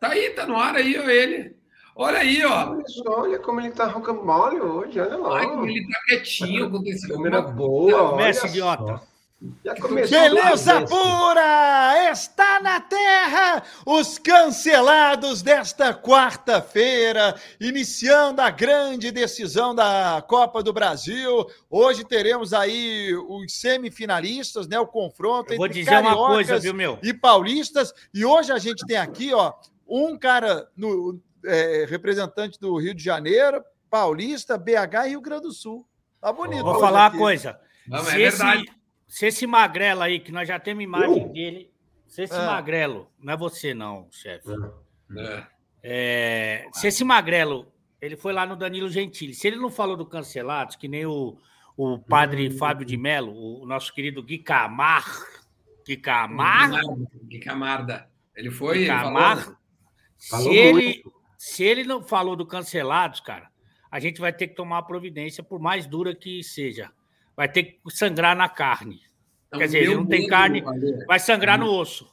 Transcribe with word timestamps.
Tá 0.00 0.08
aí, 0.08 0.30
tá 0.30 0.46
no 0.46 0.56
ar 0.56 0.76
aí, 0.76 0.98
ó, 0.98 1.08
ele. 1.08 1.56
Olha 1.94 2.18
aí, 2.18 2.44
ó. 2.44 2.70
Olha, 2.72 2.84
só, 2.86 3.20
olha 3.22 3.38
como 3.38 3.60
ele 3.60 3.70
tá 3.70 3.86
rocambole 3.86 4.60
hoje, 4.60 5.00
olha 5.00 5.16
lá. 5.16 5.38
Ai, 5.38 5.46
como 5.46 5.66
ele 5.66 5.86
tá 5.88 6.00
quietinho, 6.06 6.66
aconteceu 6.66 7.16
Câmera 7.16 7.40
boa, 7.40 8.12
olha 8.12 8.24
Mestre 8.24 8.48
idiota. 8.50 9.00
Já 9.62 9.74
começou 9.76 10.18
Beleza 10.18 10.80
lá, 10.80 10.86
pura! 10.86 12.10
Está 12.10 12.58
na 12.60 12.80
terra 12.80 13.62
os 13.84 14.18
cancelados 14.18 15.42
desta 15.42 15.92
quarta-feira, 15.92 17.34
iniciando 17.60 18.40
a 18.40 18.48
grande 18.50 19.10
decisão 19.10 19.74
da 19.74 20.24
Copa 20.26 20.62
do 20.62 20.72
Brasil. 20.72 21.46
Hoje 21.68 22.02
teremos 22.02 22.54
aí 22.54 23.14
os 23.14 23.52
semifinalistas, 23.60 24.66
né? 24.66 24.80
O 24.80 24.86
confronto 24.86 25.52
Eu 25.52 25.58
vou 25.58 25.66
entre 25.66 25.80
dizer 25.80 25.98
uma 25.98 26.02
cariocas 26.02 26.34
coisa, 26.34 26.58
viu, 26.58 26.74
meu? 26.74 26.98
e 27.02 27.12
paulistas. 27.12 27.92
E 28.14 28.24
hoje 28.24 28.50
a 28.52 28.58
gente 28.58 28.86
tem 28.86 28.96
aqui, 28.96 29.34
ó, 29.34 29.52
um 29.86 30.18
cara 30.18 30.68
no 30.76 31.20
é, 31.44 31.86
representante 31.88 32.58
do 32.58 32.76
Rio 32.76 32.94
de 32.94 33.02
Janeiro, 33.02 33.62
paulista, 33.90 34.58
BH 34.58 35.06
e 35.06 35.08
Rio 35.10 35.20
Grande 35.20 35.42
do 35.42 35.52
Sul. 35.52 35.86
Tá 36.20 36.32
bonito. 36.32 36.64
Vou 36.64 36.80
falar 36.80 37.02
uma 37.02 37.06
aqui. 37.06 37.18
coisa. 37.18 37.60
Não, 37.86 38.02
se, 38.04 38.16
é 38.16 38.20
esse, 38.22 38.42
se 39.06 39.26
esse 39.26 39.46
magrelo 39.46 40.02
aí, 40.02 40.18
que 40.18 40.32
nós 40.32 40.48
já 40.48 40.58
temos 40.58 40.82
imagem 40.82 41.32
dele, 41.32 41.70
se 42.06 42.22
esse 42.22 42.34
Ah. 42.34 42.46
magrelo, 42.46 43.10
não 43.18 43.32
é 43.32 43.36
você 43.36 43.72
não, 43.74 44.08
chefe. 44.10 44.48
É. 45.16 45.46
É, 45.88 46.68
se 46.72 46.88
esse 46.88 47.04
magrelo, 47.04 47.72
ele 48.00 48.16
foi 48.16 48.32
lá 48.32 48.44
no 48.44 48.56
Danilo 48.56 48.88
Gentili, 48.88 49.34
se 49.34 49.46
ele 49.46 49.56
não 49.56 49.70
falou 49.70 49.96
do 49.96 50.04
cancelados, 50.04 50.74
que 50.74 50.88
nem 50.88 51.06
o, 51.06 51.38
o 51.76 51.98
padre 51.98 52.50
Fábio 52.50 52.84
de 52.84 52.96
Mello, 52.96 53.32
o, 53.32 53.66
nosso 53.66 53.94
querido 53.94 54.22
Gui 54.22 54.38
Camar, 54.38 55.06
Gui 55.86 55.96
Camar, 55.96 56.70
Que 57.30 57.38
camarda. 57.38 58.10
Ele 58.34 58.50
foi. 58.50 58.78
Gui 58.78 58.84
ele 58.84 59.56
falou, 60.28 60.48
né? 60.48 60.52
se 60.52 60.58
ele, 60.58 61.04
se 61.38 61.64
ele 61.64 61.84
não 61.84 62.02
falou 62.02 62.36
do 62.36 62.46
cancelados, 62.46 63.20
cara, 63.20 63.48
a 63.90 64.00
gente 64.00 64.20
vai 64.20 64.32
ter 64.32 64.48
que 64.48 64.54
tomar 64.54 64.76
uma 64.76 64.86
providência, 64.86 65.42
por 65.42 65.60
mais 65.60 65.86
dura 65.86 66.14
que 66.14 66.42
seja. 66.42 66.90
Vai 67.36 67.48
ter 67.48 67.62
que 67.64 67.78
sangrar 67.90 68.34
na 68.36 68.48
carne. 68.48 69.00
Então, 69.48 69.60
Quer 69.60 69.66
dizer, 69.66 69.78
ele 69.82 69.94
não 69.94 70.06
tem 70.06 70.20
medo, 70.20 70.30
carne, 70.30 70.62
Ale, 70.66 71.04
vai 71.06 71.18
sangrar 71.18 71.58
no 71.58 71.70
osso. 71.70 72.10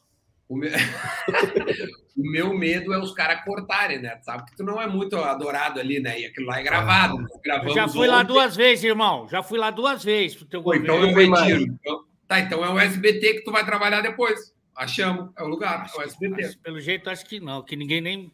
O 0.47 0.55
meu... 0.57 0.69
o 2.17 2.31
meu 2.31 2.53
medo 2.53 2.93
é 2.93 2.99
os 2.99 3.13
caras 3.13 3.43
cortarem, 3.43 3.99
né? 3.99 4.19
Sabe 4.21 4.45
que 4.45 4.55
tu 4.55 4.63
não 4.63 4.79
é 4.81 4.85
muito 4.87 5.15
adorado 5.17 5.79
ali, 5.79 5.99
né? 5.99 6.19
E 6.19 6.25
aquilo 6.25 6.47
lá 6.47 6.59
é 6.59 6.63
gravado. 6.63 7.17
Nós 7.19 7.31
Eu 7.31 7.39
gravamos 7.41 7.73
já 7.73 7.87
fui 7.87 8.07
lá 8.07 8.17
ontem. 8.19 8.27
duas 8.27 8.55
vezes, 8.55 8.83
irmão. 8.83 9.27
Já 9.29 9.41
fui 9.41 9.57
lá 9.57 9.71
duas 9.71 10.03
vezes 10.03 10.37
pro 10.37 10.45
teu 10.45 10.61
Pô, 10.61 10.75
então 10.75 10.95
governo. 10.97 11.21
eu 11.21 11.27
Não 11.27 11.35
vai 11.35 11.47
retiro. 11.49 11.73
Então- 11.79 12.03
Tá, 12.25 12.39
então 12.39 12.63
é 12.63 12.69
o 12.69 12.79
SBT 12.79 13.33
que 13.35 13.41
tu 13.43 13.51
vai 13.51 13.65
trabalhar 13.65 14.01
depois. 14.01 14.52
Achamos, 14.75 15.31
é 15.37 15.43
o 15.43 15.47
lugar, 15.47 15.87
é 15.93 15.99
o 15.99 16.01
SBT. 16.01 16.41
Mas, 16.41 16.55
pelo 16.55 16.79
jeito, 16.79 17.09
acho 17.09 17.25
que 17.25 17.39
não, 17.39 17.63
que 17.63 17.75
ninguém 17.75 18.01
nem. 18.01 18.31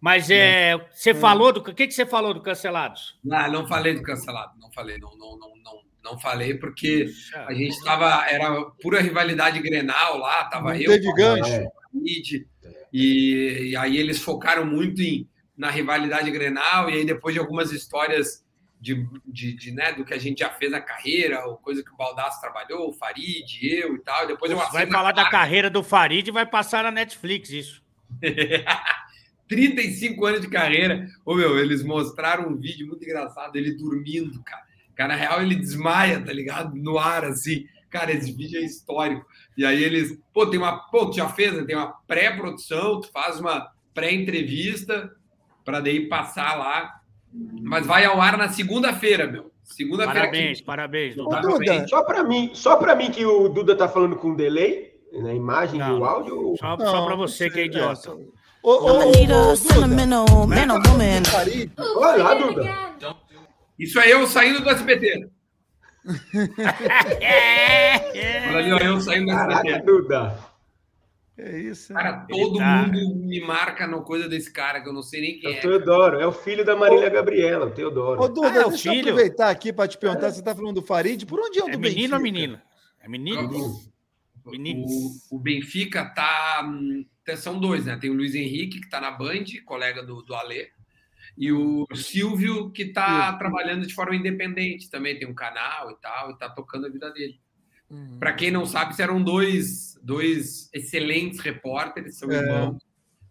Mas 0.00 0.30
é, 0.30 0.76
você 0.92 1.12
falou 1.12 1.52
do. 1.52 1.60
O 1.60 1.74
que, 1.74 1.86
que 1.86 1.94
você 1.94 2.06
falou 2.06 2.32
do 2.32 2.40
cancelados? 2.40 3.18
Ah, 3.30 3.48
não 3.48 3.66
falei 3.66 3.94
do 3.94 4.02
cancelado, 4.02 4.52
não 4.58 4.70
falei, 4.72 4.98
não, 4.98 5.10
não, 5.16 5.36
não, 5.36 5.52
não, 5.64 5.82
não 6.04 6.18
falei, 6.18 6.54
porque 6.54 7.10
a 7.34 7.52
gente 7.52 7.82
tava, 7.82 8.26
era 8.28 8.62
pura 8.80 9.00
rivalidade 9.00 9.60
Grenal 9.60 10.18
lá, 10.18 10.44
tava 10.44 10.74
Não 10.74 10.80
eu, 10.80 10.92
teve 10.92 11.12
gancho. 11.14 11.50
É. 11.50 11.68
E, 12.92 13.70
e 13.70 13.76
aí 13.76 13.96
eles 13.96 14.20
focaram 14.20 14.64
muito 14.64 15.02
em, 15.02 15.28
na 15.56 15.70
rivalidade 15.70 16.30
Grenal, 16.30 16.88
e 16.88 16.94
aí 16.94 17.04
depois 17.04 17.34
de 17.34 17.40
algumas 17.40 17.72
histórias 17.72 18.44
de, 18.80 19.06
de, 19.26 19.52
de, 19.54 19.72
né, 19.72 19.92
do 19.92 20.04
que 20.04 20.14
a 20.14 20.18
gente 20.18 20.38
já 20.40 20.50
fez 20.50 20.70
na 20.70 20.80
carreira, 20.80 21.44
ou 21.46 21.56
coisa 21.56 21.82
que 21.82 21.90
o 21.90 21.96
Baldasso 21.96 22.40
trabalhou, 22.40 22.88
o 22.88 22.92
Farid, 22.92 23.58
eu 23.62 23.96
e 23.96 23.98
tal, 24.00 24.26
depois 24.26 24.50
eu 24.50 24.58
Vai 24.58 24.86
falar 24.86 25.12
da 25.12 25.28
carreira 25.28 25.68
do 25.68 25.82
Farid 25.82 26.28
e 26.28 26.32
vai 26.32 26.46
passar 26.46 26.84
na 26.84 26.90
Netflix 26.90 27.50
isso. 27.50 27.82
35 29.48 30.26
anos 30.26 30.40
de 30.42 30.48
carreira. 30.48 31.08
Ô, 31.24 31.34
meu, 31.34 31.58
eles 31.58 31.82
mostraram 31.82 32.50
um 32.50 32.56
vídeo 32.56 32.86
muito 32.86 33.02
engraçado, 33.02 33.56
ele 33.56 33.72
dormindo, 33.72 34.42
cara. 34.42 34.68
Cara, 34.94 35.14
na 35.14 35.14
real, 35.14 35.42
ele 35.42 35.54
desmaia, 35.54 36.20
tá 36.20 36.32
ligado? 36.32 36.76
No 36.76 36.98
ar, 36.98 37.24
assim. 37.24 37.66
Cara, 37.88 38.12
esse 38.12 38.30
vídeo 38.32 38.60
é 38.60 38.64
histórico. 38.64 39.26
E 39.56 39.64
aí 39.64 39.82
eles, 39.82 40.18
pô, 40.34 40.46
tem 40.46 40.58
uma, 40.58 40.76
pô, 40.90 41.06
tu 41.06 41.16
já 41.16 41.28
fez, 41.28 41.54
né? 41.54 41.64
Tem 41.64 41.76
uma 41.76 41.92
pré-produção, 42.06 43.00
tu 43.00 43.10
faz 43.10 43.40
uma 43.40 43.72
pré-entrevista 43.94 45.10
para 45.64 45.80
daí 45.80 46.08
passar 46.08 46.56
lá. 46.56 46.97
Mas 47.62 47.86
vai 47.86 48.04
ao 48.04 48.20
ar 48.20 48.36
na 48.36 48.48
segunda-feira, 48.48 49.26
meu. 49.26 49.50
Segunda-feira. 49.62 50.20
Parabéns, 50.20 50.60
parabéns. 50.60 51.18
Ô, 51.18 51.24
Duda. 51.24 51.40
Duda, 51.42 51.88
Só 51.88 52.02
para 52.02 52.24
mim, 52.24 52.50
só 52.54 52.76
para 52.76 52.94
mim 52.94 53.10
que 53.10 53.24
o 53.24 53.48
Duda 53.48 53.76
tá 53.76 53.88
falando 53.88 54.16
com 54.16 54.34
delay 54.34 54.94
na 55.12 55.34
imagem 55.34 55.78
Não. 55.78 55.96
e 55.96 56.00
o 56.00 56.04
áudio. 56.04 56.54
Só, 56.58 56.76
Não, 56.76 56.86
só 56.86 57.04
para 57.06 57.14
você 57.16 57.50
que 57.50 57.60
é 57.60 57.64
idiota. 57.66 58.12
Ô, 58.62 58.70
ô, 58.70 59.08
ô, 59.08 59.12
woman. 60.24 61.22
Farid, 61.26 61.70
Olha 61.96 62.22
lá, 62.24 62.34
Duda. 62.34 62.88
Isso 63.78 64.00
é 64.00 64.12
eu 64.12 64.26
saindo 64.26 64.60
do 64.60 64.70
SBT. 64.70 65.28
É, 67.20 68.48
Olha 68.48 68.58
ali, 68.58 68.72
ó, 68.72 68.78
eu 68.78 69.00
saindo 69.00 69.26
do 69.26 69.32
Caraca, 69.32 69.68
SBT. 69.68 69.86
Duda. 69.86 70.38
É 71.38 71.56
isso. 71.56 71.92
Cara, 71.94 72.26
Ele 72.28 72.42
todo 72.42 72.58
tá- 72.58 72.82
mundo 72.92 73.14
me 73.24 73.40
marca 73.40 73.86
no 73.86 74.02
coisa 74.02 74.28
desse 74.28 74.52
cara, 74.52 74.80
que 74.82 74.88
eu 74.88 74.92
não 74.92 75.02
sei 75.02 75.20
nem 75.20 75.36
É 75.36 75.38
quem 75.38 75.50
o 75.50 75.52
é. 75.52 75.60
Teodoro, 75.60 76.20
é 76.20 76.26
o 76.26 76.32
filho 76.32 76.64
da 76.64 76.74
Marília 76.74 77.08
Gabriela, 77.08 77.66
o 77.66 77.70
Teodoro. 77.70 78.20
Ô, 78.20 78.28
Duda, 78.28 78.48
Ah, 78.58 78.62
é 78.62 78.66
o 78.66 78.70
deixa 78.70 78.88
eu 78.88 78.92
filho? 78.94 79.10
aproveitar 79.12 79.48
aqui 79.50 79.72
para 79.72 79.86
te 79.88 79.96
perguntar. 79.96 80.32
Você 80.32 80.40
está 80.40 80.52
falando 80.54 80.74
do 80.80 80.82
Farid. 80.82 81.24
Por 81.26 81.38
onde 81.38 81.60
é 81.60 81.64
o 81.64 81.68
É 81.68 81.72
do 81.72 81.78
menino 81.78 82.16
ou 82.16 82.20
Benfica? 82.20 82.40
menina? 82.40 82.62
É 83.00 83.08
menino? 83.08 83.80
Meninos. 84.46 84.90
O, 85.30 85.36
o 85.36 85.38
Benfica 85.38 86.04
tá. 86.06 86.62
hum, 86.68 87.04
São 87.36 87.60
dois, 87.60 87.84
né? 87.84 87.96
Tem 88.00 88.10
o 88.10 88.14
Luiz 88.14 88.34
Henrique, 88.34 88.80
que 88.80 88.88
tá 88.88 89.00
na 89.00 89.10
Band, 89.10 89.44
colega 89.64 90.02
do, 90.02 90.22
do 90.22 90.34
Alê, 90.34 90.70
e 91.36 91.52
o 91.52 91.86
Silvio, 91.94 92.70
que 92.70 92.86
tá 92.86 93.32
trabalhando 93.34 93.86
de 93.86 93.94
forma 93.94 94.16
independente 94.16 94.90
também, 94.90 95.18
tem 95.18 95.28
um 95.28 95.34
canal 95.34 95.90
e 95.90 95.96
tal, 96.00 96.30
e 96.32 96.38
tá 96.38 96.48
tocando 96.48 96.86
a 96.86 96.88
vida 96.88 97.10
dele. 97.12 97.38
Hum. 97.90 98.18
Para 98.18 98.32
quem 98.34 98.50
não 98.50 98.66
sabe, 98.66 98.94
eram 99.00 99.22
dois, 99.22 99.98
dois 100.02 100.68
excelentes 100.74 101.40
repórteres, 101.40 102.16
são 102.18 102.30
É. 102.30 102.36
irmãos, 102.36 102.78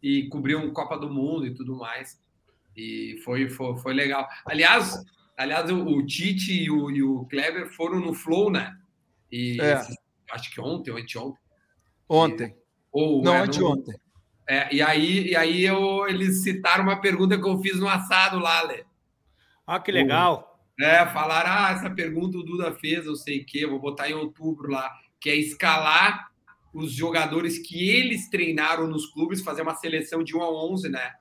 e 0.01 0.27
cobriam 0.29 0.71
Copa 0.71 0.97
do 0.97 1.09
Mundo 1.11 1.45
e 1.45 1.53
tudo 1.53 1.75
mais. 1.75 2.19
E 2.75 3.19
foi, 3.23 3.49
foi, 3.49 3.77
foi 3.77 3.93
legal. 3.93 4.27
Aliás, 4.45 5.03
aliás 5.37 5.69
o, 5.71 5.83
o 5.83 6.05
Tite 6.05 6.53
e 6.63 6.69
o, 6.71 6.89
e 6.91 7.01
o 7.03 7.25
Kleber 7.25 7.69
foram 7.69 7.99
no 7.99 8.13
Flow, 8.13 8.51
né? 8.51 8.77
E 9.31 9.59
É. 9.59 9.73
esses- 9.73 9.97
acho 10.31 10.51
que 10.51 10.61
ontem 10.61 10.91
ou 10.91 10.97
anteontem. 10.97 11.39
Ontem. 12.09 12.55
Ou, 12.91 13.21
Não, 13.23 13.33
é, 13.35 13.39
anteontem. 13.41 13.95
é, 14.47 14.73
e 14.73 14.81
aí, 14.81 15.27
e 15.29 15.35
aí 15.35 15.63
eu, 15.63 16.07
eles 16.07 16.43
citaram 16.43 16.83
uma 16.83 17.01
pergunta 17.01 17.37
que 17.39 17.47
eu 17.47 17.59
fiz 17.59 17.79
no 17.79 17.87
assado 17.87 18.39
lá, 18.39 18.61
Lê. 18.63 18.83
Ah, 19.65 19.79
que 19.79 19.91
legal. 19.91 20.46
É, 20.79 21.05
falaram, 21.07 21.49
ah, 21.51 21.71
essa 21.71 21.89
pergunta 21.89 22.37
o 22.37 22.43
Duda 22.43 22.71
fez, 22.73 23.05
eu 23.05 23.15
sei 23.15 23.43
eu 23.55 23.69
vou 23.71 23.79
botar 23.79 24.09
em 24.09 24.13
outubro 24.13 24.69
lá, 24.71 24.91
que 25.19 25.29
é 25.29 25.35
escalar 25.35 26.27
os 26.73 26.91
jogadores 26.91 27.57
que 27.57 27.89
eles 27.89 28.29
treinaram 28.29 28.87
nos 28.87 29.07
clubes, 29.07 29.41
fazer 29.41 29.63
uma 29.63 29.75
seleção 29.75 30.23
de 30.23 30.35
1 30.35 30.41
a 30.43 30.65
11, 30.65 30.89
né? 30.89 31.13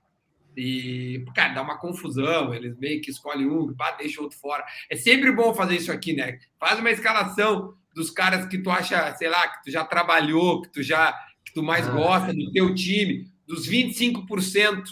E, 0.56 1.24
cara, 1.34 1.54
dá 1.54 1.62
uma 1.62 1.78
confusão, 1.78 2.52
eles 2.54 2.76
meio 2.78 3.00
que 3.00 3.10
escolhem 3.10 3.46
um, 3.46 3.74
pá, 3.74 3.92
deixa 3.92 4.20
o 4.20 4.24
outro 4.24 4.38
fora. 4.38 4.64
É 4.90 4.96
sempre 4.96 5.30
bom 5.32 5.54
fazer 5.54 5.76
isso 5.76 5.92
aqui, 5.92 6.12
né? 6.14 6.38
Faz 6.58 6.78
uma 6.78 6.90
escalação 6.90 7.74
dos 7.94 8.10
caras 8.10 8.46
que 8.46 8.58
tu 8.58 8.70
acha, 8.70 9.14
sei 9.16 9.28
lá, 9.28 9.48
que 9.48 9.64
tu 9.64 9.70
já 9.70 9.84
trabalhou, 9.84 10.62
que 10.62 10.70
tu 10.70 10.82
já 10.82 11.12
que 11.44 11.52
tu 11.54 11.62
mais 11.62 11.86
Ah. 11.86 11.92
gosta 11.92 12.34
do 12.34 12.50
teu 12.52 12.74
time, 12.74 13.30
dos 13.46 13.66
25% 13.66 14.82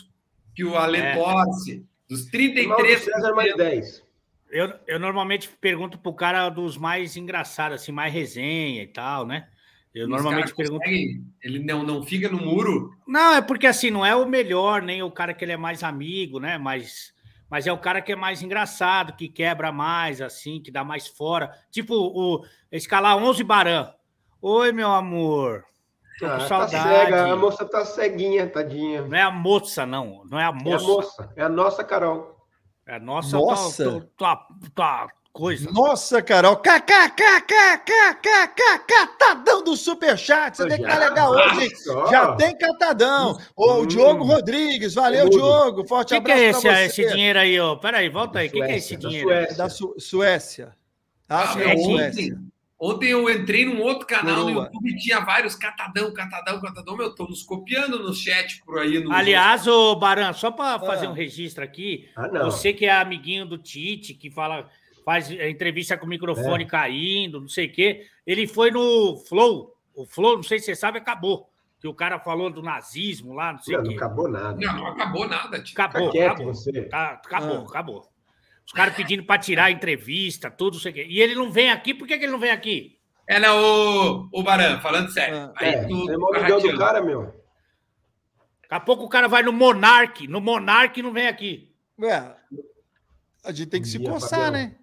que 0.54 0.64
o 0.64 0.76
Ale 0.76 0.98
É. 0.98 1.16
torce, 1.16 1.84
dos 2.08 2.20
Mauro 2.30 2.30
33%. 2.30 3.04
César 3.04 3.34
mais 3.34 3.56
10. 3.56 4.03
Eu, 4.54 4.72
eu 4.86 5.00
normalmente 5.00 5.48
pergunto 5.60 5.98
pro 5.98 6.12
cara 6.14 6.48
dos 6.48 6.76
mais 6.76 7.16
engraçados, 7.16 7.82
assim, 7.82 7.90
mais 7.90 8.14
resenha 8.14 8.84
e 8.84 8.86
tal, 8.86 9.26
né? 9.26 9.48
Eu 9.92 10.04
Os 10.04 10.10
normalmente 10.10 10.54
pergunto. 10.54 10.78
conseguem- 10.78 11.24
Ele 11.42 11.58
não, 11.58 11.82
não 11.82 12.04
fica 12.04 12.28
no 12.28 12.38
muro. 12.38 12.92
Não, 13.04 13.34
é 13.34 13.42
porque 13.42 13.66
assim, 13.66 13.90
não 13.90 14.06
é 14.06 14.14
o 14.14 14.24
melhor, 14.26 14.80
nem 14.80 15.02
o 15.02 15.10
cara 15.10 15.34
que 15.34 15.44
ele 15.44 15.50
é 15.52 15.56
mais 15.56 15.82
amigo, 15.82 16.38
né? 16.38 16.56
Mas, 16.56 17.12
mas 17.50 17.66
é 17.66 17.72
o 17.72 17.78
cara 17.78 18.00
que 18.00 18.12
é 18.12 18.16
mais 18.16 18.42
engraçado, 18.42 19.14
que 19.16 19.28
quebra 19.28 19.72
mais, 19.72 20.20
assim, 20.20 20.60
que 20.60 20.70
dá 20.70 20.84
mais 20.84 21.08
fora. 21.08 21.50
Tipo, 21.72 21.94
o 21.96 22.44
escalar 22.70 23.16
11 23.16 23.42
Baran. 23.42 23.90
Oi, 24.40 24.70
meu 24.70 24.90
amor. 24.92 25.64
Tô 26.20 26.26
com 26.26 26.32
Ah, 26.32 26.38
tá 26.38 26.46
saudade. 26.46 26.70
cega, 26.88 27.32
a 27.32 27.36
moça 27.36 27.64
tá 27.64 27.84
ceguinha, 27.84 28.48
tadinha. 28.48 29.02
Não 29.02 29.16
é 29.16 29.22
a 29.22 29.32
moça, 29.32 29.84
não. 29.84 30.22
Não 30.30 30.38
é 30.38 30.44
a 30.44 30.46
É 30.46 30.50
a 30.50 30.52
moça. 30.52 30.86
moça, 30.86 31.32
é 31.36 31.42
a 31.42 31.48
nossa 31.48 31.82
Carol. 31.82 32.33
É 32.86 32.98
nossa, 32.98 33.36
nossa. 33.36 33.84
Tua, 33.84 34.00
tua, 34.16 34.48
tua, 34.74 35.08
coisa. 35.34 35.70
Nossa, 35.70 36.22
Carol. 36.22 36.56
KKKKKKK, 36.56 37.02
catadão 38.86 39.64
do 39.64 39.76
superchat. 39.76 40.56
Você 40.56 40.68
tem 40.68 40.78
que 40.78 40.84
tá 40.84 40.90
carregar 40.90 41.30
hoje. 41.30 41.68
Já 42.08 42.36
tem 42.36 42.56
catadão. 42.56 43.36
O 43.56 43.84
Diogo 43.84 44.24
Rodrigues. 44.24 44.94
Valeu, 44.94 45.28
Diogo. 45.28 45.86
Forte 45.86 46.14
abraço. 46.14 46.40
O 46.40 46.42
é 46.42 46.60
que 46.60 46.68
é 46.68 46.86
esse 46.86 47.06
dinheiro 47.12 47.38
aí? 47.38 47.56
Peraí, 47.82 48.08
volta 48.08 48.38
aí. 48.38 48.48
O 48.48 48.52
que 48.52 48.62
é 48.62 48.76
esse 48.76 48.96
dinheiro? 48.96 49.28
Da 49.56 49.68
Suécia. 49.68 50.72
Ah, 51.28 51.54
é, 51.58 51.72
é 51.72 51.76
Suécia 51.76 52.38
ontem. 52.78 53.10
Eu 53.10 53.28
entrei 53.30 53.64
num 53.64 53.80
outro 53.82 54.06
canal 54.06 54.40
no 54.40 54.44
Coroa. 54.46 54.64
YouTube 54.66 54.90
e 54.90 54.96
tinha 54.96 55.20
vários 55.20 55.54
catadão, 55.54 56.12
catadão, 56.12 56.60
catadão. 56.60 56.96
Meu, 56.96 57.14
tô 57.14 57.24
nos 57.24 57.42
copiando 57.42 57.98
no 58.02 58.12
chat 58.14 58.62
por 58.64 58.78
aí. 58.78 58.98
nos- 59.02 59.12
Aliás, 59.12 59.66
ô 59.66 59.94
Baran, 59.96 60.32
só 60.32 60.50
para 60.50 60.78
fazer 60.80 61.06
Ah. 61.06 61.10
um 61.10 61.14
registro 61.14 61.62
aqui, 61.64 62.08
Ah, 62.16 62.28
não. 62.28 62.44
você 62.50 62.72
que 62.72 62.86
é 62.86 62.92
amiguinho 62.92 63.46
do 63.46 63.58
Tite, 63.58 64.14
que 64.14 64.30
fala, 64.30 64.68
faz 65.04 65.30
entrevista 65.30 65.96
com 65.96 66.04
o 66.06 66.08
É. 66.08 66.10
microfone 66.10 66.66
caindo, 66.66 67.40
não 67.40 67.48
sei 67.48 67.66
o 67.66 67.72
quê, 67.72 68.06
ele 68.26 68.46
foi 68.46 68.70
no 68.70 69.16
Flow. 69.28 69.74
O 69.94 70.04
Flow, 70.06 70.36
não 70.36 70.42
sei 70.42 70.58
se 70.58 70.66
você 70.66 70.74
sabe, 70.74 70.98
acabou. 70.98 71.48
Que 71.80 71.86
o 71.88 71.92
cara 71.94 72.18
falou 72.18 72.48
do 72.48 72.62
nazismo 72.62 73.34
lá, 73.34 73.52
não 73.52 73.60
sei 73.60 73.74
Não, 73.76 73.82
o 73.82 73.84
não 73.84 73.90
quê. 73.90 73.96
acabou 73.98 74.26
nada. 74.28 74.56
Não, 74.58 74.76
não 74.78 74.86
acabou 74.86 75.28
nada, 75.28 75.62
tio. 75.62 75.74
Acabou, 75.78 76.10
quieto 76.10 76.32
acabou. 76.32 76.54
você. 76.54 76.82
Tá, 76.84 77.10
acabou, 77.22 77.58
Ah. 77.58 77.68
acabou. 77.68 78.08
Os 78.66 78.72
caras 78.72 78.94
pedindo 78.94 79.24
para 79.24 79.40
tirar 79.40 79.64
a 79.64 79.70
entrevista, 79.70 80.50
tudo, 80.50 80.74
não 80.74 80.80
sei 80.80 80.90
o 80.90 80.94
quê. 80.94 81.06
E 81.08 81.20
ele 81.20 81.34
não 81.34 81.50
vem 81.50 81.70
aqui, 81.70 81.92
por 81.92 82.06
que, 82.06 82.16
que 82.18 82.24
ele 82.24 82.32
não 82.32 82.38
vem 82.38 82.50
aqui? 82.50 82.98
É, 83.26 83.38
não, 83.38 83.56
o, 83.58 84.28
o 84.32 84.42
Baran, 84.42 84.80
falando 84.80 85.10
sério. 85.10 85.36
Ah. 85.36 85.52
Aí 85.56 85.74
É, 85.74 85.86
tu 85.86 86.10
é 86.10 86.18
tá 86.18 86.38
amigão 86.38 86.60
do 86.60 86.78
cara, 86.78 87.00
meu. 87.02 87.22
Daqui 88.62 88.74
a 88.74 88.80
pouco 88.80 89.04
o 89.04 89.08
cara 89.08 89.28
vai 89.28 89.42
no 89.42 89.52
Monark, 89.52 90.26
no 90.26 90.40
Monark 90.40 90.98
e 90.98 91.02
não 91.02 91.12
vem 91.12 91.26
aqui. 91.26 91.72
Ué, 91.98 92.34
a 93.44 93.52
gente 93.52 93.68
tem 93.68 93.80
que 93.80 93.88
se 93.88 93.98
coçar, 93.98 94.50
né? 94.50 94.74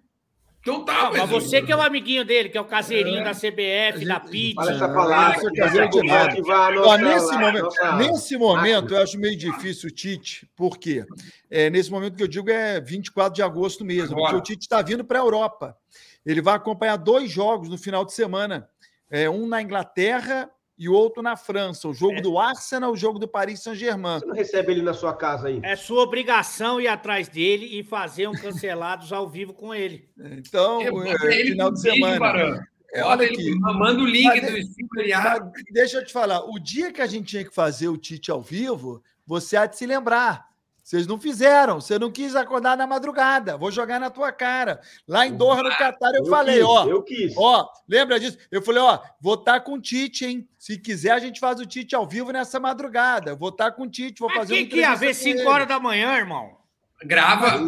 Então 0.62 0.84
tá, 0.84 1.08
Ah, 1.08 1.10
mas 1.10 1.28
você 1.28 1.60
que 1.60 1.72
é 1.72 1.76
o 1.76 1.80
amiguinho 1.82 2.24
dele, 2.24 2.48
que 2.48 2.56
é 2.56 2.60
o 2.60 2.64
caseirinho 2.64 3.24
da 3.24 3.32
CBF, 3.34 4.04
da 4.06 4.20
pizza. 4.20 4.54
Fala 4.62 4.70
essa 4.76 4.86
Não, 4.86 4.94
palavra. 4.94 5.36
é 5.36 5.50
que 5.50 5.56
caseiro 5.56 5.86
daqui 5.86 5.98
a 5.98 6.02
de 6.02 6.06
pouco 6.06 6.06
nada. 6.06 6.34
que 6.36 6.42
vai 6.42 6.56
a 6.56 6.68
Ó, 6.80 6.84
nossa- 6.84 6.98
nesse 6.98 7.32
momento, 7.36 7.62
nossa- 7.64 7.96
nesse 7.96 8.36
momento, 8.36 8.94
eu 8.94 9.02
acho 9.02 9.18
meio 9.18 9.36
difícil 9.36 9.88
o 9.88 9.92
Tite, 9.92 10.48
por 10.54 10.78
quê? 10.78 11.04
É, 11.50 11.68
nesse 11.68 11.90
momento 11.90 12.16
que 12.16 12.22
eu 12.22 12.28
digo 12.28 12.48
é 12.48 12.80
24 12.80 13.34
de 13.34 13.42
agosto 13.42 13.84
mesmo, 13.84 14.14
Agora. 14.14 14.34
porque 14.34 14.38
o 14.38 14.42
Tite 14.54 14.62
está 14.62 14.80
vindo 14.80 15.04
para 15.04 15.18
a 15.18 15.22
Europa. 15.22 15.76
Ele 16.24 16.40
vai 16.40 16.54
acompanhar 16.54 16.96
dois 16.96 17.28
jogos 17.28 17.68
no 17.68 17.76
final 17.76 18.04
de 18.04 18.12
semana, 18.12 18.68
é, 19.10 19.28
um 19.28 19.48
na 19.48 19.60
Inglaterra 19.60 20.48
e 20.82 20.88
outro 20.88 21.22
na 21.22 21.36
França. 21.36 21.86
O 21.88 21.94
jogo 21.94 22.14
É. 22.14 22.20
do 22.20 22.38
Arsenal, 22.38 22.90
o 22.90 22.96
jogo 22.96 23.18
do 23.18 23.28
Paris 23.28 23.60
Saint-Germain. 23.62 24.18
Você 24.18 24.26
não 24.26 24.34
recebe 24.34 24.72
ele 24.72 24.82
na 24.82 24.92
sua 24.92 25.14
casa 25.14 25.46
aí? 25.46 25.60
É 25.62 25.76
sua 25.76 26.02
obrigação 26.02 26.80
ir 26.80 26.88
atrás 26.88 27.28
dele 27.28 27.78
e 27.78 27.84
fazer 27.84 28.26
um 28.26 28.32
cancelados 28.32 29.12
ao 29.12 29.28
vivo 29.28 29.52
com 29.54 29.72
ele. 29.72 30.08
Então, 30.18 30.80
É, 30.82 30.86
é, 30.86 31.40
ele 31.40 31.50
final 31.52 31.70
de 31.70 31.80
semana. 31.80 32.66
É, 32.92 33.02
olha 33.04 33.22
ele 33.24 33.34
aqui. 33.34 33.54
Manda 33.60 34.02
o 34.02 34.06
link 34.06 34.24
Mas 34.26 34.40
do 34.40 35.00
Arias. 35.00 35.24
Mas 35.24 35.52
deixa 35.70 35.98
eu 35.98 36.04
te 36.04 36.12
falar, 36.12 36.44
o 36.44 36.58
dia 36.58 36.92
que 36.92 37.00
a 37.00 37.06
gente 37.06 37.26
tinha 37.26 37.44
que 37.44 37.54
fazer 37.54 37.88
o 37.88 37.96
Tite 37.96 38.30
ao 38.30 38.42
vivo, 38.42 39.02
você 39.26 39.56
há 39.56 39.66
de 39.66 39.76
se 39.78 39.86
lembrar. 39.86 40.51
Vocês 40.92 41.06
não 41.06 41.18
fizeram, 41.18 41.80
você 41.80 41.98
não 41.98 42.10
quis 42.12 42.36
acordar 42.36 42.76
na 42.76 42.86
madrugada. 42.86 43.56
Vou 43.56 43.70
jogar 43.70 43.98
na 43.98 44.10
tua 44.10 44.30
cara. 44.30 44.78
Lá 45.08 45.26
em 45.26 45.34
Doha, 45.34 45.62
no 45.62 45.70
Catar, 45.70 46.14
eu, 46.14 46.26
falei, 46.26 46.56
quis, 46.56 46.64
ó, 46.66 46.86
Eu 46.86 47.02
quis. 47.02 47.34
ó, 47.34 47.66
lembra 47.88 48.20
disso? 48.20 48.36
Eu 48.50 48.60
falei, 48.60 48.82
ó, 48.82 48.98
vou 49.18 49.32
estar 49.32 49.60
com 49.60 49.72
o 49.72 49.80
Tite, 49.80 50.26
hein? 50.26 50.46
Se 50.58 50.76
quiser, 50.76 51.12
a 51.12 51.18
gente 51.18 51.40
faz 51.40 51.58
o 51.60 51.64
Tite 51.64 51.96
ao 51.96 52.06
vivo 52.06 52.30
nessa 52.30 52.60
madrugada. 52.60 53.34
Vou 53.34 53.48
estar 53.48 53.70
com 53.72 53.84
o 53.84 53.88
Tite, 53.90 54.20
vou 54.20 54.28
Mas 54.28 54.36
fazer 54.40 54.54
quem 54.54 54.64
uma 54.64 54.70
que 54.70 54.76
ia 54.80 54.94
ver 54.94 55.14
com 55.14 55.22
5 55.22 55.38
ele. 55.38 55.48
horas 55.48 55.66
da 55.66 55.80
manhã, 55.80 56.14
irmão? 56.14 56.58
Grava. 57.02 57.58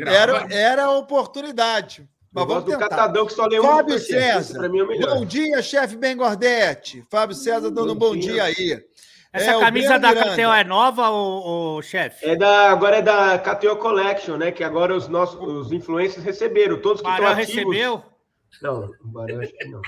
Era, 0.00 0.46
era 0.50 0.84
a 0.84 0.92
oportunidade. 0.92 2.08
Mas 2.32 2.42
Eu 2.44 2.48
vamos 2.48 2.64
tentar. 2.64 2.88
catadão 2.88 3.26
que 3.26 3.34
só 3.34 3.44
lê 3.44 3.60
um 3.60 3.64
Fábio 3.64 3.98
César. 3.98 4.64
É. 4.64 4.68
Bom 5.06 5.26
dia, 5.26 5.60
chefe 5.60 5.94
Ben 5.96 6.16
Gordete. 6.16 7.04
Fábio 7.10 7.36
César 7.36 7.70
dando 7.70 7.92
um 7.92 7.94
bom 7.94 8.14
Bom 8.14 8.16
dia. 8.16 8.32
dia 8.32 8.44
aí. 8.44 8.82
Essa 9.32 9.52
É, 9.52 9.56
o 9.56 9.60
camisa 9.60 9.98
da. 9.98 10.14
KTO 10.14 10.52
é 10.52 10.62
nova, 10.64 11.10
ô, 11.10 11.76
ô, 11.76 11.82
chefe? 11.82 12.26
É 12.28 12.36
da, 12.36 12.70
agora 12.70 12.96
é 12.98 13.02
da 13.02 13.38
KTO 13.38 13.76
Collection, 13.76 14.36
né? 14.36 14.52
Que 14.52 14.62
agora 14.62 14.94
os 14.94 15.08
nossos 15.08 15.40
os 15.40 15.72
influencers 15.72 16.22
receberam. 16.24 16.78
Todos 16.80 17.00
que 17.00 17.08
estão 17.08 17.24
Barão 17.24 17.40
ativos. 17.40 17.54
recebeu? 17.54 18.04
Não, 18.60 18.84
o 18.84 19.08
Barão 19.08 19.40
acho 19.40 19.52
que 19.52 19.64
não. 19.68 19.80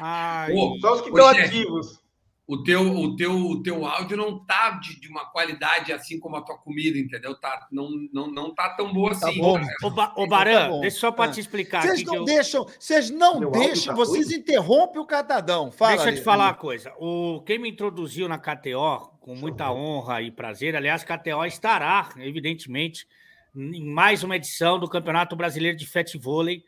Ai, 0.00 0.52
Só 0.80 0.94
os 0.94 1.00
que 1.00 1.08
estão 1.08 1.34
chefe. 1.34 1.46
ativos. 1.46 2.01
O 2.44 2.62
teu, 2.64 2.82
o, 2.82 3.14
teu, 3.14 3.32
o 3.34 3.62
teu 3.62 3.86
áudio 3.86 4.16
não 4.16 4.44
tá 4.44 4.70
de, 4.70 5.00
de 5.00 5.08
uma 5.08 5.24
qualidade 5.26 5.92
assim 5.92 6.18
como 6.18 6.36
a 6.36 6.42
tua 6.42 6.58
comida, 6.58 6.98
entendeu? 6.98 7.38
Tá, 7.38 7.68
não, 7.70 7.88
não, 8.12 8.30
não 8.30 8.52
tá 8.54 8.70
tão 8.70 8.92
boa 8.92 9.10
Tá 9.18 9.28
assim. 9.28 9.38
bom. 9.38 9.54
cara. 9.60 9.74
Ô, 9.84 9.90
ba 9.90 10.08
ô 10.08 10.24
Então 10.24 10.28
Baran, 10.28 10.70
tá 10.72 10.78
deixa 10.80 10.98
só 10.98 11.12
para 11.12 11.30
Ah. 11.30 11.32
te 11.32 11.40
explicar 11.40 11.82
Vocês 11.82 12.02
não 12.02 12.14
eu- 12.16 12.24
deixam, 12.24 12.64
vocês 12.64 13.10
não 13.10 13.38
Meu 13.40 13.50
deixam, 13.52 13.94
tá 13.94 13.96
vocês 13.96 14.26
ruim? 14.26 14.36
interrompem 14.36 15.00
o 15.00 15.06
catadão. 15.06 15.70
Fala, 15.70 15.92
Deixa 15.92 16.10
eu 16.10 16.14
te 16.16 16.20
falar 16.22 16.46
uma 16.48 16.54
coisa. 16.54 16.92
O, 16.98 17.40
quem 17.46 17.60
me 17.60 17.70
introduziu 17.70 18.28
na 18.28 18.38
KTO, 18.38 19.12
com 19.20 19.36
muita 19.36 19.72
honra 19.72 20.20
e 20.20 20.30
prazer, 20.32 20.74
aliás, 20.74 21.04
KTO 21.04 21.44
estará, 21.46 22.08
evidentemente, 22.18 23.06
em 23.54 23.84
mais 23.88 24.24
uma 24.24 24.34
edição 24.36 24.80
do 24.80 24.88
Campeonato 24.88 25.36
Brasileiro 25.36 25.76
de 25.78 25.86
Fete 25.86 26.18
Vôlei, 26.18 26.64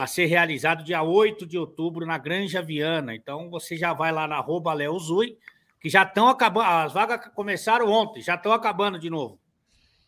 a 0.00 0.06
ser 0.06 0.24
realizado 0.24 0.82
dia 0.82 1.02
8 1.02 1.46
de 1.46 1.58
outubro 1.58 2.06
na 2.06 2.16
Granja 2.16 2.62
Viana. 2.62 3.14
Então, 3.14 3.50
você 3.50 3.76
já 3.76 3.92
vai 3.92 4.10
lá 4.10 4.26
na 4.26 4.36
arroba 4.36 4.72
Léo 4.72 4.98
Zui, 4.98 5.36
que 5.78 5.90
já 5.90 6.04
estão 6.04 6.26
acabando, 6.26 6.64
as 6.68 6.94
vagas 6.94 7.28
começaram 7.34 7.86
ontem, 7.90 8.22
já 8.22 8.34
estão 8.34 8.50
acabando 8.50 8.98
de 8.98 9.10
novo. 9.10 9.38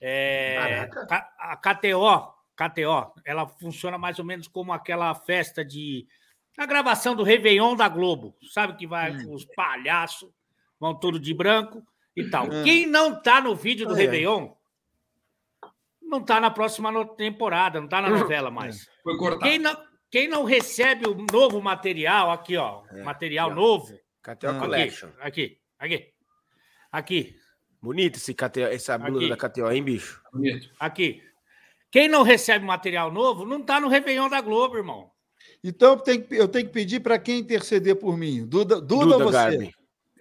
É, 0.01 0.89
a 1.39 1.57
KTO, 1.59 2.33
KTO, 2.57 3.13
ela 3.23 3.47
funciona 3.47 3.99
mais 3.99 4.19
ou 4.19 4.25
menos 4.25 4.49
como 4.49 4.73
aquela 4.73 5.15
festa 5.15 5.63
de 5.63 6.07
a 6.57 6.65
gravação 6.65 7.15
do 7.15 7.23
Réveillon 7.23 7.77
da 7.77 7.87
Globo, 7.87 8.35
sabe 8.51 8.77
que 8.77 8.87
vai 8.87 9.13
Hum. 9.13 9.35
os 9.35 9.45
palhaços 9.45 10.31
vão 10.81 10.95
tudo 10.95 11.21
de 11.21 11.35
branco 11.35 11.83
e 12.17 12.25
tal. 12.31 12.47
Hum. 12.47 12.65
Quem 12.65 12.87
não 12.87 13.21
tá 13.21 13.43
no 13.43 13.55
vídeo 13.55 13.87
do 13.87 13.95
Ah, 13.95 14.03
é. 14.03 14.07
Não 16.13 16.21
tá 16.23 16.39
na 16.39 16.51
próxima 16.51 16.93
temporada, 17.17 17.81
não 17.81 17.89
tá 17.89 18.03
na 18.03 18.11
novela 18.11 18.51
mais. 18.51 18.87
Foi 19.03 19.17
cortado. 19.17 19.43
Quem 19.51 19.59
não, 19.59 19.75
quem 20.11 20.29
não 20.29 20.45
recebe 20.45 21.09
o 21.09 21.15
novo 21.33 21.59
material 21.63 22.31
aqui, 22.31 22.55
ó, 22.55 22.83
É, 22.93 23.03
material 23.03 23.51
ó. 23.51 23.55
novo, 23.55 23.99
Ah. 24.23 24.37
Collection. 24.61 25.09
aqui, 25.21 25.57
aqui, 25.79 26.13
aqui, 26.93 27.35
Bonito 27.81 28.17
esse 28.17 28.33
KTO, 28.35 28.61
essa 28.61 28.97
blusa 28.99 29.21
Aqui. 29.21 29.29
da 29.31 29.37
KTO, 29.49 29.73
hein, 29.73 29.83
bicho? 29.83 30.21
Bonito. 30.33 30.69
aqui. 30.79 31.21
Quem 31.91 32.09
não 32.09 32.23
recebe 32.23 32.65
material 32.65 33.11
novo 33.11 33.45
não 33.47 33.61
tá 33.63 33.81
no 33.81 33.89
Réveillon 33.89 34.29
da 34.29 34.41
Globo, 34.43 34.77
irmão. 34.77 35.11
Então 35.65 36.01
eu 36.31 36.47
tenho 36.47 36.67
que 36.67 36.73
pedir 36.73 37.01
para 37.01 37.19
quem 37.19 37.39
interceder 37.41 37.97
por 37.97 38.17
mim. 38.19 38.47
Duda, 38.47 38.77
Duda, 38.81 38.85
Duda 39.07 39.17
ou 39.17 39.25
você? 39.25 39.33
Garbi. 39.33 39.75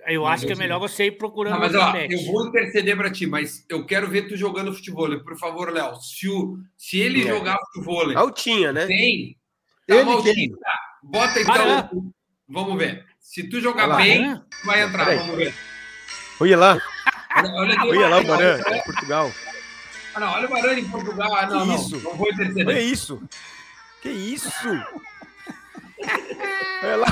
Eu 0.07 0.25
acho 0.25 0.45
que 0.47 0.53
é 0.53 0.55
melhor 0.55 0.79
você 0.79 1.05
ir 1.05 1.11
procurando 1.11 1.53
Não, 1.53 1.59
mas 1.59 1.75
ó, 1.75 1.93
eu 1.95 2.25
vou 2.25 2.47
interceder 2.47 2.97
para 2.97 3.11
ti, 3.11 3.27
mas 3.27 3.63
eu 3.69 3.85
quero 3.85 4.07
ver 4.09 4.27
tu 4.27 4.35
jogando 4.35 4.73
futebol. 4.73 5.07
Por 5.23 5.37
favor, 5.37 5.71
Léo. 5.71 5.95
Se, 6.01 6.27
o, 6.27 6.57
se 6.77 6.99
ele 6.99 7.21
É. 7.23 7.27
jogar 7.27 7.57
futebol 7.73 8.17
Altinha, 8.17 8.73
né? 8.73 8.85
bem, 8.87 9.37
tá 9.87 9.95
Ele 9.95 10.03
maltinho, 10.03 10.33
quem? 10.33 10.51
tá. 10.51 10.79
Bota 11.03 11.39
então. 11.41 11.53
Baran. 11.53 11.89
Vamos 12.49 12.77
ver. 12.77 13.05
Se 13.19 13.47
tu 13.49 13.61
jogar 13.61 13.85
lá. 13.85 13.97
bem, 13.97 14.21
Baran? 14.23 14.45
tu 14.49 14.65
vai 14.65 14.81
entrar. 14.81 15.05
Peraí. 15.05 15.19
Vamos 15.19 15.35
ver. 15.37 15.53
Olha 16.39 16.57
lá, 16.57 16.81
Olha, 17.35 17.51
olha, 17.53 17.79
olha 17.85 18.07
lá 18.09 18.17
o 18.19 18.23
Baran, 18.25 18.59
em 18.75 18.83
Portugal. 18.83 19.31
Ah, 20.13 20.19
não, 20.19 20.31
olha 20.33 20.47
o 20.47 20.49
Barani 20.49 20.81
em 20.81 20.89
Portugal. 20.89 21.33
Ah, 21.35 21.45
não, 21.45 21.61
Que 21.61 21.67
não. 21.67 21.75
isso? 21.75 21.99
Não 22.01 22.17
vou 22.17 22.27
interceder. 22.29 22.67
Olha 22.67 22.81
isso. 22.81 23.21
Que 24.01 24.09
isso? 24.09 24.49
Olha 26.83 26.95
lá. 26.97 27.07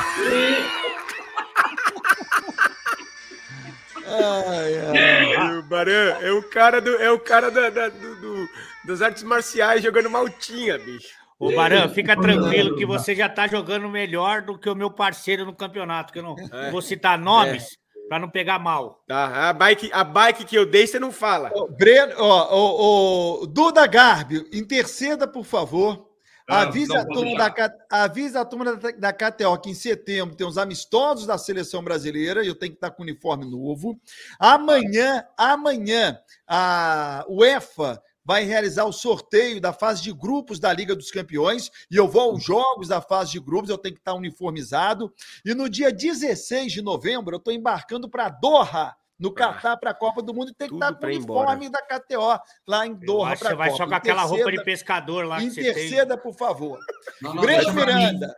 Ai, 4.10 5.36
ai. 5.36 5.58
O 5.58 5.64
Baran 5.64 6.16
é 6.22 6.32
o 6.32 6.44
cara, 6.44 6.80
do, 6.82 6.96
é 6.98 7.12
o 7.12 7.20
cara 7.20 7.50
da, 7.52 7.70
da- 7.70 7.90
do- 7.90 8.16
do- 8.22 8.48
das 8.86 9.02
artes 9.02 9.24
marciais 9.24 9.84
jogando 9.84 10.10
maltinha, 10.10 10.78
bicho. 10.78 11.18
Ô, 11.40 11.52
Baran, 11.56 11.88
fica 11.90 12.16
tranquilo 12.20 12.76
que 12.76 12.86
você 12.86 13.16
já 13.16 13.30
tá 13.30 13.48
jogando 13.48 13.88
melhor 13.88 14.42
do 14.42 14.58
que 14.58 14.70
o 14.70 14.76
meu 14.76 14.92
parceiro 14.92 15.46
no 15.46 15.56
campeonato, 15.56 16.12
que 16.12 16.20
eu 16.20 16.24
não 16.24 16.36
É. 16.52 16.70
vou 16.72 16.82
citar 16.82 17.18
nomes 17.18 17.78
para 18.10 18.20
não 18.20 18.30
pegar 18.30 18.60
mal. 18.60 19.04
Tá, 19.08 19.50
a 19.50 19.54
bike, 19.54 19.90
a 19.94 20.04
bike 20.04 20.44
que 20.44 20.58
eu 20.58 20.66
dei, 20.66 20.86
você 20.88 21.00
não 21.00 21.12
fala. 21.12 21.50
Breno, 21.78 22.14
ó, 22.18 23.42
ô, 23.42 23.48
Duda 23.48 23.86
Garbi, 23.88 24.46
interceda, 24.52 25.28
por 25.28 25.46
favor. 25.46 26.09
Ah, 26.50 26.62
Avisa, 26.62 27.00
a 27.00 27.06
turma 27.06 27.38
da, 27.38 27.78
avisa 27.92 28.42
a 28.42 28.46
turma 28.46 28.76
da, 28.76 28.92
da 28.92 29.14
KTO 29.14 29.56
que 29.60 29.70
em 29.70 29.76
setembro 29.76 30.36
tem 30.36 30.48
os 30.48 30.58
amistosos 30.58 31.28
da 31.28 31.38
seleção 31.38 31.84
brasileira 31.84 32.44
e 32.44 32.48
eu 32.48 32.56
tenho 32.56 32.72
que 32.72 32.78
estar 32.78 32.90
com 32.90 33.04
uniforme 33.04 33.46
novo. 33.46 34.00
Amanhã, 34.40 35.24
amanhã, 35.38 36.20
a 36.48 37.24
UEFA 37.30 38.02
vai 38.26 38.44
realizar 38.44 38.86
o 38.86 38.92
sorteio 38.92 39.62
da 39.62 39.74
fase 39.74 40.02
de 40.02 40.12
grupos 40.12 40.60
da 40.60 40.74
Liga 40.74 40.96
dos 40.96 41.12
Campeões 41.12 41.72
e 41.90 41.96
eu 41.96 42.08
vou 42.08 42.32
aos 42.32 42.44
jogos 42.44 42.88
da 42.88 43.00
fase 43.00 43.32
de 43.32 43.40
grupos, 43.40 43.70
eu 43.70 43.78
tenho 43.78 43.96
que 43.96 44.02
estar 44.02 44.14
uniformizado. 44.14 45.14
E 45.46 45.54
no 45.54 45.70
dia 45.70 45.92
16 45.92 46.72
de 46.72 46.82
novembro, 46.82 47.36
eu 47.36 47.40
estou 47.40 47.54
embarcando 47.54 48.10
para 48.10 48.30
Doha, 48.30 48.96
no 49.20 49.32
Catar, 49.34 49.76
para 49.78 49.92
a 49.92 49.94
Copa 49.94 50.22
do 50.22 50.34
Mundo, 50.34 50.52
e 50.52 50.54
tem 50.54 50.68
que 50.68 50.74
Tudo 50.74 50.84
estar 50.86 50.98
com 50.98 51.06
o 51.06 51.10
uniforme 51.10 51.70
da 51.70 51.82
KTO 51.82 52.40
lá 52.68 52.88
em 52.88 52.94
Doha 52.94 53.36
você 53.36 53.54
vai 53.56 53.70
Copa. 53.70 53.84
só 53.84 53.88
com 53.90 53.96
aquela 53.96 54.22
roupa 54.24 54.52
de 54.52 54.64
pescador 54.64 55.26
lá. 55.26 55.42
Interceda, 55.44 56.18
por 56.18 56.34
favor. 56.34 56.80
Não, 57.22 57.34
não, 57.34 57.42
Breno. 57.42 57.74
Miranda. 57.74 58.36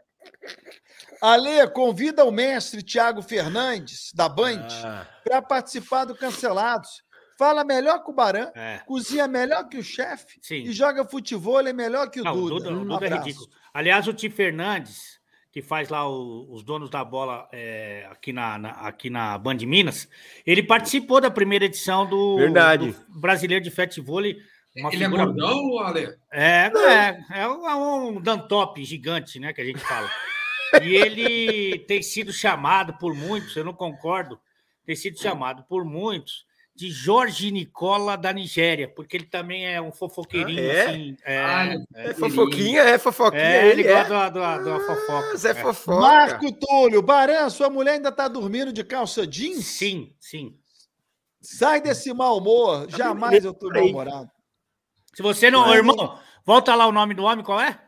Ale, 1.22 1.68
convida 1.70 2.26
o 2.26 2.32
mestre 2.32 2.82
Tiago 2.82 3.22
Fernandes, 3.22 4.12
da 4.14 4.28
Band, 4.28 4.68
Ah, 4.84 5.06
para 5.24 5.42
participar 5.42 6.06
do 6.06 6.16
Cancelados. 6.16 7.04
Fala 7.38 7.64
melhor 7.64 8.04
que 8.04 8.12
o 8.12 8.14
Baran, 8.14 8.52
É. 8.56 8.80
cozinha 8.86 9.28
melhor 9.28 9.68
que 9.68 9.78
o 9.78 9.84
chefe 9.84 10.40
e 10.52 10.72
joga 10.72 11.04
futebol 11.06 11.60
é 11.60 11.74
melhor 11.74 12.10
que 12.10 12.22
o 12.22 12.24
Não, 12.24 12.34
o 12.34 12.50
Duda. 12.50 12.66
Duda, 12.66 12.70
o 12.72 12.82
Um 12.82 12.86
Duda 12.88 13.06
é 13.08 13.10
ridículo. 13.18 13.48
Aliás, 13.74 14.08
o 14.08 14.14
Ti 14.14 14.30
Fernandes, 14.30 15.20
que 15.52 15.62
faz 15.62 15.90
lá 15.90 16.08
o- 16.08 16.48
os 16.54 16.64
donos 16.64 16.90
da 16.90 17.04
bola 17.04 17.48
é, 17.52 18.08
aqui, 18.10 18.32
na, 18.32 18.58
na- 18.58 18.72
aqui 18.72 19.10
na 19.10 19.38
Band 19.38 19.58
Minas, 19.66 20.08
ele 20.46 20.64
participou 20.64 21.20
da 21.20 21.30
primeira 21.30 21.66
edição 21.66 22.06
do, 22.06 22.38
Verdade. 22.38 22.92
do 23.10 23.20
Brasileiro 23.20 23.64
de 23.64 23.70
Futebol. 23.70 24.20
Uma 24.20 24.88
Ele 24.94 25.04
é 25.04 25.08
figura- 25.08 25.26
gordão, 25.26 25.80
Ale? 25.80 26.16
É, 26.32 26.72
é, 26.74 27.42
é 27.42 27.48
um, 27.50 27.70
é 27.70 27.76
um 27.76 28.22
Dantop 28.22 28.82
gigante, 28.86 29.38
né, 29.40 29.52
que 29.52 29.60
a 29.60 29.66
gente 29.66 29.80
fala. 29.80 30.10
E 30.82 30.96
ele 30.96 31.80
tem 31.80 32.02
sido 32.02 32.32
chamado 32.32 32.94
por 32.94 33.14
muitos, 33.14 33.54
eu 33.58 33.66
não 33.66 33.74
concordo, 33.74 34.40
tem 34.86 34.96
sido 34.96 35.20
chamado 35.20 35.64
por 35.68 35.84
muitos 35.84 36.46
de 36.82 36.90
Jorge 36.90 37.52
Nicola 37.52 38.16
da 38.18 38.34
Nigéria, 38.34 38.88
porque 38.88 39.16
ele 39.16 39.26
também 39.28 39.68
é 39.68 39.80
um 39.80 39.92
fofoqueirinho, 39.92 40.60
Ah, 40.60 40.74
é? 40.74 40.82
assim. 40.88 41.18
É, 41.24 41.38
Ah, 41.40 41.66
é, 41.94 42.10
É 42.10 42.14
fofoquinha, 42.16 42.82
é 42.82 42.98
fofoquinha. 42.98 43.40
é, 43.44 43.68
ele 43.70 43.84
é. 43.88 43.94
gosta 43.94 44.10
da, 44.10 44.30
da, 44.30 44.58
da 44.58 44.80
fofoca. 44.80 45.30
Ah, 45.32 45.36
Zé 45.38 45.52
É. 45.52 45.54
Fofoca. 45.54 46.00
Marco 46.00 46.52
Túlio, 46.54 47.04
Barã, 47.04 47.48
sua 47.52 47.70
mulher 47.70 47.92
ainda 47.94 48.12
tá 48.12 48.28
dormindo 48.28 48.74
de 48.74 48.84
calça 48.84 49.28
jeans? 49.28 49.64
Sim, 49.64 50.12
sim. 50.20 50.58
Sai 51.40 51.82
desse 51.82 52.12
mau 52.16 52.40
humor. 52.40 52.88
Jamais 52.90 53.46
eu 53.46 53.54
tô 53.54 53.70
mal-humorado. 53.70 54.32
Se 55.14 55.22
você 55.22 55.52
não. 55.52 55.62
Mas- 55.68 55.76
Irmão, 55.76 56.18
volta 56.44 56.74
lá 56.74 56.88
o 56.88 56.92
nome 56.92 57.14
do 57.14 57.24
homem, 57.26 57.46
qual 57.46 57.60
é? 57.62 57.80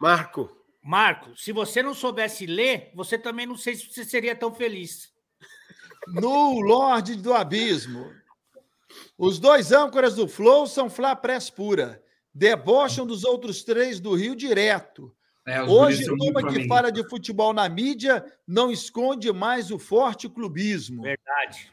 Marco. 0.00 0.48
Marco, 0.80 1.36
se 1.36 1.50
você 1.50 1.82
não 1.82 1.92
soubesse 1.94 2.46
ler, 2.46 2.92
você 2.94 3.18
também 3.18 3.46
não 3.46 3.56
sei 3.56 3.74
se 3.74 3.90
você 3.90 4.04
seria 4.04 4.36
tão 4.36 4.54
feliz. 4.54 5.12
No 6.08 6.60
Lorde 6.60 7.16
do 7.16 7.32
Abismo. 7.34 8.10
Os 9.18 9.38
dois 9.38 9.72
âncoras 9.72 10.14
do 10.14 10.28
Flow 10.28 10.66
são 10.66 10.88
Flá 10.90 11.14
Press 11.16 11.50
pura. 11.50 12.02
Debocham 12.32 13.06
dos 13.06 13.24
outros 13.24 13.62
três 13.62 14.00
do 14.00 14.14
Rio 14.14 14.34
direto. 14.34 15.14
É, 15.46 15.62
Hoje, 15.62 16.08
uma 16.10 16.16
que 16.18 16.32
flamenguistas. 16.32 16.66
fala 16.66 16.90
de 16.90 17.08
futebol 17.08 17.52
na 17.52 17.68
mídia 17.68 18.24
não 18.46 18.70
esconde 18.72 19.30
mais 19.32 19.70
o 19.70 19.78
forte 19.78 20.28
clubismo. 20.28 21.02
Verdade. 21.02 21.70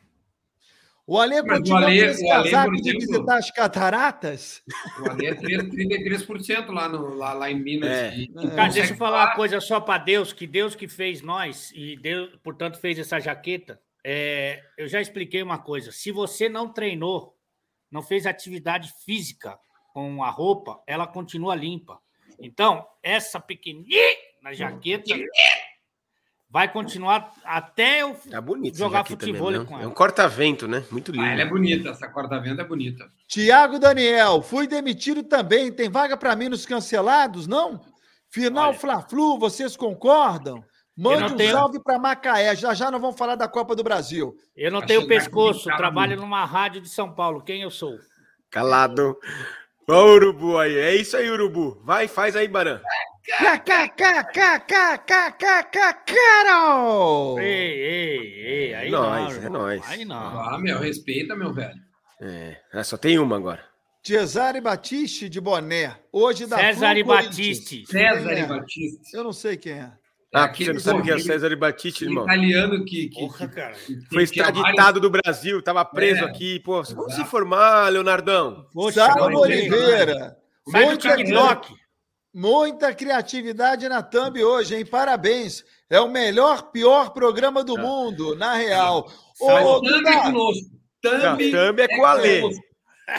O 1.08 1.18
Ale 1.20 1.42
Mas 1.42 1.44
o 1.44 1.48
continua 1.48 1.78
Ale- 1.84 2.00
com 2.00 2.06
esse 2.06 2.26
o 2.26 2.32
Ale, 2.32 2.52
casaco 2.52 2.72
por 2.72 2.82
de 2.82 2.90
exemplo- 2.90 3.08
visitar 3.08 3.38
as 3.38 3.52
cataratas? 3.52 4.64
O 5.04 5.10
Ale 5.10 5.26
é 5.26 5.34
3, 5.36 5.64
33% 5.70 6.72
lá, 6.72 6.88
no, 6.88 7.16
lá, 7.16 7.34
lá 7.34 7.50
em 7.50 7.60
Minas. 7.60 7.90
É. 7.90 8.16
E- 8.16 8.24
e 8.24 8.50
Cara, 8.50 8.70
deixa 8.72 8.94
eu 8.94 8.98
falar 8.98 9.18
uma 9.18 9.24
falar- 9.24 9.36
coisa 9.36 9.60
só 9.62 9.80
para 9.80 10.04
Deus, 10.04 10.32
que 10.32 10.46
Deus 10.46 10.76
que 10.76 10.88
fez 10.88 11.22
nós 11.22 11.72
e 11.74 11.96
Deus, 11.98 12.30
portanto, 12.44 12.78
fez 12.78 13.00
essa 13.00 13.20
jaqueta. 13.20 13.80
É, 14.04 14.62
eu 14.78 14.88
já 14.88 15.00
expliquei 15.00 15.44
uma 15.44 15.60
coisa. 15.60 15.92
Se 15.92 16.12
você 16.12 16.50
não 16.50 16.72
treinou, 16.72 17.36
não 17.90 18.02
fez 18.02 18.26
atividade 18.26 18.92
física 19.06 19.60
com 19.94 20.24
a 20.24 20.30
roupa, 20.30 20.82
ela 20.88 21.06
continua 21.06 21.56
limpa. 21.56 22.00
Então, 22.40 22.86
essa 23.04 23.40
pequenininha 23.40 24.16
na 24.42 24.54
jaqueta 24.54 25.14
vai 26.50 26.72
continuar 26.72 27.34
até 27.44 28.02
eu 28.02 28.18
bonito. 28.42 28.74
essa 28.74 28.84
Jogar 28.84 29.06
futebol 29.06 29.52
mesmo, 29.52 29.66
com 29.66 29.76
ela. 29.76 29.84
É 29.84 29.88
um 29.88 29.94
corta-vento, 29.94 30.68
né? 30.68 30.84
Muito 30.92 31.12
lindo. 31.12 31.24
Ah, 31.24 31.32
ela 31.32 31.42
é 31.42 31.46
bonita, 31.46 31.90
essa 31.90 32.08
corda-venta 32.10 32.62
é 32.62 32.66
bonita. 32.66 33.08
Tiago 33.28 33.80
Daniel, 33.80 34.42
fui 34.42 34.68
demitido 34.68 35.24
também. 35.24 35.72
Tem 35.72 35.90
vaga 35.90 36.18
para 36.18 36.36
mim 36.36 36.50
nos 36.50 36.66
cancelados, 36.66 37.48
não? 37.48 37.82
Final. 38.30 38.74
Fla-Flu, 38.74 39.38
vocês 39.38 39.76
concordam? 39.76 40.64
Mande 41.02 41.22
não 41.24 41.28
um 41.30 41.36
tenho- 41.36 41.52
salve 41.52 41.80
para 41.84 41.98
Macaé. 42.00 42.56
Já 42.56 42.74
já 42.74 42.92
nós 42.92 43.02
vamos 43.02 43.18
falar 43.18 43.36
da 43.36 43.48
Copa 43.48 43.76
do 43.76 43.84
Brasil. 43.84 44.36
Eu 44.56 44.72
não 44.72 44.80
Vai 44.80 44.88
tenho 44.88 45.08
pescoço, 45.08 45.66
cara, 45.66 45.78
trabalho 45.78 46.16
numa 46.18 46.46
rádio 46.46 46.80
de 46.82 46.90
São 46.90 47.12
Paulo. 47.14 47.42
Quem 47.44 47.62
eu 47.62 47.72
sou? 47.72 47.98
Calado. 48.50 49.18
Ó 49.90 50.06
o 50.06 50.14
urubu 50.14 50.58
aí. 50.58 50.78
É 50.78 50.96
isso 50.96 51.18
aí, 51.18 51.30
urubu. 51.30 51.82
Vai, 51.84 52.08
faz 52.08 52.36
aí, 52.36 52.48
Baran. 52.48 52.80
Carol! 56.06 57.40
Ei, 57.40 57.48
ei, 57.48 58.34
ei, 58.46 58.74
aí 58.74 58.88
É 58.88 58.92
não. 58.92 59.02
nóis, 59.04 59.44
é 59.44 59.50
nóis. 59.50 59.82
Aí 59.90 60.06
não. 60.06 60.18
Ah, 60.18 60.58
meu, 60.60 60.80
respeita, 60.80 61.36
meu 61.36 61.54
velho. 61.54 61.80
É, 62.20 62.58
ah, 62.74 62.84
só 62.84 62.98
tem 62.98 63.18
uma 63.20 63.36
agora. 63.36 63.64
Cesare 64.04 64.60
Batiste 64.62 65.30
de 65.30 65.40
Boné. 65.40 65.96
Hoje 66.12 66.48
da 66.48 66.58
César 66.58 66.98
e 66.98 67.04
Flu 67.04 67.14
Corinthians. 67.14 67.60
Batiste. 67.60 67.86
E 67.96 67.98
é? 68.00 68.46
Batista. 68.46 69.18
Eu 69.18 69.24
não 69.24 69.34
sei 69.34 69.58
quem 69.58 69.74
é. 69.74 69.92
Ah, 70.34 70.46
aquele 70.46 70.70
você 70.70 70.74
não 70.74 70.80
sabe 70.80 71.04
quem 71.04 71.14
é 71.14 71.20
César 71.20 71.52
e 71.52 71.56
Batiste, 71.58 72.06
irmão? 72.06 72.24
italiano 72.24 72.86
que, 72.86 73.10
que, 73.10 73.20
Porra, 73.20 73.48
que- 73.50 73.54
cara. 73.56 73.74
que 73.74 73.96
Foi 74.14 74.26
tinha 74.26 74.46
extraditado 74.46 75.00
do 75.02 75.10
Brasil, 75.10 75.62
tava 75.62 75.84
preso 75.84 76.24
É. 76.24 76.28
aqui. 76.30 76.60
Pô, 76.62 76.82
como 76.84 77.10
se 77.10 77.26
formar, 77.26 77.90
Leonardão? 77.90 78.66
Poxa, 78.72 79.06
Salvo 79.08 79.40
Oliveira. 79.40 80.38
Muita, 80.68 81.18
TikTok. 81.18 81.74
muita 82.34 82.94
criatividade 82.94 83.90
na 83.90 84.02
Thumb 84.02 84.42
hoje, 84.42 84.76
hein? 84.76 84.86
Parabéns. 84.86 85.66
É 85.90 86.00
o 86.00 86.10
melhor, 86.10 86.72
pior 86.72 87.10
programa 87.10 87.62
do 87.64 87.78
mundo, 87.78 88.34
na 88.38 88.54
real. 88.54 89.12
Ô, 89.40 89.82
Thumb 89.82 90.08
é 90.08 90.22
conosco. 90.22 90.70
Não, 91.04 91.20
Thumb 91.38 91.52
Thumb 91.52 91.80
é 91.82 91.88
com 91.90 92.02
o 92.02 92.06
Alê. 92.06 92.40
conosco. 92.42 92.64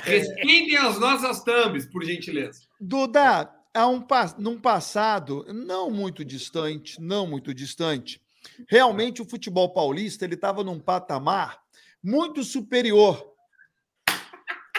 Respeitem 0.04 0.76
as 0.78 0.99
nossas 0.99 1.45
thumbs, 1.45 1.85
por 1.92 2.02
gentileza. 2.04 2.61
Duda, 2.81 3.50
há 3.75 3.87
um, 3.88 4.05
num 4.38 4.59
passado 4.61 5.45
não 5.52 5.91
muito 5.91 6.25
distante, 6.25 7.00
não 7.00 7.26
muito 7.26 7.52
distante, 7.55 8.21
realmente 8.69 9.23
o 9.23 9.29
futebol 9.29 9.73
paulista 9.73 10.25
ele 10.25 10.35
estava 10.35 10.62
num 10.64 10.79
patamar 10.81 11.59
muito 12.02 12.43
superior. 12.45 13.31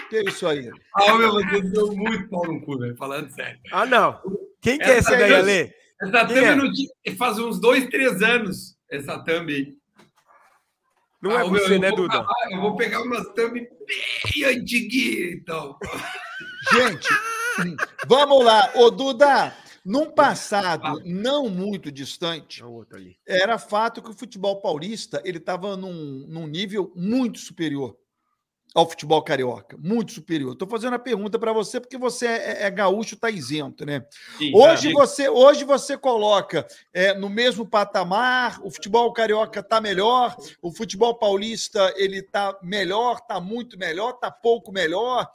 Que 0.09 0.17
é 0.17 0.23
isso 0.23 0.47
aí? 0.47 0.69
Ah, 0.95 1.15
meu, 1.15 1.31
vocês 1.31 1.71
deu 1.71 1.91
muito 1.95 2.29
pau 2.29 2.45
no 2.45 2.61
cu, 2.63 2.77
velho, 2.77 2.95
falando 2.95 3.29
sério. 3.31 3.59
Ah, 3.71 3.85
não. 3.85 4.19
Quem 4.61 4.77
que 4.77 4.83
é 4.83 4.97
Essa 4.97 5.11
essa 5.15 5.17
daí, 5.17 5.33
aí- 5.33 5.39
Alê? 5.39 5.73
Essa 6.01 6.25
Quem 6.27 6.35
thumb 6.35 6.67
é? 6.67 6.71
tinha- 6.71 7.17
faz 7.17 7.39
uns 7.39 7.59
dois, 7.59 7.87
três 7.87 8.21
anos, 8.21 8.77
essa 8.91 9.17
thumb 9.23 9.51
aí. 9.53 9.73
Não 11.21 11.31
Ah, 11.31 11.39
é 11.39 11.43
ô, 11.45 11.49
meu, 11.49 11.63
você, 11.65 11.75
eu 11.75 11.79
né, 11.79 11.89
Duda? 11.91 12.13
acabar- 12.19 12.51
eu 12.51 12.61
vou 12.61 12.75
pegar 12.75 13.01
umas 13.01 13.25
thumb 13.33 13.53
bem 13.53 14.43
antiguinhas, 14.43 15.33
então. 15.33 15.77
Gente, 16.73 17.07
vamos 18.07 18.43
lá. 18.43 18.71
Ô, 18.75 18.89
Duda, 18.89 19.55
num 19.85 20.09
passado 20.11 21.01
não 21.05 21.49
muito 21.49 21.91
distante, 21.91 22.63
É 23.27 23.41
era 23.41 23.57
fato 23.57 24.01
que 24.01 24.09
o 24.09 24.13
futebol 24.13 24.61
paulista 24.61 25.21
ele 25.25 25.37
estava 25.37 25.75
num, 25.75 26.25
num 26.27 26.47
nível 26.47 26.91
muito 26.95 27.39
superior 27.39 27.97
ao 28.73 28.89
futebol 28.89 29.21
carioca, 29.21 29.77
muito 29.77 30.13
superior. 30.13 30.53
Estou 30.53 30.67
fazendo 30.67 30.95
a 30.95 30.99
pergunta 30.99 31.37
para 31.37 31.53
você 31.53 31.79
porque 31.79 31.97
você 31.97 32.25
é, 32.25 32.63
é 32.63 32.71
gaúcho, 32.71 33.13
está 33.13 33.29
isento, 33.29 33.85
né? 33.85 34.03
Sim, 34.37 34.51
Hoje 34.55 34.91
tá. 34.91 34.99
você, 34.99 35.29
hoje 35.29 35.63
você 35.63 35.95
coloca 35.95 36.65
é, 36.91 37.13
no 37.13 37.29
mesmo 37.29 37.67
patamar, 37.67 38.59
o 38.63 38.71
futebol 38.71 39.13
carioca 39.13 39.59
está 39.59 39.79
melhor, 39.79 40.35
o 40.61 40.71
futebol 40.71 41.13
paulista 41.19 41.93
ele 41.97 42.19
está 42.19 42.57
melhor, 42.63 43.17
está 43.17 43.39
muito 43.39 43.77
melhor, 43.77 44.11
está 44.15 44.31
pouco 44.31 44.71
melhor. 44.71 45.29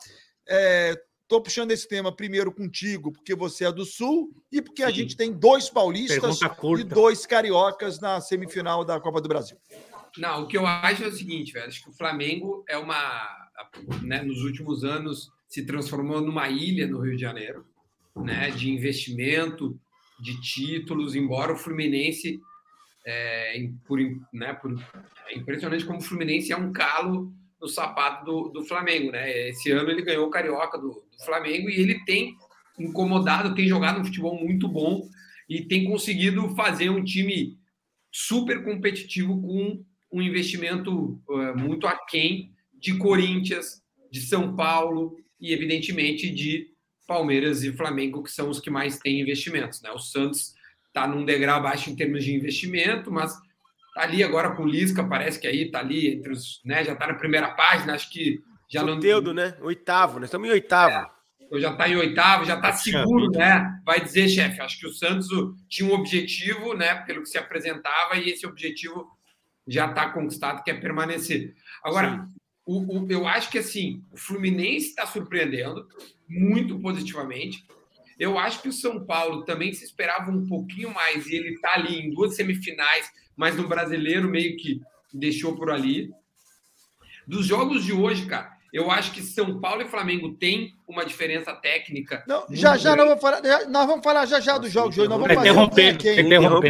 Estou 1.28 1.42
puxando 1.42 1.72
esse 1.72 1.86
tema 1.86 2.10
primeiro 2.10 2.50
contigo, 2.50 3.12
porque 3.12 3.34
você 3.34 3.66
é 3.66 3.70
do 3.70 3.84
Sul 3.84 4.34
e 4.50 4.62
porque 4.62 4.82
a 4.82 4.88
Sim. 4.88 4.94
gente 4.94 5.14
tem 5.14 5.30
dois 5.30 5.68
paulistas 5.68 6.40
e 6.40 6.84
dois 6.84 7.26
cariocas 7.26 8.00
na 8.00 8.18
semifinal 8.18 8.82
da 8.82 8.98
Copa 8.98 9.20
do 9.20 9.28
Brasil. 9.28 9.58
Não, 10.16 10.44
o 10.44 10.46
que 10.46 10.56
eu 10.56 10.66
acho 10.66 11.04
é 11.04 11.08
o 11.08 11.12
seguinte, 11.12 11.52
velho. 11.52 11.66
Acho 11.66 11.84
que 11.84 11.90
o 11.90 11.92
Flamengo 11.92 12.64
é 12.66 12.78
uma. 12.78 13.28
Né, 14.02 14.22
nos 14.22 14.42
últimos 14.42 14.84
anos 14.84 15.30
se 15.46 15.66
transformou 15.66 16.22
numa 16.22 16.48
ilha 16.48 16.86
no 16.86 17.00
Rio 17.00 17.14
de 17.14 17.20
Janeiro, 17.20 17.66
né? 18.16 18.50
De 18.50 18.70
investimento, 18.70 19.78
de 20.18 20.40
títulos, 20.40 21.14
embora 21.14 21.52
o 21.52 21.58
Fluminense. 21.58 22.40
É, 23.04 23.68
por, 23.86 23.98
né, 24.32 24.54
por, 24.54 24.74
é 25.26 25.36
impressionante 25.36 25.84
como 25.84 25.98
o 25.98 26.02
Fluminense 26.02 26.52
é 26.52 26.56
um 26.56 26.72
calo 26.72 27.30
no 27.60 27.68
sapato 27.68 28.24
do, 28.24 28.48
do 28.50 28.64
Flamengo, 28.64 29.10
né? 29.10 29.48
Esse 29.48 29.70
ano 29.70 29.90
ele 29.90 30.02
ganhou 30.02 30.26
o 30.26 30.30
Carioca 30.30 30.78
do, 30.78 30.88
do 30.88 31.24
Flamengo 31.24 31.68
e 31.68 31.80
ele 31.80 32.04
tem 32.04 32.36
incomodado, 32.78 33.54
tem 33.54 33.66
jogado 33.66 34.00
um 34.00 34.04
futebol 34.04 34.38
muito 34.38 34.68
bom 34.68 35.08
e 35.48 35.62
tem 35.62 35.84
conseguido 35.84 36.54
fazer 36.54 36.90
um 36.90 37.02
time 37.02 37.58
super 38.12 38.62
competitivo 38.64 39.40
com 39.40 39.84
um 40.10 40.22
investimento 40.22 41.20
eh, 41.30 41.52
muito 41.54 41.86
aquém 41.86 42.52
de 42.72 42.96
Corinthians, 42.96 43.82
de 44.10 44.20
São 44.20 44.54
Paulo 44.54 45.16
e, 45.40 45.52
evidentemente, 45.52 46.30
de 46.30 46.68
Palmeiras 47.06 47.62
e 47.62 47.72
Flamengo, 47.72 48.22
que 48.22 48.30
são 48.30 48.48
os 48.48 48.60
que 48.60 48.70
mais 48.70 48.98
têm 48.98 49.20
investimentos. 49.20 49.82
Né? 49.82 49.90
O 49.90 49.98
Santos 49.98 50.54
está 50.86 51.06
num 51.06 51.24
degrau 51.24 51.58
abaixo 51.58 51.90
em 51.90 51.96
termos 51.96 52.24
de 52.24 52.34
investimento, 52.34 53.10
mas 53.10 53.34
está 53.98 54.02
ali 54.02 54.22
agora 54.22 54.50
com 54.54 54.62
o 54.62 54.66
Lisca, 54.66 55.04
parece 55.04 55.40
que 55.40 55.46
aí 55.46 55.62
está 55.66 55.80
ali 55.80 56.08
entre 56.14 56.32
os. 56.32 56.60
Né, 56.64 56.84
já 56.84 56.92
está 56.92 57.06
na 57.06 57.14
primeira 57.14 57.48
página, 57.50 57.94
acho 57.94 58.10
que 58.10 58.40
já 58.68 58.82
não. 58.82 58.94
Soteudo, 58.94 59.34
né? 59.34 59.56
Oitavo, 59.60 60.18
nós 60.20 60.28
estamos 60.28 60.48
em 60.48 60.52
oitavo. 60.52 61.10
já 61.58 61.70
está 61.72 61.88
em 61.88 61.96
oitavo, 61.96 62.44
já 62.44 62.54
está 62.56 62.72
seguro, 62.72 63.30
né? 63.30 63.80
Vai 63.84 64.00
dizer, 64.00 64.28
chefe, 64.28 64.60
acho 64.60 64.78
que 64.78 64.86
o 64.86 64.92
Santos 64.92 65.28
tinha 65.68 65.88
um 65.88 65.94
objetivo, 65.94 66.74
né? 66.74 66.94
Pelo 67.02 67.22
que 67.22 67.28
se 67.28 67.38
apresentava, 67.38 68.16
e 68.16 68.30
esse 68.30 68.46
objetivo 68.46 69.08
já 69.66 69.86
está 69.86 70.10
conquistado, 70.10 70.62
que 70.62 70.70
é 70.70 70.74
permanecer. 70.74 71.54
Agora, 71.82 72.26
o, 72.64 73.00
o- 73.00 73.06
eu 73.10 73.26
acho 73.26 73.50
que 73.50 73.58
assim, 73.58 74.02
o 74.12 74.16
Fluminense 74.16 74.88
está 74.88 75.06
surpreendendo 75.06 75.86
muito 76.28 76.78
positivamente. 76.80 77.64
Eu 78.18 78.38
acho 78.38 78.60
que 78.62 78.68
o 78.68 78.72
São 78.72 79.04
Paulo 79.04 79.44
também 79.44 79.72
se 79.72 79.84
esperava 79.84 80.30
um 80.30 80.46
pouquinho 80.46 80.92
mais 80.92 81.26
e 81.26 81.34
ele 81.36 81.58
tá 81.60 81.74
ali 81.74 82.00
em 82.00 82.10
duas 82.10 82.34
semifinais, 82.34 83.08
mas 83.36 83.56
no 83.56 83.68
brasileiro 83.68 84.28
meio 84.28 84.56
que 84.56 84.80
deixou 85.14 85.54
por 85.54 85.70
ali. 85.70 86.10
Dos 87.26 87.46
jogos 87.46 87.84
de 87.84 87.92
hoje, 87.92 88.26
cara, 88.26 88.56
eu 88.72 88.90
acho 88.90 89.12
que 89.12 89.22
São 89.22 89.60
Paulo 89.60 89.82
e 89.82 89.88
Flamengo 89.88 90.34
têm 90.34 90.74
uma 90.86 91.04
diferença 91.04 91.54
técnica. 91.54 92.24
Não, 92.26 92.44
já 92.50 92.76
já 92.76 92.94
grande. 92.94 92.96
nós 92.98 93.06
vamos 93.08 93.20
falar, 93.22 93.42
já- 93.44 93.68
nós 93.68 93.86
vamos 93.86 94.04
falar 94.04 94.26
já 94.26 94.40
já 94.40 94.58
dos 94.58 94.70
jogos 94.72 94.94
de 94.94 95.00
hoje. 95.02 95.08
Nós 95.10 95.18
vamos 95.20 95.34
fazer 95.34 95.50
o 95.50 95.70
quem 95.70 95.86
é 95.86 95.94
quem. 95.94 96.18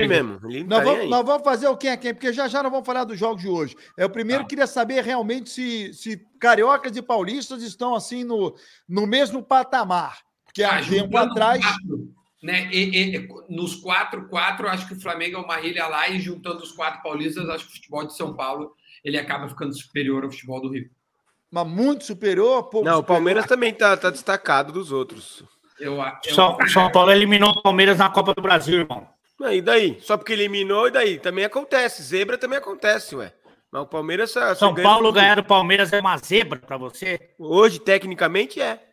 mesmo. 0.08 0.40
Não 0.42 0.66
Nós 0.66 0.78
tá 0.78 0.84
vamos, 0.84 1.10
nós 1.10 1.26
vamos 1.26 1.42
fazer 1.44 1.68
o 1.68 1.76
quem 1.76 1.90
é 1.90 1.96
quem, 1.96 2.12
porque 2.14 2.32
já 2.32 2.46
já 2.48 2.62
nós 2.62 2.70
vamos 2.72 2.86
falar 2.86 3.04
dos 3.04 3.18
jogos 3.18 3.40
de 3.42 3.48
hoje. 3.48 3.74
É 3.96 4.04
o 4.04 4.10
primeiro 4.10 4.42
Tá. 4.42 4.48
queria 4.48 4.66
saber 4.66 5.02
realmente 5.02 5.48
se, 5.48 5.94
se 5.94 6.20
cariocas 6.38 6.96
e 6.96 7.02
paulistas 7.02 7.62
estão 7.62 7.94
assim 7.94 8.22
no, 8.24 8.54
no 8.88 9.06
mesmo 9.06 9.42
patamar. 9.42 10.18
Porque 10.48 10.62
há 10.64 10.80
um 10.80 10.84
tempo 10.88 11.16
atrás. 11.16 11.60
quatro, 11.64 12.12
né? 12.42 12.68
E- 12.72 13.16
e- 13.16 13.28
nos 13.48 13.76
quatro, 13.76 14.28
quatro, 14.28 14.68
acho 14.68 14.86
que 14.88 14.94
o 14.94 15.00
Flamengo 15.00 15.36
é 15.36 15.40
uma 15.40 15.60
ilha 15.60 15.86
lá 15.86 16.08
e 16.08 16.18
juntando 16.20 16.62
os 16.62 16.72
quatro 16.72 17.02
paulistas, 17.02 17.48
acho 17.48 17.64
que 17.66 17.72
o 17.72 17.74
futebol 17.76 18.06
de 18.06 18.16
São 18.16 18.34
Paulo 18.34 18.72
ele 19.04 19.16
acaba 19.18 19.48
ficando 19.48 19.72
superior 19.76 20.24
ao 20.24 20.30
futebol 20.30 20.60
do 20.60 20.68
Rio. 20.72 20.90
Mas 21.50 21.66
muito 21.66 22.04
superior, 22.04 22.64
pouco 22.64 22.84
Não, 22.86 22.94
o 22.94 22.96
superior. 22.96 23.06
Palmeiras 23.16 23.46
também 23.46 23.72
tá, 23.72 23.96
tá 23.96 24.10
destacado 24.10 24.72
dos 24.72 24.92
outros. 24.92 25.42
Eu, 25.78 25.94
eu, 25.94 26.34
São, 26.34 26.58
São 26.66 26.90
Paulo 26.90 27.12
eliminou 27.12 27.50
o 27.50 27.62
Palmeiras 27.62 27.96
na 27.98 28.10
Copa 28.10 28.34
do 28.34 28.42
Brasil, 28.42 28.80
irmão. 28.80 29.08
Ah, 29.40 29.54
E 29.54 29.62
daí? 29.62 29.96
Só 30.00 30.16
porque 30.16 30.32
eliminou, 30.32 30.88
e 30.88 30.90
daí? 30.90 31.18
Também 31.20 31.44
acontece. 31.44 32.02
Zebra 32.02 32.36
também 32.36 32.58
acontece, 32.58 33.14
ué. 33.14 33.32
Mas 33.70 33.82
o 33.82 33.86
Palmeiras... 33.86 34.30
só- 34.32 34.40
só 34.48 34.54
São 34.56 34.74
ganha 34.74 34.88
Paulo 34.88 35.12
ganhar 35.12 35.36
do 35.36 35.44
Palmeiras 35.44 35.92
é 35.92 36.00
uma 36.00 36.16
zebra 36.18 36.58
pra 36.58 36.76
você? 36.76 37.30
Hoje, 37.38 37.78
tecnicamente, 37.78 38.60
é. 38.60 38.87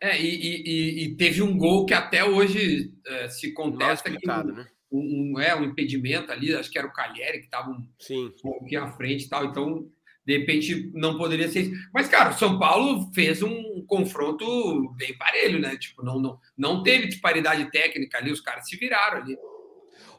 É, 0.00 0.20
e, 0.20 0.28
e- 0.28 1.04
e- 1.04 1.16
teve 1.16 1.42
um 1.42 1.56
gol 1.56 1.84
que 1.84 1.92
até 1.94 2.24
hoje 2.24 2.92
é, 3.06 3.28
se 3.28 3.52
contesta 3.52 4.08
que 4.08 4.14
explicado, 4.16 4.52
um, 4.52 4.54
né? 4.54 4.66
um- 4.92 5.32
um- 5.34 5.40
é 5.40 5.56
um 5.56 5.64
impedimento 5.64 6.30
ali, 6.30 6.54
acho 6.54 6.70
que 6.70 6.78
era 6.78 6.86
o 6.86 6.92
Calheri 6.92 7.38
que 7.40 7.46
estava 7.46 7.70
um 7.70 7.88
Sim. 7.98 8.32
pouquinho 8.40 8.84
à 8.84 8.92
frente 8.92 9.24
e 9.24 9.28
tal, 9.28 9.44
então 9.46 9.88
de 10.24 10.38
repente 10.38 10.90
não 10.94 11.16
poderia 11.16 11.48
ser 11.48 11.62
isso. 11.62 11.88
Mas, 11.92 12.06
cara, 12.06 12.30
o 12.30 12.38
São 12.38 12.58
Paulo 12.58 13.10
fez 13.14 13.42
um 13.42 13.84
confronto 13.86 14.90
bem 14.96 15.16
parelho, 15.16 15.58
né? 15.58 15.76
Tipo, 15.76 16.04
não, 16.04 16.20
não, 16.20 16.38
não 16.56 16.82
teve 16.82 17.06
disparidade 17.08 17.70
técnica 17.70 18.18
ali, 18.18 18.30
os 18.30 18.40
caras 18.40 18.68
se 18.68 18.76
viraram 18.76 19.22
ali. 19.22 19.36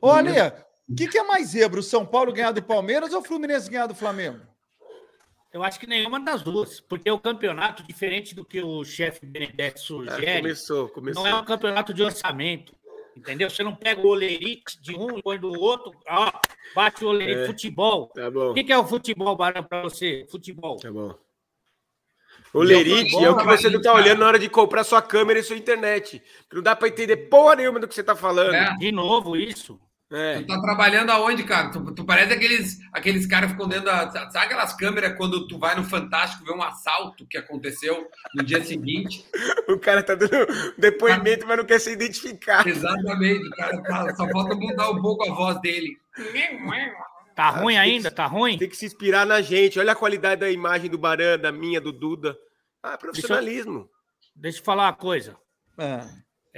Olha, 0.01 0.65
o 0.89 0.95
que, 0.95 1.07
que 1.07 1.17
é 1.17 1.23
mais 1.23 1.49
zebra? 1.49 1.79
O 1.79 1.83
São 1.83 2.05
Paulo 2.05 2.33
ganhar 2.33 2.51
do 2.51 2.61
Palmeiras 2.63 3.13
ou 3.13 3.21
o 3.21 3.23
Fluminense 3.23 3.69
ganhar 3.69 3.85
do 3.87 3.95
Flamengo? 3.95 4.39
Eu 5.51 5.63
acho 5.63 5.79
que 5.79 5.87
nenhuma 5.87 6.19
das 6.19 6.43
duas, 6.43 6.79
porque 6.79 7.09
o 7.09 7.19
campeonato, 7.19 7.81
diferente 7.83 8.35
do 8.35 8.45
que 8.45 8.61
o 8.61 8.83
chefe 8.85 9.25
Benedetti 9.25 9.79
Ah, 9.79 9.81
sugere, 9.83 10.41
começou, 10.41 10.89
começou. 10.89 11.23
não 11.23 11.29
é 11.29 11.35
um 11.35 11.43
campeonato 11.45 11.93
de 11.93 12.03
orçamento. 12.03 12.77
Entendeu? 13.17 13.49
Você 13.49 13.63
não 13.63 13.75
pega 13.75 13.99
o 13.99 14.07
olerite 14.07 14.79
de 14.81 14.95
um 14.95 15.17
e 15.17 15.21
põe 15.21 15.37
do 15.39 15.51
outro, 15.59 15.91
ó, 16.07 16.31
bate 16.73 17.03
o 17.03 17.07
olerite 17.09 17.39
É. 17.41 17.45
futebol. 17.47 18.07
Tá 18.15 18.29
bom, 18.31 18.51
O 18.51 18.53
que 18.53 18.71
é 18.71 18.77
o 18.77 18.85
futebol, 18.87 19.35
Barão, 19.35 19.63
pra 19.63 19.81
você? 19.81 20.25
Futebol. 20.29 20.77
tá 20.77 20.91
bom. 20.91 21.13
O 22.53 22.61
Lerite 22.63 23.15
é 23.15 23.29
o 23.29 23.37
que 23.37 23.45
você 23.45 23.69
não 23.69 23.79
tá 23.81 23.93
olhando 23.93 24.19
na 24.19 24.27
hora 24.27 24.39
de 24.39 24.49
comprar 24.49 24.83
sua 24.83 25.01
câmera 25.03 25.37
e 25.39 25.43
sua 25.43 25.55
internet. 25.57 26.19
Que 26.49 26.55
não 26.55 26.63
dá 26.63 26.75
pra 26.75 26.87
entender 26.87 27.15
porra 27.27 27.57
nenhuma 27.57 27.79
do 27.79 27.87
que 27.87 27.93
você 27.93 28.03
tá 28.03 28.15
falando. 28.15 28.55
É. 28.55 28.75
De 28.77 28.91
novo, 28.91 29.35
isso. 29.35 29.79
É. 30.11 30.39
Tu 30.39 30.47
tá 30.47 30.59
trabalhando 30.59 31.11
aonde, 31.11 31.43
cara? 31.43 31.69
Tu, 31.69 31.93
tu 31.93 32.03
parece 32.03 32.33
aqueles, 32.33 32.79
aqueles 32.91 33.27
caras 33.27 33.51
que 33.51 33.53
ficam 33.53 33.69
dentro 33.69 33.85
da. 33.85 34.09
Sabe 34.09 34.45
aquelas 34.45 34.73
câmeras 34.73 35.15
quando 35.15 35.47
tu 35.47 35.59
vai 35.59 35.75
no 35.75 35.83
Fantástico 35.83 36.43
ver 36.43 36.53
um 36.53 36.63
assalto 36.63 37.27
que 37.27 37.37
aconteceu 37.37 38.07
no 38.33 38.43
dia 38.43 38.63
seguinte? 38.63 39.25
O 39.69 39.77
cara 39.77 40.01
tá 40.01 40.15
dando 40.15 40.47
depoimento, 40.79 41.45
mas 41.45 41.57
não 41.57 41.63
quer 41.63 41.79
se 41.79 41.91
identificar. 41.91 42.65
Exatamente, 42.67 43.45
o 43.45 43.51
cara 43.51 43.83
tá, 43.83 44.15
só 44.15 44.27
falta 44.29 44.55
mudar 44.55 44.89
um 44.89 44.99
pouco 44.99 45.29
a 45.29 45.33
voz 45.33 45.61
dele. 45.61 45.95
Tá 47.35 47.51
ruim 47.51 47.77
ainda? 47.77 48.09
Tá 48.09 48.25
ruim? 48.25 48.57
Tem 48.57 48.67
que 48.67 48.75
se 48.75 48.87
inspirar 48.87 49.27
na 49.27 49.41
gente. 49.41 49.79
Olha 49.79 49.91
a 49.91 49.95
qualidade 49.95 50.41
da 50.41 50.49
imagem 50.49 50.89
do 50.89 50.97
Baran, 50.97 51.37
da 51.37 51.51
minha, 51.51 51.79
do 51.79 51.91
Duda. 51.91 52.35
Ah, 52.81 52.97
profissionalismo. 52.97 53.87
Deixa 54.35 54.59
eu 54.59 54.63
falar 54.63 54.87
uma 54.87 54.93
coisa. 54.93 55.37
É. 55.77 56.01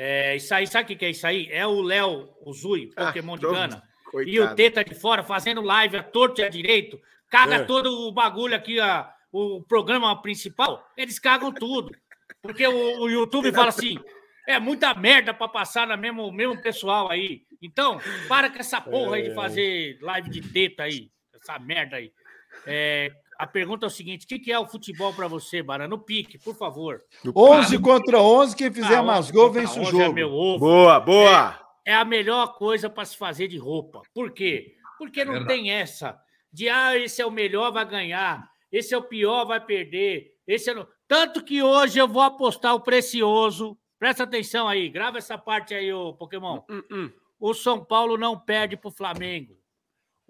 É, 0.03 0.35
isso 0.35 0.51
aí, 0.55 0.65
sabe 0.65 0.85
o 0.85 0.87
que 0.87 0.95
que 0.95 1.05
é 1.05 1.09
isso 1.11 1.27
aí? 1.27 1.47
É 1.51 1.65
o 1.67 1.79
Léo, 1.79 2.27
o 2.43 2.51
Zui, 2.51 2.89
Ah, 2.95 3.05
Pokémon 3.07 3.35
de 3.35 3.41
pronto. 3.41 3.55
Gana. 3.55 3.83
Coitado. 4.05 4.35
E 4.35 4.39
o 4.39 4.55
Teta 4.55 4.83
de 4.83 4.95
fora 4.95 5.21
fazendo 5.23 5.61
live 5.61 5.95
a 5.97 6.01
torto 6.03 6.41
e 6.41 6.43
a 6.43 6.49
direito. 6.49 6.99
Caga 7.29 7.57
É. 7.57 7.63
todo 7.65 8.07
o 8.07 8.11
bagulho 8.11 8.55
aqui, 8.55 8.79
a, 8.79 9.13
o 9.31 9.61
programa 9.61 10.19
principal. 10.19 10.83
Eles 10.97 11.19
cagam 11.19 11.51
tudo. 11.53 11.91
Porque 12.41 12.65
o, 12.67 13.01
o 13.01 13.09
YouTube 13.09 13.51
fala 13.53 13.69
assim: 13.69 13.99
é 14.47 14.59
muita 14.59 14.91
merda 14.95 15.35
pra 15.35 15.47
passar 15.47 15.85
no 15.87 15.95
mesmo, 15.97 16.31
mesmo 16.31 16.59
pessoal 16.61 17.09
aí. 17.11 17.43
Então, 17.61 17.99
para 18.27 18.49
com 18.49 18.57
essa 18.57 18.81
porra 18.81 19.17
aí 19.17 19.29
de 19.29 19.35
fazer 19.35 19.99
live 20.01 20.29
de 20.31 20.41
teta 20.41 20.83
aí. 20.83 21.11
Essa 21.35 21.59
merda 21.59 21.97
aí. 21.97 22.11
É, 22.65 23.11
a 23.41 23.47
pergunta 23.47 23.85
é 23.85 23.87
o 23.87 23.89
seguinte: 23.89 24.25
o 24.25 24.27
que, 24.27 24.37
que 24.37 24.51
é 24.51 24.59
o 24.59 24.67
futebol 24.67 25.11
pra 25.13 25.27
você, 25.27 25.63
Bara? 25.63 25.87
No 25.87 25.97
pique, 25.97 26.37
por 26.37 26.55
favor. 26.55 27.01
11 27.35 27.79
contra 27.79 28.21
11, 28.21 28.55
quem 28.55 28.71
fizer 28.71 28.97
Ah, 28.97 29.03
mais 29.03 29.25
onze 29.25 29.33
gol 29.33 29.47
contra 29.47 29.61
vence 29.61 29.79
o 29.79 29.81
onze 29.81 29.91
jogo. 29.91 30.03
É 30.03 30.09
meu 30.13 30.31
ovo 30.31 30.59
Boa, 30.59 30.99
boa. 30.99 31.59
é 31.83 31.95
a 31.95 32.05
melhor 32.05 32.53
coisa 32.55 32.87
para 32.87 33.03
se 33.03 33.17
fazer 33.17 33.47
de 33.47 33.57
roupa. 33.57 34.03
Por 34.13 34.31
quê? 34.31 34.75
Porque 34.99 35.25
não 35.25 35.33
Verdade. 35.33 35.53
tem 35.55 35.71
essa 35.71 36.19
de 36.53 36.69
ah, 36.69 36.95
esse 36.95 37.19
é 37.19 37.25
o 37.25 37.31
melhor, 37.31 37.71
vai 37.71 37.83
ganhar, 37.87 38.47
esse 38.71 38.93
é 38.93 38.97
o 38.97 39.01
pior, 39.03 39.45
vai 39.45 39.59
perder. 39.59 40.35
Esse 40.45 40.69
é 40.69 40.73
no... 40.75 40.87
Tanto 41.07 41.43
que 41.43 41.63
hoje 41.63 41.97
eu 41.97 42.07
vou 42.07 42.21
apostar 42.21 42.75
o 42.75 42.79
precioso. 42.81 43.75
Presta 43.97 44.23
atenção 44.23 44.67
aí, 44.67 44.87
grava 44.89 45.17
essa 45.17 45.37
parte 45.37 45.73
aí, 45.73 45.91
ô 45.91 46.13
Pokémon. 46.13 46.59
Hum, 46.69 46.83
hum. 46.91 47.09
O 47.39 47.53
São 47.55 47.83
Paulo 47.83 48.17
não 48.17 48.37
perde 48.37 48.77
pro 48.77 48.91
Flamengo. 48.91 49.57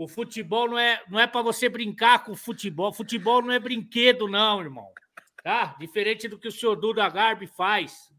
O 0.03 0.07
futebol 0.07 0.67
não 0.67 0.79
é, 0.79 0.99
não 1.07 1.19
é 1.19 1.27
para 1.27 1.43
você 1.43 1.69
brincar 1.69 2.23
com 2.23 2.31
o 2.31 2.35
futebol. 2.35 2.91
Futebol 2.91 3.41
não 3.41 3.51
é 3.51 3.59
brinquedo, 3.59 4.27
não, 4.27 4.59
irmão. 4.59 4.91
Tá? 5.43 5.75
Diferente 5.79 6.27
do 6.27 6.39
que 6.39 6.47
o 6.47 6.51
senhor 6.51 6.75
Duda 6.75 7.07
Garbi 7.07 7.45
faz. 7.45 8.11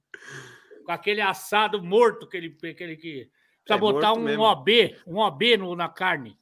Com 0.86 0.92
aquele 0.92 1.20
assado 1.20 1.82
morto 1.82 2.28
que 2.28 2.36
ele. 2.36 2.50
Que 2.50 2.82
ele 2.84 2.96
que... 2.96 3.28
Precisa 3.64 3.74
É 3.74 3.78
botar 3.78 4.12
um 4.12 4.20
mesmo. 4.20 4.42
OB, 4.42 4.96
um 5.06 5.18
OB 5.18 5.56
no, 5.56 5.74
na 5.74 5.88
carne. 5.88 6.38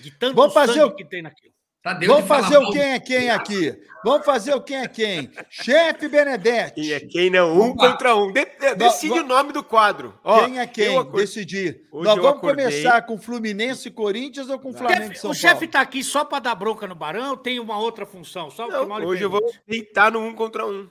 De 0.00 0.10
tanto 0.10 0.34
Vamos 0.34 0.54
fazer 0.54 0.74
sangue 0.80 0.92
o- 0.92 0.96
que 0.96 1.04
tem 1.04 1.22
naquilo. 1.22 1.54
Tadeu 1.84 2.08
Vamos 2.14 2.26
fazer 2.26 2.56
o 2.56 2.70
quem 2.70 2.80
é 2.82 2.98
quem 2.98 3.28
aqui. 3.30 3.78
Vamos 4.02 4.24
fazer 4.24 4.54
o 4.54 4.60
quem 4.62 4.76
é 4.78 4.88
quem. 4.88 5.30
Chefe 5.50 6.08
Benedetti. 6.08 6.80
Quem 6.80 6.92
é 6.92 7.00
quem 7.00 7.28
não? 7.30 7.54
Um 7.54 7.70
Opa. 7.72 7.90
contra 7.90 8.16
um. 8.16 8.32
De- 8.32 8.42
de- 8.58 8.74
decide 8.74 9.10
va- 9.14 9.20
o 9.20 9.26
nome 9.26 9.52
do 9.52 9.62
quadro. 9.62 10.18
Ó, 10.24 10.46
Quem 10.46 10.58
é 10.60 10.66
quem? 10.66 10.96
acordei- 10.96 11.20
Decidir. 11.26 11.86
Hoje 11.92 12.04
Nós 12.08 12.16
vamos 12.16 12.38
acordei- 12.38 12.64
começar 12.64 13.02
com 13.02 13.18
Fluminense 13.18 13.88
e 13.88 13.90
Corinthians 13.90 14.48
ou 14.48 14.58
com 14.58 14.72
Flamengo 14.72 15.02
e 15.02 15.06
Chefe- 15.08 15.18
São 15.20 15.30
o 15.30 15.34
Paulo? 15.34 15.54
chefe 15.56 15.68
tá 15.68 15.82
aqui 15.82 16.02
só 16.02 16.24
para 16.24 16.38
dar 16.38 16.54
bronca 16.54 16.86
no 16.86 16.94
Barão 16.94 17.32
ou 17.32 17.36
tem 17.36 17.60
uma 17.60 17.78
outra 17.78 18.06
função? 18.06 18.50
Só 18.50 18.66
Não, 18.66 18.90
hoje 19.06 19.22
eu 19.22 19.28
vou 19.28 19.42
deitar 19.68 20.10
no 20.10 20.20
um 20.20 20.34
contra 20.34 20.66
um. 20.66 20.88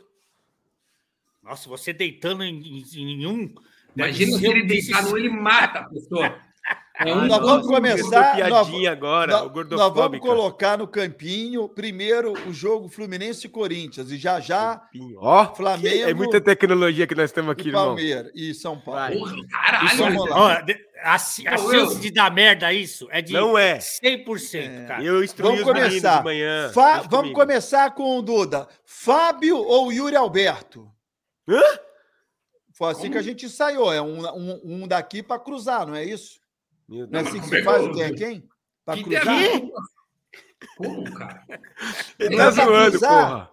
Nossa, 1.42 1.68
você 1.68 1.92
deitando 1.92 2.44
em, 2.44 2.56
em, 2.56 2.84
em 3.02 3.06
nenhum. 3.18 3.48
deve 3.96 4.10
Imagina 4.24 4.38
se 4.38 4.48
um 4.48 4.52
ele 4.52 4.64
deitar 4.68 5.02
no 5.04 5.18
ele 5.18 5.30
mata 5.30 5.80
a 5.80 5.84
pessoa. 5.86 6.36
É 6.96 7.12
um 7.12 7.26
Nós 7.26 7.40
vamos 7.40 7.66
começar. 7.68 8.38
nós- 8.50 8.68
piadinha 8.68 8.92
agora, 8.92 9.32
nós- 9.32 9.52
o 9.52 9.76
nós 9.76 9.94
vamos 9.94 10.20
colocar 10.20 10.78
no 10.78 10.88
campinho 10.88 11.68
primeiro 11.68 12.34
o 12.48 12.54
jogo 12.54 12.88
Fluminense 12.88 13.48
e 13.48 13.50
Corinthians. 13.50 14.12
E 14.12 14.18
já 14.18 14.40
já 14.40 14.80
Ó, 15.18 15.56
Flamengo 15.56 16.10
é 16.10 16.14
muita 16.14 16.40
tecnologia 16.40 17.08
que 17.08 17.16
nós 17.16 17.32
estamos 17.32 17.50
aqui, 17.52 17.64
e 17.64 17.68
irmão. 17.70 17.86
Palmeiras 17.88 18.32
e 18.36 18.54
São 18.54 18.80
Paulo. 18.80 19.18
Porra, 19.18 19.36
caralho, 19.50 20.24
a, 21.04 21.16
a 21.16 21.18
chance 21.18 22.00
de 22.00 22.12
dar 22.12 22.32
merda 22.32 22.72
isso 22.72 23.08
é 23.10 23.24
de 23.24 23.34
Não 23.34 23.58
é. 23.58 23.80
100%, 23.80 24.88
cara. 24.88 25.04
Eu 25.04 25.24
instruí 25.24 25.50
Vamos 25.50 25.64
começar. 25.64 26.18
de 26.20 26.24
manhã. 26.24 26.70
Fa- 26.72 26.98
vamos 26.98 27.10
comigo. 27.10 27.40
começar 27.40 27.92
com 27.96 28.20
o 28.20 28.22
Duda. 28.22 28.68
Fábio 28.86 29.58
ou 29.58 29.92
Yuri 29.92 30.16
Alberto? 30.16 30.88
Hã? 31.50 31.60
Foi 32.72 32.92
assim 32.92 33.10
que 33.10 33.18
a 33.18 33.22
gente 33.22 33.48
ensaiou. 33.48 33.92
É 33.92 34.02
um, 34.02 34.26
um, 34.36 34.62
um 34.84 34.88
daqui 34.88 35.24
para 35.24 35.40
cruzar, 35.40 35.88
não 35.88 35.96
é 35.96 36.04
isso? 36.06 36.43
Meu 36.94 37.08
Não 37.08 37.20
é 37.20 37.24
Deus. 37.24 37.28
assim 37.28 37.40
que 37.42 37.48
se 37.48 37.64
faz 37.64 37.88
quem 37.94 38.04
é 38.04 38.12
quem? 38.14 38.44
Para 38.86 38.98
Que 38.98 39.04
cruzar? 39.04 39.36
Como, 40.78 41.14
cara? 41.14 41.44
Ele 42.20 42.38
tá 42.38 42.52
pra 42.52 42.52
zoando, 42.52 43.00
porra. 43.00 43.50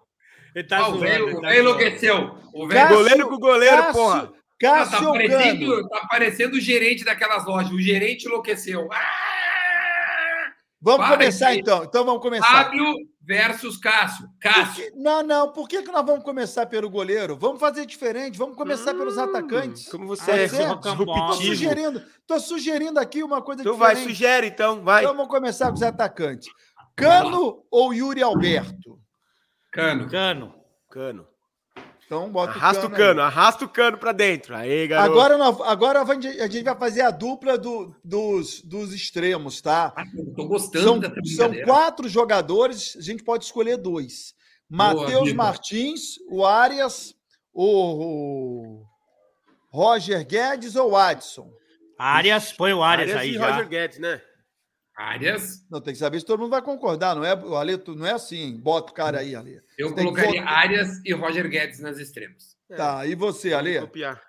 Ele 0.54 0.68
tá 0.68 0.76
Ah, 0.78 0.88
o 0.88 0.98
zoando, 0.98 1.26
o 1.38 1.40
tá 1.40 1.48
velho 1.48 1.60
enlouqueceu. 1.60 2.38
O 2.52 2.66
velho 2.68 2.80
Cássio- 2.80 2.96
Goleiro 2.96 3.28
com 3.28 3.38
goleiro, 3.38 3.76
Cássio- 3.76 3.92
porra. 3.92 4.18
Ah, 4.22 4.26
tá, 4.26 4.90
Cássio 4.90 5.12
parecendo, 5.12 5.88
tá 5.88 6.06
parecendo 6.10 6.56
o 6.56 6.60
gerente 6.60 7.04
daquelas 7.04 7.46
lojas. 7.46 7.70
O 7.72 7.80
gerente 7.80 8.26
enlouqueceu. 8.26 8.88
Ah! 8.92 9.49
Vamos 10.82 11.06
Para, 11.06 11.16
começar 11.18 11.54
então. 11.54 11.84
Então 11.84 12.04
vamos 12.04 12.22
começar. 12.22 12.46
Fábio 12.46 12.94
versus 13.20 13.76
Cássio. 13.76 14.26
Por 14.28 14.38
Cássio. 14.40 14.84
que- 14.92 14.98
Não, 14.98 15.22
não. 15.22 15.52
Por 15.52 15.68
que, 15.68 15.82
que 15.82 15.92
nós 15.92 16.04
vamos 16.06 16.24
começar 16.24 16.64
pelo 16.66 16.88
goleiro? 16.88 17.36
Vamos 17.36 17.60
fazer 17.60 17.84
diferente. 17.84 18.38
Vamos 18.38 18.56
começar 18.56 18.94
pelos 18.94 19.16
Hum, 19.18 19.20
atacantes. 19.24 19.88
Como 19.88 20.06
você 20.06 20.24
Pode 20.24 20.40
é 20.40 20.46
disruptivo. 20.46 21.34
sugerindo, 21.34 22.02
tô 22.26 22.40
sugerindo 22.40 22.98
aqui 22.98 23.22
uma 23.22 23.42
coisa 23.42 23.60
Então 23.60 23.76
vai, 23.76 23.94
diferente. 23.94 24.14
sugere 24.16 24.46
então, 24.46 24.82
vai. 24.82 25.02
Então 25.04 25.14
vamos 25.14 25.30
começar 25.30 25.68
com 25.68 25.74
os 25.74 25.82
atacantes. 25.82 26.48
Cano 26.96 27.62
ou 27.70 27.92
Yuri 27.94 28.22
Alberto? 28.22 28.98
Cano. 29.72 30.08
Cano. 30.08 30.54
Cano. 30.90 31.26
Então 32.10 32.28
bota 32.28 32.54
Arrasta 32.54 32.86
o 32.88 32.90
aí. 32.90 32.96
cano, 32.96 33.22
arrasta 33.22 33.64
o 33.64 33.68
cano 33.68 33.96
pra 33.96 34.10
dentro. 34.10 34.56
Aí, 34.56 34.88
garoto. 34.88 35.12
Agora, 35.12 35.38
nós- 35.38 35.60
agora 35.60 36.02
a 36.02 36.48
gente 36.48 36.64
vai 36.64 36.76
fazer 36.76 37.02
a 37.02 37.10
dupla 37.12 37.56
do- 37.56 37.94
dos, 38.02 38.60
dos 38.62 38.92
extremos, 38.92 39.60
tá? 39.60 39.92
Ah, 39.96 40.02
Tô 40.34 40.48
gostando 40.48 40.84
São, 40.84 40.98
dessa 40.98 41.14
são 41.36 41.54
quatro 41.62 42.08
jogadores, 42.08 42.96
a 42.98 43.00
gente 43.00 43.22
pode 43.22 43.44
escolher 43.44 43.76
dois. 43.76 44.34
Matheus. 44.68 45.32
Martins, 45.32 46.16
o 46.28 46.44
Arias, 46.44 47.14
o, 47.54 47.64
o 47.64 48.82
Roger 49.70 50.26
Guedes 50.26 50.74
ou 50.74 50.90
o 50.90 50.96
Adson? 50.96 51.48
Arias, 51.96 52.52
põe 52.52 52.72
o 52.72 52.82
Arias, 52.82 53.10
Arias 53.10 53.20
aí 53.22 53.30
e 53.30 53.34
já. 53.38 53.50
Roger 53.52 53.68
Guedes, 53.68 53.98
né? 54.00 54.20
Arias, 54.96 55.66
Não, 55.70 55.80
tem 55.80 55.94
que 55.94 55.98
saber 55.98 56.20
se 56.20 56.26
todo 56.26 56.40
mundo 56.40 56.50
vai 56.50 56.60
concordar, 56.62 57.14
não 57.16 57.24
é, 57.24 57.34
o 57.34 57.56
Ale, 57.56 57.78
tu- 57.78 57.94
não 57.94 58.04
é 58.06 58.12
assim, 58.12 58.56
bota 58.58 58.92
o 58.92 58.94
cara 58.94 59.20
aí, 59.20 59.34
Ale. 59.34 59.60
eu 59.78 59.88
Você 59.88 59.94
tem 59.94 60.04
que 60.06 60.10
colocaria. 60.20 60.44
Arias 60.44 61.00
e 61.04 61.12
Roger 61.14 61.48
Guedes 61.48 61.80
nas 61.80 61.98
extremos. 61.98 62.56
Tá, 62.76 63.06
e 63.06 63.14
você, 63.14 63.52
Ale? 63.54 63.80
Copiar. 63.80 64.20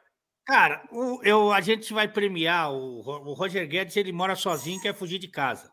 Cara, 0.45 0.81
o- 0.91 1.19
eu, 1.23 1.51
a 1.51 1.59
gente 1.61 1.91
vai 1.93 2.07
premiar 2.07 2.71
o, 2.71 2.99
o 3.01 3.33
Roger 3.33 3.67
Guedes, 3.67 3.95
ele 3.97 4.11
mora 4.11 4.35
sozinho, 4.35 4.81
quer 4.81 4.93
fugir 4.95 5.19
de 5.19 5.27
casa. 5.27 5.71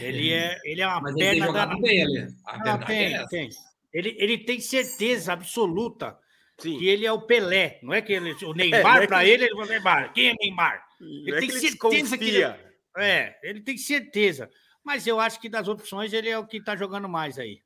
Ele 0.00 0.32
é, 0.32 0.58
ele 0.64 0.80
é 0.80 0.86
uma 0.86 1.00
Mas 1.00 1.14
ele 1.16 1.24
tem 1.24 1.38
perna 1.40 1.52
danada. 1.52 1.80
bem 1.80 2.02
ali. 2.02 2.18
A 2.20 2.50
Ah, 2.50 2.52
verdade 2.56 2.82
é 2.84 2.86
tem, 2.86 3.26
tem. 3.28 3.48
Ele, 3.92 4.16
ele 4.18 4.38
tem 4.38 4.60
certeza 4.60 5.32
absoluta 5.32 6.16
Sim. 6.58 6.78
que 6.78 6.88
ele 6.88 7.04
é 7.06 7.12
o 7.12 7.22
Pelé. 7.22 7.78
Não 7.82 7.92
é 7.92 8.00
que 8.00 8.12
ele, 8.12 8.32
o 8.44 8.50
É, 8.52 8.54
Neymar, 8.54 9.02
é 9.02 9.06
para 9.06 9.20
que- 9.24 9.28
ele, 9.30 9.44
ele 9.44 9.54
vai 9.54 9.68
Neymar. 9.68 10.12
Quem 10.12 10.28
é 10.30 10.34
Neymar? 10.40 10.82
Não 11.00 11.36
é 11.36 11.40
tem 11.40 11.48
que 11.48 11.54
ele 11.56 11.60
certeza 11.70 12.18
que 12.18 12.24
ele-. 12.24 12.67
É, 12.98 13.36
ele 13.42 13.60
tem 13.60 13.76
certeza. 13.78 14.48
Mas 14.84 15.06
eu 15.06 15.20
acho 15.20 15.40
que 15.40 15.48
das 15.48 15.68
opções 15.68 16.12
ele 16.12 16.28
é 16.28 16.38
o 16.38 16.46
que 16.46 16.62
tá 16.62 16.74
jogando 16.76 17.08
mais 17.08 17.38
aí. 17.38 17.60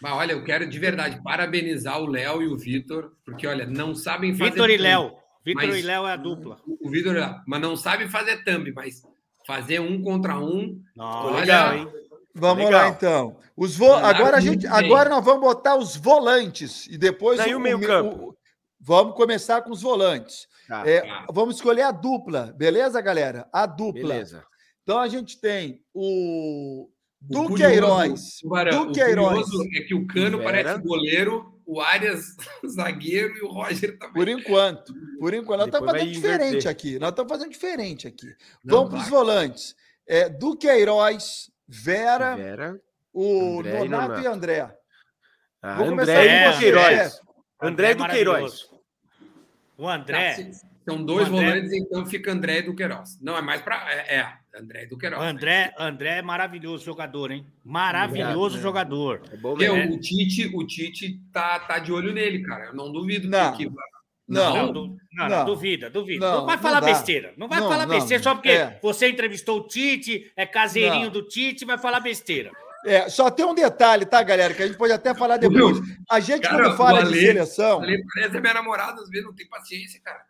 Mas 0.00 0.12
olha, 0.12 0.32
eu 0.32 0.44
quero 0.44 0.68
de 0.68 0.78
verdade 0.78 1.20
parabenizar 1.22 2.00
o 2.00 2.06
Léo 2.06 2.42
e 2.42 2.48
o 2.48 2.56
Vitor, 2.56 3.12
porque 3.24 3.46
olha, 3.46 3.66
não 3.66 3.94
sabem 3.94 4.34
fazer. 4.34 4.52
Vitor 4.52 4.70
e. 4.70 4.76
Léo. 4.78 5.12
Vitor 5.44 5.76
e 5.76 5.82
Léo 5.82 6.06
é 6.06 6.12
a 6.12 6.16
dupla. 6.16 6.60
O 6.80 6.88
Vitor, 6.90 7.16
o 7.16 7.40
mas 7.46 7.60
não 7.60 7.76
sabe 7.76 8.08
fazer 8.08 8.42
thumb, 8.44 8.72
mas 8.74 9.02
fazer 9.46 9.80
um 9.80 10.02
contra 10.02 10.38
um. 10.38 10.80
Nossa. 10.94 11.28
Olha, 11.28 11.40
Legal, 11.40 11.74
hein? 11.74 11.92
Vamos 12.34 12.64
Legal. 12.66 12.82
lá, 12.82 12.88
então. 12.88 13.36
Os 13.56 13.76
vo... 13.76 13.88
Mandaram 13.88 14.16
agora, 14.18 14.36
a 14.36 14.40
gente... 14.40 14.62
bem. 14.62 14.70
agora 14.70 15.10
nós 15.10 15.24
vamos 15.24 15.40
botar 15.40 15.76
os 15.76 15.96
volantes 15.96 16.86
e 16.86 16.96
depois 16.96 17.38
Daí 17.38 17.54
o 17.54 17.58
me- 17.58 17.74
meio-campo. 17.74 18.36
Vamos 18.80 19.14
começar 19.16 19.60
com 19.62 19.70
os 19.72 19.82
volantes. 19.82 20.46
Tá, 20.68 20.86
É, 20.88 21.00
Tá. 21.00 21.26
vamos 21.30 21.56
escolher 21.56 21.82
a 21.82 21.90
dupla, 21.90 22.54
beleza, 22.56 23.00
galera? 23.00 23.48
A 23.52 23.66
dupla. 23.66 24.00
beleza. 24.00 24.44
Então 24.90 24.98
a 24.98 25.06
gente 25.06 25.40
tem 25.40 25.80
o 25.94 26.90
Duqueiroz. 27.20 28.40
Barão, 28.42 28.82
o 28.82 28.86
Duqueiroz. 28.86 29.44
curioso 29.48 29.68
é 29.76 29.80
que 29.82 29.94
o 29.94 30.04
Cano 30.04 30.38
Vera. 30.38 30.50
parece 30.64 30.82
goleiro, 30.82 31.62
o 31.64 31.80
Arias 31.80 32.34
zagueiro 32.66 33.36
e 33.36 33.40
o 33.42 33.46
Roger 33.52 33.96
também. 33.96 34.14
Por 34.14 34.28
enquanto. 34.28 34.92
Por 35.20 35.32
enquanto. 35.32 35.58
Nós 35.58 35.66
estamos 35.68 35.92
fazendo 35.92 36.10
diferente 36.10 36.48
inverter. 36.48 36.70
aqui. 36.72 36.98
Nós 36.98 37.10
estamos 37.10 37.32
fazendo 37.32 37.50
diferente 37.52 38.08
aqui. 38.08 38.26
Não, 38.64 38.78
Vamos 38.78 38.90
para 38.90 38.98
os 39.02 39.08
volantes. 39.08 39.76
É, 40.08 40.28
Duqueiroz, 40.28 41.52
Vera, 41.68 42.34
Vera. 42.34 42.80
o 43.12 43.60
André 43.60 43.84
e 43.84 43.88
Nonato 43.88 44.20
e 44.22 44.26
André. 44.26 44.76
Ah, 45.62 45.76
Vou 45.76 45.86
começar 45.90 46.10
André 46.18 46.42
com 46.42 46.50
e 46.50 46.52
Duqueiroz. 46.54 46.84
André. 46.88 47.10
André 47.62 47.94
do 47.94 48.06
Queiroz. 48.08 48.40
maravilhoso. 48.40 48.80
O 49.78 49.88
André, 49.88 50.34
Tá, 50.34 50.50
São 50.84 51.04
dois 51.04 51.28
André- 51.28 51.44
volantes, 51.44 51.72
então 51.74 52.04
fica 52.06 52.32
André 52.32 52.58
e 52.58 52.62
Duqueiroz. 52.62 53.20
Não, 53.20 53.36
é 53.38 53.40
mais 53.40 53.62
para. 53.62 53.88
É, 53.94 54.16
é, 54.16 54.39
André 54.54 54.82
e 54.82 54.86
Duqueiroz. 54.86 55.20
o 55.20 55.24
André, 55.24 55.72
André 55.78 56.18
é 56.18 56.22
maravilhoso 56.22 56.84
jogador, 56.84 57.30
hein? 57.30 57.46
Maravilhoso 57.64 58.56
Obrigado, 58.56 58.62
jogador. 58.62 59.22
É 59.32 59.36
bom 59.36 59.52
o 59.54 60.00
Tite, 60.00 60.50
o 60.54 60.66
Tite 60.66 61.20
tá, 61.32 61.58
tá 61.60 61.78
de 61.78 61.92
olho 61.92 62.12
nele, 62.12 62.42
cara. 62.42 62.66
Eu 62.66 62.74
não 62.74 62.90
duvido 62.92 63.28
Não. 63.28 63.56
que. 63.56 63.66
Não. 64.28 64.54
Não, 64.56 64.72
du- 64.72 64.96
não, 65.12 65.28
não, 65.28 65.38
Não. 65.38 65.44
duvida, 65.44 65.90
duvida. 65.90 66.24
Não, 66.24 66.38
Não, 66.40 66.46
vai 66.46 66.56
falar 66.58 66.78
dá. 66.80 66.86
besteira. 66.86 67.34
Não 67.36 67.48
vai 67.48 67.60
Não, 67.60 67.68
falar 67.68 67.84
não. 67.86 67.94
besteira 67.96 68.22
só 68.22 68.34
porque 68.34 68.48
É. 68.50 68.78
você 68.80 69.08
entrevistou 69.08 69.58
o 69.60 69.66
Tite, 69.66 70.32
é 70.36 70.46
caseirinho 70.46 71.06
Não. 71.06 71.10
do 71.12 71.26
Tite, 71.26 71.64
vai 71.64 71.76
falar 71.78 71.98
besteira. 72.00 72.50
É, 72.86 73.08
só 73.10 73.30
tem 73.30 73.44
um 73.44 73.54
detalhe, 73.54 74.06
tá, 74.06 74.22
galera? 74.22 74.54
Que 74.54 74.62
a 74.62 74.66
gente 74.66 74.78
pode 74.78 74.92
até 74.92 75.14
falar 75.14 75.36
depois. 75.36 75.78
A 76.08 76.18
gente, 76.20 76.42
Cara, 76.42 76.62
quando 76.64 76.76
fala 76.76 77.00
o 77.00 77.02
de 77.02 77.08
Ale- 77.08 77.20
seleção. 77.20 77.82
Ali 77.82 78.02
parece 78.14 78.36
a 78.36 78.40
minha 78.40 78.54
namorada, 78.54 79.02
às 79.02 79.08
vezes 79.10 79.26
não 79.26 79.34
tem 79.34 79.46
paciência, 79.48 80.00
cara. 80.02 80.22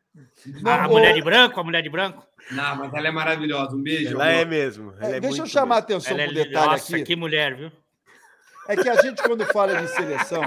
Não, 0.60 0.72
a 0.72 0.88
mulher 0.88 1.14
de 1.14 1.22
branco, 1.22 1.60
a 1.60 1.64
mulher 1.64 1.82
de 1.82 1.88
branco. 1.88 2.26
Não, 2.50 2.76
mas 2.76 2.92
ela 2.92 3.08
é 3.08 3.10
maravilhosa. 3.10 3.76
Um 3.76 3.82
beijo. 3.82 4.14
Ela 4.14 4.24
amor. 4.24 4.40
é 4.40 4.44
mesmo. 4.44 4.94
ela 4.98 5.14
é, 5.14 5.16
é 5.16 5.20
deixa 5.20 5.42
eu 5.42 5.46
chamar 5.46 5.76
a 5.76 5.78
atenção 5.78 6.16
para 6.16 6.26
um 6.26 6.30
é, 6.30 6.32
detalhe 6.32 6.66
nossa, 6.72 6.96
aqui. 6.96 7.04
que 7.04 7.16
mulher, 7.16 7.56
viu? 7.56 7.72
É 8.68 8.76
que 8.76 8.88
a 8.88 9.02
gente, 9.02 9.20
quando 9.22 9.44
fala 9.46 9.80
de 9.80 9.88
seleção, 9.88 10.42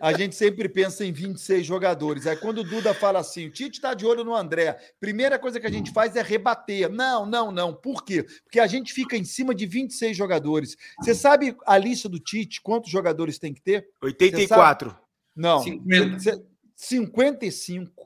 a 0.00 0.12
gente 0.12 0.34
sempre 0.34 0.68
pensa 0.68 1.04
em 1.04 1.12
26 1.12 1.64
jogadores. 1.64 2.26
Aí 2.26 2.36
quando 2.36 2.58
o 2.58 2.64
Duda 2.64 2.92
fala 2.92 3.20
assim, 3.20 3.46
o 3.46 3.50
Tite 3.50 3.76
está 3.76 3.94
de 3.94 4.04
olho 4.04 4.24
no 4.24 4.34
André, 4.34 4.76
primeira 4.98 5.38
coisa 5.38 5.60
que 5.60 5.66
a 5.66 5.70
gente 5.70 5.92
faz 5.92 6.16
é 6.16 6.22
rebater. 6.22 6.90
Não, 6.90 7.24
não, 7.24 7.52
não. 7.52 7.72
Por 7.72 8.04
quê? 8.04 8.24
Porque 8.42 8.58
a 8.58 8.66
gente 8.66 8.92
fica 8.92 9.16
em 9.16 9.24
cima 9.24 9.54
de 9.54 9.64
26 9.64 10.16
jogadores. 10.16 10.76
Você 11.00 11.14
sabe 11.14 11.56
a 11.64 11.78
lista 11.78 12.08
do 12.08 12.18
Tite, 12.18 12.60
quantos 12.60 12.90
jogadores 12.90 13.38
tem 13.38 13.54
que 13.54 13.62
ter? 13.62 13.86
84. 14.02 14.96
Não. 15.36 15.60
50. 15.60 16.18
Cê- 16.18 16.42
55. 16.74 17.97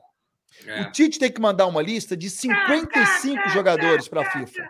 É. 0.65 0.81
O 0.81 0.91
Tite 0.91 1.19
tem 1.19 1.31
que 1.31 1.41
mandar 1.41 1.65
uma 1.67 1.81
lista 1.81 2.15
de 2.15 2.29
55 2.29 3.49
jogadores 3.49 4.07
para 4.07 4.21
a 4.21 4.31
FIFA. 4.31 4.69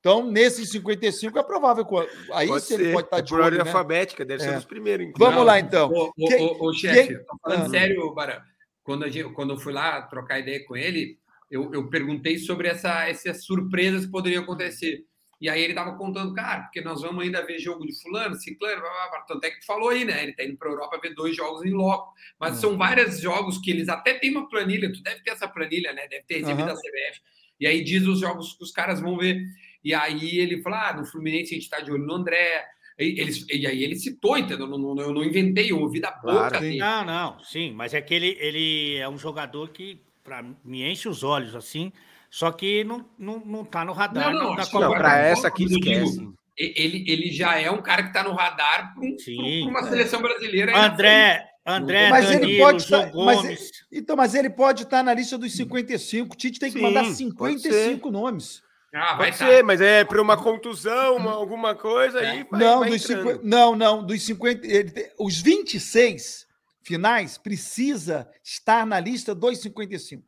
Então, 0.00 0.30
nesses 0.30 0.70
55 0.70 1.38
é 1.38 1.42
provável 1.42 1.84
que 1.84 1.94
aí 2.32 2.46
Pode 2.48 2.64
se 2.64 2.74
ele 2.74 2.84
ser. 2.84 2.92
pode 2.92 3.06
estar 3.08 3.18
É 3.18 3.22
de 3.22 3.28
por 3.30 3.40
ordem 3.40 3.58
olho, 3.60 3.64
né? 3.64 3.70
alfabética, 3.70 4.24
deve 4.24 4.42
ser 4.42 4.50
É. 4.50 4.54
dos 4.54 4.64
primeiros. 4.64 5.06
inclusive. 5.08 5.24
Vamos 5.24 5.38
Não, 5.40 5.44
lá, 5.46 5.58
então. 5.58 5.90
Ô, 5.90 6.12
ô, 6.16 6.28
Quem- 6.28 6.40
ô, 6.46 6.56
ô, 6.68 6.72
chefe, 6.72 7.18
falando 7.42 7.66
Ah. 7.66 7.68
sério, 7.68 8.14
Barão. 8.14 8.40
Quando, 8.84 9.04
a 9.04 9.08
gente, 9.10 9.32
quando 9.34 9.54
eu 9.54 9.58
fui 9.58 9.72
lá 9.72 10.00
trocar 10.02 10.38
ideia 10.38 10.64
com 10.66 10.76
ele, 10.76 11.18
eu, 11.50 11.74
eu 11.74 11.88
perguntei 11.90 12.38
sobre 12.38 12.68
essa, 12.68 13.08
essas 13.08 13.44
surpresas 13.44 14.06
que 14.06 14.10
poderiam 14.12 14.44
acontecer. 14.44 15.04
E 15.40 15.48
aí 15.48 15.62
ele 15.62 15.74
tava 15.74 15.96
contando, 15.96 16.34
cara, 16.34 16.62
porque 16.62 16.80
nós 16.80 17.00
vamos 17.00 17.22
ainda 17.22 17.44
ver 17.46 17.58
jogo 17.60 17.86
de 17.86 17.94
fulano, 18.00 18.34
ciclano, 18.34 18.80
blá, 18.80 18.90
blá, 18.90 19.08
blá. 19.10 19.20
tanto 19.22 19.44
é 19.44 19.50
que 19.50 19.60
tu 19.60 19.66
falou 19.66 19.90
aí, 19.90 20.04
né? 20.04 20.22
Ele 20.24 20.32
tá 20.34 20.44
indo 20.44 20.56
para 20.56 20.68
Europa 20.70 20.98
ver 21.00 21.14
dois 21.14 21.36
jogos 21.36 21.64
em 21.64 21.70
loco. 21.72 22.12
Mas 22.40 22.56
Hum. 22.56 22.60
são 22.60 22.76
vários 22.78 23.20
jogos 23.20 23.58
que 23.58 23.70
eles 23.70 23.88
até 23.88 24.14
têm 24.14 24.30
uma 24.32 24.48
planilha, 24.48 24.92
tu 24.92 25.02
deve 25.02 25.22
ter 25.22 25.30
essa 25.30 25.46
planilha, 25.46 25.92
né? 25.92 26.08
Deve 26.08 26.24
ter 26.24 26.38
recebido 26.38 26.66
Aham. 26.66 26.74
da 26.74 26.76
CBF. 26.76 27.20
E 27.60 27.66
aí 27.66 27.84
diz 27.84 28.06
os 28.06 28.20
jogos 28.20 28.54
que 28.54 28.64
os 28.64 28.72
caras 28.72 29.00
vão 29.00 29.16
ver. 29.16 29.40
E 29.84 29.94
aí 29.94 30.38
ele 30.38 30.60
fala, 30.62 30.88
ah, 30.90 30.92
no 30.96 31.04
Fluminense 31.04 31.54
a 31.54 31.58
gente 31.58 31.70
tá 31.70 31.80
de 31.80 31.90
olho 31.92 32.04
no 32.04 32.14
André. 32.14 32.66
E, 32.98 33.20
eles, 33.20 33.46
e 33.48 33.64
aí 33.64 33.84
ele 33.84 33.94
citou, 33.94 34.36
entendeu? 34.36 34.66
Eu 34.66 34.76
não, 34.78 34.94
não- 34.94 35.02
eu 35.02 35.12
não 35.12 35.22
inventei, 35.24 35.70
eu 35.70 35.78
ouvi 35.80 36.00
da 36.00 36.10
boca 36.10 36.20
Claro. 36.22 36.60
dele. 36.60 36.78
Não, 36.78 37.04
não, 37.04 37.44
sim, 37.44 37.72
mas 37.72 37.94
é 37.94 38.00
que 38.02 38.12
ele, 38.12 38.36
ele 38.40 38.96
é 38.96 39.08
um 39.08 39.16
jogador 39.16 39.68
que 39.68 40.00
pra, 40.24 40.42
me 40.64 40.82
enche 40.82 41.08
os 41.08 41.22
olhos, 41.22 41.54
assim, 41.54 41.92
só 42.30 42.50
que 42.52 42.84
não, 42.84 43.04
não, 43.18 43.38
não 43.44 43.64
tá 43.64 43.84
no 43.84 43.92
radar 43.92 44.32
Não, 44.32 44.54
não, 44.54 44.54
Brasil. 44.54 45.14
essa 45.32 45.48
aqui 45.48 45.64
digo- 45.66 45.78
esquece. 45.88 46.28
Ele, 46.56 47.04
ele 47.08 47.30
já 47.30 47.56
é 47.60 47.70
um 47.70 47.80
cara 47.80 48.02
que 48.02 48.08
está 48.08 48.24
no 48.24 48.32
radar 48.34 48.92
para 48.92 49.02
um, 49.04 49.68
uma 49.68 49.82
seleção 49.84 50.20
brasileira. 50.20 50.72
aí 50.76 50.84
André, 50.90 51.44
André, 51.64 52.10
Mas 52.10 52.30
ele 52.30 52.40
Danilo, 52.40 52.58
pode 52.64 52.82
João 52.84 53.06
estar- 53.06 53.16
mas 53.24 53.36
Gomes. 53.42 53.70
Então, 53.92 54.16
mas 54.16 54.34
ele 54.34 54.50
pode 54.50 54.82
estar 54.82 55.02
na 55.04 55.14
lista 55.14 55.38
dos 55.38 55.54
55. 55.54 56.34
O 56.34 56.36
Tite 56.36 56.58
tem 56.58 56.72
que 56.72 56.78
Sim, 56.78 56.84
mandar 56.84 57.02
pode 57.04 57.14
55 57.14 58.10
nomes. 58.10 58.60
Ah, 58.92 59.14
vai 59.16 59.26
Pode 59.30 59.38
tá. 59.38 59.46
ser, 59.46 59.62
mas 59.62 59.80
é 59.82 60.02
para 60.02 60.20
uma 60.20 60.36
contusão, 60.36 61.16
uma- 61.16 61.32
alguma 61.34 61.74
coisa 61.76 62.18
aí. 62.20 62.44
vai- 62.50 62.58
não, 62.60 62.80
vai 62.80 62.90
dos 62.90 63.04
entrando. 63.04 63.26
50, 63.28 63.40
não, 63.46 63.76
não, 63.76 64.04
dos 64.04 64.22
50. 64.22 64.66
ele 64.66 64.90
tem- 64.90 65.10
os 65.20 65.38
26 65.40 66.46
finais 66.82 67.36
precisa 67.38 68.26
estar 68.42 68.86
na 68.86 68.98
lista 68.98 69.34
dos 69.34 69.58
55. 69.60 70.24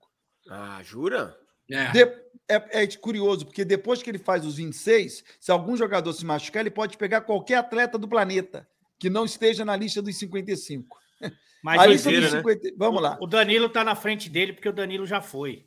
Ah, 0.49 0.81
jura? 0.85 1.35
É. 1.71 1.91
De- 1.93 2.31
é, 2.49 2.83
é 2.83 2.87
curioso, 2.97 3.47
porque 3.47 3.65
depois 3.65 4.03
que 4.03 4.11
ele 4.11 4.19
faz 4.19 4.45
os 4.45 4.57
26, 4.57 5.23
se 5.39 5.53
algum 5.53 5.77
jogador 5.77 6.13
se 6.13 6.25
machucar, 6.27 6.61
ele 6.63 6.71
pode 6.71 6.97
pegar 6.99 7.21
qualquer 7.21 7.55
atleta 7.57 7.97
do 7.97 8.09
planeta 8.09 8.67
que 8.99 9.09
não 9.09 9.25
esteja 9.25 9.65
na 9.65 9.77
lista 9.77 10.03
dos 10.03 10.17
55. 10.17 10.99
Mas 11.63 11.81
a 11.81 11.85
o- 11.85 11.87
lista 11.87 12.11
dos 12.11 12.33
né? 12.33 12.39
50. 12.39 12.69
Vamos 12.77 13.01
lá. 13.01 13.17
O 13.21 13.27
Danilo 13.27 13.69
tá 13.69 13.85
na 13.85 13.95
frente 13.95 14.29
dele, 14.29 14.53
porque 14.53 14.69
o 14.69 14.73
Danilo 14.73 15.07
já 15.07 15.21
foi. 15.21 15.65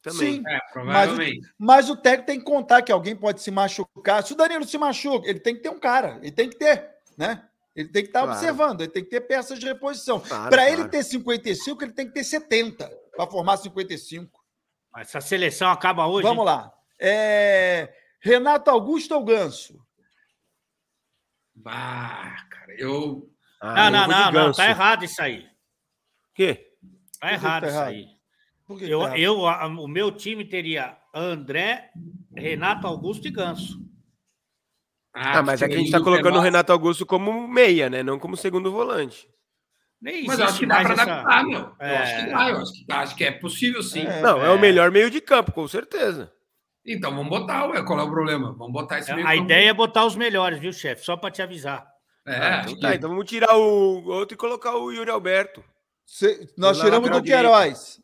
Também. 0.00 0.36
Sim, 0.36 0.42
É, 0.46 0.60
provavelmente. 0.72 1.46
mas 1.58 1.90
o 1.90 1.96
técnico 1.96 2.26
tem 2.26 2.38
que 2.38 2.44
contar 2.44 2.82
que 2.82 2.92
alguém 2.92 3.16
pode 3.16 3.42
se 3.42 3.50
machucar. 3.50 4.22
Se 4.22 4.32
o 4.32 4.36
Danilo 4.36 4.64
se 4.66 4.78
machuca, 4.78 5.28
ele 5.28 5.40
tem 5.40 5.56
que 5.56 5.60
ter 5.60 5.68
um 5.70 5.78
cara, 5.78 6.18
ele 6.22 6.30
tem 6.30 6.48
que 6.48 6.56
ter, 6.56 6.88
né? 7.16 7.42
Ele 7.74 7.88
tem 7.88 8.02
que 8.04 8.08
estar 8.08 8.22
Claro. 8.22 8.32
observando, 8.38 8.80
ele 8.80 8.90
tem 8.92 9.02
que 9.04 9.10
ter 9.10 9.20
peças 9.22 9.58
de 9.58 9.66
reposição. 9.66 10.20
Claro, 10.20 10.50
Para 10.50 10.64
claro. 10.66 10.80
ele 10.82 10.88
ter 10.88 11.02
55, 11.02 11.82
ele 11.84 11.92
tem 11.92 12.06
que 12.06 12.12
ter 12.14 12.24
70 12.24 12.88
para 13.14 13.26
formar 13.26 13.56
55. 13.56 14.37
Essa 14.96 15.20
seleção 15.20 15.70
acaba 15.70 16.06
hoje. 16.06 16.22
Vamos 16.26 16.40
hein? 16.40 16.46
lá. 16.46 16.72
É, 16.98 17.94
Renato 18.20 18.70
Augusto 18.70 19.14
ou 19.14 19.24
Ganso? 19.24 19.78
Bah, 21.54 22.46
cara, 22.50 22.74
eu. 22.78 23.30
Ah, 23.60 23.90
Não, 23.90 24.02
eu 24.02 24.08
não, 24.08 24.32
não, 24.32 24.32
não, 24.46 24.52
tá 24.52 24.68
errado 24.68 25.04
isso 25.04 25.20
aí. 25.20 25.46
Quê? 26.34 26.72
Tá 27.20 27.32
errado 27.32 27.62
tá 27.62 27.68
isso 27.68 27.76
errado? 27.76 27.88
aí. 27.88 28.06
Por 28.64 28.78
que 28.78 28.84
Eu, 28.84 29.00
tá? 29.00 29.18
eu, 29.18 29.46
a- 29.46 29.66
o 29.66 29.88
meu 29.88 30.12
time 30.12 30.44
teria 30.44 30.96
André, 31.14 31.90
Renato 32.36 32.86
Augusto 32.86 33.26
e 33.26 33.30
Ganso. 33.30 33.78
Ah, 35.12 35.42
mas 35.42 35.62
é 35.62 35.68
que 35.68 35.74
a 35.74 35.78
gente 35.78 35.90
tá 35.90 35.98
o 35.98 36.04
colocando 36.04 36.36
o 36.38 36.40
Renato 36.40 36.70
Augusto 36.70 37.04
como 37.04 37.48
meia, 37.48 37.90
né? 37.90 38.02
Não 38.04 38.18
como 38.18 38.36
segundo 38.36 38.70
volante. 38.70 39.28
Nem 40.00 40.24
Mas 40.26 40.38
eu 40.38 40.44
acho 40.46 40.58
que 40.60 40.66
dá 40.66 40.74
mais 40.76 40.86
para 40.86 41.02
essa- 41.02 41.12
adaptar, 41.12 41.44
meu. 41.44 41.58
Eu 41.60 41.74
É. 41.80 41.96
acho 41.98 42.24
que 42.24 42.30
dá, 42.30 42.48
eu 42.50 42.56
acho 42.58 42.72
que, 42.72 42.86
dá, 42.86 42.98
acho 43.00 43.16
que 43.16 43.24
é 43.24 43.30
possível 43.32 43.82
sim. 43.82 44.06
É. 44.06 44.20
Não, 44.20 44.44
é 44.44 44.50
o 44.50 44.58
melhor 44.58 44.90
meio 44.92 45.10
de 45.10 45.20
campo, 45.20 45.50
com 45.52 45.66
certeza. 45.66 46.32
Então 46.86 47.10
vamos 47.14 47.28
botar, 47.28 47.66
ué. 47.66 47.82
Qual 47.82 47.98
é 47.98 48.02
o 48.02 48.10
problema? 48.10 48.52
Vamos 48.56 48.72
botar 48.72 48.98
esse 49.00 49.12
meio 49.12 49.26
A 49.26 49.30
campo. 49.32 49.44
ideia 49.44 49.70
é 49.70 49.74
botar 49.74 50.04
os 50.06 50.14
melhores, 50.16 50.58
viu, 50.60 50.72
chefe? 50.72 51.04
Só 51.04 51.16
para 51.16 51.30
te 51.30 51.42
avisar. 51.42 51.86
É, 52.26 52.36
Ah, 52.36 52.62
então 52.66 52.80
tá, 52.80 52.94
então 52.94 53.10
vamos 53.10 53.24
tirar 53.28 53.56
o 53.56 54.04
outro 54.06 54.34
e 54.34 54.38
colocar 54.38 54.76
o 54.76 54.90
Yuri 54.92 55.10
Alberto. 55.10 55.64
Cê- 56.06 56.48
nós 56.56 56.78
tiramos 56.80 57.10
do. 57.10 57.22
Queiroz. 57.22 58.00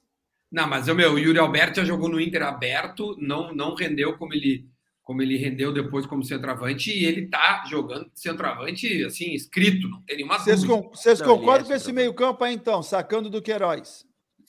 Não, 0.51 0.67
mas 0.69 0.89
o 0.89 0.95
meu, 0.95 1.13
o 1.15 1.19
Yuri 1.19 1.39
Alberto 1.39 1.81
já 1.81 1.85
jogou 1.85 2.09
no 2.09 2.21
Inter 2.21 2.43
aberto, 2.43 3.17
não, 3.21 3.53
não 3.55 3.75
rendeu 3.75 4.17
como 4.19 4.35
ele, 4.35 4.67
como 5.05 5.21
ele 5.23 5.37
rendeu 5.37 5.73
depois 5.73 6.07
como 6.07 6.25
centroavante, 6.25 6.91
e 6.91 7.05
ele 7.05 7.29
tá 7.29 7.63
jogando 7.69 8.11
centroavante, 8.15 9.05
assim, 9.05 9.33
escrito, 9.35 9.87
não 9.89 10.01
tem 10.03 10.17
nenhuma 10.17 10.39
Vocês 10.39 10.63
dúvida. 10.65 10.83
con- 10.83 10.89
vocês 10.97 11.21
concordam 11.23 11.67
é 11.67 11.69
com 11.69 11.75
esse 11.75 11.93
meio-campo 11.93 12.43
aí, 12.43 12.55
então, 12.55 12.83
sacando 12.83 13.29
do 13.29 13.43
Queiroz? 13.43 14.05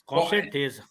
Com 0.06 0.16
Bom, 0.16 0.28
certeza. 0.28 0.82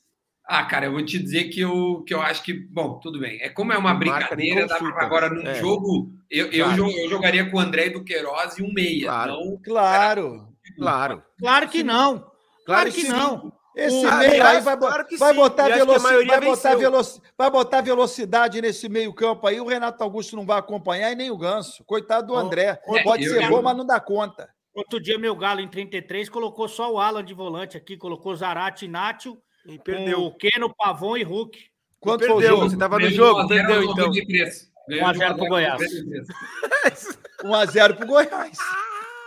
Ah, 0.47 0.63
cara, 0.65 0.85
eu 0.85 0.91
vou 0.91 1.03
te 1.03 1.17
dizer 1.17 1.45
que 1.45 1.59
eu, 1.61 2.03
que 2.05 2.13
eu 2.13 2.21
acho 2.21 2.43
que, 2.43 2.53
bom, 2.53 2.99
tudo 2.99 3.19
bem. 3.19 3.41
É 3.41 3.49
como 3.49 3.73
é 3.73 3.77
uma 3.79 3.95
marca 3.95 4.35
brincadeira, 4.35 4.67
dá 4.67 4.77
pra- 4.77 5.03
agora 5.03 5.27
num 5.29 5.41
É. 5.41 5.55
jogo, 5.55 6.11
eu, 6.29 6.51
eu, 6.51 6.65
Claro. 6.65 6.83
jo- 6.91 6.97
eu 6.99 7.09
jogaria 7.09 7.49
com 7.49 7.57
o 7.57 7.59
André 7.59 7.89
do 7.89 8.03
Queiroz 8.03 8.59
e 8.59 8.61
um 8.61 8.71
meia. 8.71 9.07
Claro. 9.07 9.31
Não, 9.31 9.57
Claro. 9.63 10.47
Claro. 10.77 11.23
Claro 11.39 11.69
que 11.69 11.81
não. 11.81 12.31
Claro 12.65 12.91
que 12.91 13.01
sim. 13.01 13.07
não. 13.09 13.51
Esse 13.75 14.05
Ah, 14.05 14.17
meio 14.17 14.31
aí 14.31 14.61
vai, 14.61 14.77
claro 14.77 15.05
vai 15.19 15.33
sim. 15.33 15.35
botar, 15.35 15.69
E 15.69 15.73
veloci- 15.73 15.99
vai, 16.03 16.41
botar 16.41 16.75
veloci- 16.75 17.21
vai 17.37 17.49
botar 17.51 17.81
velocidade 17.81 18.61
nesse 18.61 18.87
meio-campo 18.87 19.45
aí. 19.47 19.59
O 19.59 19.65
Renato 19.67 20.01
Augusto 20.03 20.35
não 20.35 20.45
vai 20.45 20.57
acompanhar 20.59 21.11
e 21.11 21.15
nem 21.15 21.29
o 21.29 21.37
Ganso. 21.37 21.83
Coitado 21.83 22.27
do 22.27 22.33
Ô, 22.33 22.37
André. 22.37 22.79
é, 22.87 23.03
Pode 23.03 23.25
eu- 23.25 23.33
ser 23.33 23.43
eu- 23.43 23.49
bom, 23.49 23.61
mas 23.61 23.75
não 23.75 23.85
dá 23.85 23.99
conta. 23.99 24.49
Outro 24.73 24.99
dia, 25.01 25.17
meu 25.19 25.35
Galo 25.35 25.59
em 25.61 25.67
33 25.67 26.29
colocou 26.29 26.67
só 26.67 26.91
o 26.93 26.99
Alan 26.99 27.23
de 27.23 27.33
volante 27.33 27.75
aqui, 27.77 27.97
colocou 27.97 28.35
Zarate, 28.35 28.87
Nátio, 28.87 29.37
E 29.65 29.77
perdeu. 29.79 30.21
o 30.23 30.35
Keno, 30.35 30.73
Pavon 30.73 31.17
e 31.17 31.23
Hulk. 31.23 31.57
Quanto 31.99 32.19
perdeu, 32.19 32.35
foi 32.37 32.45
o 32.45 32.47
jogo? 32.49 32.69
você 32.69 32.77
tava 32.77 32.99
no 32.99 33.09
jogo, 33.09 33.39
1 33.39 33.43
a 33.43 33.47
0 33.47 33.67
perdeu 33.67 33.83
então. 33.83 33.95
93. 34.05 34.71
Ganhou 34.87 35.05
1 35.05 35.07
a 35.07 35.11
de 35.13 35.17
0 35.17 35.35
pro 35.35 35.45
1 35.45 35.49
Goiás. 35.49 35.81
93. 35.81 37.17
1x0 37.43 37.95
pro 37.95 38.07
Goiás. 38.07 38.57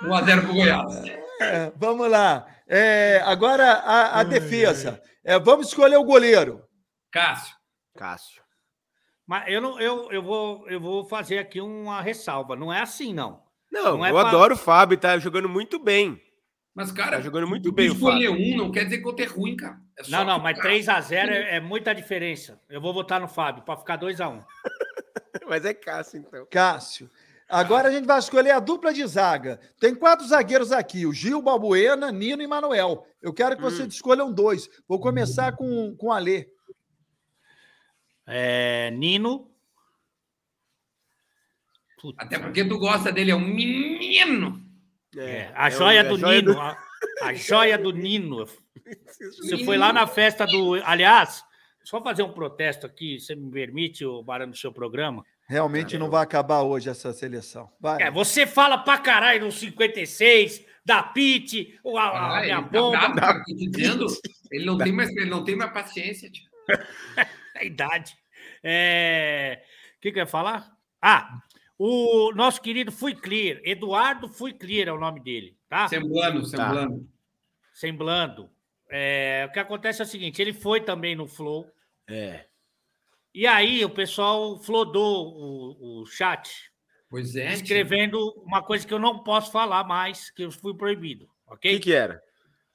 1 0.03 0.15
a 0.15 0.23
0 0.23 0.43
pro 0.43 0.53
Goiás. 0.55 1.03
É, 1.41 1.73
vamos 1.77 2.11
lá. 2.11 2.47
É, 2.69 3.21
agora 3.25 3.65
a, 3.73 4.21
a 4.21 4.23
defesa. 4.23 5.03
É, 5.25 5.39
vamos 5.39 5.69
escolher 5.69 5.97
o 5.97 6.05
goleiro. 6.05 6.63
Cássio. 7.11 7.57
Cássio. 7.97 8.43
Mas 9.27 9.45
eu, 9.49 9.61
não, 9.61 9.81
eu, 9.81 10.11
eu, 10.11 10.23
vou, 10.23 10.69
eu 10.69 10.81
vou 10.81 11.05
fazer 11.05 11.39
aqui 11.39 11.61
uma 11.61 12.01
ressalva. 12.01 12.55
Não 12.57 12.73
é 12.73 12.81
assim, 12.81 13.13
não. 13.13 13.43
Não, 13.71 13.99
Não 13.99 14.07
é 14.07 14.11
eu 14.11 14.15
pra- 14.15 14.29
adoro 14.29 14.55
o 14.55 14.59
Fábio, 14.59 14.97
tá 14.97 15.19
jogando 15.19 15.49
muito 15.49 15.79
bem. 15.79 16.21
Mas, 16.75 16.93
cara, 16.93 17.17
Tá 17.17 17.21
jogando 17.23 17.47
muito 17.49 17.73
bem 17.73 17.91
o 17.91 17.93
escolher 17.93 18.29
um 18.31 18.57
não 18.57 18.71
quer 18.71 18.85
dizer 18.85 18.99
que 18.99 19.07
outro 19.07 19.25
é 19.25 19.29
ruim, 19.29 19.57
cara. 19.57 19.79
É 19.99 20.05
só 20.05 20.11
Não, 20.13 20.25
não, 20.25 20.39
mas 20.39 20.57
3x0 20.59 21.13
é, 21.13 21.57
é 21.57 21.61
muita 21.61 21.93
diferença. 21.93 22.61
Eu 22.69 22.81
vou 22.81 22.95
votar 22.95 23.21
no 23.21 23.27
Fábio 23.27 23.65
para 23.65 23.77
ficar 23.77 23.99
2x1. 23.99 24.45
Mas 25.49 25.65
é 25.65 25.73
Cássio, 25.73 26.21
então. 26.21 26.47
Cássio. 26.51 27.11
Agora 27.49 27.89
a 27.89 27.91
gente 27.91 28.05
vai 28.07 28.19
escolher 28.19 28.51
a 28.51 28.61
dupla 28.61 28.93
de 28.93 29.07
zaga. 29.07 29.59
Tem 29.81 29.95
quatro 29.95 30.27
zagueiros 30.27 30.71
aqui: 30.73 31.07
o 31.07 31.13
Gil, 31.15 31.41
Balbuena, 31.41 32.13
Nino 32.13 32.43
e 32.43 32.47
Manuel. 32.47 33.07
Eu 33.23 33.33
quero 33.33 33.57
que 33.57 33.63
vocês 33.63 33.89
escolham 33.93 34.33
dois. 34.33 34.69
Vou 34.87 35.01
começar 35.01 35.53
com, 35.57 35.97
com 35.97 36.09
o 36.09 36.13
Alê. 36.13 36.49
É, 38.27 38.91
Nino. 38.91 39.51
Putz, 42.01 42.17
Até 42.19 42.39
porque 42.39 42.65
tu 42.65 42.79
gosta 42.79 43.11
dele, 43.11 43.31
é 43.31 43.35
um 43.35 43.41
menino. 43.41 44.63
é, 45.17 45.51
a 45.55 45.69
é 45.69 45.71
joia 45.71 46.03
o- 46.05 46.09
do 46.09 46.15
a 46.15 46.19
joia 46.19 46.41
Nino. 46.43 46.55
do- 46.55 46.61
A, 46.61 46.79
a 47.23 47.35
joia 47.35 47.79
do 47.79 47.91
Nino. 47.93 48.47
Você 49.21 49.65
foi 49.65 49.77
lá 49.79 49.93
na 49.93 50.07
festa 50.07 50.47
do. 50.47 50.75
Aliás, 50.85 51.43
só 51.83 52.03
fazer 52.03 52.23
um 52.23 52.33
protesto 52.33 52.87
aqui, 52.87 53.19
você 53.19 53.35
me 53.35 53.51
permite, 53.51 54.05
o 54.05 54.23
Barão, 54.23 54.47
no 54.49 54.55
seu 54.55 54.73
programa. 54.73 55.25
Realmente 55.49 55.97
não 55.97 56.11
vai 56.11 56.23
acabar 56.23 56.61
hoje 56.61 56.91
essa 56.91 57.11
seleção. 57.13 57.73
Vai. 57.81 58.03
É, 58.03 58.11
você 58.11 58.47
fala 58.47 58.77
pra 58.77 58.99
caralho 58.99 59.47
no 59.47 59.53
56, 59.53 60.63
da 60.85 61.03
Pit, 61.03 61.81
a, 61.85 62.01
a 62.01 62.39
Ah, 62.39 62.41
minha 62.43 62.55
ele 62.59 62.63
tá 62.63 62.69
bomba, 62.69 63.35
tô 63.35 63.45
te 63.45 63.55
dizendo. 63.71 64.07
Ele 64.53 64.67
não 64.67 64.77
tem 64.77 64.93
mais, 64.93 65.09
ele 65.09 65.31
não 65.31 65.45
tem 65.45 65.57
mais 65.57 65.73
paciência. 65.73 66.31
Tio. 66.31 66.45
a 67.57 67.65
idade. 67.65 68.15
É, 68.63 69.63
O 69.97 70.01
que, 70.01 70.13
que 70.13 70.19
eu 70.19 70.23
ia 70.23 70.27
falar? 70.27 70.71
Ah, 71.01 71.39
o 71.79 72.31
nosso 72.35 72.61
querido 72.61 72.93
Fui 72.93 73.15
Clear, 73.15 73.61
Eduardo 73.65 74.29
Fui 74.29 74.53
Clear 74.53 74.89
é 74.89 74.93
o 74.93 75.01
nome 75.01 75.21
dele, 75.21 75.57
tá? 75.69 75.89
Semblando, 75.89 76.45
semblando. 76.45 77.09
Semblando. 77.73 78.51
É, 78.91 79.47
o 79.49 79.53
que 79.53 79.59
acontece 79.59 80.03
é 80.03 80.05
o 80.05 80.09
seguinte: 80.09 80.43
ele 80.43 80.53
foi 80.53 80.81
também 80.83 81.17
no 81.17 81.27
Flow, 81.27 81.67
É. 82.07 82.45
e 83.41 83.47
aí 83.47 83.85
o 83.85 83.91
pessoal 83.91 84.59
flodou 84.63 85.29
o, 85.35 86.03
o 86.03 86.07
chat, 86.07 86.51
Pois 87.11 87.37
é. 87.37 87.53
escrevendo 87.53 88.19
uma 88.45 88.63
coisa 88.63 88.87
que 88.87 88.93
eu 88.93 88.99
não 88.99 89.23
posso 89.23 89.51
falar 89.53 89.85
mais, 89.85 90.31
que 90.31 90.43
eu 90.43 90.51
fui 90.51 90.75
proibido, 90.77 91.27
O 91.47 91.55
ok? 91.55 91.75
que, 91.75 91.81
que 91.81 91.93
era? 91.93 92.23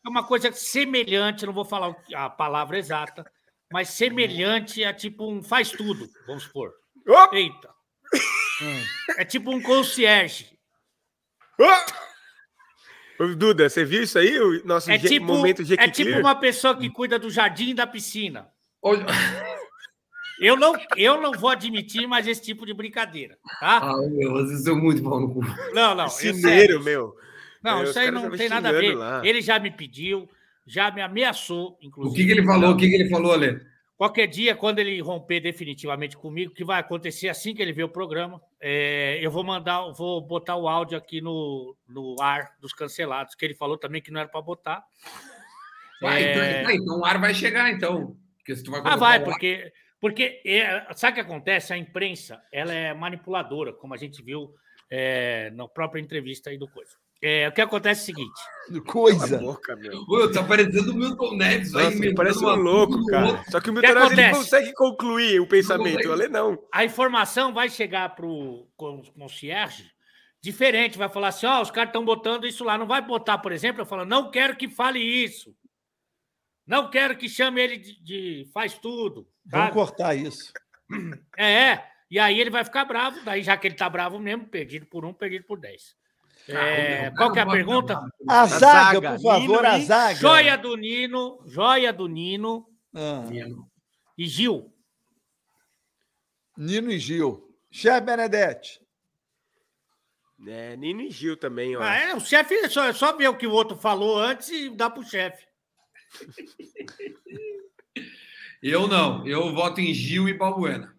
É 0.05 0.09
uma 0.09 0.25
coisa 0.25 0.51
semelhante, 0.51 1.45
não 1.45 1.53
vou 1.53 1.65
falar 1.65 1.89
o 1.89 1.95
a 2.15 2.29
palavra 2.29 2.77
exata, 2.77 3.25
mas 3.71 3.89
semelhante 3.89 4.83
a 4.83 4.93
tipo 4.93 5.29
um 5.31 5.41
faz 5.41 5.71
tudo, 5.71 6.07
vamos 6.27 6.43
supor. 6.43 6.71
Opa! 7.07 7.35
Eita. 7.35 7.69
É 9.17 9.25
tipo 9.25 9.51
um 9.51 9.61
concierge. 9.61 10.57
Ô, 13.19 13.27
Duda, 13.35 13.69
você 13.69 13.85
viu 13.85 14.03
isso 14.03 14.17
aí? 14.17 14.39
O 14.39 14.65
nosso 14.65 14.91
É 14.91 14.97
tipo, 14.97 15.25
momento 15.25 15.63
Jequiti? 15.63 15.89
é 15.89 15.91
tipo 16.05 16.19
uma 16.19 16.35
pessoa 16.35 16.75
que 16.77 16.89
cuida 16.89 17.17
do 17.19 17.29
jardim 17.29 17.69
e 17.69 17.73
da 17.73 17.85
piscina. 17.87 18.49
Ô, 18.81 18.91
Eu 20.43 20.55
não, 20.57 20.75
eu 20.97 21.21
não 21.21 21.31
vou 21.31 21.49
admitir 21.49 22.05
mais 22.07 22.27
esse 22.27 22.41
tipo 22.41 22.65
de 22.65 22.73
brincadeira, 22.73 23.37
tá? 23.59 23.77
Ah, 23.77 23.97
meu, 24.09 24.31
vocês 24.33 24.63
são 24.63 24.75
muito 24.75 25.01
pau 25.01 25.19
no 25.19 25.33
cu. 25.33 25.41
Não, 25.73 25.95
não. 25.95 26.05
é. 26.05 26.09
Cineiro, 26.09 26.83
meu. 26.83 27.15
Não, 27.63 27.79
É, 27.79 27.83
os 27.83 27.89
isso 27.91 27.99
aí 27.99 28.11
não 28.11 28.29
tem 28.29 28.49
nada 28.49 28.69
a 28.69 28.71
ver. 28.73 28.93
lá. 28.95 29.21
Ele 29.25 29.41
já 29.41 29.57
me 29.57 29.71
pediu, 29.71 30.29
já 30.67 30.91
me 30.91 31.01
ameaçou, 31.01 31.77
O 31.81 31.85
inclusive. 31.85 32.15
que, 32.17 32.25
que 32.25 32.31
ele 32.39 32.45
falou? 32.45 32.71
O 32.71 32.77
que, 32.77 32.87
que 32.89 32.95
ele 32.95 33.09
falou, 33.09 33.31
Ale? 33.33 33.61
Qualquer 33.95 34.27
dia, 34.27 34.53
quando 34.53 34.79
ele 34.79 34.99
romper 35.01 35.39
definitivamente 35.39 36.17
comigo, 36.17 36.53
que 36.53 36.65
vai 36.65 36.79
acontecer 36.79 37.29
assim 37.29 37.53
que 37.53 37.61
ele 37.61 37.71
ver 37.71 37.83
o 37.83 37.89
programa, 37.89 38.41
é, 38.59 39.17
eu 39.21 39.31
vou 39.31 39.45
mandar, 39.45 39.91
vou 39.91 40.19
botar 40.19 40.57
o 40.57 40.67
áudio 40.67 40.97
aqui 40.97 41.21
no, 41.21 41.73
no 41.87 42.15
ar 42.19 42.51
dos 42.59 42.73
cancelados, 42.73 43.33
que 43.35 43.45
ele 43.45 43.53
falou 43.55 43.77
também 43.77 44.01
que 44.01 44.11
não 44.11 44.19
era 44.19 44.27
para 44.27 44.41
botar. 44.41 44.83
Ah, 46.03 46.19
É. 46.19 46.61
então, 46.61 46.71
então 46.71 46.99
o 46.99 47.05
ar 47.05 47.17
vai 47.19 47.33
chegar, 47.33 47.71
então. 47.71 48.17
Porque 48.39 48.55
se 48.57 48.63
tu 48.63 48.71
vai 48.71 48.81
Ah, 48.83 48.97
vai, 48.97 49.19
o 49.19 49.21
ar- 49.21 49.23
porque, 49.25 49.71
porque 50.03 50.41
é, 50.45 50.85
sabe 50.97 51.13
o 51.13 51.15
que 51.15 51.21
acontece? 51.21 51.71
A 51.71 51.77
imprensa 51.77 52.43
ela 52.51 52.73
é 52.73 52.93
manipuladora, 52.93 53.71
como 53.71 53.93
a 53.93 53.97
gente 53.97 54.21
viu 54.21 54.53
é, 54.91 55.49
na 55.51 55.65
própria 55.65 56.01
entrevista 56.01 56.49
aí 56.49 56.57
do 56.57 56.67
Coisa. 56.67 56.91
É, 57.21 57.47
o 57.47 57.53
que 57.53 57.61
acontece 57.61 58.01
é 58.01 58.03
o 58.03 58.05
seguinte: 58.17 58.41
Coisa. 58.85 59.37
boca, 59.37 59.77
meu. 59.77 60.01
Ô, 60.09 60.29
tá 60.29 60.43
parecendo 60.43 60.91
o 60.91 60.93
Milton 60.93 61.37
Neves. 61.37 61.73
aí, 61.73 61.85
Nossa, 61.85 61.95
inventando 61.95 62.15
parece 62.17 62.39
um 62.39 62.47
uma- 62.47 62.53
louco, 62.53 63.05
cara. 63.05 63.27
outro. 63.27 63.43
Só 63.49 63.61
que 63.61 63.69
o 63.69 63.73
que 63.73 63.79
Milton 63.79 64.09
Neves, 64.09 64.17
ele 64.17 64.29
consegue 64.33 64.73
concluir 64.73 65.39
o 65.39 65.47
pensamento. 65.47 66.09
O 66.09 66.11
Ale 66.11 66.27
não. 66.27 66.61
a 66.73 66.83
informação 66.83 67.53
vai 67.53 67.69
chegar 67.69 68.13
para 68.13 68.25
o 68.25 68.67
concierge 68.75 69.89
diferente, 70.41 70.97
vai 70.97 71.07
falar 71.07 71.29
assim: 71.29 71.45
ó, 71.45 71.61
os 71.61 71.71
caras 71.71 71.91
estão 71.91 72.03
botando 72.03 72.45
isso 72.45 72.65
lá. 72.65 72.77
Não 72.77 72.87
vai 72.87 73.01
botar, 73.01 73.37
por 73.37 73.53
exemplo, 73.53 73.83
eu 73.83 73.85
falo, 73.85 74.03
não 74.03 74.29
quero 74.29 74.57
que 74.57 74.67
fale 74.67 74.99
isso. 74.99 75.55
Não 76.67 76.89
quero 76.89 77.15
que 77.15 77.29
chame 77.29 77.61
ele 77.61 77.77
de, 77.77 78.03
de 78.03 78.51
faz 78.53 78.77
tudo. 78.77 79.25
Vamos 79.45 79.73
cortar 79.73 80.15
isso. 80.15 80.51
É, 81.37 81.71
é. 81.71 81.89
E 82.09 82.19
aí 82.19 82.39
ele 82.39 82.49
vai 82.49 82.63
ficar 82.63 82.85
bravo, 82.85 83.19
daí 83.23 83.41
já 83.41 83.57
que 83.57 83.67
ele 83.67 83.75
tá 83.75 83.89
bravo 83.89 84.19
mesmo, 84.19 84.47
perdido 84.47 84.85
por 84.85 85.03
um, 85.03 85.13
perdido 85.13 85.45
por 85.45 85.59
dez. 85.59 85.95
É, 86.47 87.07
Ah, 87.07 87.09
o 87.09 87.15
qual 87.15 87.31
que 87.31 87.39
é 87.39 87.41
a 87.41 87.47
pergunta? 87.49 87.99
A 88.27 88.45
zaga, 88.45 89.01
por 89.13 89.21
favor, 89.21 89.39
Nino 89.39 89.59
a 89.67 89.79
zaga. 89.79 90.15
Joia 90.15 90.57
do 90.57 90.75
Nino, 90.75 91.41
joia 91.45 91.91
do 91.93 92.07
Nino 92.07 92.67
Ah, 92.93 93.25
e 94.17 94.27
Gil. 94.27 94.71
Nino 96.57 96.91
e 96.91 96.99
Gil. 96.99 97.49
Chefe 97.71 98.01
Benedetti. 98.01 98.79
É, 100.45 100.75
Nino 100.75 101.01
e 101.01 101.09
Gil 101.09 101.37
também, 101.37 101.75
ó. 101.77 101.81
Ah, 101.81 101.95
é, 101.95 102.13
o 102.13 102.19
chefe 102.19 102.53
é 102.55 102.69
só, 102.69 102.83
é 102.85 102.93
só 102.93 103.15
ver 103.15 103.29
o 103.29 103.37
que 103.37 103.47
o 103.47 103.51
outro 103.51 103.77
falou 103.77 104.19
antes 104.19 104.49
e 104.49 104.69
dá 104.69 104.89
pro 104.89 105.01
chefe. 105.03 105.47
Eu 108.63 108.87
não. 108.87 109.27
Eu 109.27 109.53
voto 109.53 109.81
em 109.81 109.93
Gil 109.93 110.27
e 110.29 110.33
Balbuena. 110.33 110.95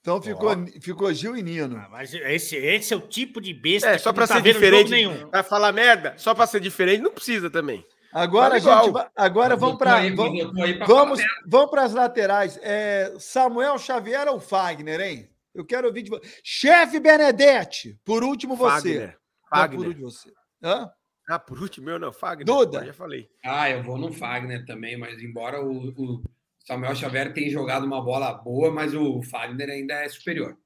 Então 0.00 0.20
ficou, 0.22 0.50
ficou 0.80 1.12
Gil 1.12 1.36
e 1.36 1.42
Nino. 1.42 1.76
Ah, 1.76 1.88
mas 1.90 2.14
esse, 2.14 2.56
esse 2.56 2.92
é 2.94 2.96
o 2.96 3.00
tipo 3.00 3.40
de 3.40 3.52
besta 3.52 3.88
É, 3.90 3.92
que 3.92 3.98
só 3.98 4.10
não 4.10 4.14
pra 4.14 4.26
tá 4.26 4.34
ser 4.36 4.42
diferente. 4.42 4.90
nenhum. 4.90 5.28
Pra 5.28 5.42
falar 5.42 5.72
merda, 5.72 6.14
só 6.16 6.34
pra 6.34 6.46
ser 6.46 6.60
diferente, 6.60 7.00
não 7.02 7.12
precisa 7.12 7.50
também. 7.50 7.84
Agora, 8.12 8.58
gente 8.60 8.90
vai, 8.90 9.08
agora 9.16 9.56
vamos 9.56 9.78
para 9.78 10.00
vamos, 10.10 10.42
vamos, 10.86 11.20
vamos 11.46 11.70
para 11.70 11.82
as 11.84 11.94
laterais. 11.94 12.58
É, 12.62 13.14
Samuel 13.18 13.78
Xavier 13.78 14.28
ou 14.28 14.38
Fagner, 14.38 15.00
hein? 15.00 15.30
Eu 15.54 15.64
quero 15.64 15.86
ouvir 15.86 16.02
de 16.02 16.10
você. 16.10 16.22
Chefe 16.44 17.00
Benedetti, 17.00 17.98
por 18.04 18.22
último 18.22 18.54
você. 18.54 18.70
Fagner. 18.70 19.08
Não, 19.08 19.16
por 19.50 19.58
Fagner. 19.58 19.88
último 19.88 20.10
você. 20.10 20.32
Hã? 20.62 20.90
Ah, 21.28 21.38
por 21.38 21.60
último, 21.62 21.88
eu 21.90 21.98
não, 21.98 22.12
Fagner. 22.12 22.44
Duda. 22.44 22.80
Eu 22.80 22.86
Já 22.86 22.92
falei. 22.92 23.28
Ah, 23.44 23.70
eu 23.70 23.82
vou 23.82 23.96
no 23.96 24.12
Fagner 24.12 24.66
também, 24.66 24.98
mas 24.98 25.22
embora 25.22 25.64
o, 25.64 25.88
o 25.96 26.22
Samuel 26.64 26.94
Xavier 26.94 27.32
tenha 27.32 27.50
jogado 27.50 27.84
uma 27.84 28.00
bola 28.02 28.32
boa, 28.32 28.70
mas 28.70 28.94
o 28.94 29.22
Fagner 29.22 29.68
ainda 29.68 29.94
é 29.94 30.08
superior. 30.08 30.56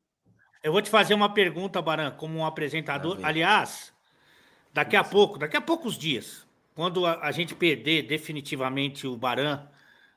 Eu 0.62 0.72
vou 0.72 0.82
te 0.82 0.90
fazer 0.90 1.14
uma 1.14 1.32
pergunta, 1.32 1.80
Baran, 1.80 2.10
como 2.10 2.38
um 2.38 2.44
apresentador. 2.44 3.18
Aliás, 3.22 3.92
daqui 4.72 4.96
a 4.96 5.04
pouco, 5.04 5.38
daqui 5.38 5.56
a 5.56 5.60
poucos 5.60 5.96
dias, 5.96 6.46
quando 6.74 7.06
a, 7.06 7.20
a 7.22 7.32
gente 7.32 7.54
perder 7.54 8.02
definitivamente 8.02 9.06
o 9.06 9.16
Baran 9.16 9.66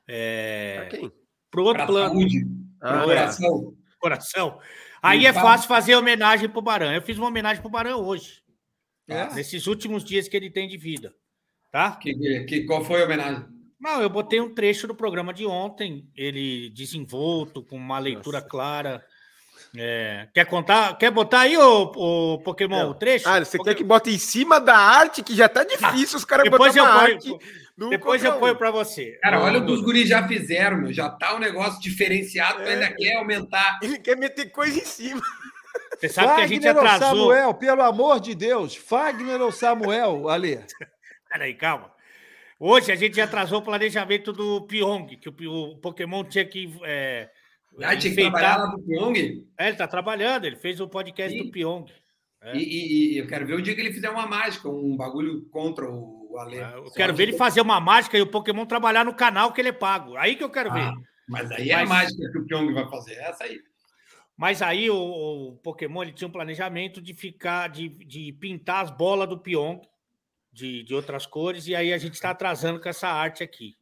é, 0.07 0.87
quem? 0.89 1.11
pro 1.51 1.63
outro 1.63 1.77
Pra 1.77 1.85
plano, 1.87 2.09
saúde, 2.19 2.47
Ah, 2.81 3.01
é. 3.01 3.03
coração. 3.05 3.77
coração, 3.99 4.59
aí 5.01 5.21
E 5.21 5.27
é 5.27 5.33
fácil 5.33 5.67
fazer 5.67 5.95
homenagem 5.95 6.49
pro 6.49 6.61
Baran. 6.61 6.93
Eu 6.93 7.01
fiz 7.01 7.17
uma 7.17 7.27
homenagem 7.27 7.61
pro 7.61 7.69
Baran 7.71 7.97
hoje, 7.97 8.41
É? 9.07 9.33
nesses 9.33 9.67
últimos 9.67 10.03
dias 10.03 10.27
que 10.27 10.35
ele 10.35 10.49
tem 10.49 10.67
de 10.67 10.77
vida, 10.77 11.13
tá? 11.71 11.95
Que, 11.95 12.43
que, 12.45 12.63
qual 12.65 12.83
foi 12.83 13.01
a 13.01 13.05
homenagem? 13.05 13.45
Não, 13.79 14.01
eu 14.01 14.09
botei 14.09 14.41
um 14.41 14.53
trecho 14.53 14.87
do 14.87 14.93
programa 14.95 15.33
de 15.33 15.45
ontem, 15.45 16.05
ele 16.15 16.69
desenvolto, 16.71 17.63
com 17.63 17.77
uma 17.77 17.97
leitura 17.99 18.41
clara. 18.41 19.03
É, 19.77 20.27
quer 20.33 20.45
contar? 20.45 20.97
Quer 20.97 21.11
botar 21.11 21.41
aí, 21.41 21.55
o, 21.55 22.39
Pokémon, 22.43 22.83
Não. 22.83 22.89
o 22.91 22.93
trecho? 22.95 23.29
Ah, 23.29 23.39
você 23.43 23.57
Porque- 23.57 23.71
quer 23.71 23.77
que 23.77 23.83
bota 23.83 24.09
em 24.09 24.17
cima 24.17 24.59
da 24.59 24.75
arte, 24.75 25.21
que 25.21 25.35
já 25.35 25.47
tá 25.47 25.63
difícil 25.63 26.17
os 26.17 26.25
caras 26.25 26.43
Depois 26.49 26.73
botarem 26.75 27.13
eu 27.13 27.19
ponho, 27.27 27.35
arte. 27.37 27.45
do 27.77 27.89
Depois 27.89 28.23
eu 28.23 28.33
ponho 28.39 28.55
para 28.55 28.71
você. 28.71 29.17
Cara, 29.21 29.39
olha 29.41 29.59
o 29.59 29.65
que 29.65 29.71
os 29.71 29.77
Duda. 29.79 29.85
guris 29.85 30.09
já 30.09 30.27
fizeram, 30.27 30.77
meu. 30.77 30.91
Já 30.91 31.09
tá 31.09 31.35
um 31.35 31.39
negócio 31.39 31.79
diferenciado, 31.79 32.63
tu 32.63 32.67
ainda 32.69 32.91
quer 32.93 33.15
aumentar. 33.17 33.79
Ele 33.83 33.99
quer 33.99 34.17
meter 34.17 34.49
coisa 34.51 34.77
em 34.79 34.85
cima. 34.85 35.21
Você 35.99 36.09
sabe 36.09 36.35
que 36.35 36.41
a 36.41 36.47
gente 36.47 36.63
Fagner 36.63 36.75
ou 36.83 36.87
atrasou. 36.89 37.17
Samuel, 37.19 37.53
pelo 37.53 37.81
amor 37.83 38.19
de 38.19 38.33
Deus. 38.33 38.75
Fagner 38.75 39.39
ou 39.41 39.51
Samuel, 39.51 40.27
Ale? 40.29 40.59
Peraí, 41.31 41.53
calma. 41.53 41.91
Hoje 42.59 42.91
a 42.91 42.95
gente 42.95 43.19
atrasou 43.21 43.59
o 43.59 43.63
planejamento 43.63 44.33
do 44.33 44.61
Pyong, 44.67 45.07
que 45.17 45.29
o, 45.47 45.77
Pokémon 45.77 46.23
tinha 46.25 46.45
que. 46.45 46.73
É, 46.83 47.29
Ah, 47.81 47.95
tinha 47.95 48.13
que 48.13 48.21
trabalhar 48.21 48.57
lá 48.57 48.65
do 48.65 48.79
Pyong. 48.83 49.45
É, 49.57 49.67
ele 49.69 49.77
tá 49.77 49.87
trabalhando, 49.87 50.45
ele 50.45 50.57
fez 50.57 50.79
o 50.81 50.87
podcast 50.87 51.37
Sim. 51.37 51.45
do 51.45 51.51
Pyong. 51.51 51.85
É. 52.41 52.55
E, 52.57 52.59
e- 52.63 53.13
e 53.13 53.17
eu 53.17 53.27
quero 53.27 53.45
ver 53.45 53.53
o 53.55 53.61
dia 53.61 53.73
que 53.75 53.81
ele 53.81 53.93
fizer 53.93 54.09
uma 54.09 54.25
mágica, 54.27 54.67
um 54.69 54.95
bagulho 54.97 55.45
contra 55.49 55.89
o 55.89 56.35
Ale. 56.37 56.59
Ah, 56.59 56.73
Eu 56.75 56.87
Só 56.87 56.93
quero 56.95 57.13
que- 57.13 57.17
ver 57.17 57.23
ele 57.29 57.37
fazer 57.37 57.61
uma 57.61 57.79
mágica 57.79 58.17
e 58.17 58.21
o 58.21 58.27
Pokémon 58.27 58.65
trabalhar 58.65 59.05
no 59.05 59.13
canal 59.13 59.53
que 59.53 59.61
ele 59.61 59.69
é 59.69 59.73
pago. 59.73 60.15
Aí 60.17 60.35
que 60.35 60.43
eu 60.43 60.49
quero 60.49 60.71
ver. 60.73 60.81
Ah, 60.83 60.93
mas 61.27 61.49
aí 61.51 61.69
é 61.69 61.73
a 61.75 61.79
Mas- 61.79 61.89
mágica 61.89 62.31
que 62.31 62.39
o 62.39 62.45
Pyong 62.45 62.73
vai 62.73 62.89
fazer. 62.89 63.13
É 63.15 63.29
essa 63.29 63.43
aí. 63.45 63.59
Mas 64.37 64.61
aí 64.61 64.89
o, 64.89 64.95
o 64.97 65.55
Pokémon 65.63 66.01
ele 66.01 66.13
tinha 66.13 66.27
um 66.27 66.31
planejamento 66.31 67.01
de 67.01 67.13
ficar, 67.13 67.67
de, 67.69 67.89
de 67.89 68.31
pintar 68.33 68.83
as 68.85 68.91
bolas 68.91 69.27
do 69.27 69.37
Pyong 69.37 69.81
de, 70.59 70.83
de 70.83 70.93
outras 70.93 71.25
cores, 71.25 71.67
e 71.67 71.75
aí 71.75 71.91
a 71.93 71.97
gente 71.97 72.13
está 72.13 72.29
atrasando 72.31 72.79
com 72.79 72.87
essa 72.89 73.07
arte 73.07 73.41
aqui. 73.43 73.75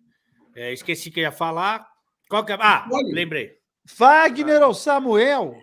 É, 0.55 0.71
esqueci 0.71 1.11
que 1.11 1.19
eu 1.19 1.23
ia 1.23 1.31
falar. 1.31 1.85
Qual 2.29 2.43
que 2.45 2.51
é? 2.53 2.57
Ah, 2.59 2.87
Olha. 2.91 3.13
lembrei. 3.13 3.51
Fagner 3.85 4.61
ou 4.63 4.73
Samuel? 4.73 5.55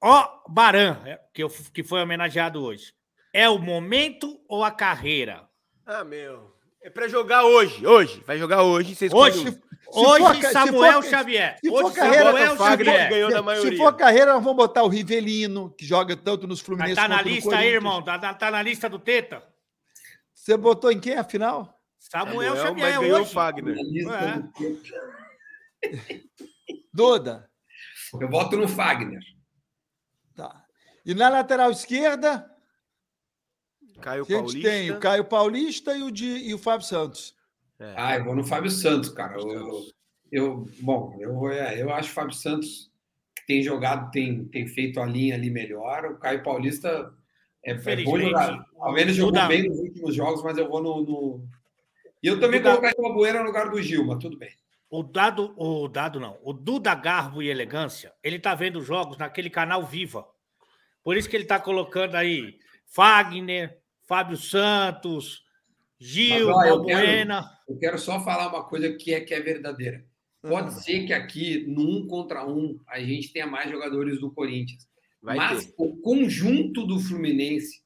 Ó, 0.00 0.28
Baran, 0.48 0.98
é, 1.04 1.18
que, 1.32 1.42
eu, 1.42 1.48
que 1.72 1.82
foi 1.84 2.00
homenageado 2.02 2.62
hoje. 2.62 2.92
É 3.32 3.48
o 3.48 3.58
momento 3.58 4.38
ou 4.48 4.62
a 4.64 4.70
carreira? 4.70 5.48
Ah, 5.86 6.04
meu. 6.04 6.52
É 6.82 6.90
pra 6.90 7.06
jogar 7.08 7.44
hoje. 7.44 7.86
Hoje. 7.86 8.22
Vai 8.26 8.38
jogar 8.38 8.62
hoje. 8.62 8.94
Vocês 8.96 9.12
Hoje, 9.12 9.38
hoje 9.86 10.24
for 10.24 10.40
ca- 10.40 10.48
se 10.48 10.52
Samuel 10.52 11.02
for- 11.02 11.08
Xavier. 11.10 11.56
se 11.62 11.70
hoje 11.70 11.82
for 11.82 11.94
carreira, 11.94 12.24
Samuel 12.24 12.56
Xavier. 12.56 13.08
ganhou 13.10 13.30
na 13.30 13.36
Se 13.38 13.42
maioria. 13.44 13.78
for 13.78 13.96
carreira, 13.96 14.34
nós 14.34 14.42
vamos 14.42 14.56
botar 14.56 14.82
o 14.82 14.88
Rivelino, 14.88 15.70
que 15.76 15.84
joga 15.86 16.16
tanto 16.16 16.46
nos 16.46 16.58
Mas 16.60 16.66
Fluminense 16.66 16.94
tá 16.96 17.06
na 17.08 17.16
quanto 17.18 17.28
no 17.28 17.34
lista 17.34 17.56
aí, 17.56 17.68
irmão. 17.68 18.02
Tá, 18.02 18.34
tá 18.34 18.50
na 18.50 18.62
lista 18.62 18.88
do 18.88 18.98
Teta? 18.98 19.42
Você 20.42 20.56
botou 20.56 20.90
em 20.90 20.98
quem, 20.98 21.14
afinal? 21.14 21.80
Samuel, 22.00 22.56
Samuel, 22.56 22.56
Xavier 22.56 22.90
mas 22.90 22.98
ganhou 23.00 23.18
o 23.18 23.22
hoje. 23.22 23.32
Fagner. 23.32 23.76
Na 23.76 23.82
lista 23.82 24.50
É. 25.86 26.20
Duda. 26.92 27.48
Eu 28.20 28.28
voto 28.28 28.56
no 28.56 28.66
Fagner. 28.66 29.22
Tá. 30.34 30.64
E 31.06 31.14
na 31.14 31.28
lateral 31.28 31.70
esquerda, 31.70 32.50
Caio 34.00 34.22
a 34.22 34.26
gente 34.26 34.34
Paulista. 34.36 34.68
tem 34.68 34.90
o 34.90 34.98
Caio 34.98 35.24
Paulista 35.24 35.96
e 35.96 36.02
o, 36.02 36.10
de, 36.10 36.26
e 36.26 36.52
o 36.52 36.58
Fábio 36.58 36.84
Santos. 36.88 37.36
É. 37.78 37.94
Ah, 37.96 38.16
eu 38.16 38.24
vou 38.24 38.34
no 38.34 38.42
Fábio 38.44 38.70
Santos, 38.70 39.10
cara. 39.10 39.36
Eu, 39.40 39.48
eu, 39.48 39.86
eu- 40.32 40.68
bom, 40.80 41.16
eu, 41.20 41.48
é, 41.50 41.80
eu 41.80 41.92
acho 41.94 42.10
o 42.10 42.14
Fábio 42.14 42.34
Santos 42.34 42.90
que 43.36 43.46
tem 43.46 43.62
jogado, 43.62 44.10
tem, 44.10 44.44
tem 44.46 44.66
feito 44.66 44.98
a 45.00 45.06
linha 45.06 45.36
ali 45.36 45.50
melhor. 45.50 46.04
O 46.06 46.18
Caio 46.18 46.42
Paulista 46.42 47.14
é, 47.64 47.70
é 47.72 48.04
bom 48.04 48.18
jogar. 48.18 48.64
Ao 48.78 48.92
menos 48.92 49.14
o 49.14 49.16
jogou 49.16 49.32
Duda- 49.32 49.48
bem 49.48 49.68
nos 49.68 49.78
últimos 49.78 50.14
jogos, 50.14 50.42
mas 50.42 50.58
eu 50.58 50.68
vou 50.68 50.82
no. 50.82 51.02
no- 51.02 51.48
E 52.22 52.26
eu 52.26 52.38
também 52.40 52.60
Duda- 52.60 52.70
colocaria 52.76 53.10
o 53.10 53.14
Bueira 53.14 53.38
no 53.40 53.46
lugar 53.46 53.70
do 53.70 53.80
Gil, 53.82 54.04
mas 54.06 54.18
tudo 54.18 54.36
bem. 54.38 54.50
O 54.90 55.02
dado, 55.02 55.54
o 55.56 55.88
dado 55.88 56.20
não, 56.20 56.38
o 56.42 56.52
Duda 56.52 56.94
Garbo 56.94 57.42
e 57.42 57.48
Elegância, 57.48 58.12
ele 58.22 58.38
tá 58.38 58.54
vendo 58.54 58.82
jogos 58.82 59.16
naquele 59.16 59.48
canal 59.48 59.82
Viva. 59.84 60.26
Por 61.02 61.16
isso 61.16 61.28
que 61.28 61.34
ele 61.36 61.46
tá 61.46 61.58
colocando 61.58 62.14
aí 62.14 62.58
Fagner, 62.86 63.78
Fábio 64.06 64.36
Santos, 64.36 65.42
Gil, 65.98 66.48
Mas, 66.48 66.56
ó, 66.56 66.64
eu 66.64 66.76
Balbuena. 66.76 67.50
Eu 67.66 67.78
quero 67.78 67.98
só 67.98 68.20
falar 68.20 68.48
uma 68.48 68.64
coisa 68.64 68.92
que 68.92 69.14
é, 69.14 69.20
que 69.20 69.32
é 69.32 69.40
verdadeira. 69.40 70.04
Pode 70.42 70.74
ser 70.82 71.06
que 71.06 71.12
aqui, 71.12 71.64
no 71.68 71.82
um 71.88 72.06
contra 72.06 72.44
um, 72.46 72.78
a 72.88 72.98
gente 73.00 73.32
tenha 73.32 73.46
mais 73.46 73.70
jogadores 73.70 74.20
do 74.20 74.30
Corinthians. 74.30 74.86
Vai 75.22 75.36
mas 75.36 75.66
ter. 75.66 75.74
o 75.78 75.96
conjunto 75.98 76.86
do 76.86 76.98
Fluminense, 76.98 77.82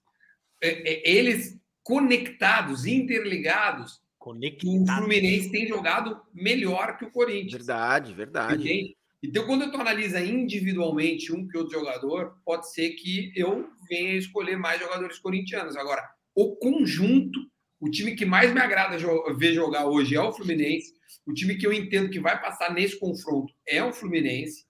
é- 0.62 0.92
é- 0.92 1.10
eles 1.10 1.58
conectados, 1.82 2.86
interligados, 2.86 4.00
o. 4.18 4.84
Fluminense 5.02 5.52
tem 5.52 5.68
jogado 5.68 6.20
melhor 6.34 6.98
que 6.98 7.04
o 7.04 7.10
Corinthians. 7.10 7.52
Verdade, 7.52 8.12
verdade. 8.12 8.54
Entende? 8.60 8.96
Então, 9.22 9.46
quando 9.46 9.70
tu 9.70 9.76
analisa 9.78 10.20
individualmente 10.20 11.32
um 11.32 11.46
que 11.46 11.56
outro 11.56 11.78
jogador, 11.78 12.36
pode 12.44 12.72
ser 12.72 12.90
que 12.90 13.32
eu 13.36 13.68
venha 13.88 14.14
escolher 14.14 14.56
mais 14.56 14.80
jogadores 14.80 15.18
corintianos. 15.18 15.76
Agora, 15.76 16.02
o 16.34 16.56
conjunto, 16.56 17.40
o 17.80 17.90
time 17.90 18.14
que 18.14 18.24
mais 18.24 18.52
me 18.52 18.60
agrada 18.60 18.96
ver 19.36 19.54
jogar 19.54 19.86
hoje 19.86 20.14
é 20.14 20.20
o 20.20 20.32
Fluminense. 20.32 20.92
O 21.24 21.32
time 21.32 21.56
que 21.56 21.66
eu 21.66 21.72
entendo 21.72 22.10
que 22.10 22.20
vai 22.20 22.40
passar 22.40 22.72
nesse 22.72 22.98
confronto 22.98 23.52
é 23.66 23.82
o 23.82 23.92
Fluminense, 23.92 24.64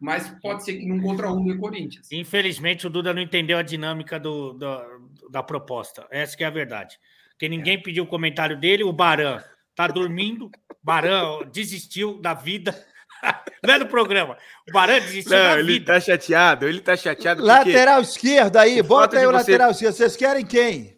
mas 0.00 0.28
pode 0.42 0.64
ser 0.64 0.74
que 0.74 0.86
num 0.86 1.00
contra 1.00 1.30
um 1.32 1.44
do 1.44 1.58
Corinthians. 1.58 2.10
Infelizmente, 2.12 2.86
o 2.86 2.90
Duda 2.90 3.14
não 3.14 3.22
entendeu 3.22 3.56
a 3.58 3.62
dinâmica 3.62 4.18
do, 4.20 4.52
da, 4.54 4.86
da 5.30 5.42
proposta. 5.42 6.06
Essa 6.10 6.36
que 6.36 6.44
é 6.44 6.46
a 6.46 6.50
verdade. 6.50 6.98
Porque 7.30 7.48
ninguém 7.48 7.80
pediu 7.82 8.04
o 8.04 8.08
comentário 8.08 8.58
dele, 8.58 8.84
o 8.84 8.92
Baran 8.92 9.42
tá 9.74 9.86
dormindo, 9.86 10.50
Baran 10.82 11.40
desistiu 11.52 12.20
da 12.20 12.32
vida. 12.34 12.74
Não 13.62 13.74
é 13.74 13.78
do 13.78 13.86
programa. 13.86 14.36
O 14.68 14.72
Baran 14.72 15.00
desistiu 15.00 15.36
Não, 15.36 15.44
da 15.54 15.58
ele 15.58 15.72
vida. 15.74 15.92
tá 15.94 16.00
chateado. 16.00 16.66
Ele 16.68 16.80
tá 16.80 16.96
chateado 16.96 17.42
porque 17.42 17.58
Lateral 17.58 18.00
esquerdo 18.00 18.56
aí, 18.56 18.80
bota 18.82 19.18
aí 19.18 19.26
o 19.26 19.30
você- 19.30 19.36
lateral 19.36 19.70
esquerdo. 19.70 19.94
Vocês 19.94 20.16
querem 20.16 20.44
quem? 20.46 20.96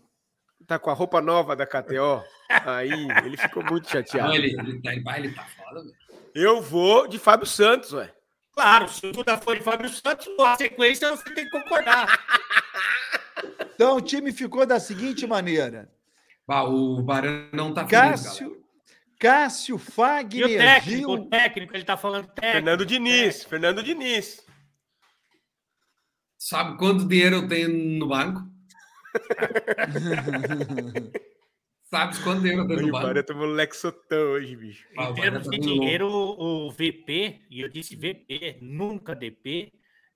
tá 0.66 0.78
com 0.78 0.90
a 0.90 0.92
roupa 0.92 1.20
nova 1.22 1.56
da 1.56 1.66
KTO. 1.66 2.22
Aí 2.66 2.90
ele 3.24 3.36
ficou 3.38 3.64
muito 3.64 3.84
Não, 3.84 3.90
chateado. 3.90 4.34
ele, 4.34 4.48
ele, 4.58 4.82
tá, 4.82 4.92
ele 4.92 5.02
vai, 5.02 5.18
ele 5.20 5.32
tá 5.34 5.44
foda, 5.44 5.80
velho. 5.80 5.94
Eu 6.34 6.60
vou 6.60 7.08
de 7.08 7.18
Fábio 7.18 7.46
Santos, 7.46 7.92
ué. 7.94 8.12
Claro, 8.58 8.88
se 8.88 9.06
o 9.06 9.12
Duda 9.12 9.38
for 9.38 9.56
de 9.56 9.62
Fábio 9.62 9.88
Santos, 9.88 10.26
a 10.40 10.56
sequência 10.56 11.08
você 11.14 11.32
tem 11.32 11.44
que 11.44 11.50
concordar. 11.52 12.08
Então 13.72 13.96
o 13.96 14.00
time 14.00 14.32
ficou 14.32 14.66
da 14.66 14.80
seguinte 14.80 15.24
maneira: 15.24 15.88
Bah, 16.44 16.64
o 16.64 17.00
Barão 17.00 17.48
não 17.52 17.72
tá 17.72 17.82
feliz, 17.86 17.92
galera. 17.92 18.16
Cássio, 18.18 18.64
Cássio, 19.16 19.72
E 19.74 19.76
o 19.76 19.78
Fagner, 19.78 20.58
técnico, 20.58 21.12
o 21.12 21.16
Gil. 21.18 21.28
técnico, 21.28 21.76
ele 21.76 21.84
tá 21.84 21.96
falando 21.96 22.26
técnico. 22.26 22.52
Fernando 22.52 22.84
Diniz. 22.84 23.44
Fernando 23.44 23.80
Diniz. 23.80 24.44
Sabe 26.36 26.76
quanto 26.78 27.06
dinheiro 27.06 27.36
eu 27.36 27.48
tenho 27.48 27.68
no 27.68 28.08
banco? 28.08 28.40
Sabe 31.90 32.22
quanto 32.22 32.40
dinheiro 32.42 32.62
eu 32.62 32.66
tenho 32.66 32.78
Olha, 32.78 32.82
no 32.82 32.88
o 32.88 32.92
banco? 32.92 33.06
Barão 33.06 33.22
tomou 33.22 33.46
Lexotan 33.46 34.16
hoje, 34.20 34.56
bicho. 34.56 34.86
Ah, 34.96 35.04
Em 35.04 35.12
o 35.12 35.14
termos 35.14 35.48
de 35.48 35.58
dinheiro, 35.58 36.06
o 36.08 36.70
VP, 36.70 37.40
e 37.50 37.60
eu 37.62 37.68
disse 37.68 37.96
VP, 37.96 38.58
nunca 38.60 39.14
DP, 39.14 39.72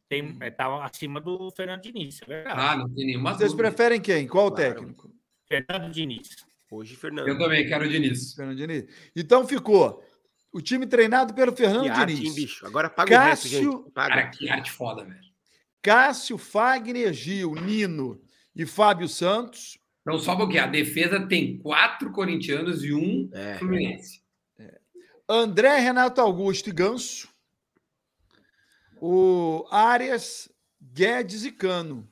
tem, 0.08 0.36
tá 0.54 0.84
acima 0.84 1.18
do 1.18 1.50
Fernando 1.50 1.80
Diniz. 1.80 2.20
É 2.22 2.26
verdade. 2.26 2.60
Ah, 2.60 2.76
não 2.76 2.88
tem 2.94 3.06
nenhuma 3.06 3.32
Vocês 3.34 3.52
dúvida. 3.52 3.70
preferem 3.70 4.00
quem? 4.02 4.28
Qual 4.28 4.48
o 4.48 4.52
Claro. 4.52 4.74
técnico? 4.74 5.10
Fernando 5.48 5.90
Diniz. 5.90 6.28
Hoje, 6.70 6.94
Fernando. 6.96 7.28
Eu 7.28 7.38
também 7.38 7.66
quero 7.66 7.86
o 7.86 7.88
Diniz. 7.88 8.34
Fernando 8.34 8.56
Diniz. 8.56 8.84
Então 9.16 9.46
ficou 9.48 10.04
o 10.52 10.60
time 10.60 10.86
treinado 10.86 11.32
pelo 11.32 11.56
Fernando 11.56 11.84
Que 11.84 11.88
arte, 11.88 12.10
hein, 12.12 12.16
Diniz. 12.18 12.34
bicho? 12.34 12.66
Agora 12.66 12.90
paga 12.90 13.16
o 13.16 13.22
resto, 13.24 13.44
Cássio- 13.44 13.72
gente. 13.72 13.90
Paga. 13.92 14.14
Cara, 14.14 14.28
que 14.28 14.48
arte 14.50 14.70
foda, 14.70 15.04
velho. 15.04 15.20
Cássio, 15.80 16.36
Fagner, 16.36 17.12
Gil, 17.14 17.54
Nino 17.54 18.20
e 18.54 18.66
Fábio 18.66 19.08
Santos. 19.08 19.78
Então, 20.02 20.18
só 20.18 20.34
porque 20.36 20.58
a 20.58 20.66
defesa 20.66 21.20
tem 21.26 21.56
quatro 21.58 22.10
corintianos 22.12 22.84
e 22.84 22.92
um 22.92 23.30
É. 23.32 23.54
fluminense. 23.58 24.20
André, 25.28 25.78
Renato 25.78 26.20
Augusto 26.20 26.68
e 26.68 26.72
Ganso. 26.72 27.28
O 29.00 29.66
Arias, 29.70 30.48
Guedes 30.80 31.44
e 31.44 31.52
Cano. 31.52 32.08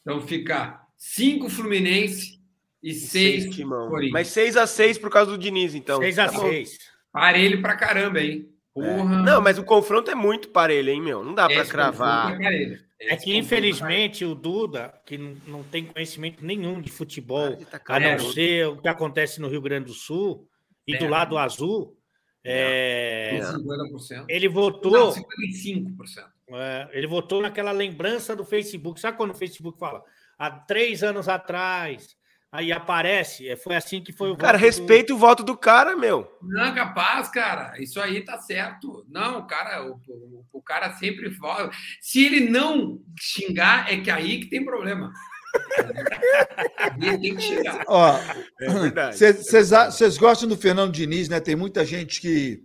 Então, 0.00 0.20
fica 0.26 0.80
cinco 0.96 1.48
fluminense 1.48 2.40
E 2.82 2.92
Seis, 2.92 3.44
6 3.44 3.54
timão. 3.56 3.88
Corinthians. 3.88 4.12
Mas 4.12 4.28
6x6 4.28 5.00
por 5.00 5.10
causa 5.10 5.30
do 5.30 5.38
Diniz, 5.38 5.74
então. 5.74 5.98
6 6.00 6.18
a 6.18 6.26
Tá 6.26 6.32
bom. 6.32 6.48
6 6.50 6.78
Parelho 7.10 7.62
pra 7.62 7.76
caramba, 7.76 8.20
hein? 8.20 8.53
Porra. 8.74 9.22
Não, 9.22 9.40
mas 9.40 9.56
o 9.56 9.64
confronto 9.64 10.10
é 10.10 10.14
muito 10.16 10.48
parelho, 10.48 10.90
hein, 10.90 11.00
meu? 11.00 11.22
Não 11.24 11.32
dá 11.32 11.46
cravar. 11.64 12.22
confronto 12.32 12.40
é 12.42 12.44
parelho. 12.44 12.84
É 13.00 13.16
que, 13.16 13.36
infelizmente, 13.36 14.24
o 14.24 14.34
Duda, 14.34 14.92
que 15.06 15.16
não- 15.46 15.62
tem 15.62 15.84
conhecimento 15.84 16.44
nenhum 16.44 16.80
de 16.80 16.90
futebol, 16.90 17.48
Para 17.50 17.56
de 17.56 17.64
tacar 17.66 18.02
a 18.02 18.16
não 18.16 18.32
ser 18.32 18.66
o 18.68 18.76
que 18.80 18.88
acontece 18.88 19.40
no 19.40 19.48
Rio 19.48 19.60
Grande 19.60 19.86
do 19.86 19.92
Sul 19.94 20.48
e 20.86 20.96
do 20.98 21.04
É. 21.04 21.08
lado 21.08 21.36
azul, 21.38 21.96
é, 22.42 23.36
é 23.36 23.42
50%. 23.42 24.26
ele 24.28 24.46
Não, 24.48 24.54
votou, 24.54 25.12
55%. 25.12 26.26
é, 26.50 26.88
ele 26.92 27.06
votou 27.06 27.42
naquela 27.42 27.72
lembrança 27.72 28.34
do 28.34 28.44
Facebook. 28.44 28.98
Sabe 29.00 29.16
quando 29.16 29.30
o 29.32 29.34
Facebook 29.34 29.78
fala? 29.78 30.02
Há 30.38 30.50
três 30.50 31.02
anos 31.02 31.28
atrás, 31.28 32.16
aí 32.54 32.70
aparece, 32.72 33.48
é, 33.48 33.56
foi 33.56 33.74
assim 33.74 34.00
que 34.00 34.12
foi 34.12 34.30
o 34.30 34.36
Cara, 34.36 34.52
voto 34.56 34.60
do- 34.60 34.64
respeita 34.64 35.12
o 35.12 35.18
voto 35.18 35.42
do 35.42 35.56
cara, 35.56 35.96
meu. 35.96 36.30
Não, 36.40 36.72
capaz, 36.74 37.28
cara. 37.28 37.74
Isso 37.82 38.00
aí 38.00 38.24
tá 38.24 38.38
certo. 38.38 39.04
Não, 39.08 39.40
o 39.40 39.46
cara, 39.46 39.84
o, 39.84 40.00
o, 40.08 40.44
o 40.52 40.62
cara 40.62 40.92
sempre 40.94 41.30
fala. 41.34 41.70
Se 42.00 42.24
ele 42.24 42.48
não 42.48 43.00
xingar, 43.18 43.92
é 43.92 43.96
que 44.00 44.10
aí 44.10 44.38
que 44.40 44.46
tem 44.46 44.64
problema. 44.64 45.12
ele 47.00 47.18
tem 47.18 47.34
que 47.36 47.42
xingar. 47.42 47.84
Ó, 47.86 48.16
É 48.60 49.32
vocês 49.32 50.16
gostam 50.18 50.48
do 50.48 50.56
Fernando 50.56 50.92
Diniz, 50.92 51.28
né? 51.28 51.40
Tem 51.40 51.56
muita 51.56 51.84
gente 51.84 52.20
que, 52.20 52.60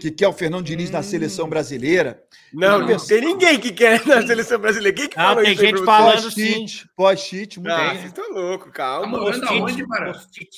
que 0.00 0.10
quer 0.10 0.28
o 0.28 0.32
Fernando 0.32 0.64
Diniz 0.64 0.90
na 0.90 1.02
seleção 1.02 1.48
brasileira. 1.48 2.22
Não, 2.52 2.80
Não, 2.80 2.88
não 2.88 2.96
tem 3.06 3.20
ninguém 3.20 3.58
que 3.58 3.72
quer 3.72 4.04
na 4.06 4.26
seleção 4.26 4.58
brasileira. 4.58 4.96
Quem 4.96 5.08
que 5.08 5.16
Não, 5.16 5.24
falou 5.24 5.44
tem 5.44 5.56
gente 5.56 5.84
falando 5.84 6.30
sim. 6.30 6.66
Pós-cheat, 6.96 7.58
muita, 7.60 7.76
Ah, 7.76 7.88
Tem. 7.90 7.98
vocês 7.98 8.06
estão 8.06 8.30
loucos, 8.32 8.66
Tá 8.68 8.72
calma. 8.72 9.18
morando 9.18 9.44
aonde, 9.46 9.86
post-it. 9.86 10.48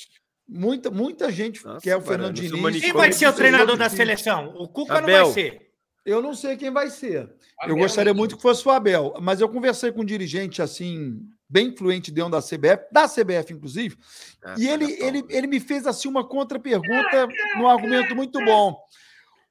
muita, 0.47 0.89
muita 0.91 1.31
gente 1.31 1.63
Nossa, 1.65 1.81
quer 1.81 1.95
o 1.95 2.01
Fernando 2.01 2.37
não 2.37 2.59
Diniz. 2.71 2.81
Quem 2.81 2.93
vai 2.93 3.11
ser 3.11 3.27
o 3.27 3.33
treinador 3.33 3.77
da 3.77 3.89
seleção? 3.89 4.53
O 4.57 4.67
Cuca 4.67 4.93
não 4.95 4.99
Abel. 5.01 5.25
vai 5.25 5.33
ser. 5.33 5.69
Eu 6.05 6.21
não 6.21 6.33
sei 6.33 6.55
quem 6.57 6.71
vai 6.71 6.89
ser. 6.89 7.23
Eu 7.23 7.29
Abel, 7.61 7.77
gostaria 7.77 8.13
né? 8.13 8.17
muito 8.17 8.35
que 8.37 8.41
fosse 8.41 8.67
o 8.67 8.71
Abel, 8.71 9.13
mas 9.21 9.41
eu 9.41 9.49
conversei 9.49 9.91
com 9.91 10.01
um 10.01 10.05
dirigente 10.05 10.61
assim, 10.61 11.19
bem 11.47 11.67
influente 11.67 12.09
dentro 12.11 12.31
da 12.31 12.41
CBF, 12.41 12.85
da 12.91 13.07
CBF, 13.07 13.53
inclusive, 13.53 13.95
Ah, 14.43 14.55
e 14.57 14.67
ele, 14.67 14.85
ele, 15.03 15.23
ele 15.29 15.45
me 15.47 15.59
fez 15.59 15.85
assim 15.85 16.07
uma 16.07 16.25
contra-pergunta 16.27 17.27
num 17.57 17.67
argumento 17.67 18.15
muito 18.15 18.43
bom. 18.43 18.75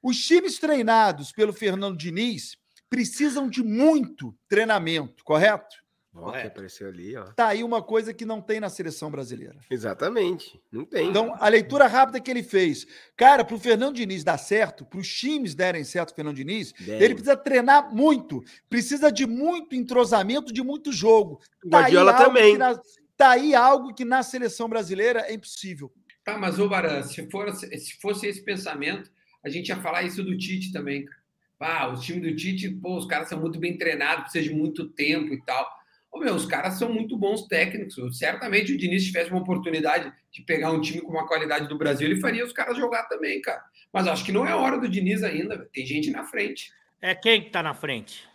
Os 0.01 0.17
times 0.25 0.57
treinados 0.59 1.31
pelo 1.31 1.51
Fernando 1.53 1.97
Diniz 1.97 2.57
precisam 2.89 3.49
de 3.49 3.61
muito 3.63 4.35
treinamento, 4.47 5.23
correto? 5.23 5.75
Ó, 6.15 6.31
que 6.31 6.47
apareceu 6.47 6.87
ali, 6.87 7.15
ó. 7.15 7.25
Tá 7.33 7.49
aí 7.49 7.63
uma 7.63 7.83
coisa 7.83 8.11
que 8.13 8.25
não 8.25 8.41
tem 8.41 8.59
na 8.59 8.67
seleção 8.69 9.11
brasileira. 9.11 9.59
Exatamente. 9.69 10.59
Não 10.71 10.83
tem. 10.83 11.07
Então, 11.07 11.35
a 11.39 11.47
leitura 11.47 11.85
rápida 11.85 12.19
que 12.19 12.31
ele 12.31 12.41
fez. 12.41 12.85
Cara, 13.15 13.45
para 13.45 13.55
o 13.55 13.59
Fernando 13.59 13.95
Diniz 13.95 14.23
dar 14.23 14.39
certo, 14.39 14.85
para 14.85 14.99
os 14.99 15.07
times 15.07 15.53
derem 15.53 15.83
certo, 15.83 16.15
Fernando 16.15 16.35
Diniz, 16.37 16.73
Deve. 16.79 17.03
ele 17.05 17.13
precisa 17.13 17.37
treinar 17.37 17.93
muito, 17.93 18.43
precisa 18.67 19.11
de 19.11 19.27
muito 19.27 19.75
entrosamento, 19.75 20.51
de 20.51 20.63
muito 20.63 20.91
jogo. 20.91 21.39
O 21.63 21.69
Tá 21.69 21.77
aí 21.77 21.93
Guardiola 21.93 22.11
algo 22.13 22.25
também. 22.25 22.51
que 22.53 22.57
na- 22.57 22.81
tá 23.15 23.29
aí 23.31 23.53
algo 23.53 23.93
que 23.93 24.03
na 24.03 24.23
seleção 24.23 24.67
brasileira 24.67 25.21
é 25.21 25.33
impossível. 25.33 25.91
Tá, 26.23 26.37
mas, 26.39 26.57
ô 26.57 26.67
Baran, 26.67 27.03
se, 27.03 27.29
for, 27.29 27.53
se 27.53 27.99
fosse 28.01 28.25
esse 28.27 28.43
pensamento, 28.43 29.11
a 29.43 29.49
gente 29.49 29.69
ia 29.69 29.77
falar 29.77 30.03
isso 30.03 30.23
do 30.23 30.37
Tite 30.37 30.71
também, 30.71 31.05
cara. 31.05 31.19
Ah, 31.61 31.87
o 31.89 31.99
time 31.99 32.21
do 32.21 32.35
Tite, 32.35 32.69
pô, 32.69 32.97
os 32.97 33.05
caras 33.05 33.27
são 33.27 33.39
muito 33.39 33.59
bem 33.59 33.77
treinados, 33.77 34.23
precisa 34.23 34.45
de 34.45 34.53
muito 34.53 34.87
tempo 34.89 35.33
e 35.33 35.43
tal. 35.43 35.69
Ô, 36.11 36.17
meu, 36.19 36.33
os 36.33 36.45
caras 36.45 36.75
são 36.75 36.91
muito 36.91 37.17
bons 37.17 37.47
técnicos. 37.47 38.17
Certamente 38.17 38.73
o 38.73 38.77
Diniz 38.77 39.05
tivesse 39.05 39.29
uma 39.29 39.41
oportunidade 39.41 40.11
de 40.31 40.41
pegar 40.41 40.71
um 40.71 40.81
time 40.81 41.01
com 41.01 41.11
uma 41.11 41.27
qualidade 41.27 41.67
do 41.67 41.77
Brasil, 41.77 42.07
ele 42.07 42.19
faria 42.19 42.45
os 42.45 42.53
caras 42.53 42.77
jogar 42.77 43.03
também, 43.03 43.41
cara. 43.41 43.63
Mas 43.91 44.07
acho 44.07 44.23
que 44.25 44.31
não 44.31 44.47
é 44.47 44.55
hora 44.55 44.79
do 44.79 44.87
Diniz 44.87 45.21
ainda. 45.23 45.69
Tem 45.73 45.85
gente 45.85 46.09
na 46.11 46.23
frente. 46.23 46.71
É 47.01 47.13
quem 47.13 47.43
que 47.43 47.49
tá 47.49 47.61
na 47.61 47.73
frente? 47.73 48.27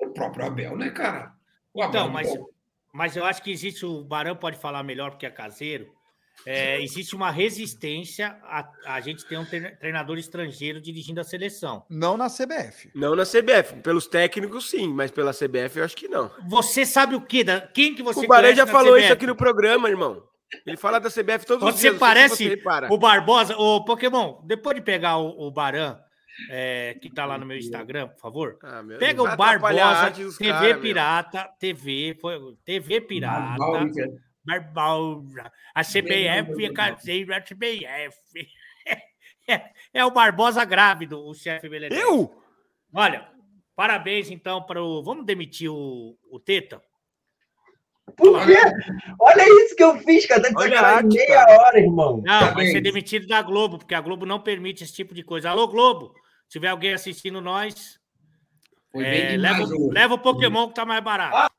O 0.00 0.10
próprio 0.10 0.46
Abel, 0.46 0.76
né, 0.76 0.90
cara? 0.90 1.32
O 1.72 1.82
Então, 1.82 2.02
Abel, 2.02 2.12
mas, 2.12 2.36
pô, 2.36 2.52
mas 2.92 3.16
eu 3.16 3.24
acho 3.24 3.42
que 3.42 3.50
existe, 3.50 3.84
o 3.86 4.04
Barão 4.04 4.36
pode 4.36 4.58
falar 4.58 4.82
melhor 4.82 5.10
porque 5.10 5.26
é 5.26 5.30
caseiro. 5.30 5.92
É, 6.44 6.82
existe 6.82 7.14
uma 7.14 7.30
resistência 7.30 8.36
a, 8.42 8.68
a 8.86 9.00
gente 9.00 9.24
ter 9.26 9.38
um 9.38 9.44
tre- 9.44 9.76
treinador 9.76 10.18
estrangeiro 10.18 10.80
dirigindo 10.80 11.20
a 11.20 11.24
seleção. 11.24 11.84
Não 11.88 12.16
na 12.16 12.28
CBF. 12.28 12.90
Não 12.94 13.14
na 13.14 13.24
CBF. 13.24 13.76
Pelos 13.82 14.06
técnicos, 14.06 14.68
sim, 14.68 14.88
mas 14.88 15.10
pela 15.10 15.32
CBF 15.32 15.78
eu 15.78 15.84
acho 15.84 15.96
que 15.96 16.08
não. 16.08 16.30
Você 16.48 16.84
sabe 16.84 17.14
o 17.14 17.20
quê? 17.20 17.44
Da, 17.44 17.60
quem 17.60 17.94
que 17.94 18.02
você 18.02 18.24
o 18.24 18.28
Baré 18.28 18.54
já 18.54 18.66
falou 18.66 18.92
CBF? 18.94 19.04
isso 19.04 19.12
aqui 19.12 19.26
no 19.26 19.36
programa, 19.36 19.88
irmão. 19.88 20.22
Ele 20.66 20.76
fala 20.76 20.98
da 20.98 21.08
CBF 21.08 21.46
todos 21.46 21.66
os 21.66 21.74
Você 21.74 21.80
dias. 21.80 21.80
sei 21.80 21.92
se 21.92 21.98
parece 21.98 22.36
você 22.36 22.48
repara. 22.48 22.92
o 22.92 22.98
Barbosa, 22.98 23.56
o 23.56 23.84
Pokémon. 23.84 24.40
Depois 24.44 24.74
de 24.76 24.82
pegar 24.82 25.16
o, 25.16 25.46
o 25.46 25.50
Baran, 25.50 25.96
é, 26.50 26.94
que 27.00 27.08
tá 27.08 27.24
lá 27.24 27.38
no 27.38 27.46
meu 27.46 27.56
Instagram, 27.56 28.08
por 28.08 28.18
favor. 28.20 28.58
Ah, 28.62 28.82
meu 28.82 28.98
Pega 28.98 29.22
Deus, 29.22 29.32
o 29.32 29.36
Barbosa, 29.36 30.10
TV 30.10 30.48
cara, 30.50 30.60
meu. 30.68 30.80
Pirata, 30.80 31.48
TV, 31.58 32.18
foi, 32.20 32.38
TV 32.66 33.00
Pirata? 33.00 33.56
Barbosa, 34.44 35.50
a 35.74 35.82
CBF 35.82 36.64
é 36.64 36.72
caseiro, 36.72 37.34
a 37.34 37.40
CBF. 37.40 38.48
É, 39.48 39.60
é 39.92 40.04
o 40.04 40.10
Barbosa 40.12 40.64
grávido, 40.64 41.20
o 41.26 41.34
chefe 41.34 41.68
Belenense. 41.68 42.00
Eu? 42.00 42.32
Olha, 42.94 43.28
parabéns 43.74 44.30
então 44.30 44.62
para 44.62 44.80
o. 44.80 45.02
Vamos 45.02 45.26
demitir 45.26 45.68
o, 45.68 46.16
o 46.30 46.38
Teta? 46.38 46.80
Por 48.16 48.46
quê? 48.46 48.54
Olha 49.18 49.64
isso 49.64 49.74
que 49.74 49.82
eu 49.82 49.98
fiz, 49.98 50.26
cara. 50.26 50.42
Tá 50.42 50.48
de 50.48 50.56
Olha 50.56 50.80
arte, 50.80 51.16
meia 51.16 51.26
cara. 51.26 51.60
hora, 51.60 51.78
irmão. 51.80 52.16
Não, 52.18 52.22
vai 52.24 52.40
Parabéns. 52.40 52.72
ser 52.72 52.80
demitido 52.82 53.26
da 53.26 53.42
Globo, 53.42 53.78
porque 53.78 53.94
a 53.94 54.00
Globo 54.00 54.24
não 54.24 54.40
permite 54.40 54.84
esse 54.84 54.92
tipo 54.92 55.14
de 55.14 55.24
coisa. 55.24 55.50
Alô, 55.50 55.66
Globo, 55.66 56.14
se 56.46 56.52
tiver 56.52 56.68
alguém 56.68 56.92
assistindo 56.92 57.40
nós, 57.40 57.98
é, 58.94 59.28
bem 59.28 59.36
leva, 59.38 59.64
leva 59.90 60.14
o 60.14 60.18
Pokémon 60.18 60.68
que 60.68 60.74
tá 60.74 60.84
mais 60.84 61.02
barato. 61.02 61.51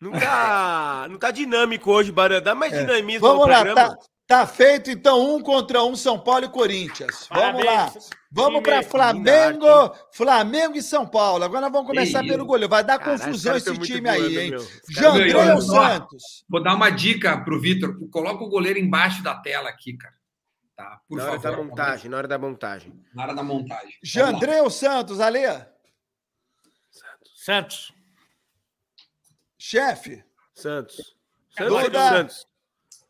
Não 0.00 0.12
tá, 0.12 1.06
não 1.10 1.18
tá 1.18 1.30
dinâmico 1.30 1.90
hoje, 1.92 2.10
Barã. 2.10 2.40
Dá 2.40 2.54
mais 2.54 2.72
dinamismo 2.72 3.20
Vamos 3.20 3.46
no 3.46 3.52
lá, 3.52 3.64
programa. 3.64 3.96
tá, 3.96 3.98
tá 4.26 4.46
feito 4.46 4.90
então 4.90 5.34
um 5.34 5.42
contra 5.42 5.82
um 5.84 5.94
São 5.94 6.18
Paulo 6.18 6.46
e 6.46 6.48
Corinthians. 6.48 7.28
Vamos 7.30 7.64
lá. 7.64 7.76
Parabéns, 7.86 8.10
Vamos 8.32 8.62
para 8.62 8.82
Flamengo, 8.82 9.66
Flamengo 10.12 10.76
e 10.76 10.82
São 10.82 11.04
Paulo. 11.06 11.44
Agora 11.44 11.62
nós 11.62 11.72
vamos 11.72 11.88
começar 11.88 12.22
pelo 12.22 12.46
goleiro. 12.46 12.70
Vai 12.70 12.84
dar 12.84 12.98
confusão 12.98 13.56
esse 13.56 13.76
time 13.80 14.08
aí, 14.08 14.38
hein? 14.38 14.52
só. 15.60 15.82
Santos? 15.82 16.44
Vou 16.48 16.62
dar 16.62 16.76
uma 16.76 16.90
dica 16.90 17.36
pro 17.44 17.60
Vitor. 17.60 17.98
Coloca 18.08 18.44
o 18.44 18.48
goleiro 18.48 18.78
embaixo 18.78 19.22
da 19.22 19.34
tela 19.34 19.68
aqui, 19.68 19.96
cara. 19.96 20.14
Tá, 20.76 21.00
por 21.08 21.18
Na 21.18 21.24
hora 21.24 21.40
favor. 21.40 21.56
da 21.58 21.62
montagem, 21.64 22.10
na 22.10 22.16
hora 22.16 22.28
da 22.28 22.38
montagem. 22.38 23.04
Na 23.12 23.22
hora 23.24 23.34
da 23.34 23.42
montagem. 23.42 23.88
Lá. 23.88 23.98
Jandré 24.02 24.62
ou 24.62 24.70
Santos? 24.70 25.18
Santos. 27.34 27.92
Chefe. 29.74 30.24
Santos. 30.52 31.14
Duda. 31.56 31.80
Santos, 31.80 32.08
Santos. 32.08 32.46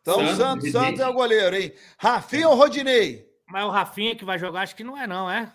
Então, 0.03 0.15
Santos, 0.21 0.37
Santos. 0.37 0.73
Santos 0.73 1.01
é 1.01 1.09
o 1.09 1.13
goleiro, 1.15 1.57
hein? 1.57 1.73
Rafinha 1.99 2.49
ou 2.51 2.55
Rodinei? 2.55 3.27
Mas 3.49 3.65
o 3.65 3.71
Rafinha 3.71 4.15
que 4.15 4.25
vai 4.27 4.39
jogar, 4.39 4.61
acho 4.63 4.77
que 4.77 4.85
não 4.85 4.97
é, 4.97 5.07
não, 5.07 5.31
é? 5.31 5.51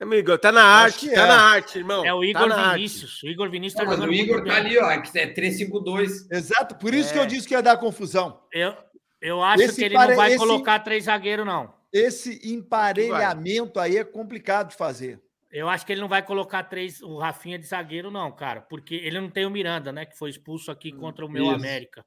Amigo, 0.00 0.36
tá 0.36 0.50
na 0.50 0.64
arte, 0.64 1.08
tá 1.08 1.22
é. 1.22 1.26
na 1.26 1.40
arte, 1.40 1.78
irmão. 1.78 2.04
É 2.04 2.12
o 2.12 2.20
Tá 2.20 2.26
Igor 2.26 2.52
arte. 2.52 2.74
Vinícius. 2.74 3.22
O 3.22 3.28
Igor 3.28 3.48
Vinícius 3.48 3.78
Não, 3.78 3.84
tá 3.84 3.96
mas 3.96 4.00
jogando 4.00 4.10
o 4.10 4.14
Igor 4.22 4.44
tá 4.44 4.56
ali, 4.56 4.76
ó. 4.78 5.00
que 5.00 5.18
É 5.18 5.32
3-5-2. 5.32 6.26
Exato, 6.32 6.74
por 6.74 6.92
isso 6.92 7.10
É. 7.10 7.12
que 7.12 7.18
eu 7.20 7.26
disse 7.26 7.46
que 7.46 7.54
ia 7.54 7.62
dar 7.62 7.76
confusão. 7.78 8.42
Eu, 8.52 8.74
eu 9.22 9.40
acho 9.42 9.62
Esse 9.62 9.76
que 9.76 9.84
ele 9.84 9.94
pare- 9.94 10.10
não 10.10 10.16
vai 10.16 10.30
esse- 10.30 10.38
colocar 10.38 10.80
três 10.80 11.04
zagueiros, 11.04 11.46
não. 11.46 11.72
Esse 11.92 12.40
emparelhamento 12.52 13.78
aí 13.78 13.96
é 13.96 14.04
complicado 14.04 14.70
de 14.70 14.76
fazer. 14.76 15.22
Eu 15.54 15.68
acho 15.68 15.86
que 15.86 15.92
ele 15.92 16.00
não 16.00 16.08
vai 16.08 16.20
colocar 16.20 16.64
três, 16.64 17.00
o 17.00 17.16
Rafinha 17.16 17.56
de 17.56 17.64
zagueiro, 17.64 18.10
não, 18.10 18.32
cara. 18.32 18.60
Porque 18.60 18.96
ele 18.96 19.20
não 19.20 19.30
tem 19.30 19.46
o 19.46 19.50
Miranda, 19.50 19.92
né? 19.92 20.04
Que 20.04 20.18
foi 20.18 20.28
expulso 20.28 20.68
aqui 20.72 20.90
contra 20.90 21.24
o 21.24 21.28
meu 21.30 21.44
isso. 21.44 21.54
América. 21.54 22.04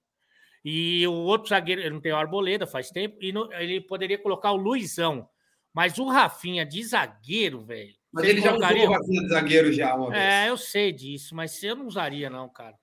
E 0.66 1.08
o 1.08 1.14
outro 1.14 1.48
zagueiro, 1.48 1.80
ele 1.80 1.92
não 1.92 2.02
tem 2.02 2.12
o 2.12 2.18
Arboleda 2.18 2.68
faz 2.68 2.90
tempo, 2.90 3.16
e 3.22 3.32
no- 3.32 3.52
ele 3.54 3.80
poderia 3.80 4.18
colocar 4.18 4.52
o 4.52 4.58
Luizão. 4.58 5.30
Mas 5.74 5.98
o 5.98 6.10
Rafinha 6.10 6.66
de 6.66 6.84
zagueiro, 6.84 7.64
velho. 7.64 7.96
Mas 8.12 8.26
ele 8.26 8.42
já 8.42 8.52
usou 8.54 8.68
o 8.68 8.92
Rafinha 8.92 9.22
de 9.22 9.30
zagueiro 9.30 9.72
já 9.72 9.96
uma 9.96 10.10
vez. 10.12 10.22
É, 10.22 10.50
eu 10.50 10.58
sei 10.58 10.92
disso, 10.92 11.34
mas 11.34 11.64
eu 11.64 11.76
não 11.76 11.88
usaria, 11.88 12.30
não, 12.30 12.50
cara. 12.50 12.76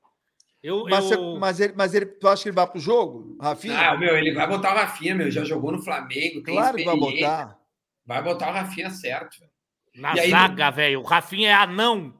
Eu, 0.62 0.84
Mas, 0.84 1.10
eu... 1.10 1.18
você- 1.34 1.38
mas 1.38 1.60
ele, 1.60 1.72
mas 1.76 1.92
ele, 1.94 2.06
tu 2.06 2.26
acha 2.26 2.42
que 2.42 2.48
ele 2.48 2.56
vai 2.56 2.66
pro 2.66 2.80
jogo, 2.80 3.36
Rafinha? 3.38 3.90
Ah, 3.90 3.98
meu, 3.98 4.16
ele 4.16 4.32
vai 4.32 4.46
botar 4.48 4.72
o 4.72 4.76
Rafinha, 4.78 5.14
meu. 5.14 5.30
Já 5.30 5.44
jogou 5.44 5.70
no 5.70 5.82
Flamengo. 5.82 6.42
Tem 6.42 6.54
claro 6.54 6.74
que 6.78 6.84
vai 6.84 6.96
botar. 6.96 7.60
Vai 8.06 8.22
botar 8.22 8.48
o 8.48 8.52
Rafinha 8.54 8.88
certo. 8.88 9.40
velho. 9.40 9.52
Na 9.94 10.14
E 10.16 10.20
aí- 10.20 10.30
zaga, 10.30 10.70
velho. 10.70 11.00
O 11.00 11.04
Rafinha 11.04 11.50
é 11.50 11.54
anão. 11.54 12.14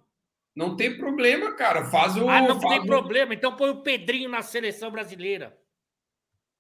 Não 0.55 0.77
tem 0.77 0.97
problema, 0.97 1.53
cara. 1.53 1.85
Faz 1.87 2.17
o. 2.17 2.29
Ah, 2.29 2.41
não 2.41 2.61
faz 2.61 2.75
tem 2.75 2.83
o- 2.83 2.87
problema. 2.87 3.35
Então 3.35 3.57
põe 3.57 3.71
o 3.71 3.83
Pedrinho 3.83 4.31
na 4.31 4.43
seleção 4.43 4.91
brasileira. 4.91 5.57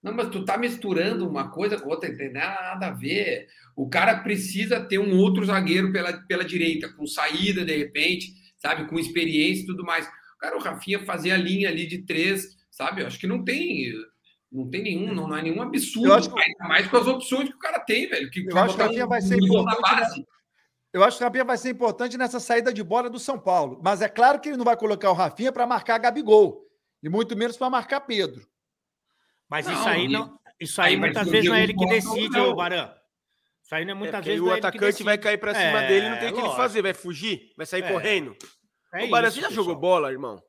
Não, 0.03 0.12
mas 0.12 0.29
tu 0.29 0.45
tá 0.45 0.59
misturando 0.59 1.27
uma 1.27 1.51
coisa 1.51 1.81
com 1.81 1.89
outra, 1.89 2.11
não 2.11 2.17
tem 2.19 2.33
nada 2.33 2.89
a 2.89 2.91
ver. 2.91 3.47
O 3.75 3.89
cara 3.89 4.19
precisa 4.19 4.81
ter 4.81 4.99
um 4.99 5.17
outro 5.19 5.45
zagueiro 5.47 5.91
pela, 5.93 6.12
pela 6.27 6.45
direita, 6.45 6.93
com 6.93 7.07
saída 7.07 7.65
de 7.65 7.75
repente, 7.75 8.35
sabe, 8.59 8.87
com 8.87 8.99
experiência 8.99 9.62
e 9.62 9.67
tudo 9.67 9.83
mais. 9.85 10.07
Cara, 10.39 10.57
o 10.59 10.61
Rafinha 10.61 11.05
fazer 11.07 11.31
a 11.31 11.37
linha 11.39 11.71
ali 11.71 11.87
de 11.87 11.99
três, 12.03 12.55
sabe? 12.71 13.01
Eu 13.01 13.07
acho 13.07 13.19
que 13.19 13.27
não 13.27 13.43
tem. 13.43 13.93
Não 14.53 14.69
tem 14.69 14.83
nenhum, 14.83 15.15
não, 15.15 15.27
não 15.27 15.37
é 15.37 15.43
nenhum 15.43 15.62
absurdo. 15.62 16.09
Eu 16.09 16.15
acho 16.15 16.33
que- 16.33 16.39
Ainda 16.43 16.69
mais 16.69 16.87
com 16.87 16.97
as 16.99 17.07
opções 17.07 17.49
que 17.49 17.55
o 17.55 17.59
cara 17.59 17.81
tem, 17.81 18.07
velho. 18.09 18.31
Que 18.31 18.41
Eu 18.47 18.59
acho 18.59 18.77
que 18.77 18.83
a 18.83 18.87
Rafinha 18.87 19.07
um 19.07 19.09
vai 19.09 19.23
ser 19.23 19.37
nível 19.37 19.62
na 19.62 19.73
importante, 19.73 20.19
né? 20.21 20.25
Eu 20.95 21.03
acho 21.03 21.18
que 21.18 21.24
o 21.24 21.26
Rafinha 21.26 21.45
vai 21.45 21.59
ser 21.59 21.70
importante 21.70 22.16
nessa 22.16 22.38
saída 22.38 22.72
de 22.72 22.80
bola 22.82 23.11
do 23.11 23.18
São 23.18 23.36
Paulo. 23.38 23.80
Mas 23.82 24.01
é 24.01 24.09
claro 24.09 24.38
que 24.40 24.49
ele 24.49 24.57
não 24.57 24.64
vai 24.64 24.76
colocar 24.76 25.11
o 25.11 25.14
Rafinha 25.14 25.51
para 25.51 25.66
marcar 25.66 25.99
Gabigol. 25.99 26.62
E 27.03 27.09
muito 27.09 27.36
menos 27.36 27.57
para 27.57 27.68
marcar 27.68 28.01
Pedro. 28.03 28.47
Mas 29.51 29.66
Não, 29.66 29.74
isso 29.74 29.88
aí 29.88 30.05
e- 30.05 30.09
não. 30.09 30.38
Isso 30.61 30.80
aí 30.80 30.95
aí 30.95 30.97
muitas 31.01 31.26
o 31.26 31.30
vezes 31.32 31.51
não 31.51 31.57
é 31.57 31.64
ele 31.64 31.74
que 31.74 31.84
decide, 31.86 32.38
ô 32.38 32.55
Barão. 32.55 32.95
Isso 33.61 33.74
aí 33.74 33.84
não 33.84 33.90
é 33.90 33.95
É, 33.97 33.99
muitas 33.99 34.14
porque 34.20 34.28
vezes 34.30 34.40
o 34.40 34.45
não 34.45 34.53
é 34.53 34.55
ele 34.55 34.61
que 34.61 34.66
atacante 34.68 35.03
vai 35.03 35.18
cair 35.18 35.38
pra 35.38 35.53
cima 35.53 35.82
É, 35.82 35.88
dele, 35.88 36.09
não 36.11 36.18
tem 36.18 36.28
o 36.28 36.32
que 36.32 36.38
ele 36.38 36.42
lógico. 36.42 36.57
fazer. 36.62 36.82
Vai 36.82 36.95
fugir, 36.95 37.53
vai 37.57 37.66
sair 37.66 37.82
É. 37.82 37.92
correndo. 37.92 38.36
É 38.95 39.05
Ô, 39.05 39.09
Barão, 39.09 39.26
isso, 39.28 39.34
você 39.36 39.40
já 39.42 39.49
pessoal. 39.49 39.66
jogou 39.66 39.80
bola, 39.80 40.12
irmão? 40.12 40.40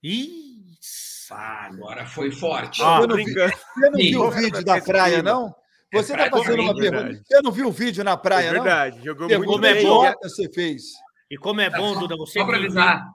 Isso. 0.00 1.34
Ah, 1.34 1.66
agora 1.66 2.06
foi 2.06 2.30
forte. 2.30 2.80
Eu 2.80 3.06
não 3.06 3.16
vi- 3.16 3.24
brincando. 3.24 3.52
Você 3.74 3.90
não 3.90 3.98
viu 3.98 4.22
o 4.22 4.30
vídeo 4.30 4.64
da 4.64 4.80
praia, 4.80 5.22
não? 5.22 5.54
Você 5.92 6.12
É 6.12 6.16
tá 6.16 6.30
fazendo 6.30 6.62
uma 6.62 6.74
pergunta. 6.74 7.02
verdade. 7.04 7.22
Você 7.26 7.40
não 7.42 7.50
viu 7.52 7.68
o 7.68 7.72
vídeo 7.72 8.04
na 8.04 8.16
praia, 8.16 8.46
É 8.48 8.52
não? 8.52 8.62
verdade, 8.62 9.04
jogou 9.04 9.28
muito 9.28 9.58
bem. 9.58 9.84
bom. 9.84 10.04
idiota 10.04 10.28
você 10.28 10.48
fez. 10.52 10.82
E 11.30 11.36
como 11.36 11.60
é 11.60 11.70
bom, 11.70 11.98
Duda, 11.98 12.16
você. 12.16 12.38
Só 12.38 12.44
para 12.46 12.56
avisar, 12.58 13.06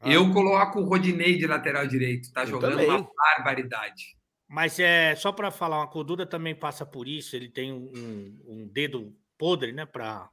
Ah. 0.00 0.10
eu 0.10 0.32
coloco 0.32 0.80
o 0.80 0.84
Rodinei 0.84 1.36
de 1.38 1.46
lateral 1.46 1.86
direito. 1.86 2.32
Tá 2.32 2.42
Eu 2.42 2.46
jogando 2.48 2.72
também. 2.72 2.88
uma 2.90 3.08
barbaridade. 3.36 4.16
Mas 4.48 4.78
é 4.78 5.14
só 5.14 5.32
para 5.32 5.50
falar 5.50 5.78
uma 5.84 6.04
Duda 6.04 6.26
também 6.26 6.54
passa 6.54 6.84
por 6.84 7.08
isso, 7.08 7.34
ele 7.36 7.48
tem 7.48 7.72
um, 7.72 8.38
um 8.46 8.68
dedo 8.70 9.14
podre, 9.38 9.72
né? 9.72 9.86
Pra... 9.86 10.28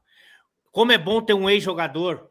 Como 0.71 0.91
é 0.91 0.97
bom 0.97 1.21
ter 1.21 1.33
um 1.33 1.49
ex-jogador 1.49 2.29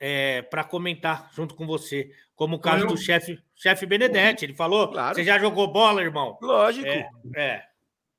é, 0.00 0.42
para 0.42 0.64
comentar 0.64 1.30
junto 1.34 1.54
com 1.54 1.66
você, 1.66 2.10
como 2.34 2.56
o 2.56 2.60
caso 2.60 2.84
Eu- 2.84 2.88
do 2.88 2.96
chefe 2.96 3.38
chefe 3.54 3.84
Benedetti. 3.84 4.44
Ele 4.44 4.54
falou: 4.54 4.88
Claro. 4.88 5.14
você 5.14 5.24
já 5.24 5.38
jogou 5.38 5.70
bola, 5.72 6.00
irmão? 6.02 6.38
Lógico. 6.40 6.86
É, 6.86 7.08
é. 7.36 7.62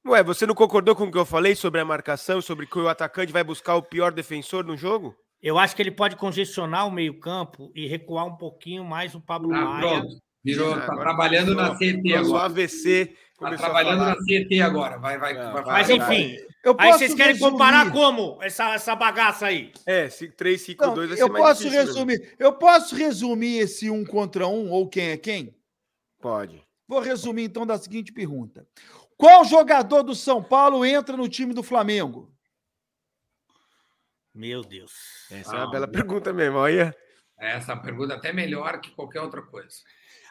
Ué, 0.07 0.23
você 0.23 0.45
não 0.45 0.55
concordou 0.55 0.95
com 0.95 1.03
o 1.05 1.11
que 1.11 1.17
eu 1.17 1.25
falei 1.25 1.55
sobre 1.55 1.81
a 1.81 1.85
marcação, 1.85 2.41
sobre 2.41 2.65
que 2.65 2.79
o 2.79 2.87
atacante 2.87 3.31
vai 3.33 3.43
buscar 3.43 3.75
o 3.75 3.83
pior 3.83 4.11
defensor 4.11 4.63
no 4.63 4.77
jogo? 4.77 5.15
Eu 5.41 5.57
acho 5.57 5.75
que 5.75 5.81
ele 5.81 5.91
pode 5.91 6.15
congestionar 6.15 6.87
o 6.87 6.91
meio-campo 6.91 7.71
e 7.75 7.87
recuar 7.87 8.25
um 8.25 8.35
pouquinho 8.35 8.83
mais 8.83 9.13
o 9.15 9.21
Pablo 9.21 9.53
Ah, 9.53 9.61
Maia. 9.65 9.99
pronto. 9.99 10.17
Virou, 10.43 10.73
Ah, 10.73 10.77
tá 10.77 10.83
agora 10.93 11.01
trabalhando 11.01 11.53
na 11.53 11.75
CT 11.75 12.13
agora. 12.15 12.45
AVC. 12.45 13.13
Tá 13.39 13.55
trabalhando 13.55 13.99
na 14.05 14.15
CT 14.15 14.61
agora. 14.61 14.97
Vai, 14.97 15.17
vai, 15.17 15.33
Não, 15.33 15.53
vai 15.53 15.63
vai, 15.63 15.73
Mas 15.73 15.87
vai. 15.87 15.97
enfim, 15.97 16.37
Eu 16.63 16.75
aí 16.77 16.91
vocês 16.93 17.13
querem 17.13 17.33
resumir. 17.33 17.51
comparar 17.51 17.91
como 17.91 18.37
essa, 18.41 18.73
essa 18.73 18.95
bagaça 18.95 19.45
aí? 19.47 19.71
É, 19.85 20.07
3-5-2 20.07 20.77
Não, 20.79 21.07
vai 21.07 21.17
ser 21.17 21.23
eu 21.23 21.29
posso 21.33 21.63
difícil 21.63 21.85
mesmo. 21.85 21.93
resumir. 22.09 22.35
Eu 22.39 22.53
posso 22.53 22.95
resumir 22.95 23.57
esse 23.59 23.89
um 23.89 24.03
contra 24.05 24.47
um 24.47 24.71
ou 24.71 24.87
quem 24.89 25.09
é 25.11 25.17
quem? 25.17 25.53
Pode. 26.21 26.61
Vou 26.87 26.99
resumir 26.99 27.43
então 27.43 27.65
da 27.65 27.77
seguinte 27.77 28.11
pergunta: 28.11 28.65
Qual 29.19 29.43
jogador 29.43 30.01
do 30.01 30.15
São 30.15 30.41
Paulo 30.41 30.85
entra 30.85 31.17
no 31.17 31.27
time 31.27 31.53
do 31.53 31.61
Flamengo? 31.61 32.31
Meu 34.33 34.61
Deus. 34.61 34.93
Essa 35.29 35.55
é 35.55 35.59
Ah, 35.59 35.63
uma 35.65 35.71
bela 35.71 35.85
meu. 35.87 35.93
pergunta 35.93 36.31
mesmo, 36.31 36.57
olha. 36.57 36.95
Essa 37.37 37.75
pergunta 37.75 38.13
é 38.13 38.17
até 38.17 38.31
melhor 38.31 38.79
que 38.79 38.91
qualquer 38.91 39.19
outra 39.19 39.41
coisa. 39.41 39.75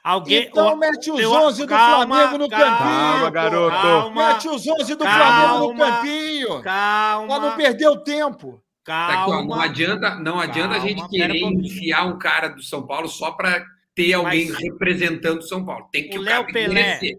Alguém. 0.02 0.44
Então 0.44 0.68
ó, 0.68 0.76
mete 0.76 1.10
os 1.10 1.20
eu- 1.20 1.30
11 1.32 1.62
do 1.64 1.68
calma, 1.68 2.06
Flamengo 2.16 2.38
no 2.38 2.48
calma, 2.48 2.64
campinho. 2.78 2.88
Calma, 3.12 3.30
garoto. 3.30 3.76
Calma, 3.76 4.28
Mete 4.32 4.48
os 4.48 4.66
11 4.66 4.94
do 4.94 5.04
Calma. 5.04 5.18
Flamengo 5.48 5.72
no 5.74 5.78
campinho. 5.78 6.62
calma. 6.62 7.26
Pra 7.26 7.40
não 7.50 7.56
perder 7.56 7.88
o 7.88 8.02
tempo. 8.02 8.62
Tá 8.84 9.08
calma. 9.08 9.44
não 9.44 9.60
adianta, 9.60 10.14
não 10.14 10.40
adianta 10.40 10.76
a 10.76 10.78
gente 10.78 11.06
querer 11.10 11.44
um 11.44 11.50
enfiar 11.60 12.06
um 12.06 12.16
cara 12.18 12.48
do 12.48 12.62
São 12.62 12.86
Paulo 12.86 13.06
só 13.06 13.32
para 13.32 13.62
ter 13.94 14.14
alguém 14.14 14.48
Mas- 14.48 14.58
representando 14.62 15.40
o 15.40 15.42
São 15.42 15.62
Paulo. 15.62 15.86
Tem 15.92 16.08
que 16.08 16.16
O 16.18 16.22
Léo 16.22 16.46
Pelé. 16.46 16.68
merecer. 16.72 17.18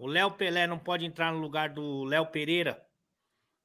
O 0.00 0.06
Léo 0.06 0.30
Pelé 0.30 0.66
não 0.66 0.78
pode 0.78 1.04
entrar 1.04 1.30
no 1.30 1.38
lugar 1.40 1.68
do 1.68 2.04
Léo 2.04 2.26
Pereira. 2.26 2.82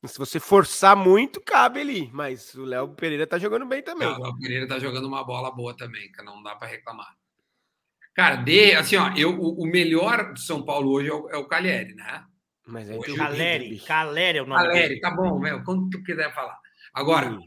Se 0.06 0.18
você 0.20 0.38
forçar 0.40 0.96
muito, 0.96 1.40
cabe 1.42 1.80
ali. 1.80 2.10
Mas 2.14 2.54
o 2.56 2.66
Léo 2.66 2.90
Pereira 2.90 3.26
tá 3.26 3.40
jogando 3.40 3.66
bem 3.66 3.82
também. 3.82 4.08
Não, 4.08 4.20
o 4.20 4.24
Léo 4.24 4.38
Pereira 4.40 4.68
tá 4.68 4.78
jogando 4.78 5.08
uma 5.08 5.24
bola 5.24 5.50
boa 5.50 5.76
também, 5.76 6.12
que 6.12 6.22
não 6.22 6.44
dá 6.44 6.56
para 6.56 6.68
reclamar. 6.68 7.16
Cara, 8.14 8.36
de, 8.36 8.74
assim, 8.76 8.98
ó, 8.98 9.12
eu, 9.16 9.32
o, 9.40 9.64
o 9.64 9.66
melhor 9.66 10.34
do 10.34 10.40
São 10.40 10.64
Paulo 10.64 10.92
hoje 10.92 11.10
é 11.10 11.14
o, 11.14 11.30
é 11.30 11.38
o 11.38 11.48
Caleri, 11.48 11.96
né? 11.96 12.26
Mas 12.68 12.90
Hoje 12.90 13.06
tem 13.06 13.14
o 13.14 13.18
Caleri. 13.18 13.80
Caleri 13.80 14.38
é 14.38 14.42
o 14.42 14.46
nome 14.46 14.62
Caleri, 14.64 14.88
dele. 14.90 15.00
tá 15.02 15.12
bom, 15.12 15.40
meu, 15.40 15.64
quando 15.64 15.90
tu 15.90 16.04
quiser 16.04 16.34
falar. 16.34 16.60
Agora, 16.94 17.30
Hum. 17.32 17.40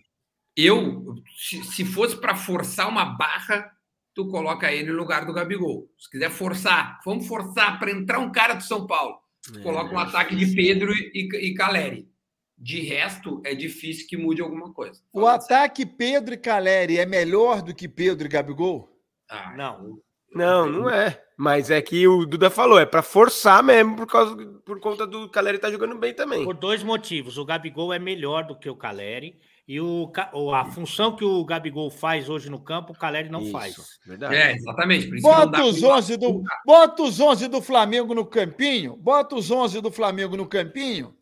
eu, 0.57 1.15
se, 1.37 1.63
se 1.63 1.85
fosse 1.85 2.17
para 2.21 2.35
forçar 2.35 2.89
uma 2.89 3.05
barra, 3.05 3.71
tu 4.19 4.27
coloca 4.27 4.73
ele 4.73 4.91
no 4.91 4.99
lugar 4.99 5.25
do 5.25 5.33
Gabigol. 5.33 5.89
Se 5.97 6.11
quiser 6.11 6.29
forçar, 6.29 6.99
vamos 7.05 7.29
forçar 7.29 7.79
para 7.79 7.93
entrar 7.93 8.19
um 8.19 8.33
cara 8.33 8.55
do 8.55 8.65
São 8.65 8.85
Paulo. 8.85 9.17
Tu 9.41 9.63
coloca 9.63 9.95
um 9.95 10.01
É, 10.01 10.03
ataque 10.03 10.35
de 10.35 10.57
Pedro 10.57 10.93
e, 10.93 11.29
e 11.41 11.55
Caleri. 11.55 12.09
De 12.57 12.81
resto, 12.81 13.41
é 13.47 13.55
difícil 13.55 14.09
que 14.09 14.17
mude 14.17 14.43
alguma 14.43 14.73
coisa. 14.73 15.01
O 15.13 15.25
ataque 15.25 15.87
Pedro 15.87 16.35
e 16.35 16.37
Caleri 16.37 16.99
é 16.99 17.07
melhor 17.07 17.63
do 17.63 17.73
que 17.73 17.87
Pedro 17.87 18.27
e 18.27 18.29
Gabigol? 18.29 18.89
Ah, 19.31 19.55
Não. 19.57 20.01
Não, 20.35 20.69
não 20.69 20.91
é. 20.91 21.23
Mas 21.37 21.71
é 21.71 21.81
que 21.81 22.07
o 22.09 22.27
Duda 22.27 22.51
falou, 22.51 22.81
é 22.81 22.85
pra 22.85 23.01
forçar 23.01 23.63
mesmo, 23.63 23.95
por, 23.95 24.07
causa, 24.09 24.37
por 24.67 24.81
conta 24.81 25.07
do 25.07 25.31
Caleri 25.31 25.59
tá 25.59 25.71
jogando 25.71 25.97
bem 25.97 26.13
também. 26.13 26.45
Por 26.45 26.55
dois 26.55 26.83
motivos. 26.83 27.39
O 27.39 27.45
Gabigol 27.45 27.93
é 27.93 28.01
melhor 28.01 28.45
do 28.45 28.59
que 28.59 28.69
o 28.69 28.75
Caleri. 28.75 29.39
E 29.69 29.79
o, 29.83 30.11
a 30.55 30.65
função 30.65 31.15
que 31.15 31.23
o 31.23 31.45
Gabigol 31.45 31.91
faz 31.91 32.31
hoje 32.31 32.49
no 32.49 32.59
campo, 32.59 32.95
o 32.95 32.99
Caleri 32.99 33.29
não 33.29 33.43
Isso, 33.43 33.53
faz. 33.53 33.77
Verdade. 34.07 34.35
É, 34.35 34.53
exatamente. 34.53 35.21
Bota 35.21 35.63
os, 35.63 35.81
pra- 35.81 35.89
11 35.91 36.17
do, 36.17 36.43
bota 36.65 37.03
os 37.03 37.21
11 37.21 37.49
do 37.49 37.61
Flamengo 37.61 38.15
no 38.15 38.25
campinho. 38.25 38.97
Bota 38.97 39.37
os 39.37 39.51
11 39.51 39.83
do 39.83 39.93
Flamengo 39.93 40.39
no 40.39 40.47
campinho. 40.47 41.15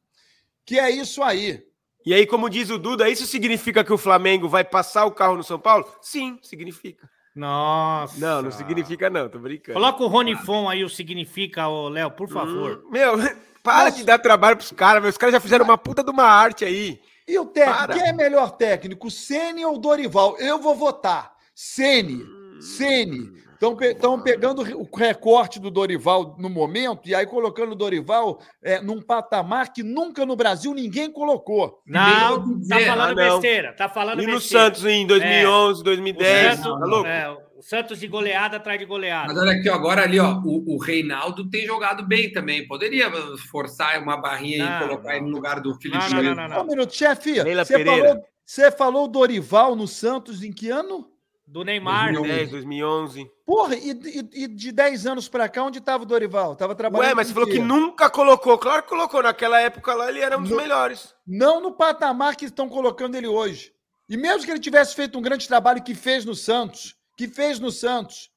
Que 0.64 0.78
é 0.78 0.88
isso 0.88 1.24
aí. 1.24 1.60
E 2.04 2.14
aí, 2.14 2.24
como 2.24 2.48
diz 2.48 2.70
o 2.70 2.78
Duda, 2.78 3.10
isso 3.10 3.26
significa 3.26 3.82
que 3.82 3.92
o 3.92 3.98
Flamengo 3.98 4.48
vai 4.48 4.62
passar 4.62 5.06
o 5.06 5.10
carro 5.10 5.36
no 5.36 5.42
São 5.42 5.58
Paulo? 5.58 5.84
Sim, 6.00 6.38
significa. 6.40 7.10
Nossa. 7.34 8.16
Não, 8.20 8.42
não 8.42 8.52
significa 8.52 9.10
não, 9.10 9.28
tô 9.28 9.40
brincando. 9.40 9.74
Coloca 9.74 10.04
o 10.04 10.06
Rony 10.06 10.36
Fon 10.36 10.68
aí, 10.68 10.84
o 10.84 10.88
significa, 10.88 11.66
ô 11.66 11.88
Léo, 11.88 12.12
por 12.12 12.28
favor. 12.28 12.84
Hum, 12.86 12.90
meu, 12.92 13.14
para 13.60 13.90
de 13.90 14.04
dar 14.04 14.20
trabalho 14.20 14.56
pros 14.56 14.70
caras, 14.70 15.02
meus 15.02 15.18
caras 15.18 15.32
já 15.32 15.40
fizeram 15.40 15.64
uma 15.64 15.76
puta 15.76 16.04
de 16.04 16.10
uma 16.12 16.22
arte 16.22 16.64
aí. 16.64 17.00
E 17.28 17.38
o 17.38 17.44
técnico? 17.46 17.78
Para. 17.78 17.94
Quem 17.94 18.08
é 18.08 18.12
melhor 18.12 18.50
técnico? 18.52 19.10
Ceni 19.10 19.64
ou 19.64 19.78
Dorival? 19.78 20.36
Eu 20.38 20.58
vou 20.60 20.74
votar. 20.74 21.32
Ceni. 21.54 22.20
Ceni. 22.60 23.44
Estão 23.56 24.20
pegando 24.20 24.60
o 24.60 24.88
recorte 24.94 25.58
do 25.58 25.70
Dorival 25.70 26.36
no 26.38 26.50
momento 26.50 27.08
e 27.08 27.14
aí 27.14 27.24
colocando 27.26 27.72
o 27.72 27.74
Dorival 27.74 28.38
é, 28.62 28.82
num 28.82 29.00
patamar 29.00 29.72
que 29.72 29.82
nunca 29.82 30.26
no 30.26 30.36
Brasil 30.36 30.74
ninguém 30.74 31.10
colocou. 31.10 31.80
Não, 31.86 32.44
vou 32.44 32.68
tá 32.68 32.80
falando 32.80 33.18
ah, 33.18 33.24
não. 33.24 33.40
besteira. 33.40 33.72
Tá 33.72 33.88
falando 33.88 34.22
E 34.22 34.26
no 34.26 34.34
besteira. 34.34 34.64
Santos 34.66 34.84
em 34.84 35.06
2011, 35.06 35.80
O 35.80 35.84
2010, 35.84 36.56
Santos, 36.58 36.78
tá 36.78 36.84
louco? 36.86 37.06
é, 37.06 37.36
Santos 37.68 37.98
de 37.98 38.06
goleada 38.06 38.58
atrás 38.58 38.78
de 38.78 38.84
goleada. 38.84 39.26
Mas 39.26 39.36
olha 39.38 39.52
aqui, 39.52 39.68
ó, 39.68 39.74
agora 39.74 40.02
ali, 40.02 40.20
ó, 40.20 40.38
o, 40.44 40.74
o 40.74 40.78
Reinaldo 40.78 41.48
tem 41.50 41.66
jogado 41.66 42.06
bem 42.06 42.32
também. 42.32 42.66
Poderia 42.66 43.10
forçar 43.50 44.00
uma 44.00 44.16
barrinha 44.16 44.64
Não, 44.64 44.76
e 44.76 44.88
colocar 44.88 45.08
não. 45.08 45.16
ele 45.16 45.24
no 45.26 45.30
lugar 45.32 45.60
do 45.60 45.74
Felipe 45.80 45.98
Não, 46.10 46.22
não, 46.22 46.34
não, 46.34 46.48
não, 46.48 46.54
Só 46.56 46.62
um 46.62 46.66
minuto, 46.66 46.94
chefe. 46.94 47.34
Você 47.42 47.84
falou, 47.84 48.24
você 48.44 48.70
falou 48.70 49.08
Dorival 49.08 49.74
no 49.74 49.88
Santos 49.88 50.42
em 50.44 50.52
que 50.52 50.70
ano? 50.70 51.10
Do 51.44 51.62
Neymar. 51.64 52.12
2010, 52.12 52.50
2011. 52.50 53.30
Porra, 53.46 53.76
e, 53.76 53.90
e- 53.92 54.44
e 54.44 54.48
de 54.48 54.72
10 54.72 55.06
anos 55.06 55.28
pra 55.28 55.48
cá, 55.48 55.62
onde 55.62 55.78
estava 55.78 56.02
o 56.02 56.06
Dorival? 56.06 56.56
Tava 56.56 56.74
trabalhando. 56.74 57.08
Ué, 57.08 57.14
mas 57.14 57.28
você 57.28 57.34
falou 57.34 57.48
que 57.48 57.58
nunca 57.60 58.10
colocou. 58.10 58.58
Claro 58.58 58.82
que 58.82 58.88
colocou. 58.88 59.22
Naquela 59.22 59.60
época 59.60 59.94
lá 59.94 60.08
ele 60.08 60.20
era 60.20 60.36
um 60.36 60.42
dos 60.42 60.50
No- 60.50 60.56
melhores. 60.56 61.14
Não 61.26 61.60
no 61.60 61.70
patamar 61.72 62.34
que 62.34 62.46
estão 62.46 62.68
colocando 62.68 63.14
ele 63.16 63.28
hoje. 63.28 63.72
E 64.08 64.16
mesmo 64.16 64.44
que 64.44 64.50
ele 64.50 64.58
tivesse 64.60 64.94
feito 64.94 65.16
um 65.18 65.22
grande 65.22 65.46
trabalho 65.46 65.82
que 65.82 65.94
fez 65.94 66.24
no 66.24 66.34
Santos, 66.34 66.95
que 67.16 67.26
fez 67.28 67.58
no 67.58 67.70
Santos, 67.70 68.30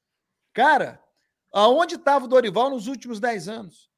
cara, 0.52 1.02
aonde 1.52 1.96
estava 1.96 2.24
o 2.24 2.28
Dorival 2.28 2.70
nos 2.70 2.86
últimos 2.86 3.20
10 3.20 3.48
anos? 3.48 3.90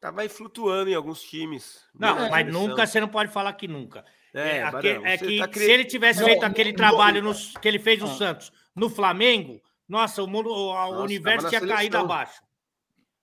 Tava 0.00 0.22
aí 0.22 0.28
flutuando 0.28 0.90
em 0.90 0.94
alguns 0.94 1.22
times. 1.22 1.80
Não, 1.94 2.16
na 2.16 2.28
mas 2.28 2.46
nunca, 2.52 2.86
você 2.86 3.00
não 3.00 3.08
pode 3.08 3.30
falar 3.32 3.52
que 3.52 3.68
nunca. 3.68 4.04
É, 4.34 4.58
É, 4.58 4.70
Barão, 4.70 5.06
é 5.06 5.18
que 5.18 5.38
tá 5.38 5.46
cri- 5.46 5.64
se 5.64 5.70
ele 5.70 5.84
tivesse 5.84 6.20
Não, 6.20 6.26
feito 6.26 6.40
não, 6.40 6.48
aquele 6.48 6.70
não, 6.70 6.76
trabalho 6.76 7.22
no- 7.22 7.34
que 7.60 7.68
ele 7.68 7.78
fez 7.78 8.00
no 8.00 8.06
Ah. 8.06 8.14
Santos, 8.14 8.50
no 8.74 8.88
Flamengo, 8.90 9.60
nossa, 9.86 10.22
o, 10.22 10.26
mundo, 10.26 10.50
o 10.50 10.72
Nossa, 10.72 11.02
universo 11.02 11.48
tinha 11.48 11.60
caído 11.60 11.98
abaixo. 11.98 12.42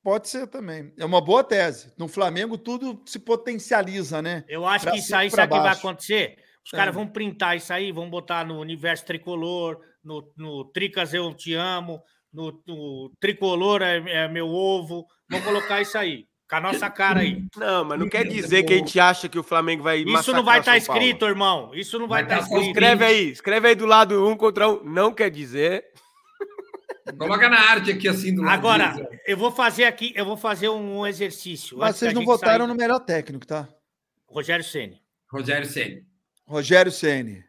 Pode 0.01 0.29
ser 0.29 0.47
também. 0.47 0.93
É 0.97 1.03
uma 1.03 1.19
boa 1.19 1.43
tese. 1.43 1.91
No 1.97 2.07
Flamengo 2.07 2.57
tudo 2.57 3.01
se 3.05 3.19
potencializa, 3.19 4.21
né? 4.21 4.45
Eu 4.47 4.65
acho 4.65 4.85
Pra 4.85 4.93
que 4.93 4.99
isso 4.99 5.13
aí, 5.13 5.29
sabe 5.29 5.51
o 5.53 5.57
que 5.57 5.61
vai 5.63 5.73
acontecer? 5.73 6.37
Os 6.65 6.73
É. 6.73 6.77
caras 6.77 6.93
vão 6.93 7.07
printar 7.07 7.55
isso 7.57 7.71
aí, 7.73 7.91
vão 7.91 8.09
botar 8.09 8.45
no 8.45 8.59
universo 8.59 9.05
tricolor, 9.05 9.79
no, 10.03 10.31
no 10.37 10.65
Tricas 10.65 11.13
Eu 11.13 11.33
Te 11.33 11.53
Amo, 11.53 12.01
no, 12.33 12.61
no 12.67 13.11
Tricolor 13.19 13.81
é, 13.81 13.97
é 13.97 14.27
Meu 14.27 14.47
Ovo. 14.47 15.05
Vão 15.29 15.41
colocar 15.41 15.81
isso 15.81 15.97
aí, 15.97 16.25
com 16.49 16.55
a 16.55 16.59
nossa 16.59 16.89
cara 16.89 17.21
aí. 17.21 17.43
Não, 17.55 17.85
mas 17.85 17.99
não 17.99 18.09
quer 18.09 18.27
dizer 18.27 18.63
que 18.63 18.73
a 18.73 18.77
gente 18.77 18.99
acha 18.99 19.29
que 19.29 19.37
o 19.37 19.43
Flamengo 19.43 19.83
vai 19.83 19.99
Isso 19.99 20.33
não 20.33 20.43
vai 20.43 20.59
estar 20.59 20.77
estar 20.77 20.93
escrito, 20.93 21.25
irmão. 21.25 21.71
Isso 21.73 21.99
não 21.99 22.07
vai 22.07 22.23
estar 22.23 22.37
tá 22.37 22.41
escrito. 22.43 22.67
Escreve 22.67 23.05
aí, 23.05 23.29
escreve 23.29 23.67
aí 23.67 23.75
do 23.75 23.85
lado 23.85 24.27
um 24.27 24.35
contra 24.35 24.67
um. 24.69 24.83
Não 24.83 25.13
quer 25.13 25.29
dizer. 25.29 25.85
Coloca 27.17 27.49
na 27.49 27.59
arte 27.59 27.91
aqui 27.91 28.07
assim 28.07 28.35
do 28.35 28.41
lado. 28.41 28.53
Agora, 28.53 28.87
disso. 28.89 29.07
eu 29.25 29.37
vou 29.37 29.51
fazer 29.51 29.85
aqui, 29.85 30.13
eu 30.15 30.25
vou 30.25 30.37
fazer 30.37 30.69
um 30.69 31.05
exercício. 31.05 31.77
Mas 31.77 31.95
vocês 31.95 32.13
não 32.13 32.23
votaram 32.23 32.65
sair. 32.65 32.67
no 32.67 32.75
melhor 32.75 32.99
técnico, 32.99 33.45
tá? 33.45 33.67
Rogério 34.27 34.63
Ceni. 34.63 35.01
Rogério 35.31 35.65
Ceni. 35.65 36.03
Rogério 36.49 36.91
Ceni. 36.91 37.45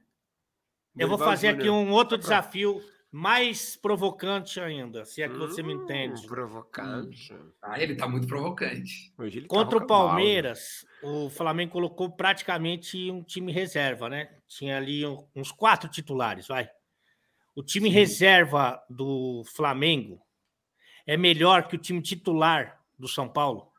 Eu 0.95 1.09
vou 1.09 1.17
fazer 1.17 1.49
aqui 1.49 1.71
um 1.71 1.91
outro 1.91 2.19
desafio 2.19 2.83
mais 3.11 3.75
provocante 3.75 4.61
ainda, 4.61 5.07
se 5.07 5.23
é 5.23 5.29
que 5.29 5.39
você 5.39 5.63
me 5.63 5.75
Hum, 5.75 5.83
entende. 5.85 6.27
Provocante. 6.27 7.35
Ah, 7.63 7.81
ele 7.81 7.95
tá 7.97 8.07
muito 8.07 8.27
provocante. 8.27 9.11
Hoje 9.17 9.39
ele 9.39 9.47
Contra 9.49 9.79
o 9.79 9.81
tá 9.81 9.87
cavalo. 9.87 10.09
Palmeiras, 10.11 10.85
o 11.03 11.31
Flamengo 11.31 11.73
colocou 11.73 12.11
praticamente 12.11 13.11
um 13.11 13.23
time 13.23 13.51
reserva, 13.51 14.11
né? 14.11 14.37
Tinha 14.47 14.77
ali 14.77 15.03
uns 15.35 15.51
quatro 15.51 15.89
titulares, 15.89 16.47
vai. 16.47 16.69
O 17.57 17.63
time 17.63 17.89
reserva 17.89 18.85
do 18.89 19.43
Flamengo 19.47 20.21
é 21.07 21.17
melhor 21.17 21.67
que 21.69 21.75
o 21.75 21.79
time 21.81 22.03
titular 22.03 22.79
do 22.99 23.09
São 23.09 23.27
Paulo? 23.27 23.70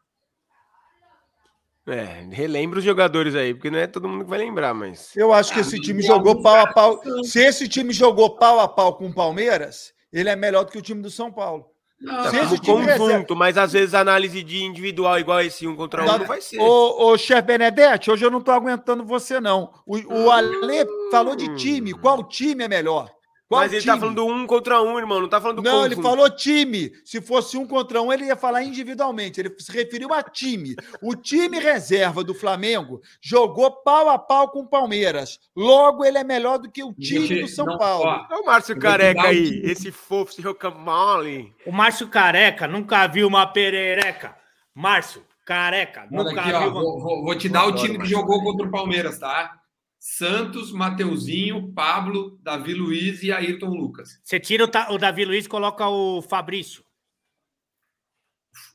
É, 1.93 2.25
relembra 2.31 2.79
os 2.79 2.85
jogadores 2.85 3.35
aí, 3.35 3.53
porque 3.53 3.69
não 3.69 3.79
é 3.79 3.87
todo 3.87 4.07
mundo 4.07 4.23
que 4.23 4.29
vai 4.29 4.39
lembrar, 4.39 4.73
mas. 4.73 5.15
Eu 5.15 5.33
acho 5.33 5.51
que 5.53 5.59
Ah, 5.59 5.61
esse 5.61 5.77
mas 5.77 5.85
time 5.85 6.01
jogou 6.01 6.41
pau 6.41 6.55
a 6.55 6.59
caras 6.71 6.73
pau. 6.73 7.01
Se 7.23 7.39
esse 7.39 7.67
time 7.67 7.91
jogou 7.93 8.37
pau 8.37 8.59
a 8.59 8.67
pau 8.67 8.95
com 8.95 9.07
o 9.07 9.13
Palmeiras, 9.13 9.91
ele 10.11 10.29
é 10.29 10.35
melhor 10.35 10.63
do 10.65 10.71
que 10.71 10.77
o 10.77 10.81
time 10.81 11.01
do 11.01 11.09
São 11.11 11.31
Paulo. 11.31 11.65
Não, 11.99 12.23
Se 12.25 12.31
Tá 12.31 12.43
esse 12.45 12.59
time 12.59 12.77
reserva- 12.79 12.97
conjunto, 13.05 13.35
mas 13.35 13.57
às 13.59 13.73
vezes 13.73 13.93
a 13.93 13.99
análise 13.99 14.41
de 14.41 14.63
individual 14.63 15.19
igual 15.19 15.39
esse 15.41 15.67
um 15.67 15.75
contra 15.75 16.01
um 16.03 16.07
Tá- 16.07 16.17
não 16.17 16.25
vai 16.25 16.41
ser. 16.41 16.59
Ô, 16.59 17.11
ô 17.11 17.17
chefe 17.17 17.43
Benedetti, 17.43 18.09
hoje 18.09 18.25
eu 18.25 18.31
não 18.31 18.41
tô 18.41 18.49
aguentando 18.51 19.05
você, 19.05 19.39
não. 19.39 19.71
O, 19.85 19.97
o 19.97 20.31
Ale 20.31 20.83
falou 21.11 21.35
de 21.35 21.53
time. 21.55 21.93
Qual 21.93 22.23
time 22.23 22.63
é 22.63 22.67
melhor? 22.67 23.07
Qual 23.52 23.62
mas 23.62 23.74
ele 23.74 23.82
time? 23.82 23.93
tá 23.93 23.99
falando 23.99 24.16
do 24.16 24.26
um 24.26 24.47
contra 24.47 24.82
um, 24.82 24.97
irmão, 24.97 25.20
não 25.20 25.28
tá 25.28 25.41
falando 25.41 25.58
do 25.58 25.64
Não, 25.64 25.86
ele 25.86 25.95
falou 26.02 26.30
time. 26.30 26.91
Se 27.04 27.20
fosse 27.20 27.58
um 27.58 27.68
contra 27.68 28.02
um, 28.02 28.12
ele 28.14 28.26
ia 28.26 28.36
falar 28.38 28.64
individualmente. 28.64 29.41
Ele 29.41 29.54
se 29.60 29.72
referiu 29.72 30.14
a 30.14 30.24
time. 30.24 30.76
O 31.02 31.16
time 31.16 31.60
reserva 31.60 32.24
do 32.24 32.34
Flamengo 32.34 33.02
jogou 33.22 33.70
pau 33.84 34.10
a 34.10 34.18
pau 34.18 34.49
com 34.49 34.60
o 34.62 34.68
Palmeiras. 34.68 35.38
Logo, 35.56 36.06
ele 36.06 36.18
é 36.18 36.24
melhor 36.24 36.60
do 36.60 36.72
que 36.72 36.82
o 36.84 36.93
time 36.93 37.28
Gente, 37.28 37.41
do 37.41 37.47
São 37.49 37.66
não, 37.66 37.78
Paulo. 37.78 38.06
ó, 38.06 38.26
Olha 38.32 38.41
o 38.41 38.45
Márcio 38.45 38.80
Careca 38.80 39.22
um 39.22 39.26
aí, 39.26 39.62
esse 39.66 39.91
fofo, 39.91 40.32
esse 40.32 40.41
rocambole. 40.41 41.54
O 41.66 41.72
Márcio 41.72 42.08
Careca 42.08 42.68
nunca 42.68 43.06
viu 43.08 43.28
uma 43.28 43.45
perereca. 43.45 44.36
Márcio 44.74 45.24
Careca 45.45 46.08
Olha 46.12 46.24
nunca 46.24 46.41
aqui, 46.41 46.54
ó, 46.54 46.60
viu 46.62 46.70
uma... 46.72 46.82
vou, 46.82 46.99
vou- 47.02 47.24
vou 47.26 47.36
te 47.36 47.49
dar 47.49 47.66
o 47.68 47.74
time 47.76 47.97
que 47.99 48.06
jogou 48.06 48.41
contra 48.41 48.66
o 48.68 48.72
Palmeiras, 48.72 49.20
tá? 49.20 49.58
Santos, 50.04 50.72
Mateuzinho, 50.72 51.72
Pablo, 51.74 52.39
Davi 52.41 52.74
Luiz 52.74 53.22
e 53.22 53.32
Ayrton 53.32 53.70
Lucas. 53.70 54.20
Você 54.24 54.39
tira 54.39 54.64
o, 54.64 54.68
Ta- 54.68 54.91
o 54.91 54.97
Davi 54.97 55.24
Luiz 55.24 55.45
e 55.45 55.49
coloca 55.49 55.88
o 55.88 56.24
Fabrício. 56.24 56.84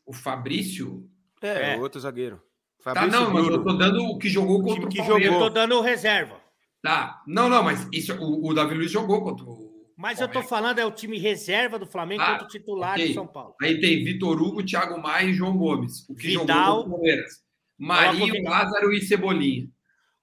O 0.06 0.12
Fabrício. 0.12 1.10
É, 1.42 1.74
É. 1.74 1.76
outro 1.78 2.00
zagueiro. 2.00 2.36
Tá, 2.82 2.94
Fabrício 2.94 3.20
não, 3.20 3.32
mas 3.32 3.46
eu 3.48 3.64
tô 3.64 3.72
dando 3.72 4.04
o 4.04 4.18
que 4.18 4.28
jogou 4.28 4.60
O 4.60 4.62
contra 4.62 4.86
o 4.86 4.88
que 4.88 5.00
Eu 5.00 5.04
Palmeiras. 5.04 5.32
jogou. 5.34 5.48
tô 5.48 5.54
dando 5.54 5.80
reserva. 5.80 6.40
Tá. 6.80 7.20
Não, 7.26 7.48
não, 7.48 7.64
mas 7.64 7.88
isso, 7.92 8.14
o, 8.14 8.48
o 8.48 8.54
Davi 8.54 8.74
Luiz 8.74 8.92
jogou 8.92 9.24
contra 9.24 9.44
o. 9.44 9.66
Mas 9.96 10.20
eu 10.20 10.28
tô 10.28 10.42
falando 10.42 10.78
é 10.78 10.84
o 10.86 10.92
time 10.92 11.18
reserva 11.18 11.76
do 11.78 11.86
Flamengo 11.86 12.22
Ah, 12.22 12.32
contra 12.32 12.44
o 12.44 12.48
titular 12.48 12.92
ok. 12.92 13.08
do 13.08 13.14
São 13.14 13.26
Paulo. 13.26 13.56
Aí 13.60 13.80
tem 13.80 14.04
Vitor 14.04 14.40
Hugo, 14.40 14.62
Thiago 14.64 15.00
Maia 15.00 15.26
e 15.26 15.32
João 15.34 15.56
Gomes. 15.56 16.08
O 16.08 16.14
que 16.14 16.28
Vidal. 16.28 16.44
jogou 16.46 16.74
contra 16.74 16.88
o 16.88 16.90
Palmeiras. 16.92 17.32
Marinho, 17.78 18.42
o. 18.44 18.48
Lázaro 18.48 18.92
e 18.92 19.00
Cebolinha. 19.02 19.68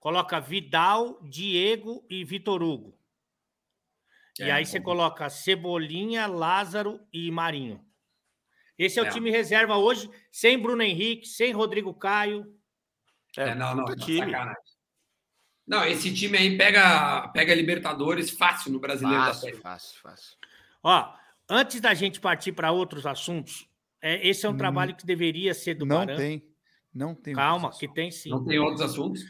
Coloca 0.04 0.38
Vidal, 0.41 1.18
Diego 1.24 2.06
e 2.10 2.26
Vitor 2.26 2.62
Hugo. 2.62 2.93
e 4.38 4.43
É, 4.43 4.51
aí 4.51 4.66
você 4.66 4.82
coloca 4.82 5.30
Cebolinha, 5.30 6.28
Lázaro 6.28 6.99
e 7.14 7.32
Marinho. 7.32 7.80
Esse 8.78 8.99
é, 8.99 9.04
o 9.04 9.06
É. 9.06 9.10
time 9.10 9.32
reserva 9.32 9.78
hoje, 9.78 10.10
sem 10.30 10.60
Bruno 10.60 10.82
Henrique, 10.84 11.26
sem 11.26 11.54
Rodrigo 11.54 11.93
Caio. 11.93 12.54
É, 13.38 13.56
não, 13.56 13.74
não, 13.76 13.86
puta 13.86 13.95
não, 13.95 14.06
time. 14.06 14.20
sacanagem. 14.20 14.62
Não, 15.66 15.86
esse 15.86 16.14
time 16.14 16.38
aí 16.38 16.58
pega, 16.58 17.30
pega 17.30 17.56
Libertadores 17.56 18.30
fácil 18.32 18.74
no 18.74 18.80
Brasileiro 18.82 19.22
da 19.22 19.28
Fácil, 19.28 19.41
Série. 19.41 19.58
fácil, 19.62 20.01
fácil. 20.01 20.38
Ó, 20.84 21.14
antes 21.49 21.80
da 21.80 21.93
gente 21.93 22.20
partir 22.20 22.51
para 22.51 22.74
outros 22.74 23.06
assuntos, 23.06 23.70
é, 24.01 24.28
esse 24.28 24.45
é 24.45 24.49
um 24.49 24.51
Hum. 24.51 24.58
trabalho 24.58 24.97
que 24.97 25.06
deveria 25.06 25.54
ser 25.54 25.76
do 25.76 25.86
Não 25.86 26.06
tem. 26.06 26.43
Não 26.93 27.16
tem. 27.16 27.34
Calma, 27.34 27.72
que 27.72 27.88
tem 27.88 28.12
sim. 28.12 28.32
Não 28.32 28.43
tem 28.43 28.60
outros 28.60 28.82
assuntos? 28.82 29.24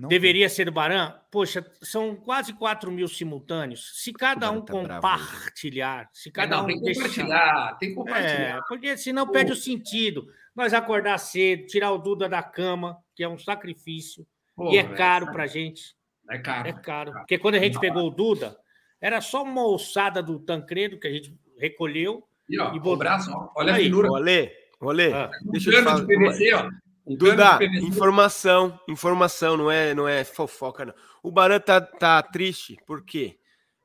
Não 0.00 0.08
Deveria 0.08 0.48
ser 0.48 0.64
do 0.64 0.72
Baran? 0.72 1.14
Poxa, 1.30 1.64
são 1.82 2.16
quase 2.16 2.52
4 2.54 2.90
mil 2.90 3.06
simultâneos. 3.06 4.02
Se 4.02 4.12
cada 4.12 4.50
um 4.50 4.60
tá 4.62 4.72
bravo 4.82 5.00
compartilhar, 5.02 6.08
se 6.12 6.30
cada 6.30 6.56
não, 6.56 6.64
um 6.64 6.66
tem 6.66 6.76
que 6.78 6.82
deixar- 6.84 7.02
compartilhar. 7.02 7.76
Tem 7.78 7.88
que 7.90 7.94
compartilhar. 7.94 8.56
É, 8.58 8.60
porque 8.68 8.96
senão 8.96 9.26
perde 9.30 9.52
o 9.52 9.56
sentido. 9.56 10.26
Nós 10.56 10.72
acordar 10.74 11.18
cedo, 11.18 11.66
tirar 11.66 11.92
o 11.92 11.98
Duda 11.98 12.28
da 12.28 12.42
cama, 12.42 12.96
que 13.14 13.22
é 13.22 13.28
um 13.28 13.38
sacrifício, 13.38 14.26
Porra, 14.56 14.74
e 14.74 14.78
é 14.78 14.84
caro 14.84 15.30
pra 15.32 15.46
gente. 15.46 15.94
É 16.28 16.38
caro. 16.38 16.68
É 16.68 16.72
caro. 16.72 17.12
Porque 17.12 17.38
quando 17.38 17.56
a 17.56 17.58
gente 17.60 17.78
pegou 17.78 18.06
o 18.06 18.10
Duda, 18.10 18.56
era 19.00 19.20
só 19.20 19.42
uma 19.42 19.66
ossada 19.66 20.22
do 20.22 20.38
Tancredo 20.38 20.98
que 20.98 21.06
a 21.08 21.12
gente 21.12 21.36
recolheu. 21.58 22.26
E, 22.48 22.58
ó, 22.58 22.66
E 22.72 22.78
o 22.78 22.80
botou- 22.80 22.96
braço, 22.96 23.30
ó, 23.32 23.50
olha 23.56 23.72
a 23.72 23.76
Aí, 23.76 23.84
finura. 23.84 24.10
Ô, 24.10 24.16
Ale, 24.16 24.50
ô, 24.80 24.90
Ale, 24.90 25.12
Ah. 25.12 25.30
Deixa 25.52 25.70
eu 25.70 25.78
te 25.78 25.82
falar. 25.84 26.00
de 26.00 26.06
PVC, 26.06 26.52
ó. 26.54 26.70
Um 27.06 27.16
Duda, 27.16 27.58
informação, 27.80 28.78
informação, 28.88 29.56
não 29.56 29.70
é, 29.70 29.94
não 29.94 30.06
é 30.06 30.22
fofoca, 30.22 30.84
não. 30.84 30.94
O 31.22 31.30
Baran 31.30 31.58
tá, 31.58 31.80
tá 31.80 32.22
triste, 32.22 32.76
por 32.86 33.04
quê? 33.04 33.38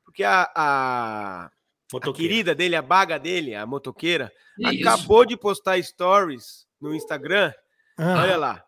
Porque 0.04 0.22
a, 0.22 0.50
a, 0.54 1.50
a 1.92 2.12
querida 2.14 2.54
dele, 2.54 2.76
a 2.76 2.82
baga 2.82 3.18
dele, 3.18 3.54
a 3.54 3.66
motoqueira, 3.66 4.32
Que 4.56 4.70
isso? 4.70 4.88
acabou 4.88 5.24
de 5.24 5.36
postar 5.36 5.82
stories 5.82 6.66
no 6.80 6.94
Instagram. 6.94 7.52
Ah. 7.98 8.22
Olha 8.22 8.36
lá. 8.36 8.64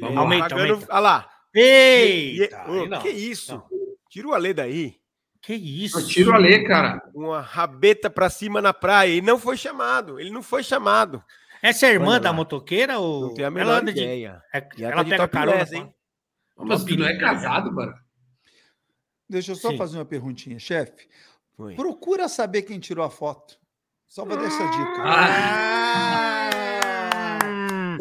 Vamos 0.00 0.14
eh. 0.16 0.18
Aumenta, 0.18 0.48
pagando- 0.48 0.72
aumenta. 0.74 0.92
Olha 0.92 1.00
lá. 1.00 1.30
Eita! 1.54 2.64
E- 2.68 3.02
que 3.02 3.08
isso? 3.10 3.54
Não. 3.54 3.66
Tira 4.08 4.28
o 4.28 4.34
Ale 4.34 4.54
daí. 4.54 5.00
Que 5.42 5.54
isso? 5.54 5.98
Eu 6.00 6.06
tiro 6.06 6.34
a 6.34 6.38
lei, 6.38 6.64
cara. 6.64 7.02
Uma 7.14 7.40
rabeta 7.40 8.10
pra 8.10 8.28
cima 8.28 8.60
na 8.60 8.74
praia. 8.74 9.14
E 9.14 9.22
não 9.22 9.38
foi 9.38 9.56
chamado. 9.56 10.20
Ele 10.20 10.30
não 10.30 10.42
foi 10.42 10.62
chamado. 10.62 11.22
Essa 11.62 11.86
é 11.86 11.90
a 11.90 11.92
irmã 11.92 12.12
Olha 12.12 12.20
da 12.20 12.30
lá. 12.30 12.36
motoqueira? 12.36 12.98
Ou... 12.98 13.20
Não 13.28 13.34
tem 13.34 13.44
a 13.44 13.48
ela 13.48 13.54
menor 13.54 13.80
anda 13.82 13.92
de... 13.92 14.00
ideia. 14.00 14.42
é- 14.54 14.68
E 14.76 14.84
ela 14.84 14.92
Ela 14.94 15.04
tá 15.04 15.10
pega 15.10 15.28
carona, 15.28 15.62
hein? 15.62 15.68
hein? 15.74 15.94
Mas 16.56 16.84
tu 16.84 16.96
não 16.96 17.06
é 17.06 17.18
casado, 17.18 17.72
mano. 17.72 17.94
Deixa 19.28 19.52
eu 19.52 19.56
só 19.56 19.70
Sim. 19.70 19.76
fazer 19.76 19.96
uma 19.98 20.04
perguntinha, 20.04 20.58
chefe. 20.58 21.08
Procura 21.76 22.28
saber 22.28 22.62
quem 22.62 22.78
tirou 22.80 23.04
a 23.04 23.10
foto. 23.10 23.58
Só 24.08 24.24
vou 24.24 24.36
dar 24.36 24.44
essa 24.46 24.64
dica. 24.66 25.02
Ah, 25.04 26.50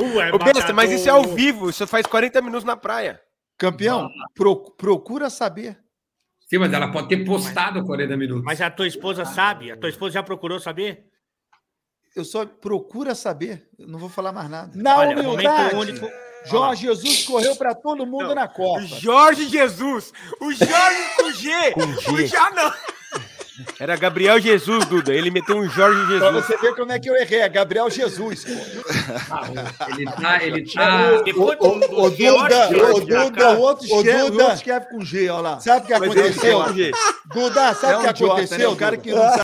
Ué, 0.02 0.32
Ô, 0.34 0.40
besta, 0.40 0.74
mas 0.74 0.92
isso 0.92 1.08
é 1.08 1.12
ao 1.12 1.24
vivo. 1.24 1.70
Isso 1.70 1.86
faz 1.86 2.06
40 2.08 2.42
minutos 2.42 2.64
na 2.64 2.76
praia. 2.78 3.22
Campeão, 3.58 4.10
pro- 4.34 4.72
procura 4.76 5.30
saber. 5.30 5.78
sim, 6.48 6.58
mas 6.58 6.72
ela 6.74 6.90
pode 6.92 7.10
ter 7.10 7.24
postado 7.26 7.84
40 7.86 8.16
minutos. 8.18 8.44
Mas 8.46 8.62
a 8.62 8.72
tua 8.72 8.88
esposa 8.88 9.26
sabe? 9.26 9.72
A 9.72 9.78
tua 9.78 9.90
esposa 9.90 10.14
já 10.14 10.24
procurou 10.24 10.60
saber? 10.60 11.06
Eu 12.16 12.26
só 12.26 12.46
procura 12.46 13.14
saber. 13.16 13.68
Eu 13.78 13.88
não 13.88 14.00
vou 14.00 14.10
falar 14.10 14.32
mais 14.32 14.50
nada. 14.50 14.72
Na 14.76 14.98
Olha, 14.98 15.18
humildade, 15.20 15.76
momento 15.76 15.92
único. 16.06 16.10
Jorge 16.46 16.84
Jesus 16.88 17.24
correu 17.26 17.56
para 17.56 17.76
todo 17.76 18.06
mundo 18.06 18.30
Não, 18.30 18.36
na 18.36 18.48
Copa. 18.48 18.80
O 18.80 18.86
Jorge 18.88 19.48
Jesus. 19.48 20.14
O 20.40 20.52
Jorge 20.54 20.70
com 21.18 21.32
G. 21.34 21.72
Com 21.74 22.14
O 22.14 22.18
G. 22.18 22.28
já 22.28 22.50
não. 22.52 22.74
Era 23.78 23.98
Gabriel 23.98 24.40
Jesus, 24.40 24.86
Duda. 24.86 25.14
Ele 25.14 25.30
meteu 25.30 25.58
um 25.58 25.68
Jorge 25.70 26.00
Pra 26.18 26.32
Jesus. 26.32 26.46
você 26.46 26.58
ver 26.58 26.76
como 26.76 26.94
é 26.94 27.00
que 27.00 27.10
eu 27.10 27.16
errei. 27.18 27.40
É 27.42 27.50
Gabriel 27.50 27.90
Jesus. 27.90 28.46
Ele 29.90 30.06
tá, 30.12 30.44
ele 30.44 30.74
tá. 30.74 31.02
George, 31.26 31.34
Duda, 31.34 32.16
George, 32.16 33.04
ô, 33.04 33.08
já, 33.10 33.24
Duda, 33.26 33.52
o 33.52 33.60
outro 33.60 33.86
escreve, 33.86 34.30
Duda. 34.30 34.38
o 34.38 34.42
outro 34.44 34.56
escreve 34.56 34.86
com 34.90 35.02
G, 35.06 35.30
olha 35.30 35.42
lá. 35.42 35.60
Sabe 35.60 35.84
o 35.84 35.88
que 35.88 35.94
aconteceu? 35.94 36.62
é 36.62 36.66
com 36.68 36.74
G. 36.74 36.92
Duda, 37.34 37.74
sabe 37.74 37.94
É 37.94 37.98
o 37.98 38.00
um 38.00 38.04
que 38.04 38.10
idiota, 38.10 38.34
aconteceu? 38.34 38.58
né, 38.60 38.68
o 38.68 38.76
cara 38.78 38.96
Duda? 38.96 39.04
que 39.04 39.12
não 39.16 39.22
sabe. 39.30 39.42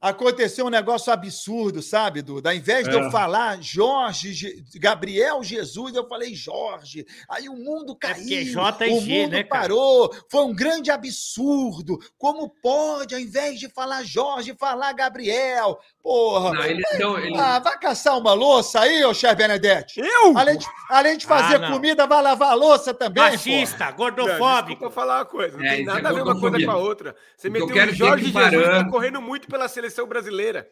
Aconteceu 0.00 0.64
um 0.64 0.70
negócio 0.70 1.12
absurdo, 1.12 1.82
sabe, 1.82 2.22
Duda? 2.22 2.48
Ao 2.48 2.54
invés 2.54 2.88
de 2.88 2.94
eu 2.94 3.04
É. 3.04 3.10
falar 3.10 3.58
Jorge, 3.60 4.64
Gabriel 4.76 5.42
Jesus, 5.44 5.94
eu 5.94 6.08
falei 6.08 6.34
Jorge. 6.34 7.06
Aí 7.28 7.50
o 7.50 7.54
mundo 7.54 7.94
É 8.02 8.06
caiu, 8.06 8.26
e 8.26 8.56
o 8.96 9.00
G, 9.02 9.22
mundo 9.22 9.32
né, 9.32 9.44
cara? 9.44 9.60
parou. 9.62 10.10
Foi 10.30 10.42
um 10.44 10.54
grande 10.54 10.90
absurdo. 10.90 11.98
Como 12.16 12.48
pode, 12.48 13.14
ao 13.14 13.20
invés 13.20 13.60
de 13.60 13.68
falar 13.68 14.02
Jorge, 14.02 14.54
falar 14.58 14.94
Gabriel? 14.94 15.78
Porra. 16.02 16.54
Não, 16.54 16.64
eles 16.64 16.90
estão. 16.92 17.18
Eles... 17.18 17.38
Ah, 17.38 17.58
vai 17.58 17.78
caçar 17.78 18.16
uma 18.16 18.32
louça 18.32 18.80
aí, 18.80 19.04
ô 19.04 19.12
chefe 19.12 19.34
Benedetti? 19.34 20.00
Eu? 20.00 20.36
Além 20.38 20.56
de, 20.56 20.66
além 20.88 21.18
de 21.18 21.26
fazer 21.26 21.56
Ah, 21.56 21.58
não. 21.58 21.72
comida, 21.72 22.06
vai 22.06 22.22
lavar 22.22 22.52
a 22.52 22.54
louça 22.54 22.94
também. 22.94 23.22
Machista, 23.22 23.84
Não, 23.90 23.96
gordofóbico. 23.96 24.68
Desculpa 24.70 24.94
falar 24.94 25.18
uma 25.18 25.24
coisa. 25.26 25.58
Não 25.58 25.64
É, 25.64 25.70
tem 25.72 25.82
isso 25.82 25.90
nada 25.94 26.08
é 26.08 26.10
a 26.10 26.14
ver 26.14 26.22
uma 26.22 26.40
coisa 26.40 26.64
com 26.64 26.70
a 26.70 26.76
outra. 26.78 27.14
Você 27.36 27.50
meteu 27.50 27.68
o 27.68 27.78
é 27.78 27.92
Jorge 27.92 28.24
Jesus 28.32 28.64
tá 28.66 28.88
correndo 28.88 29.20
muito 29.20 29.46
pela 29.46 29.68
seleção 29.68 29.89
brasileira. 30.06 30.68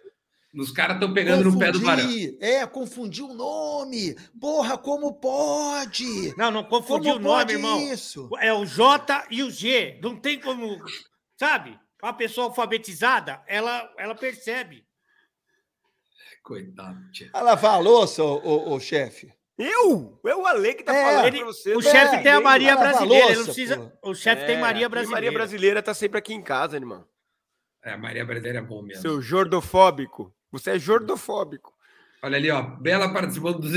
Os 0.54 0.70
caras 0.72 0.96
estão 0.96 1.12
pegando 1.12 1.44
no 1.50 1.58
pé 1.58 1.70
do 1.70 1.80
Varão. 1.80 2.02
Confundi, 2.04 2.38
É, 2.40 2.66
confundiu 2.66 3.26
o 3.28 3.34
nome. 3.34 4.16
Porra, 4.40 4.78
como 4.78 5.12
pode? 5.12 6.34
Não, 6.38 6.50
não 6.50 6.64
confundiu 6.64 7.12
Como 7.14 7.24
o 7.26 7.28
nome, 7.28 7.52
irmão. 7.52 7.80
isso? 7.92 8.30
É 8.40 8.52
o 8.52 8.64
J 8.64 9.26
e 9.30 9.42
o 9.42 9.50
G. 9.50 10.00
Não 10.02 10.16
tem 10.16 10.40
como. 10.40 10.78
Sabe? 11.38 11.78
Uma 12.02 12.14
pessoa 12.14 12.46
alfabetizada, 12.46 13.42
ela, 13.46 13.92
ela 13.98 14.14
percebe. 14.14 14.84
Coitado, 16.42 16.98
tia. 17.12 17.30
Ela 17.34 17.52
a 17.52 17.56
ô, 18.24 18.40
ô, 18.42 18.72
ô, 18.74 18.80
chefe. 18.80 19.30
Eu? 19.58 20.18
É 20.24 20.34
o 20.34 20.46
Ale 20.46 20.74
que 20.74 20.84
tá 20.84 20.94
É, 20.94 21.04
falando 21.04 21.26
Ele- 21.26 21.38
pra 21.38 21.46
você. 21.46 21.74
o 21.74 21.80
é 21.80 21.82
chefe 21.82 22.22
tem 22.22 22.32
a 22.32 22.40
Maria 22.40 22.72
a 22.74 22.76
brasileira. 22.76 23.26
ele 23.26 23.34
não 23.34 23.44
louça, 23.44 23.44
precisa, 23.52 23.92
o 24.02 24.14
chefe 24.14 24.46
tem 24.46 24.56
É, 24.56 24.60
Maria 24.60 24.86
e 24.86 24.88
brasileira. 24.88 25.16
Maria 25.26 25.32
brasileira 25.32 25.82
tá 25.82 25.92
sempre 25.92 26.18
aqui 26.18 26.32
em 26.32 26.40
casa, 26.42 26.76
irmão. 26.76 27.04
É, 27.84 27.92
a 27.92 27.98
Maria 27.98 28.24
Brasileira 28.24 28.58
é 28.58 28.62
bom 28.62 28.82
mesmo. 28.82 29.02
Seu 29.02 29.20
jordofóbico. 29.22 30.32
Você 30.50 30.72
é 30.72 30.78
jordofóbico. 30.78 31.72
Olha 32.22 32.36
ali, 32.36 32.50
ó. 32.50 32.62
Bela 32.62 33.12
participando 33.12 33.60
dos. 33.60 33.72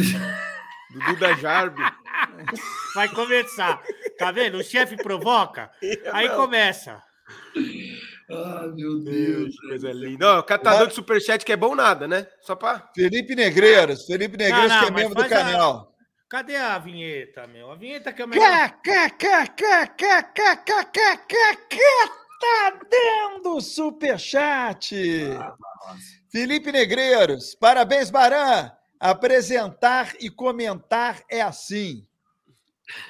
Dudu 0.91 1.19
da 1.19 1.33
Jarbe. 1.33 1.81
Vai 2.95 3.07
começar. 3.09 3.81
Tá 4.17 4.31
vendo? 4.31 4.57
O 4.57 4.63
chefe 4.63 4.97
provoca, 4.97 5.69
aí 6.11 6.27
começa. 6.29 7.01
Ah, 8.29 8.67
meu 8.73 8.99
Deus. 9.03 9.55
Coisa 9.59 9.91
linda. 9.91 10.39
Ó, 10.39 10.41
catador 10.43 10.87
de 10.87 10.93
superchat 10.95 11.45
que 11.45 11.51
é 11.51 11.57
bom 11.57 11.75
nada, 11.75 12.07
né? 12.07 12.27
Só 12.41 12.55
pra... 12.55 12.89
Felipe 12.95 13.35
Negreiros. 13.35 14.05
Felipe 14.05 14.37
Negreiros, 14.37 14.69
Não, 14.69 14.75
não, 14.81 14.85
que 14.85 14.91
é 14.91 14.95
membro 14.95 15.15
do 15.15 15.21
faz 15.21 15.31
a- 15.31 15.35
canal. 15.35 15.91
Cadê 16.29 16.55
a 16.55 16.77
vinheta, 16.79 17.45
meu? 17.47 17.71
A 17.71 17.75
vinheta 17.75 18.13
que 18.13 18.21
é 18.21 18.25
o 18.25 18.27
melhor 18.27 18.71
tá 22.41 22.79
dando 22.89 23.61
super 23.61 24.19
chat. 24.19 24.95
Felipe 26.29 26.71
Negreiros, 26.71 27.55
parabéns, 27.55 28.09
Baran. 28.09 28.71
Apresentar 28.99 30.13
e 30.19 30.29
comentar 30.29 31.21
é 31.29 31.41
assim. 31.41 32.05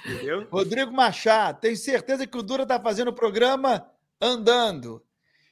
Entendeu? 0.05 0.47
Rodrigo 0.49 0.91
Machado, 0.91 1.59
tenho 1.59 1.75
certeza 1.75 2.27
que 2.27 2.37
o 2.37 2.43
Dura 2.43 2.65
tá 2.65 2.79
fazendo 2.79 3.09
o 3.09 3.13
programa 3.13 3.85
andando. 4.21 5.03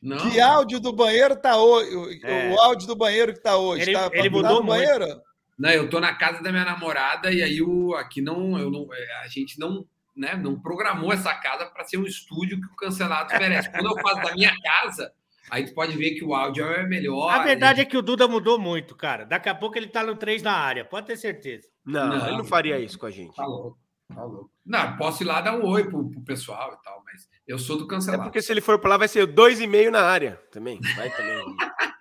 Não. 0.01 0.17
Que 0.17 0.39
áudio 0.39 0.79
do 0.79 0.93
banheiro 0.93 1.35
tá 1.35 1.57
hoje? 1.57 1.93
O, 1.93 2.25
é. 2.25 2.53
o 2.53 2.59
áudio 2.59 2.87
do 2.87 2.95
banheiro 2.95 3.33
que 3.33 3.41
tá 3.41 3.57
hoje. 3.57 3.83
Ele, 3.83 3.93
tá, 3.93 4.09
ele 4.13 4.29
mudou 4.29 4.61
o 4.61 4.63
banheiro? 4.63 5.21
Não, 5.57 5.69
eu 5.69 5.89
tô 5.89 5.99
na 5.99 6.13
casa 6.15 6.41
da 6.41 6.51
minha 6.51 6.63
namorada 6.63 7.31
e 7.31 7.43
aí 7.43 7.61
o, 7.61 7.93
aqui 7.95 8.21
não, 8.21 8.57
eu 8.57 8.71
não, 8.71 8.87
é, 8.93 9.23
a 9.23 9.27
gente 9.27 9.59
não 9.59 9.85
né, 10.19 10.35
não 10.35 10.59
programou 10.59 11.13
essa 11.13 11.33
casa 11.35 11.65
para 11.65 11.85
ser 11.85 11.97
um 11.97 12.03
estúdio 12.03 12.59
que 12.59 12.67
o 12.67 12.75
cancelado 12.75 13.33
merece. 13.39 13.71
Quando 13.71 13.85
eu 13.97 14.01
faço 14.03 14.21
da 14.21 14.33
minha 14.33 14.53
casa, 14.61 15.11
aí 15.49 15.65
tu 15.65 15.73
pode 15.73 15.95
ver 15.97 16.11
que 16.15 16.23
o 16.25 16.35
áudio 16.35 16.65
é 16.65 16.85
melhor. 16.85 17.29
A 17.33 17.43
verdade 17.43 17.81
é 17.81 17.85
que 17.85 17.97
o 17.97 18.01
Duda 18.01 18.27
mudou 18.27 18.59
muito, 18.59 18.95
cara. 18.95 19.23
Daqui 19.25 19.47
a 19.47 19.55
pouco 19.55 19.77
ele 19.77 19.87
tá 19.87 20.03
no 20.03 20.15
3 20.15 20.43
na 20.43 20.53
área, 20.53 20.83
pode 20.83 21.07
ter 21.07 21.15
certeza. 21.17 21.67
Não, 21.85 22.07
Não. 22.09 22.27
ele 22.27 22.37
não 22.37 22.45
faria 22.45 22.77
isso 22.77 22.99
com 22.99 23.05
a 23.05 23.11
gente. 23.11 23.33
Tá 23.35 23.45
louco, 23.45 23.79
tá 24.13 24.23
louco. 24.23 24.51
Não, 24.65 24.97
posso 24.97 25.23
ir 25.23 25.25
lá 25.25 25.39
dar 25.41 25.57
um 25.57 25.65
oi 25.65 25.89
pro, 25.89 26.09
pro 26.09 26.21
pessoal 26.21 26.77
e 26.79 26.83
tal, 26.83 27.01
mas 27.05 27.27
eu 27.47 27.57
sou 27.57 27.77
do 27.77 27.85
É 27.85 27.87
cancelado. 27.87 28.23
porque 28.23 28.41
se 28.41 28.51
ele 28.51 28.61
for 28.61 28.77
pra 28.77 28.91
lá, 28.91 28.97
vai 28.97 29.07
ser 29.07 29.25
dois 29.25 29.59
e 29.59 29.65
meio 29.65 29.89
na 29.89 30.01
área 30.01 30.39
também. 30.51 30.79
Vai 30.95 31.09
também. 31.09 31.43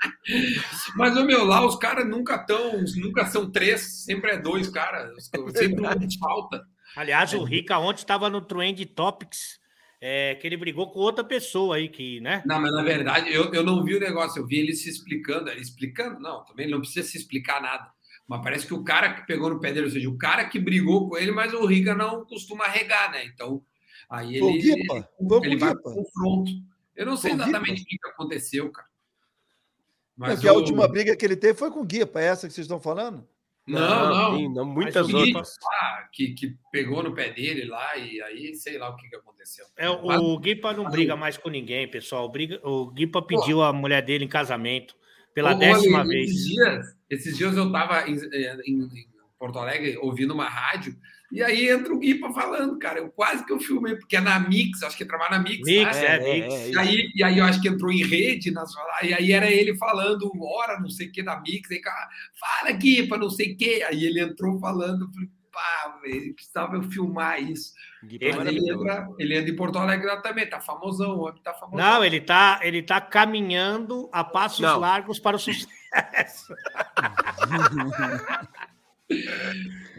Mas 0.94 1.16
o 1.16 1.24
meu 1.24 1.44
lá, 1.44 1.64
os 1.64 1.76
caras 1.76 2.06
nunca 2.06 2.38
tão, 2.38 2.72
nunca 2.96 3.24
são 3.26 3.50
três, 3.50 4.04
sempre 4.04 4.32
é 4.32 4.36
dois, 4.38 4.68
cara. 4.68 5.10
Sempre 5.18 5.80
um 5.80 6.18
falta. 6.20 6.62
Aliás, 6.98 7.32
o 7.32 7.44
Rica 7.44 7.78
ontem 7.78 8.00
estava 8.00 8.28
no 8.28 8.40
Trend 8.40 8.84
Topics, 8.86 9.60
é, 10.00 10.34
que 10.34 10.44
ele 10.44 10.56
brigou 10.56 10.90
com 10.90 10.98
outra 10.98 11.22
pessoa 11.22 11.76
aí, 11.76 11.88
que, 11.88 12.20
né? 12.20 12.42
Não, 12.44 12.60
mas 12.60 12.72
na 12.72 12.82
verdade, 12.82 13.32
eu, 13.32 13.54
eu 13.54 13.62
não 13.62 13.84
vi 13.84 13.94
o 13.94 14.00
negócio, 14.00 14.40
eu 14.40 14.46
vi 14.48 14.58
ele 14.58 14.74
se 14.74 14.90
explicando. 14.90 15.48
Ele 15.48 15.60
explicando, 15.60 16.18
não, 16.18 16.44
também 16.44 16.68
não 16.68 16.80
precisa 16.80 17.06
se 17.06 17.16
explicar 17.16 17.62
nada. 17.62 17.88
Mas 18.26 18.42
parece 18.42 18.66
que 18.66 18.74
o 18.74 18.82
cara 18.82 19.14
que 19.14 19.24
pegou 19.28 19.48
no 19.48 19.60
pé 19.60 19.72
dele, 19.72 19.86
ou 19.86 19.92
seja, 19.92 20.08
o 20.10 20.18
cara 20.18 20.44
que 20.48 20.58
brigou 20.58 21.08
com 21.08 21.16
ele, 21.16 21.30
mas 21.30 21.54
o 21.54 21.64
Riga 21.64 21.94
não 21.94 22.24
costuma 22.24 22.66
regar, 22.66 23.12
né? 23.12 23.24
Então, 23.26 23.62
aí 24.10 24.34
ele, 24.34 24.58
Guipa? 24.58 25.08
ele, 25.20 25.46
ele 25.46 25.56
o 25.56 25.58
vai 25.60 25.70
Guipa? 25.72 25.82
pro 25.82 25.94
confronto. 26.02 26.50
Eu 26.96 27.06
não 27.06 27.16
sei 27.16 27.30
exatamente 27.32 27.82
o 27.82 27.84
que 27.86 27.96
que 27.96 28.08
aconteceu, 28.08 28.72
cara. 28.72 28.88
Mas 30.16 30.34
Porque 30.34 30.48
a 30.48 30.52
o- 30.52 30.56
última 30.56 30.88
briga 30.88 31.16
que 31.16 31.24
ele 31.24 31.36
teve 31.36 31.56
foi 31.56 31.70
com 31.70 31.80
o 31.80 31.84
Guipa, 31.84 32.20
é 32.20 32.24
essa 32.24 32.48
que 32.48 32.52
vocês 32.52 32.64
estão 32.64 32.80
falando? 32.80 33.24
Não, 33.68 34.32
não. 34.32 34.50
não 34.50 34.64
muitas 34.64 35.08
o 35.12 35.16
outras. 35.16 35.54
lá, 35.62 36.08
que, 36.12 36.28
que 36.34 36.56
pegou 36.72 37.02
no 37.02 37.14
pé 37.14 37.30
dele 37.30 37.64
lá 37.66 37.96
e 37.96 38.20
aí 38.22 38.54
sei 38.54 38.78
lá 38.78 38.88
o 38.90 38.96
que, 38.96 39.08
que 39.08 39.16
aconteceu. 39.16 39.64
É, 39.76 39.86
Mas- 39.88 40.20
o 40.20 40.38
Guipa 40.38 40.72
não 40.72 40.88
briga 40.90 41.14
mais 41.16 41.36
com 41.36 41.48
ninguém, 41.50 41.86
pessoal. 41.88 42.24
O, 42.24 42.28
briga, 42.28 42.60
o 42.66 42.90
Guipa 42.90 43.20
pediu 43.22 43.62
a 43.62 43.72
mulher 43.72 44.02
dele 44.02 44.24
em 44.24 44.28
casamento 44.28 44.94
pela 45.34 45.54
Ô, 45.54 45.58
décima 45.58 45.98
Rony, 45.98 46.08
vez. 46.08 46.30
Esses 46.30 46.44
dias, 46.46 46.86
esses 47.10 47.36
dias 47.36 47.56
eu 47.56 47.66
estava 47.66 48.08
em, 48.08 48.14
em- 48.14 48.82
em 49.02 49.08
Porto 49.38 49.58
Alegre 49.58 49.96
ouvindo 49.98 50.32
uma 50.34 50.48
rádio 50.48 50.96
e 51.30 51.42
aí 51.42 51.68
entra 51.68 51.92
o 51.92 51.98
Guipa 51.98 52.32
falando, 52.32 52.78
cara. 52.78 52.98
Eu 53.00 53.10
quase 53.10 53.44
que 53.44 53.52
eu 53.52 53.60
filmei, 53.60 53.96
porque 53.96 54.16
é 54.16 54.20
na 54.20 54.38
Mix, 54.40 54.82
acho 54.82 54.96
que 54.96 55.04
trabalha 55.04 55.32
na 55.38 55.42
Mix. 55.42 55.58
Mix, 55.64 55.96
né? 55.96 56.04
é, 56.06 56.14
É, 56.16 56.18
Mix. 56.40 56.54
é, 56.54 56.70
E 56.70 56.78
aí, 56.78 57.12
e 57.14 57.22
aí 57.24 57.38
eu 57.38 57.44
acho 57.44 57.60
que 57.60 57.68
entrou 57.68 57.90
em 57.92 58.02
rede, 58.04 58.50
nas, 58.50 58.72
e 59.02 59.12
aí 59.12 59.32
era 59.32 59.50
ele 59.50 59.76
falando, 59.76 60.30
hora, 60.42 60.80
não 60.80 60.88
sei 60.88 61.08
o 61.08 61.12
que, 61.12 61.22
da 61.22 61.38
Mix, 61.40 61.70
aí, 61.70 61.80
cara, 61.80 62.08
fala 62.38 62.72
Guipa, 62.72 63.16
não 63.18 63.28
sei 63.30 63.52
o 63.52 63.56
que. 63.56 63.82
Aí 63.82 64.04
ele 64.04 64.20
entrou 64.20 64.58
falando, 64.58 65.04
eu 65.04 65.10
falei, 65.12 65.28
pá, 65.52 65.98
velho, 66.02 66.34
precisava 66.34 66.76
eu 66.76 66.82
filmar 66.84 67.42
isso. 67.42 67.72
Guipa 68.04 68.24
Ele- 68.24 68.32
é 68.32 68.36
Mas 68.38 68.46
ele 68.48 68.70
entra, 68.70 69.08
ele 69.18 69.36
entra 69.38 69.50
em 69.50 69.56
Porto 69.56 69.78
Alegre 69.78 70.22
também, 70.22 70.48
tá 70.48 70.60
famosão, 70.60 71.16
o 71.16 71.20
homem 71.28 71.42
tá 71.42 71.52
famosão. 71.52 71.84
Não, 71.84 72.04
ele 72.04 72.20
tá, 72.20 72.60
ele 72.62 72.80
tá 72.82 73.00
caminhando 73.00 74.08
a 74.12 74.22
passos 74.22 74.60
Não. 74.60 74.78
largos 74.78 75.18
para 75.18 75.36
o 75.36 75.38
sucesso. 75.38 75.66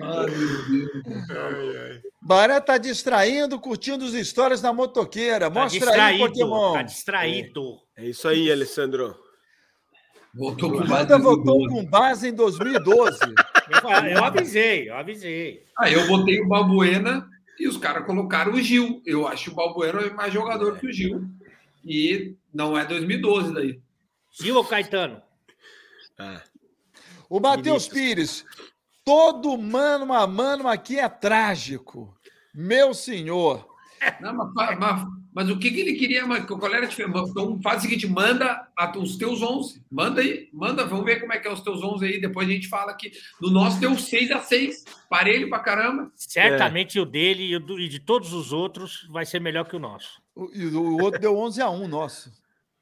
Ai. 0.01 2.01
Baré 2.21 2.59
tá 2.61 2.77
distraindo, 2.77 3.59
curtindo 3.59 4.05
as 4.05 4.13
histórias 4.13 4.61
da 4.61 4.71
motoqueira. 4.71 5.49
Tá 5.51 5.59
Mostra 5.61 5.91
aí, 5.91 6.17
distraído, 6.17 6.27
Pokémon. 6.27 6.73
tá 6.73 6.81
distraído. 6.83 7.79
É 7.97 8.05
isso 8.05 8.27
aí, 8.27 8.51
Alessandro. 8.51 9.15
Voltou 10.33 10.71
com 10.71 10.77
O 10.77 10.87
base 10.87 11.17
voltou 11.17 11.67
com 11.67 11.85
base 11.85 12.29
em 12.29 12.33
2012. 12.33 13.19
Eu, 13.23 14.09
eu 14.11 14.23
avisei, 14.23 14.89
eu 14.89 14.95
avisei. 14.95 15.63
Aí 15.77 15.93
eu 15.93 16.07
botei 16.07 16.39
o 16.39 16.47
Balbuena 16.47 17.27
e 17.59 17.67
os 17.67 17.77
caras 17.77 18.05
colocaram 18.05 18.53
o 18.53 18.61
Gil. 18.61 19.01
Eu 19.05 19.27
acho 19.27 19.51
o 19.51 19.55
Balbuena 19.55 20.07
mais 20.13 20.31
jogador 20.31 20.77
que 20.77 20.87
o 20.87 20.93
Gil. 20.93 21.25
E 21.83 22.35
não 22.53 22.77
é 22.77 22.85
2012 22.85 23.53
daí. 23.53 23.81
Gil 24.31 24.55
ou 24.55 24.63
Caetano? 24.63 25.21
Ah, 26.17 26.41
O 27.29 27.39
Matheus 27.39 27.87
Pires. 27.87 28.45
Todo 29.09 29.57
mano 29.57 30.13
a 30.13 30.27
mano 30.27 30.67
aqui 30.67 30.99
é 30.99 31.09
trágico. 31.09 32.15
Meu 32.53 32.93
senhor. 32.93 33.67
Não, 34.21 34.33
mas, 34.53 34.77
mas- 34.77 35.07
mas 35.33 35.49
o 35.49 35.57
que, 35.57 35.71
que 35.71 35.79
ele 35.79 35.93
queria? 35.93 36.25
Mas, 36.27 36.45
qual 36.45 36.73
era 36.73 36.85
a 36.85 36.89
diferença? 36.89 37.25
Então 37.29 37.59
faz 37.61 37.79
o 37.79 37.81
seguinte: 37.81 38.05
manda 38.07 38.67
a- 38.77 38.97
os 38.99 39.17
teus 39.17 39.41
11. 39.41 39.83
Manda 39.91 40.21
aí, 40.21 40.47
manda, 40.53 40.85
vamos 40.85 41.05
ver 41.05 41.19
como 41.19 41.33
é 41.33 41.39
que 41.39 41.47
é 41.47 41.51
os 41.51 41.61
teus 41.61 41.81
11 41.83 42.05
aí. 42.05 42.21
Depois 42.21 42.47
a 42.47 42.51
gente 42.51 42.67
fala 42.67 42.93
que 42.93 43.11
no 43.41 43.49
nosso 43.49 43.79
deu 43.79 43.97
6 43.97 44.29
a 44.31 44.39
6 44.41 44.83
Parelho 45.09 45.49
pra 45.49 45.57
caramba. 45.59 46.11
Certamente 46.15 46.99
o 46.99 47.05
dele 47.05 47.55
e, 47.55 47.59
do- 47.59 47.79
e 47.79 47.89
de 47.89 47.99
todos 47.99 48.31
os 48.31 48.53
outros 48.53 49.07
vai 49.09 49.25
ser 49.25 49.39
melhor 49.41 49.65
que 49.65 49.75
o 49.75 49.79
nosso. 49.79 50.21
O- 50.35 50.51
E 50.53 50.65
o 50.67 50.97
outro 51.01 51.19
deu 51.19 51.35
11 51.35 51.61
a 51.61 51.69
1, 51.69 51.87
nosso. 51.87 52.31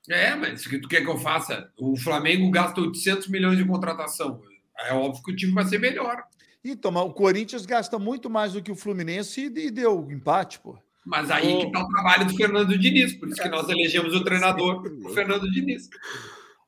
É, 0.10 0.36
mas 0.36 0.66
o 0.66 0.70
que 0.70 0.80
tu 0.80 0.88
quer 0.88 1.02
que 1.02 1.10
eu 1.10 1.18
faça? 1.18 1.70
O 1.78 1.96
Flamengo 1.98 2.50
gasta 2.52 2.80
800 2.82 3.28
milhões 3.28 3.58
de 3.58 3.66
contratação. 3.66 4.42
É 4.86 4.94
óbvio 4.94 5.24
que 5.24 5.32
o 5.32 5.36
time 5.36 5.54
vai 5.54 5.66
ser 5.66 5.80
melhor. 5.80 6.24
Então, 6.64 6.92
mas 6.92 7.04
o 7.04 7.14
Corinthians 7.14 7.66
gasta 7.66 7.98
muito 7.98 8.30
mais 8.30 8.54
do 8.54 8.62
que 8.62 8.72
o 8.72 8.76
Fluminense 8.76 9.46
e 9.46 9.72
deu 9.72 10.10
empate, 10.12 10.60
pô. 10.60 10.78
Mas 11.06 11.32
aí 11.32 11.66
que 11.66 11.72
tá 11.72 11.80
o 11.82 11.88
trabalho 11.88 12.26
do 12.26 12.36
Fernando 12.36 12.78
Diniz. 12.78 13.14
Por 13.14 13.30
isso 13.30 13.42
que 13.42 13.48
nós 13.48 13.70
elegemos 13.70 14.14
o 14.14 14.24
treinador, 14.24 14.84
o 15.06 15.10
Fernando 15.10 15.50
Diniz. 15.50 15.90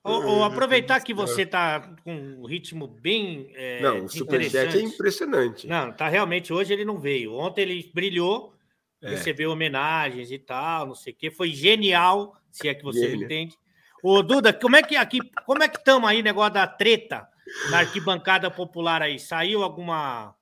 Ô, 0.01 0.11
ô, 0.11 0.43
aproveitar 0.45 1.01
que 1.01 1.13
você 1.13 1.45
tá 1.45 1.81
com 2.05 2.13
um 2.13 2.45
ritmo 2.45 2.87
bem 2.87 3.51
é, 3.53 3.81
não, 3.81 4.05
o 4.05 4.09
superchat 4.09 4.77
é 4.77 4.81
impressionante. 4.81 5.67
Não, 5.67 5.91
tá 5.91 6.07
realmente. 6.07 6.53
Hoje 6.53 6.71
ele 6.71 6.85
não 6.85 6.97
veio. 6.97 7.33
Ontem 7.33 7.63
ele 7.63 7.91
brilhou, 7.93 8.53
É. 9.01 9.09
recebeu 9.09 9.51
homenagens 9.51 10.31
e 10.31 10.39
tal, 10.39 10.87
não 10.87 10.95
sei 10.95 11.11
o 11.11 11.15
quê. 11.17 11.29
Foi 11.29 11.49
genial, 11.51 12.33
se 12.49 12.69
é 12.69 12.73
que 12.73 12.83
você 12.83 13.09
me 13.09 13.25
entende. 13.25 13.57
Ô, 14.01 14.23
Duda, 14.23 14.53
como 14.53 14.77
é 14.77 14.81
que 14.81 14.95
aqui, 14.95 15.19
como 15.45 15.61
é 15.61 15.67
que 15.67 15.77
estamos 15.77 16.09
aí, 16.09 16.23
negócio 16.23 16.53
da 16.53 16.65
treta 16.65 17.27
na 17.71 17.79
arquibancada 17.79 18.49
popular 18.51 19.01
aí? 19.01 19.19
Saiu 19.19 19.63
alguma. 19.63 20.35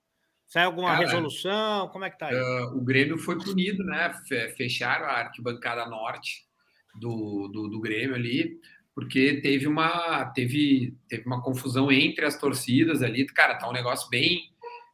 Saiu 0.47 0.67
alguma 0.67 0.89
Cara, 0.91 0.99
resolução? 1.05 1.89
Como 1.89 2.05
é 2.05 2.09
que 2.09 2.17
tá 2.17 2.27
aí? 2.27 2.35
Ah, 2.35 2.71
o 2.73 2.81
Grêmio 2.81 3.17
foi 3.17 3.37
punido, 3.37 3.83
né? 3.83 4.13
Fe- 4.27 4.49
Fecharam 4.49 5.05
a 5.05 5.19
arquibancada 5.19 5.85
norte 5.85 6.45
do, 6.95 7.49
do, 7.49 7.67
do 7.67 7.81
Grêmio 7.81 8.15
ali, 8.15 8.59
porque 8.95 9.41
teve 9.41 9.67
uma, 9.67 10.25
teve, 10.27 10.95
teve 11.09 11.25
uma 11.25 11.41
confusão 11.41 11.91
entre 11.91 12.25
as 12.25 12.39
torcidas 12.39 13.03
ali. 13.03 13.25
Cara, 13.25 13.55
tá 13.55 13.69
um 13.69 13.73
negócio 13.73 14.09
bem, 14.09 14.51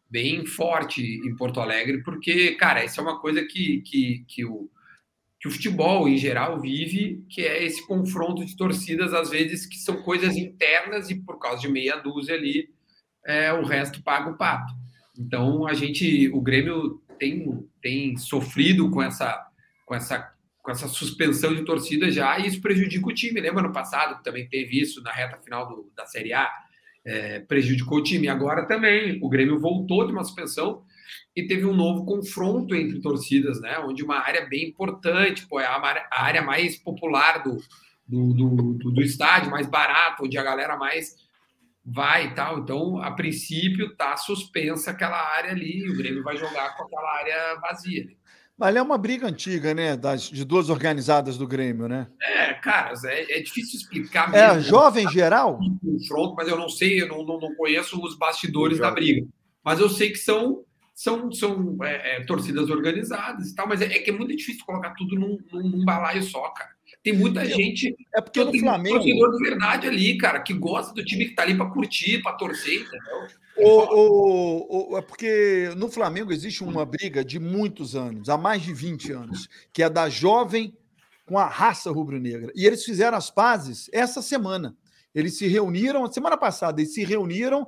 bem 0.09 0.43
forte 0.45 1.01
em 1.03 1.35
Porto 1.35 1.59
Alegre, 1.59 2.01
porque, 2.03 2.55
cara, 2.55 2.83
isso 2.83 2.99
é 2.99 3.03
uma 3.03 3.19
coisa 3.21 3.45
que, 3.45 3.81
que, 3.81 4.25
que, 4.27 4.43
o, 4.43 4.69
que 5.43 5.49
o 5.49 5.51
futebol 5.51 6.07
em 6.07 6.15
geral 6.15 6.57
vive, 6.57 7.21
que 7.29 7.41
é 7.41 7.65
esse 7.65 7.85
confronto 7.85 8.45
de 8.45 8.55
torcidas, 8.55 9.13
às 9.13 9.29
vezes, 9.29 9.65
que 9.65 9.75
são 9.75 10.01
coisas 10.01 10.37
internas 10.37 11.09
e 11.09 11.15
por 11.15 11.37
causa 11.37 11.59
de 11.59 11.67
meia 11.67 11.97
dúzia 11.97 12.33
ali, 12.33 12.69
é, 13.25 13.51
o 13.51 13.65
resto 13.65 14.01
paga 14.01 14.31
o 14.31 14.37
pato. 14.37 14.73
Então 15.19 15.67
a 15.67 15.73
gente, 15.73 16.29
o 16.29 16.39
Grêmio 16.39 17.01
tem, 17.19 17.61
tem 17.81 18.15
sofrido 18.15 18.89
com 18.89 19.03
essa, 19.03 19.45
com 19.85 19.93
essa 19.93 20.31
com 20.61 20.71
essa 20.71 20.87
suspensão 20.87 21.53
de 21.53 21.65
torcida 21.65 22.09
já, 22.09 22.39
e 22.39 22.47
isso 22.47 22.61
prejudica 22.61 23.05
o 23.05 23.13
time. 23.13 23.41
Lembra 23.41 23.63
no 23.63 23.73
passado 23.73 24.17
que 24.17 24.23
também 24.23 24.47
teve 24.47 24.79
isso 24.79 25.03
na 25.03 25.11
reta 25.11 25.37
final 25.43 25.67
do, 25.67 25.91
da 25.93 26.05
Série 26.05 26.31
A? 26.31 26.49
É, 27.03 27.41
prejudicou 27.41 27.97
o 27.97 28.01
time. 28.01 28.29
Agora 28.29 28.65
também, 28.65 29.19
o 29.21 29.27
Grêmio 29.27 29.59
voltou 29.59 30.07
de 30.07 30.13
uma 30.13 30.23
suspensão 30.23 30.85
e 31.35 31.47
teve 31.47 31.65
um 31.65 31.73
novo 31.73 32.05
confronto 32.05 32.75
entre 32.75 33.01
torcidas, 33.01 33.59
né? 33.59 33.79
Onde 33.79 34.03
uma 34.03 34.19
área 34.19 34.47
bem 34.47 34.69
importante, 34.69 35.47
pô, 35.47 35.59
é 35.59 35.65
a 35.65 36.07
área, 36.11 36.43
mais 36.43 36.77
popular 36.77 37.43
do, 37.43 37.57
do, 38.07 38.33
do, 38.33 38.91
do, 38.91 39.01
estádio, 39.01 39.49
mais 39.49 39.65
barato, 39.65 40.25
onde 40.25 40.37
a 40.37 40.43
galera 40.43 40.77
mais 40.77 41.15
vai 41.83 42.27
e 42.27 42.35
tal. 42.35 42.59
Então, 42.59 43.01
a 43.01 43.11
princípio, 43.11 43.95
tá 43.95 44.15
suspensa 44.15 44.91
aquela 44.91 45.17
área 45.35 45.51
ali, 45.51 45.79
e 45.79 45.89
o 45.89 45.97
Grêmio 45.97 46.23
vai 46.23 46.37
jogar 46.37 46.77
com 46.77 46.83
aquela 46.83 47.17
área 47.17 47.59
vazia. 47.59 48.05
Mas 48.55 48.75
é 48.75 48.81
uma 48.81 48.99
briga 48.99 49.27
antiga, 49.27 49.73
né? 49.73 49.97
Das, 49.97 50.29
de 50.29 50.45
duas 50.45 50.69
organizadas 50.69 51.35
do 51.35 51.47
Grêmio, 51.47 51.87
né? 51.87 52.07
É, 52.21 52.53
cara, 52.53 52.93
é, 53.05 53.39
é 53.39 53.41
difícil 53.41 53.79
explicar 53.79 54.33
É 54.35 54.59
jovem 54.59 55.09
geral? 55.09 55.59
confronto, 55.83 56.35
mas 56.35 56.47
eu 56.47 56.57
não 56.57 56.69
sei, 56.69 57.01
eu 57.01 57.07
não, 57.07 57.25
não, 57.25 57.39
não 57.39 57.55
conheço 57.55 57.99
os 57.99 58.15
bastidores 58.15 58.77
da 58.77 58.91
briga. 58.91 59.25
Mas 59.65 59.79
eu 59.79 59.89
sei 59.89 60.11
que 60.11 60.17
são 60.17 60.63
são, 60.93 61.31
são 61.31 61.77
é, 61.83 62.17
é, 62.17 62.23
torcidas 62.25 62.69
organizadas 62.69 63.49
e 63.49 63.55
tal, 63.55 63.67
mas 63.67 63.81
é, 63.81 63.85
é, 63.85 63.99
que 63.99 64.11
é 64.11 64.13
muito 64.13 64.35
difícil 64.35 64.63
colocar 64.65 64.91
tudo 64.91 65.15
num, 65.15 65.37
num, 65.51 65.69
num 65.69 65.85
balaio 65.85 66.21
só, 66.21 66.49
cara. 66.49 66.71
Tem 67.03 67.13
muita 67.13 67.45
gente. 67.45 67.95
É 68.15 68.21
porque 68.21 68.43
no 68.43 68.57
Flamengo. 68.57 68.95
torcedor 68.95 69.31
de 69.31 69.43
verdade 69.43 69.87
ali, 69.87 70.17
cara, 70.17 70.39
que 70.39 70.53
gosta 70.53 70.93
do 70.93 71.03
time 71.03 71.25
que 71.25 71.35
tá 71.35 71.43
ali 71.43 71.55
para 71.55 71.69
curtir, 71.69 72.21
para 72.21 72.33
torcer, 72.33 72.75
entendeu? 72.75 73.27
O, 73.57 73.69
o, 73.69 74.93
o, 74.93 74.97
é 74.97 75.01
porque 75.01 75.69
no 75.75 75.89
Flamengo 75.89 76.31
existe 76.31 76.63
uma 76.63 76.85
briga 76.85 77.23
de 77.23 77.39
muitos 77.39 77.95
anos, 77.95 78.29
há 78.29 78.37
mais 78.37 78.61
de 78.63 78.73
20 78.73 79.11
anos, 79.11 79.47
que 79.71 79.83
é 79.83 79.89
da 79.89 80.09
jovem 80.09 80.75
com 81.25 81.37
a 81.37 81.45
raça 81.45 81.91
rubro-negra. 81.91 82.51
E 82.55 82.65
eles 82.65 82.83
fizeram 82.83 83.17
as 83.17 83.29
pazes 83.29 83.89
essa 83.91 84.21
semana. 84.21 84.75
Eles 85.13 85.37
se 85.37 85.47
reuniram, 85.47 86.11
semana 86.11 86.37
passada, 86.37 86.81
eles 86.81 86.93
se 86.93 87.03
reuniram 87.03 87.67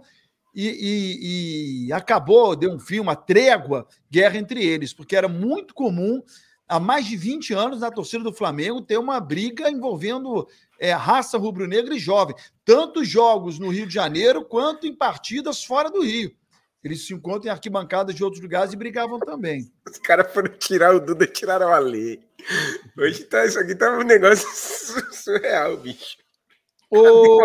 e, 0.55 0.67
e, 0.69 1.87
e, 1.87 1.93
acabou, 1.93 2.55
deu 2.55 2.71
um 2.71 2.79
fim, 2.79 2.99
uma 2.99 3.15
trégua, 3.15 3.85
guerra 4.09 4.37
entre 4.37 4.63
eles, 4.63 4.93
porque 4.93 5.15
era 5.15 5.27
muito 5.27 5.73
comum, 5.73 6.23
há 6.67 6.79
mais 6.79 7.05
de 7.05 7.17
20 7.17 7.53
anos, 7.53 7.81
na 7.81 7.91
torcida 7.91 8.23
do 8.23 8.33
Flamengo, 8.33 8.81
ter 8.81 8.97
uma 8.97 9.19
briga 9.19 9.69
envolvendo 9.69 10.47
é, 10.79 10.93
raça 10.93 11.37
rubro-negra 11.37 11.93
e 11.93 11.99
jovem, 11.99 12.35
tanto 12.63 13.03
jogos 13.03 13.59
no 13.59 13.69
Rio 13.69 13.85
de 13.85 13.93
Janeiro 13.93 14.45
quanto 14.45 14.87
em 14.87 14.95
partidas 14.95 15.63
fora 15.63 15.91
do 15.91 16.01
Rio. 16.01 16.31
Eles 16.81 17.05
se 17.05 17.13
encontram 17.13 17.49
em 17.49 17.51
arquibancadas 17.51 18.15
de 18.15 18.23
outros 18.23 18.41
lugares 18.41 18.71
e 18.71 18.77
brigavam 18.77 19.19
também. 19.19 19.71
Os 19.89 19.97
caras 19.97 20.31
foram 20.31 20.51
tirar 20.55 20.95
o 20.95 20.99
Duda 20.99 21.25
e 21.25 21.27
tiraram 21.27 21.73
a 21.73 21.79
lei. 21.79 22.19
Hoje 22.97 23.23
tá, 23.23 23.43
isso 23.43 23.59
aqui 23.59 23.73
tá 23.73 23.91
um 23.97 24.03
negócio 24.03 24.47
surreal, 25.11 25.77
bicho. 25.77 26.17
O, 26.91 27.41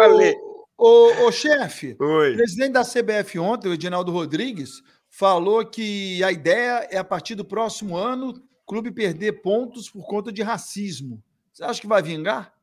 Ô, 0.82 1.26
ô 1.26 1.30
chefe, 1.30 1.92
o 1.92 2.36
presidente 2.36 2.72
da 2.72 2.82
CBF 2.82 3.38
ontem, 3.38 3.68
o 3.68 3.74
Edinaldo 3.74 4.10
Rodrigues, 4.10 4.82
falou 5.10 5.62
que 5.66 6.24
a 6.24 6.32
ideia 6.32 6.88
é, 6.90 6.96
a 6.96 7.04
partir 7.04 7.34
do 7.34 7.44
próximo 7.44 7.98
ano, 7.98 8.30
o 8.30 8.66
clube 8.66 8.90
perder 8.90 9.42
pontos 9.42 9.90
por 9.90 10.06
conta 10.06 10.32
de 10.32 10.40
racismo. 10.40 11.22
Você 11.52 11.62
acha 11.62 11.82
que 11.82 11.86
vai 11.86 12.00
vingar? 12.00 12.54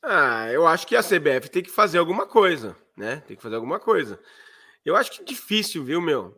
Ah, 0.00 0.48
eu 0.52 0.64
acho 0.64 0.86
que 0.86 0.94
a 0.94 1.02
CBF 1.02 1.50
tem 1.50 1.64
que 1.64 1.70
fazer 1.70 1.98
alguma 1.98 2.24
coisa, 2.24 2.76
né? 2.96 3.16
Tem 3.26 3.36
que 3.36 3.42
fazer 3.42 3.56
alguma 3.56 3.80
coisa. 3.80 4.20
Eu 4.84 4.94
acho 4.94 5.10
que 5.10 5.22
é 5.22 5.24
difícil, 5.24 5.82
viu, 5.82 6.00
meu? 6.00 6.36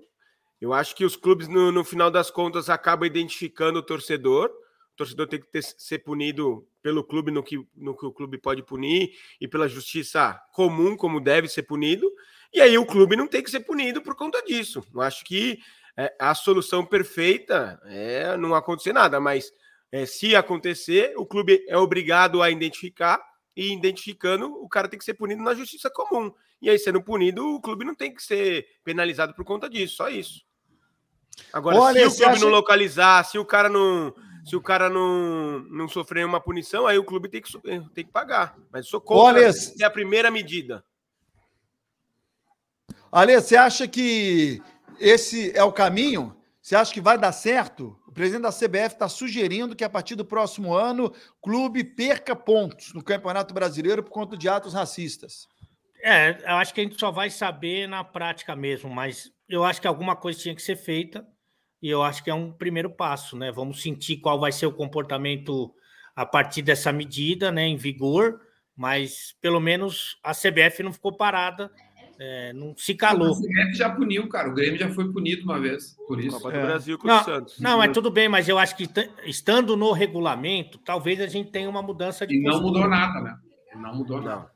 Eu 0.58 0.72
acho 0.72 0.96
que 0.96 1.04
os 1.04 1.14
clubes, 1.14 1.46
no, 1.46 1.70
no 1.70 1.84
final 1.84 2.10
das 2.10 2.30
contas, 2.30 2.70
acabam 2.70 3.06
identificando 3.06 3.80
o 3.80 3.82
torcedor 3.82 4.50
torcedor 4.98 5.28
tem 5.28 5.40
que 5.40 5.46
ter, 5.46 5.62
ser 5.62 6.00
punido 6.00 6.66
pelo 6.88 7.04
clube 7.04 7.30
no 7.30 7.42
que, 7.42 7.62
no 7.76 7.94
que 7.94 8.06
o 8.06 8.10
clube 8.10 8.38
pode 8.38 8.62
punir 8.62 9.12
e 9.38 9.46
pela 9.46 9.68
justiça 9.68 10.40
comum, 10.54 10.96
como 10.96 11.20
deve 11.20 11.46
ser 11.46 11.64
punido. 11.64 12.10
E 12.50 12.62
aí 12.62 12.78
o 12.78 12.86
clube 12.86 13.14
não 13.14 13.26
tem 13.26 13.42
que 13.42 13.50
ser 13.50 13.60
punido 13.60 14.00
por 14.00 14.14
conta 14.14 14.42
disso. 14.42 14.82
Eu 14.94 15.02
acho 15.02 15.22
que 15.22 15.58
é, 15.94 16.14
a 16.18 16.34
solução 16.34 16.86
perfeita 16.86 17.78
é 17.84 18.38
não 18.38 18.54
acontecer 18.54 18.94
nada, 18.94 19.20
mas 19.20 19.52
é, 19.92 20.06
se 20.06 20.34
acontecer, 20.34 21.12
o 21.18 21.26
clube 21.26 21.62
é 21.68 21.76
obrigado 21.76 22.40
a 22.40 22.50
identificar 22.50 23.22
e 23.54 23.70
identificando, 23.70 24.46
o 24.46 24.66
cara 24.66 24.88
tem 24.88 24.98
que 24.98 25.04
ser 25.04 25.12
punido 25.12 25.42
na 25.42 25.52
justiça 25.52 25.90
comum. 25.90 26.32
E 26.62 26.70
aí, 26.70 26.78
sendo 26.78 27.02
punido, 27.02 27.54
o 27.54 27.60
clube 27.60 27.84
não 27.84 27.94
tem 27.94 28.14
que 28.14 28.22
ser 28.22 28.66
penalizado 28.82 29.34
por 29.34 29.44
conta 29.44 29.68
disso, 29.68 29.96
só 29.96 30.08
isso. 30.08 30.40
Agora, 31.52 31.76
Olha, 31.76 32.08
se 32.08 32.16
o 32.16 32.16
clube 32.16 32.32
acha... 32.32 32.44
não 32.46 32.50
localizar, 32.50 33.24
se 33.24 33.38
o 33.38 33.44
cara 33.44 33.68
não, 33.68 34.14
se 34.48 34.56
o 34.56 34.62
cara 34.62 34.88
não, 34.88 35.58
não 35.70 35.86
sofrer 35.86 36.24
uma 36.24 36.40
punição, 36.40 36.86
aí 36.86 36.98
o 36.98 37.04
clube 37.04 37.28
tem 37.28 37.42
que, 37.42 37.54
eh, 37.66 37.82
tem 37.94 38.04
que 38.04 38.10
pagar. 38.10 38.56
Mas 38.72 38.88
sou 38.88 38.98
contra. 39.00 39.24
Olha, 39.24 39.50
é 39.80 39.84
a 39.84 39.90
primeira 39.90 40.30
medida. 40.30 40.82
Ale, 43.12 43.34
você 43.34 43.56
acha 43.56 43.86
que 43.86 44.62
esse 44.98 45.56
é 45.56 45.62
o 45.62 45.72
caminho? 45.72 46.34
Você 46.62 46.74
acha 46.74 46.92
que 46.92 47.00
vai 47.00 47.18
dar 47.18 47.32
certo? 47.32 47.98
O 48.06 48.12
presidente 48.12 48.42
da 48.42 48.52
CBF 48.52 48.94
está 48.94 49.08
sugerindo 49.08 49.76
que 49.76 49.84
a 49.84 49.90
partir 49.90 50.14
do 50.14 50.24
próximo 50.24 50.74
ano 50.74 51.06
o 51.06 51.42
clube 51.42 51.84
perca 51.84 52.34
pontos 52.34 52.94
no 52.94 53.04
Campeonato 53.04 53.52
Brasileiro 53.52 54.02
por 54.02 54.10
conta 54.10 54.36
de 54.36 54.48
atos 54.48 54.72
racistas. 54.72 55.46
É, 56.02 56.38
eu 56.42 56.56
acho 56.56 56.72
que 56.72 56.80
a 56.80 56.84
gente 56.84 56.98
só 56.98 57.10
vai 57.10 57.28
saber 57.28 57.86
na 57.86 58.02
prática 58.02 58.56
mesmo, 58.56 58.88
mas 58.88 59.30
eu 59.48 59.64
acho 59.64 59.80
que 59.80 59.86
alguma 59.86 60.16
coisa 60.16 60.38
tinha 60.38 60.54
que 60.54 60.62
ser 60.62 60.76
feita 60.76 61.26
e 61.80 61.88
eu 61.88 62.02
acho 62.02 62.22
que 62.22 62.30
é 62.30 62.34
um 62.34 62.52
primeiro 62.52 62.90
passo, 62.90 63.36
né? 63.36 63.52
Vamos 63.52 63.82
sentir 63.82 64.18
qual 64.18 64.38
vai 64.38 64.50
ser 64.50 64.66
o 64.66 64.72
comportamento 64.72 65.72
a 66.14 66.26
partir 66.26 66.62
dessa 66.62 66.92
medida, 66.92 67.52
né, 67.52 67.64
em 67.66 67.76
vigor, 67.76 68.40
mas 68.76 69.36
pelo 69.40 69.60
menos 69.60 70.18
a 70.22 70.32
CBF 70.32 70.82
não 70.82 70.92
ficou 70.92 71.16
parada, 71.16 71.70
é, 72.18 72.52
não 72.52 72.76
se 72.76 72.92
calou. 72.96 73.28
A 73.28 73.36
CBF 73.36 73.74
já 73.74 73.90
puniu, 73.90 74.28
cara. 74.28 74.48
O 74.48 74.54
Grêmio 74.54 74.80
já 74.80 74.88
foi 74.88 75.12
punido 75.12 75.44
uma 75.44 75.60
vez 75.60 75.96
por 76.08 76.18
isso. 76.18 76.36
Copa 76.36 76.50
do 76.50 76.58
é. 76.58 76.66
Brasil 76.66 76.98
com 76.98 77.06
não, 77.06 77.20
o 77.20 77.24
Santos. 77.24 77.60
Não, 77.60 77.78
mas 77.78 77.92
tudo 77.92 78.10
bem, 78.10 78.28
mas 78.28 78.48
eu 78.48 78.58
acho 78.58 78.76
que 78.76 78.88
estando 79.24 79.76
no 79.76 79.92
regulamento, 79.92 80.78
talvez 80.78 81.20
a 81.20 81.28
gente 81.28 81.52
tenha 81.52 81.70
uma 81.70 81.82
mudança 81.82 82.26
de. 82.26 82.34
E 82.34 82.42
não 82.42 82.60
mudou 82.60 82.88
nada, 82.88 83.20
né? 83.20 83.38
Não 83.76 83.94
mudou 83.94 84.20
nada. 84.20 84.50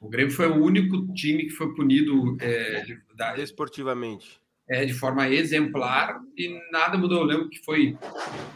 O 0.00 0.08
Grêmio 0.08 0.32
foi 0.32 0.48
o 0.48 0.62
único 0.62 1.12
time 1.12 1.42
que 1.42 1.50
foi 1.50 1.74
punido 1.74 2.36
é, 2.40 2.84
da... 3.16 3.36
esportivamente 3.36 4.40
é, 4.68 4.84
de 4.84 4.92
forma 4.92 5.28
exemplar 5.28 6.20
e 6.36 6.60
nada 6.70 6.98
mudou. 6.98 7.20
Eu 7.20 7.24
lembro 7.24 7.48
que 7.48 7.58
foi. 7.60 7.96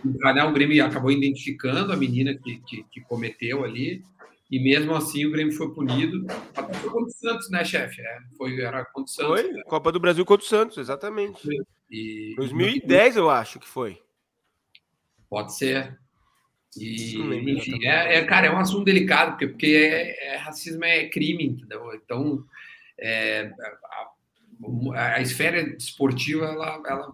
O 0.04 0.52
Grêmio 0.52 0.84
acabou 0.84 1.10
identificando 1.10 1.92
a 1.92 1.96
menina 1.96 2.34
que, 2.34 2.58
que, 2.66 2.84
que, 2.90 3.00
cometeu 3.02 3.64
ali, 3.64 4.02
e 4.50 4.60
mesmo 4.60 4.94
assim 4.94 5.24
o 5.24 5.30
Grêmio 5.30 5.54
foi 5.54 5.72
punido. 5.72 6.26
Até 6.54 6.74
foi 6.74 6.90
contra 6.90 7.08
o 7.08 7.10
Santos, 7.10 7.50
né, 7.50 7.64
chefe? 7.64 8.02
É, 8.02 8.18
foi, 8.36 8.60
era 8.60 8.84
contra 8.84 9.02
o 9.02 9.08
Santos. 9.08 9.40
Foi, 9.40 9.52
né? 9.52 9.62
Copa 9.62 9.90
do 9.90 10.00
Brasil 10.00 10.24
contra 10.24 10.44
o 10.44 10.48
Santos, 10.48 10.78
exatamente. 10.78 11.48
E, 11.90 12.34
2010, 12.36 13.16
eu 13.16 13.30
acho 13.30 13.58
que 13.58 13.66
foi. 13.66 14.00
Pode 15.30 15.56
ser. 15.56 15.98
E, 16.76 17.16
enfim, 17.50 17.84
é, 17.84 18.16
é, 18.16 18.24
cara, 18.24 18.46
é 18.46 18.50
um 18.50 18.58
assunto 18.58 18.84
delicado, 18.84 19.32
porque, 19.32 19.46
porque 19.46 19.66
é, 19.66 20.34
é 20.34 20.36
racismo 20.36 20.84
é 20.84 21.08
crime, 21.08 21.44
entendeu? 21.44 21.94
Então, 21.94 22.44
é, 22.98 23.52
a 23.84 24.11
esfera 25.20 25.60
esportiva 25.76 26.46
ela, 26.46 26.82
ela 26.86 27.12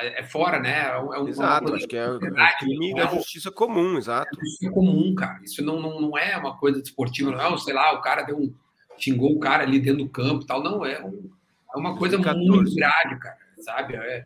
é 0.00 0.22
fora, 0.22 0.60
né? 0.60 0.82
É, 0.82 0.94
é 0.94 0.98
um, 1.00 1.28
exato, 1.28 1.74
acho 1.74 1.88
que 1.88 1.96
é 1.96 2.08
o 2.08 2.20
crime 2.58 2.94
da 2.94 3.06
justiça 3.06 3.50
comum, 3.50 3.98
exato. 3.98 4.28
É 4.36 4.44
justiça 4.44 4.70
comum, 4.70 5.14
cara. 5.14 5.40
Isso 5.42 5.62
não, 5.62 5.80
não, 5.80 6.00
não 6.00 6.18
é 6.18 6.36
uma 6.36 6.56
coisa 6.56 6.80
desportiva, 6.80 7.32
não 7.32 7.40
é, 7.40 7.58
sei 7.58 7.74
lá, 7.74 7.92
o 7.92 8.00
cara 8.00 8.22
deu 8.22 8.38
um, 8.38 8.54
xingou 8.96 9.32
o 9.32 9.40
cara 9.40 9.64
ali 9.64 9.80
dentro 9.80 10.04
do 10.04 10.08
campo 10.08 10.46
tal. 10.46 10.62
Não, 10.62 10.86
é, 10.86 11.04
um, 11.04 11.30
é 11.74 11.78
uma 11.78 11.96
coisa 11.96 12.16
14. 12.16 12.48
muito 12.48 12.74
grave, 12.74 13.18
cara, 13.18 13.38
sabe? 13.58 13.96
É, 13.96 14.24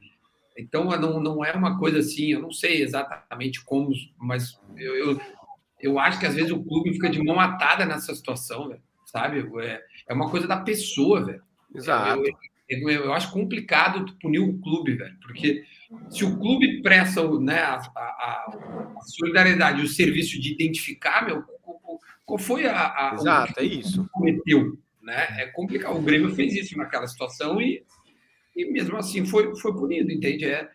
então, 0.58 0.84
não, 0.84 1.20
não 1.20 1.44
é 1.44 1.52
uma 1.52 1.78
coisa 1.78 1.98
assim, 1.98 2.32
eu 2.32 2.40
não 2.40 2.50
sei 2.50 2.82
exatamente 2.82 3.64
como, 3.64 3.92
mas 4.18 4.60
eu, 4.76 4.94
eu, 4.94 5.20
eu 5.80 5.98
acho 5.98 6.18
que 6.18 6.26
às 6.26 6.34
vezes 6.34 6.50
o 6.50 6.62
clube 6.62 6.92
fica 6.92 7.08
de 7.08 7.22
mão 7.22 7.40
atada 7.40 7.86
nessa 7.86 8.14
situação, 8.14 8.68
véio, 8.68 8.82
sabe? 9.06 9.50
É, 9.62 9.82
é 10.08 10.14
uma 10.14 10.30
coisa 10.30 10.46
da 10.46 10.58
pessoa, 10.58 11.24
velho. 11.24 11.45
Exato. 11.74 12.22
Eu, 12.68 12.88
eu, 12.88 13.04
eu, 13.04 13.12
acho 13.12 13.32
complicado 13.32 14.16
punir 14.20 14.40
o 14.40 14.58
clube, 14.58 14.94
velho, 14.94 15.16
porque 15.22 15.64
se 16.10 16.24
o 16.24 16.36
clube 16.36 16.82
presta 16.82 17.22
né, 17.38 17.60
a, 17.60 17.76
a, 17.96 18.02
a 18.96 19.00
solidariedade, 19.02 19.82
o 19.82 19.88
serviço 19.88 20.40
de 20.40 20.52
identificar, 20.52 21.24
meu, 21.24 21.44
qual 22.26 22.38
foi 22.38 22.66
a. 22.66 23.10
a 23.10 23.14
Exato, 23.14 23.54
o, 23.56 23.62
é 23.62 23.64
isso. 23.64 24.08
Cometeu, 24.12 24.76
né? 25.00 25.42
É 25.42 25.46
complicado. 25.46 25.96
O 25.96 26.02
Grêmio 26.02 26.34
fez 26.34 26.54
isso 26.54 26.76
naquela 26.76 27.06
situação 27.06 27.60
e, 27.60 27.84
e 28.54 28.64
mesmo 28.66 28.96
assim 28.96 29.24
foi, 29.24 29.54
foi 29.56 29.72
punido, 29.72 30.10
entende? 30.10 30.44
É, 30.44 30.68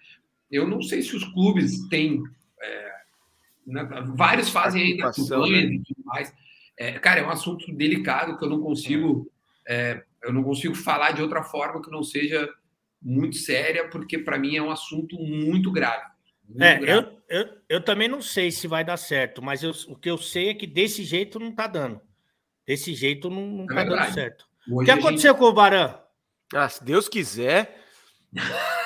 eu 0.49 0.65
não 0.65 0.81
sei 0.81 1.01
se 1.01 1.13
os 1.15 1.25
clubes 1.25 1.87
têm. 1.89 2.23
É, 2.61 2.91
né, 3.67 3.83
vários 4.15 4.49
fazem 4.49 4.81
ainda 4.81 5.11
campanhas 5.11 5.69
né? 5.69 5.75
e 5.75 5.83
tudo 5.83 6.05
mais. 6.05 6.33
É, 6.77 6.93
cara, 6.99 7.19
é 7.19 7.25
um 7.25 7.29
assunto 7.29 7.69
delicado 7.75 8.37
que 8.37 8.45
eu 8.45 8.49
não 8.49 8.61
consigo. 8.61 9.29
É, 9.67 10.03
eu 10.24 10.34
não 10.34 10.43
consigo 10.43 10.76
falar 10.76 11.11
de 11.11 11.22
outra 11.22 11.43
forma 11.43 11.82
que 11.82 11.91
não 11.91 12.03
seja 12.03 12.49
muito 13.01 13.36
séria, 13.38 13.89
porque 13.89 14.17
para 14.19 14.38
mim 14.38 14.55
é 14.55 14.61
um 14.61 14.69
assunto 14.72 15.17
muito 15.19 15.72
grave. 15.72 16.05
Muito 16.47 16.61
É, 16.63 16.78
grave. 16.80 17.07
eu, 17.30 17.39
eu, 17.39 17.57
eu 17.69 17.84
também 17.84 18.07
não 18.07 18.22
sei 18.22 18.51
se 18.51 18.67
vai 18.67 18.84
dar 18.84 18.97
certo, 18.97 19.41
mas 19.41 19.63
eu- 19.63 19.72
o 19.88 19.95
que 19.95 20.09
eu 20.09 20.17
sei 20.17 20.49
é 20.49 20.53
que 20.53 20.67
desse 20.67 21.03
jeito 21.03 21.39
não 21.39 21.51
tá 21.51 21.65
dando. 21.67 21.99
Desse 22.67 22.93
jeito 22.93 23.30
não, 23.30 23.45
não 23.47 23.63
É 23.63 23.67
tá 23.67 23.74
dando 23.76 23.88
verdade. 23.89 24.13
certo. 24.13 24.45
O 24.69 24.78
Hoje 24.78 24.86
que 24.86 24.91
a 24.91 24.95
gente- 24.95 25.03
aconteceu 25.05 25.36
com 25.36 25.45
o 25.45 25.53
Baran? 25.53 25.95
Ah, 26.53 26.69
se 26.69 26.84
Deus 26.84 27.07
quiser, 27.09 27.80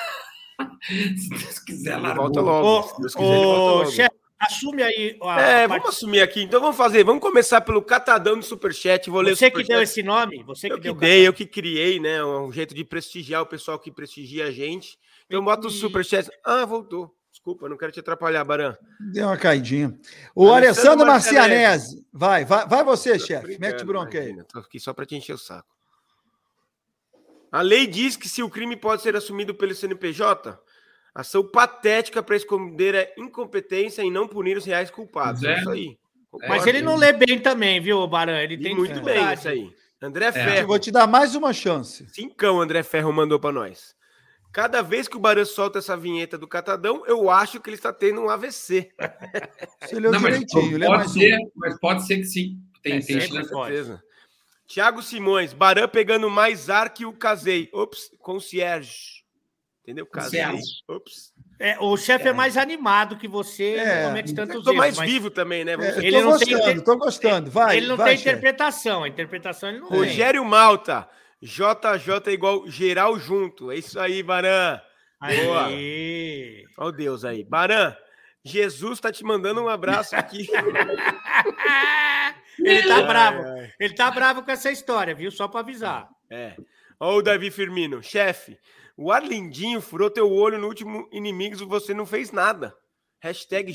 Se 1.16 1.28
Deus 1.28 1.58
quiser, 1.58 1.92
ele 1.94 2.02
largou. 2.02 2.24
volta 2.24 2.40
logo. 2.40 2.66
Ô, 2.78 2.82
se 2.84 3.00
Deus 3.00 3.14
quiser, 3.14 3.36
ele 3.36 3.44
volta 3.44 3.60
logo. 3.60 3.90
Assume 4.38 4.82
aí 4.82 5.16
a, 5.22 5.40
É, 5.40 5.64
a 5.64 5.66
vamos 5.66 5.82
parte- 5.84 5.94
assumir 5.96 6.20
aqui. 6.20 6.42
Então 6.42 6.60
vamos 6.60 6.76
fazer. 6.76 7.04
Vamos 7.04 7.22
começar 7.22 7.60
pelo 7.60 7.82
catadão 7.82 8.38
do 8.38 8.44
Superchat. 8.44 9.08
Vou 9.10 9.20
ler 9.20 9.32
o 9.32 9.36
Você 9.36 9.50
que 9.50 9.62
deu 9.64 9.82
esse 9.82 10.02
nome, 10.02 10.42
você 10.44 10.68
que 10.68 10.74
Eu 10.74 10.78
que 10.78 10.82
deu 10.84 10.94
dei, 10.94 11.26
eu 11.26 11.32
que 11.32 11.46
criei, 11.46 11.98
né? 12.00 12.22
Um 12.24 12.50
jeito 12.52 12.74
de 12.74 12.84
prestigiar 12.84 13.42
o 13.42 13.46
pessoal 13.46 13.78
que 13.78 13.90
prestigia 13.90 14.46
a 14.46 14.50
gente. 14.50 14.98
Então 15.26 15.44
bota 15.44 15.66
o 15.66 15.70
superchat. 15.70 16.30
Ah, 16.44 16.64
voltou. 16.64 17.14
Desculpa, 17.30 17.68
não 17.68 17.76
quero 17.76 17.92
te 17.92 18.00
atrapalhar, 18.00 18.42
Baran. 18.44 18.74
Deu 19.12 19.26
uma 19.26 19.36
caidinha. 19.36 19.94
O 20.34 20.50
Alessandro 20.50 21.06
Alessandro 21.06 21.06
Marcianese. 21.06 22.06
Vai, 22.12 22.44
vai, 22.44 22.66
vai 22.66 22.82
você, 22.82 23.18
chefe. 23.18 23.58
Mete 23.60 23.84
bronca 23.84 24.18
aí. 24.18 24.34
Tô 24.44 24.60
aqui 24.60 24.80
só 24.80 24.94
para 24.94 25.04
te 25.04 25.16
encher 25.16 25.34
o 25.34 25.38
saco. 25.38 25.68
A 27.52 27.60
lei 27.62 27.86
diz 27.86 28.16
que 28.16 28.28
se 28.28 28.42
o 28.42 28.50
crime 28.50 28.76
pode 28.76 29.02
ser 29.02 29.14
assumido 29.16 29.54
pelo 29.54 29.74
CNPJ, 29.74 30.58
ação 31.20 31.42
patética 31.44 32.22
para 32.22 32.36
esconder 32.36 32.94
a 32.94 33.20
incompetência 33.20 34.02
e 34.02 34.10
não 34.10 34.28
punir 34.28 34.56
os 34.56 34.64
reais 34.64 34.90
culpados. 34.90 35.42
É 35.42 35.54
é. 35.54 35.58
isso 35.60 35.70
aí. 35.70 35.98
Mas 36.32 36.42
Concordo. 36.48 36.68
ele 36.68 36.82
não 36.82 36.96
lê 36.96 37.12
bem 37.12 37.38
também, 37.38 37.80
viu, 37.80 38.06
Baran? 38.06 38.38
Ele 38.42 38.58
tem 38.58 38.74
muito 38.74 39.00
bem 39.00 39.32
isso 39.32 39.48
aí. 39.48 39.72
André 40.02 40.28
Eu 40.28 40.32
Ferro. 40.32 40.66
vou 40.68 40.78
te 40.78 40.90
dar 40.90 41.06
mais 41.06 41.34
uma 41.34 41.52
chance. 41.52 42.06
Cincão, 42.12 42.60
André 42.60 42.82
Ferro 42.82 43.10
mandou 43.12 43.40
para 43.40 43.52
nós. 43.52 43.96
Cada 44.52 44.82
vez 44.82 45.08
que 45.08 45.16
o 45.16 45.20
Baran 45.20 45.44
solta 45.46 45.78
essa 45.78 45.96
vinheta 45.96 46.36
do 46.36 46.46
Catadão, 46.46 47.02
eu 47.06 47.30
acho 47.30 47.60
que 47.60 47.68
ele 47.70 47.76
está 47.76 47.92
tendo 47.92 48.20
um 48.20 48.28
AVC. 48.30 48.90
Você 49.82 49.98
leu 49.98 50.12
Não, 50.12 50.20
mas 50.20 50.32
direitinho. 50.34 50.78
Lê 50.78 50.86
pode 50.86 50.98
mais 50.98 51.12
ser, 51.12 51.36
um. 51.38 51.50
mas 51.56 51.78
pode 51.80 52.06
ser 52.06 52.16
que 52.18 52.24
sim. 52.24 52.58
Tem, 52.82 52.98
É, 52.98 53.00
tem 53.00 53.18
pode. 53.28 53.48
certeza. 53.48 54.02
Tiago 54.66 55.02
Simões, 55.02 55.52
Baran 55.52 55.88
pegando 55.88 56.28
mais 56.28 56.68
ar 56.68 56.92
que 56.92 57.06
o 57.06 57.12
Casei. 57.12 57.68
Ops, 57.72 58.10
concierge. 58.18 59.24
Entendeu? 59.86 60.04
Casei. 60.06 60.42
Ops. 60.88 61.32
É, 61.60 61.78
o 61.78 61.96
chefe 61.96 62.26
é. 62.26 62.32
mais 62.32 62.56
animado 62.56 63.16
que 63.16 63.28
você, 63.28 63.76
É, 63.76 64.06
comete 64.08 64.34
tantos 64.34 64.64
tô 64.64 64.70
erros. 64.70 64.76
mais 64.78 64.96
mas 64.98 65.08
vivo 65.08 65.30
também, 65.30 65.64
né? 65.64 65.74
É, 65.74 65.98
Ele 66.04 66.18
tô 66.20 66.30
não 66.30 66.38
tem 66.38 66.48
gostando, 66.52 66.70
inter- 66.72 66.84
tô 66.84 66.96
gostando. 66.98 67.50
Vai, 67.52 67.76
ele 67.76 67.86
não 67.86 67.96
vai, 67.96 68.08
tem 68.08 68.16
chefe. 68.18 68.30
interpretação. 68.30 69.04
A 69.04 69.08
interpretação 69.08 69.68
ele 69.68 69.78
não 69.78 69.88
tem. 69.88 69.98
Rogério 69.98 70.44
Malta, 70.44 71.08
JJ 71.40 72.32
igual 72.32 72.68
geral 72.68 73.16
junto. 73.20 73.70
É 73.70 73.76
isso 73.76 74.00
aí, 74.00 74.24
Baran. 74.24 74.80
Boa. 75.20 75.68
Ó 76.78 76.86
o 76.88 76.92
Deus 76.92 77.24
aí. 77.24 77.44
Baran, 77.44 77.94
Jesus 78.44 78.98
tá 78.98 79.12
te 79.12 79.22
mandando 79.24 79.62
um 79.62 79.68
abraço 79.68 80.16
aqui. 80.16 80.48
ele 82.58 82.82
tá 82.88 82.96
Ai, 82.96 83.06
bravo. 83.06 83.42
ai. 83.42 83.70
Ele 83.78 83.94
tá 83.94 84.10
bravo 84.10 84.42
com 84.42 84.50
essa 84.50 84.70
história, 84.70 85.14
viu? 85.14 85.30
Só 85.30 85.46
pra 85.48 85.60
avisar. 85.60 86.08
É. 86.30 86.54
Ó 86.98 87.16
o 87.16 87.22
Davi 87.22 87.50
Firmino. 87.50 88.02
Chefe, 88.02 88.58
o 88.96 89.12
Arlindinho 89.12 89.80
furou 89.80 90.10
teu 90.10 90.30
olho 90.32 90.58
no 90.58 90.66
último 90.66 91.08
Inimigos 91.12 91.60
e 91.60 91.64
você 91.64 91.92
não 91.92 92.06
fez 92.06 92.32
nada. 92.32 92.74
Hashtag. 93.20 93.72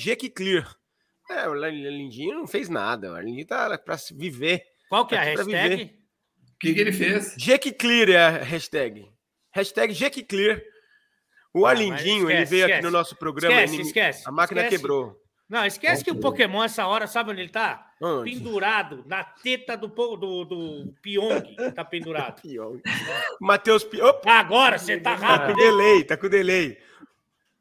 É, 1.29 1.47
o 1.47 1.53
Arlindinho 1.63 2.35
não 2.35 2.47
fez 2.47 2.67
nada. 2.69 3.11
O 3.11 3.15
Arlindinho 3.15 3.45
tá 3.47 3.77
pra 3.77 3.97
se 3.97 4.13
viver. 4.13 4.63
Qual 4.89 5.05
que 5.07 5.15
é 5.15 5.17
a 5.17 5.21
Aqui 5.21 5.33
pra 5.33 5.43
hashtag? 5.43 5.83
O 5.83 6.59
que, 6.59 6.73
que 6.73 6.79
ele 6.79 6.91
fez? 6.91 7.35
Jequiclear 7.37 8.09
é 8.09 8.17
a 8.17 8.29
hashtag. 8.43 9.07
Hashtag. 9.53 9.93
O 11.53 11.65
Ah, 11.65 11.71
Arlindinho, 11.71 12.29
ele 12.29 12.43
esquece, 12.43 12.49
veio 12.51 12.63
aqui 12.65 12.71
esquece. 12.73 12.85
no 12.85 12.91
nosso 12.91 13.15
programa. 13.17 13.55
Esquece, 13.55 13.73
inim- 13.75 13.83
esquece. 13.85 14.23
A 14.27 14.31
máquina 14.31 14.61
esquece. 14.61 14.77
quebrou. 14.77 15.20
Não, 15.51 15.65
esquece 15.65 16.01
que 16.01 16.09
o 16.09 16.15
Pokémon, 16.15 16.63
essa 16.63 16.87
hora, 16.87 17.05
sabe 17.07 17.31
onde 17.31 17.41
ele 17.41 17.49
tá? 17.49 17.85
Onde? 18.01 18.31
Pendurado 18.31 19.03
na 19.05 19.21
teta 19.21 19.75
do, 19.75 19.87
do, 19.89 20.45
do 20.45 20.93
Pyong, 21.01 21.41
que 21.41 21.71
tá 21.73 21.83
pendurado. 21.83 22.39
Pior. 22.47 22.77
Matheus 23.41 23.83
Pi... 23.83 24.01
Opa, 24.01 24.31
Agora 24.31 24.77
você 24.79 24.97
tá 24.97 25.11
tá 25.11 25.17
com 25.19 25.25
rápido. 25.25 25.57
delay, 25.57 26.03
tá 26.05 26.15
com 26.15 26.29
delay. 26.29 26.77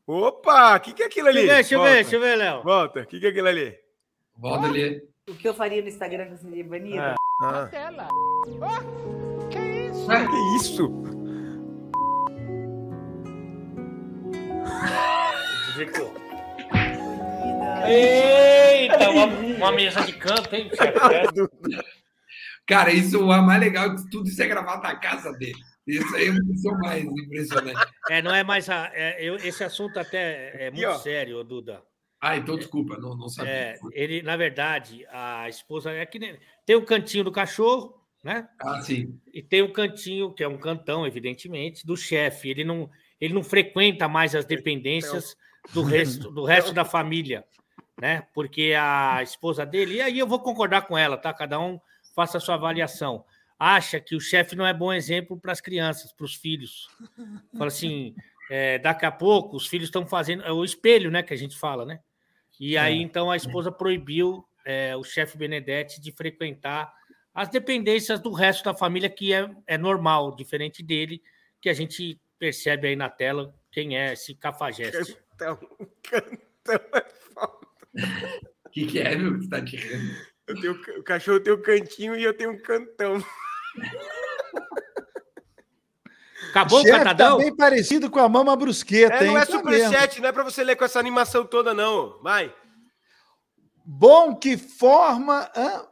Opa, 0.07 0.77
o 0.77 0.81
que, 0.81 0.93
que 0.93 1.03
é 1.03 1.07
aquilo 1.07 1.31
ali? 1.31 1.49
Deixa 1.49 1.75
eu 1.75 1.83
ver, 1.83 1.95
deixa 1.95 2.15
eu 2.15 2.21
ver, 2.21 2.37
Volta, 2.37 2.37
deixa 2.37 2.37
eu 2.37 2.37
ver, 2.37 2.37
Léo. 2.37 2.63
Volta, 2.63 3.01
o 3.01 3.07
que, 3.07 3.19
que 3.19 3.27
é 3.27 3.29
aquilo 3.31 3.49
ali? 3.49 3.77
Volta 4.37 4.67
ali. 4.69 5.03
O 5.29 5.35
que 5.35 5.49
eu 5.49 5.55
faria 5.55 5.83
no 5.83 5.89
Instagram 5.89 6.27
que 6.27 6.33
eu 6.35 6.37
seria 6.37 6.65
banida? 6.65 7.15
Ah. 7.43 7.69
Ah, 8.63 9.29
Que 9.51 10.57
isso? 10.57 10.89
Desvirtuou. 15.67 16.30
Eita, 17.87 19.11
uma, 19.11 19.27
uma 19.57 19.73
mesa 19.73 20.01
de 20.03 20.13
canto, 20.15 20.55
hein? 20.55 20.71
Cara, 22.67 22.93
isso 22.93 23.21
o 23.21 23.27
mais 23.43 23.61
legal 23.61 23.93
é 23.93 23.97
que 23.97 24.09
tudo 24.11 24.29
isso 24.29 24.41
é 24.43 24.47
gravado 24.47 24.83
na 24.83 24.95
casa 24.97 25.33
dele. 25.33 25.59
Isso 25.87 26.15
aí 26.15 26.29
é 26.29 26.31
o 26.31 26.79
mais 26.79 27.05
impressionante. 27.05 27.81
É, 28.09 28.23
não 28.23 28.33
é 28.35 28.45
mais. 28.45 28.69
A, 28.69 28.91
é, 28.95 29.23
eu- 29.25 29.37
esse 29.37 29.65
assunto 29.65 29.99
até 29.99 30.67
é 30.67 30.71
muito 30.71 30.87
ó. 30.87 30.99
sério, 30.99 31.43
Duda. 31.43 31.83
Ah, 32.21 32.37
então 32.37 32.57
desculpa, 32.57 32.97
não, 32.99 33.17
não 33.17 33.29
sabia. 33.29 33.51
É, 33.51 33.79
ele, 33.93 34.23
na 34.23 34.37
verdade, 34.37 35.07
a 35.11 35.49
esposa 35.49 35.91
é 35.91 36.05
que 36.05 36.19
nem- 36.19 36.39
tem 36.67 36.77
o 36.77 36.85
cantinho 36.85 37.25
do 37.25 37.33
cachorro, 37.33 37.95
né? 38.23 38.47
Ah, 38.61 38.81
sim. 38.83 39.19
E 39.33 39.43
tem 39.43 39.63
o 39.63 39.73
cantinho, 39.73 40.33
que 40.33 40.45
é 40.45 40.49
um 40.49 40.59
cantão, 40.59 41.07
evidentemente, 41.07 41.85
do 41.87 41.97
chefe. 41.97 42.51
Ele 42.51 42.63
não, 42.63 42.89
ele 43.21 43.33
não 43.35 43.43
frequenta 43.43 44.07
mais 44.07 44.35
as 44.35 44.45
dependências 44.45 45.35
do 45.73 45.83
resto, 45.83 46.31
do 46.31 46.45
resto 46.45 46.73
da 46.75 46.85
família, 46.85 47.43
né? 48.01 48.27
Porque 48.33 48.75
a 48.79 49.23
esposa 49.23 49.67
dele, 49.67 49.97
e 49.97 50.01
aí 50.01 50.19
eu 50.19 50.27
vou 50.27 50.41
concordar 50.41 50.83
com 50.83 50.97
ela, 50.97 51.17
tá? 51.17 51.33
Cada 51.33 51.61
um 51.61 51.79
faça 52.15 52.39
a 52.39 52.41
sua 52.41 52.55
avaliação. 52.55 53.25
Acha 53.59 54.01
que 54.01 54.17
o 54.17 54.21
chefe 54.21 54.57
não 54.57 54.67
é 54.67 54.73
bom 54.73 54.93
exemplo 54.93 55.39
para 55.39 55.53
as 55.53 55.61
crianças, 55.61 56.13
para 56.13 56.25
os 56.25 56.35
filhos. 56.35 56.89
Fala 57.53 57.67
assim, 57.67 58.15
é, 58.51 58.79
daqui 58.79 59.05
a 59.05 59.13
pouco 59.13 59.57
os 59.57 59.67
filhos 59.67 59.89
estão 59.89 60.07
fazendo 60.07 60.43
é 60.45 60.51
o 60.51 60.65
espelho, 60.65 61.11
né? 61.11 61.23
Que 61.23 61.35
a 61.35 61.37
gente 61.37 61.59
fala, 61.59 61.85
né? 61.85 62.01
E 62.59 62.77
aí 62.77 63.01
então 63.01 63.31
a 63.31 63.37
esposa 63.37 63.71
proibiu 63.71 64.45
é, 64.65 64.97
o 64.97 65.05
chefe 65.05 65.37
Benedetti 65.37 66.01
de 66.01 66.11
frequentar 66.13 66.93
as 67.35 67.49
dependências 67.49 68.19
do 68.19 68.33
resto 68.33 68.65
da 68.65 68.75
família, 68.75 69.09
que 69.09 69.33
é, 69.33 69.49
é 69.67 69.79
normal, 69.79 70.35
diferente 70.35 70.83
dele, 70.83 71.23
que 71.61 71.69
a 71.69 71.75
gente 71.75 72.21
percebe 72.39 72.89
aí 72.89 72.97
na 72.97 73.09
tela 73.09 73.55
quem 73.71 73.97
é 73.97 74.15
esse 74.15 74.35
cafajeste. 74.35 75.17
Cantão, 75.37 75.59
cantão 76.03 76.99
é. 76.99 77.20
O 77.95 78.71
que, 78.71 78.87
que 78.87 78.99
é, 79.01 79.17
meu? 79.17 79.35
que 79.35 79.45
Você 79.45 79.49
tá 79.49 79.65
te 79.65 79.77
rindo? 79.77 80.15
Eu 80.47 80.61
tenho, 80.61 80.73
o 80.99 81.03
cachorro 81.05 81.41
tem 81.41 81.53
um 81.53 81.63
cantinho 81.63 82.17
e 82.17 82.25
eu 82.25 82.37
tenho 82.37 82.51
um 82.51 82.61
cantão. 82.61 83.25
Acabou 86.51 86.81
o 86.81 86.83
Chefe 86.83 86.99
catadão? 86.99 87.39
tá 87.39 87.45
bem 87.45 87.55
parecido 87.55 88.11
com 88.11 88.19
a 88.19 88.29
Mama 88.29 88.57
Brusqueta, 88.57 89.15
É, 89.17 89.21
hein? 89.25 89.27
não 89.29 89.39
é 89.39 89.47
Tá 89.47 89.53
superchat, 89.53 90.21
não 90.21 90.29
é 90.29 90.33
pra 90.33 90.43
você 90.43 90.65
ler 90.65 90.75
com 90.75 90.85
essa 90.85 90.99
animação 90.99 91.45
toda, 91.45 91.73
não. 91.73 92.21
Vai. 92.23 92.53
Bom 93.85 94.35
que 94.35 94.57
forma... 94.57 95.49
hã? 95.57 95.87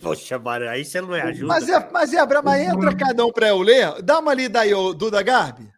Poxa, 0.00 0.38
Mara, 0.38 0.70
aí 0.70 0.84
você 0.84 1.00
não 1.00 1.08
me 1.08 1.20
ajuda. 1.20 1.48
Mas 1.48 1.68
é, 1.68 1.90
mas 1.90 2.14
é, 2.14 2.24
mas 2.42 2.60
entra 2.60 2.96
cada 2.96 3.26
um 3.26 3.32
para 3.32 3.48
eu 3.48 3.60
ler. 3.60 4.00
Dá 4.02 4.20
uma 4.20 4.32
lida 4.32 4.60
aí, 4.60 4.72
ô, 4.72 4.94
Duda 4.94 5.20
Garbi. 5.22 5.68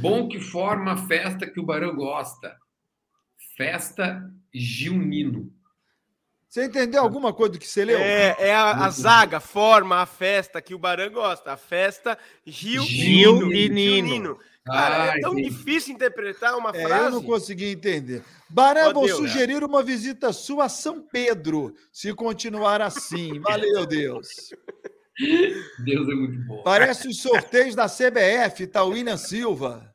Bom 0.00 0.28
que 0.28 0.40
forma 0.40 0.92
a 0.92 0.96
festa 0.96 1.46
que 1.46 1.60
o 1.60 1.64
Barão 1.64 1.94
gosta. 1.94 2.54
Festa 3.58 4.22
Giunino. 4.54 5.52
Você 6.48 6.64
entendeu 6.66 7.02
alguma 7.02 7.32
coisa 7.34 7.54
do 7.54 7.58
que 7.58 7.66
você 7.66 7.84
leu? 7.84 7.98
É, 7.98 8.36
é 8.38 8.54
a, 8.54 8.84
a 8.86 8.88
zaga, 8.90 9.40
forma, 9.40 9.96
a 10.00 10.06
festa 10.06 10.62
que 10.62 10.74
o 10.76 10.78
Baran 10.78 11.10
gosta. 11.10 11.52
A 11.52 11.56
festa 11.56 12.16
Gil, 12.46 12.84
Gil 12.84 13.52
e 13.52 13.68
Nino. 13.68 14.08
Nino. 14.08 14.38
Cara, 14.64 15.12
Ah, 15.12 15.16
é 15.16 15.20
tão 15.20 15.32
entendi. 15.32 15.50
difícil 15.50 15.92
interpretar 15.92 16.56
uma 16.56 16.70
É, 16.70 16.86
frase. 16.86 17.04
eu 17.06 17.10
não 17.10 17.22
consegui 17.22 17.66
entender. 17.72 18.22
Baré, 18.48 18.86
Ó, 18.86 18.92
vou 18.92 19.06
Deus, 19.06 19.18
sugerir 19.18 19.64
uma 19.64 19.82
visita 19.82 20.32
sua 20.32 20.66
a 20.66 20.68
São 20.68 21.02
Pedro, 21.02 21.74
se 21.92 22.14
continuar 22.14 22.80
assim. 22.80 23.40
Valeu, 23.42 23.84
Deus. 23.84 24.28
Deus 25.84 26.08
é 26.08 26.14
muito 26.14 26.38
bom. 26.46 26.62
Parece 26.62 27.08
os 27.08 27.20
sorteios 27.20 27.74
da 27.74 27.86
CBF, 27.88 28.68
tá 28.68 28.84
o 28.84 28.90
William 28.90 29.16
Silva. 29.16 29.92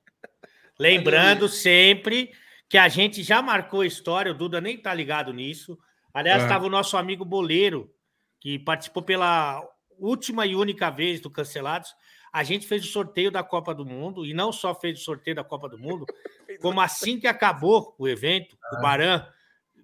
Lembrando 0.78 1.48
sempre 1.48 2.32
que 2.74 2.78
a 2.80 2.90
gente 2.90 3.22
já 3.22 3.40
marcou 3.40 3.82
a 3.82 3.86
história, 3.86 4.32
o 4.32 4.36
Duda 4.36 4.60
nem 4.60 4.76
tá 4.76 4.92
ligado 4.92 5.32
nisso. 5.32 5.78
Aliás, 6.12 6.42
É. 6.42 6.46
estava 6.46 6.66
o 6.66 6.70
nosso 6.72 6.98
amigo 6.98 7.24
Boleiro, 7.24 7.94
que 8.42 8.58
participou 8.58 9.04
pela 9.04 9.64
última 10.00 10.44
e 10.48 10.56
única 10.56 10.90
vez 10.90 11.22
do 11.22 11.30
Cancelados. 11.30 11.94
A 12.34 12.44
gente 12.44 12.66
fez 12.66 12.84
o 12.84 12.88
sorteio 12.88 13.30
da 13.30 13.44
Copa 13.44 13.76
do 13.76 13.86
Mundo, 13.86 14.26
e 14.26 14.34
não 14.34 14.52
só 14.52 14.74
fez 14.74 15.00
o 15.00 15.04
sorteio 15.04 15.36
da 15.36 15.44
Copa 15.44 15.70
do 15.70 15.78
Mundo, 15.78 16.04
como 16.64 16.82
assim 16.82 17.20
que 17.20 17.28
acabou 17.28 17.94
o 18.00 18.08
evento, 18.08 18.58
o 18.72 18.82
Baran, 18.82 19.24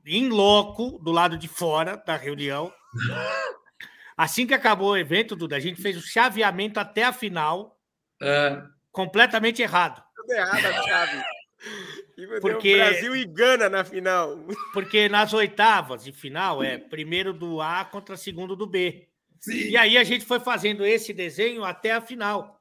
em 0.03 0.27
loco, 0.27 0.97
do 0.97 1.11
lado 1.11 1.37
de 1.37 1.47
fora 1.47 1.95
da 1.95 2.15
reunião. 2.17 2.73
Assim 4.17 4.47
que 4.47 4.53
acabou 4.55 4.93
o 4.93 4.97
evento, 4.97 5.35
Duda, 5.35 5.55
a 5.57 5.59
gente 5.59 5.79
fez 5.79 5.95
o 5.95 6.01
chaveamento 6.01 6.79
até 6.79 7.03
a 7.03 7.13
final, 7.13 7.77
Ah, 8.19 8.65
completamente 8.91 9.61
errado. 9.61 10.03
Tudo 10.15 10.31
errado 10.33 10.65
a 10.65 10.81
chave. 10.81 11.23
Porque- 12.41 12.73
o 12.73 12.77
Brasil 12.77 13.15
e 13.15 13.25
Gana 13.25 13.69
na 13.69 13.83
final. 13.83 14.37
Porque 14.73 15.07
nas 15.09 15.33
oitavas 15.33 16.03
de 16.03 16.11
final 16.11 16.63
é 16.63 16.77
primeiro 16.77 17.33
do 17.33 17.61
A 17.61 17.85
contra 17.85 18.15
segundo 18.17 18.55
do 18.55 18.65
B. 18.67 19.07
Sim. 19.39 19.69
E 19.69 19.77
aí 19.77 19.97
a 19.97 20.03
gente 20.03 20.25
foi 20.25 20.39
fazendo 20.39 20.85
esse 20.85 21.13
desenho 21.13 21.63
até 21.63 21.91
a 21.93 22.01
final. 22.01 22.59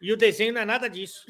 E 0.00 0.12
o 0.12 0.16
desenho 0.16 0.52
não 0.52 0.60
é 0.60 0.64
nada 0.64 0.88
disso. 0.88 1.24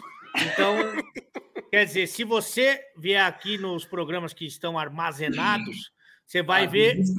Então, 0.53 0.77
quer 1.71 1.85
dizer, 1.85 2.07
se 2.09 2.25
você 2.25 2.81
vier 2.97 3.25
aqui 3.25 3.57
nos 3.59 3.85
programas 3.85 4.33
que 4.33 4.45
estão 4.47 4.79
armazenados, 4.79 5.91
você 6.27 6.43
vai 6.43 6.65
Ah, 6.65 6.69
ver 6.69 6.99
isso, 6.99 7.15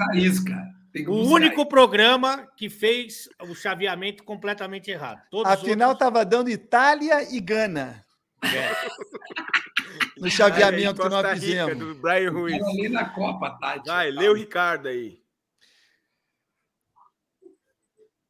o 1.08 1.28
único 1.32 1.66
programa 1.68 2.48
que 2.58 2.70
fez 2.70 3.30
o 3.44 3.56
chaveamento 3.56 4.24
completamente 4.24 4.92
errado. 4.92 5.22
Todos 5.32 5.52
A 5.52 5.56
os 5.56 5.62
final 5.62 5.90
outros- 5.90 6.06
estava 6.08 6.26
dando 6.26 6.50
Itália 6.50 7.34
e 7.34 7.40
Gana. 7.40 8.06
No 10.18 10.30
chaveamento 10.30 11.02
que 11.02 11.10
nós 11.10 11.22
Costa 11.22 11.34
Rica, 11.34 11.66
fizemos. 11.68 11.78
do 11.78 11.96
Brian 11.96 12.32
Ruiz. 12.32 12.62
Ali 12.64 12.90
na 12.90 13.10
Copa, 13.10 13.58
Tati. 13.60 13.88
Vai, 13.88 14.12
lê 14.12 14.28
o 14.30 14.34
Ricardo 14.34 14.88
aí. 14.88 15.20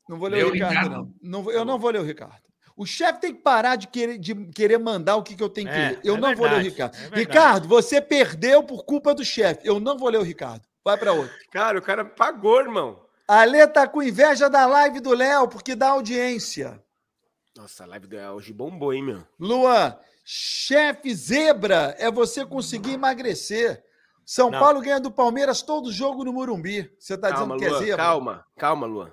Não 0.07 0.17
vou 0.17 0.27
ler 0.27 0.37
Lê 0.37 0.43
o 0.43 0.51
Ricardo, 0.53 0.73
Ricardo? 0.73 0.91
não. 0.91 1.13
não. 1.21 1.43
vou- 1.43 1.53
Eu 1.53 1.65
não 1.65 1.77
vou 1.79 1.91
ler 1.91 1.99
o 1.99 2.03
Ricardo. 2.03 2.41
O 2.75 2.85
chefe 2.85 3.19
tem 3.19 3.33
que 3.35 3.41
parar 3.41 3.75
de 3.75 3.87
querer, 3.87 4.17
de 4.17 4.33
querer 4.51 4.77
mandar 4.79 5.17
o 5.17 5.23
que, 5.23 5.35
que 5.35 5.43
eu 5.43 5.49
tenho 5.49 5.67
que 5.67 5.73
É, 5.75 5.89
ler. 5.89 5.99
Eu 6.03 6.15
é 6.15 6.19
não 6.19 6.35
vou 6.35 6.45
ler 6.47 6.51
o 6.53 6.61
verdade, 6.63 6.69
Ricardo. 6.69 6.95
é 6.95 6.99
verdade. 7.01 7.19
Ricardo, 7.21 7.67
você 7.67 8.01
perdeu 8.01 8.63
por 8.63 8.85
culpa 8.85 9.13
do 9.13 9.23
chefe. 9.25 9.67
Eu 9.67 9.79
não 9.79 9.97
vou 9.97 10.09
ler 10.09 10.19
o 10.19 10.23
Ricardo. 10.23 10.65
Vai 10.83 10.97
para 10.97 11.11
outro. 11.11 11.35
Cara, 11.51 11.77
o 11.77 11.81
cara 11.81 12.05
pagou, 12.05 12.59
irmão. 12.59 13.05
A 13.27 13.43
Lê 13.43 13.67
tá 13.67 13.87
com 13.87 14.01
inveja 14.01 14.49
da 14.49 14.65
live 14.65 14.99
do 15.01 15.13
Léo, 15.13 15.47
porque 15.49 15.75
dá 15.75 15.89
audiência. 15.89 16.81
Nossa, 17.55 17.83
a 17.83 17.87
live 17.87 18.07
do 18.07 18.15
hoje 18.17 18.53
bombou, 18.53 18.93
hein, 18.93 19.03
meu? 19.03 19.23
Luan, 19.37 19.95
chefe 20.31 21.11
zebra 21.15 21.95
é 21.97 22.11
você 22.11 22.45
conseguir 22.45 22.93
emagrecer. 22.93 23.83
São 24.23 24.51
Não. 24.51 24.59
Paulo 24.59 24.79
ganha 24.79 24.99
do 24.99 25.09
Palmeiras 25.09 25.63
todo 25.63 25.91
jogo 25.91 26.23
no 26.23 26.31
Morumbi. 26.31 26.87
Você 26.99 27.17
tá 27.17 27.29
calma, 27.29 27.55
dizendo 27.55 27.57
que 27.57 27.65
é 27.65 27.69
Luan, 27.69 27.79
zebra? 27.79 27.97
calma, 27.97 28.45
calma, 28.55 28.85
Luan. 28.85 29.11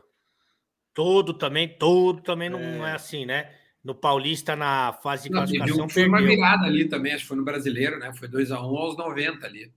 Todo 0.93 1.33
também, 1.33 1.75
todo 1.79 2.23
também 2.23 2.51
não 2.51 2.87
é 2.87 2.93
assim, 2.93 3.25
né? 3.25 3.51
No 3.83 3.95
Paulista, 3.95 4.55
na 4.55 4.93
fase 4.93 5.23
de 5.23 5.31
Não, 5.31 5.39
classificação, 5.39 5.87
um 5.87 5.89
foi 5.89 6.07
uma 6.07 6.21
virada 6.21 6.67
ali 6.67 6.87
também, 6.87 7.15
acho 7.15 7.23
que 7.23 7.29
foi 7.29 7.37
no 7.39 7.45
brasileiro, 7.45 7.99
né? 7.99 8.13
Foi 8.13 8.29
2x1 8.29 8.77
aos 8.77 8.97
90 8.99 9.47
ali. 9.47 9.73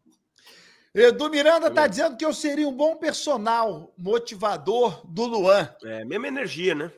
Edu 0.93 1.29
Miranda 1.29 1.71
tá 1.71 1.87
dizendo 1.87 2.17
que 2.17 2.25
eu 2.25 2.33
seria 2.33 2.67
um 2.67 2.75
bom 2.75 2.97
personal 2.97 3.93
motivador 3.97 5.07
do 5.07 5.25
Luan. 5.25 5.73
É, 5.85 6.03
mesma 6.03 6.27
energia, 6.27 6.75
né? 6.75 6.91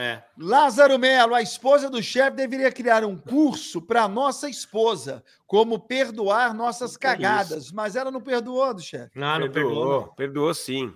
É. 0.00 0.22
Lázaro 0.38 0.98
Melo, 0.98 1.34
a 1.34 1.42
esposa 1.42 1.90
do 1.90 2.00
chefe 2.02 2.36
deveria 2.36 2.70
criar 2.70 3.04
um 3.04 3.16
curso 3.16 3.82
para 3.82 4.06
nossa 4.06 4.48
esposa, 4.48 5.24
como 5.46 5.78
perdoar 5.80 6.54
nossas 6.54 6.96
Que 6.96 7.06
é 7.06 7.10
cagadas. 7.10 7.72
Mas 7.72 7.96
ela 7.96 8.10
não 8.10 8.20
perdoou 8.20 8.72
do 8.74 8.80
chefe. 8.80 9.10
Não, 9.18 9.40
não 9.40 9.50
perdoou, 9.50 9.74
perdoou. 9.74 10.14
perdoou 10.14 10.54
sim. 10.54 10.94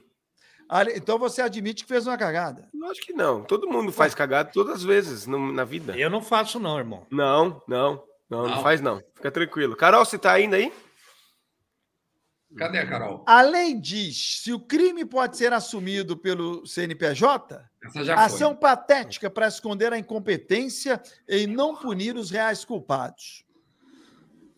Ali- 0.69 0.95
Então 0.97 1.19
você 1.19 1.43
admite 1.43 1.83
que 1.83 1.89
fez 1.89 2.07
uma 2.07 2.17
cagada. 2.17 2.69
Eu 2.73 2.91
acho 2.91 3.01
que 3.03 3.13
não. 3.13 3.43
Todo 3.43 3.69
mundo 3.69 3.91
faz 3.93 4.15
cagada 4.15 4.51
todas 4.53 4.77
as 4.77 4.83
vezes 4.85 5.27
no- 5.27 5.53
na 5.53 5.65
vida. 5.65 5.97
Eu 5.99 6.09
não 6.09 6.23
faço, 6.23 6.61
não, 6.61 6.79
irmão. 6.79 7.05
Não, 7.11 7.61
não, 7.67 8.03
não, 8.31 8.43
não, 8.45 8.49
Não. 8.57 8.63
faz 8.63 8.81
não. 8.81 9.03
Fica 9.17 9.31
tranquilo. 9.31 9.75
Carol, 9.77 10.05
você 10.05 10.17
tá 10.17 10.33
ainda 10.33 10.57
aí? 10.57 10.73
Cadê 12.57 12.79
a 12.79 12.87
Carol? 12.87 13.25
A 13.27 13.43
lei 13.43 13.75
diz: 13.75 14.43
se 14.43 14.53
o 14.53 14.61
crime 14.61 15.05
pode 15.05 15.37
ser 15.37 15.53
assumido 15.53 16.17
pelo 16.17 16.67
CNPJ, 16.67 17.65
Essa 17.85 18.05
já 18.05 18.15
ação 18.15 18.55
patética 18.55 19.31
para 19.31 19.49
esconder 19.49 19.93
a 19.93 19.99
incompetência 19.99 21.01
e 21.29 21.47
não 21.47 21.75
punir 21.75 22.17
os 22.17 22.31
reais 22.31 22.65
culpados. 22.65 23.45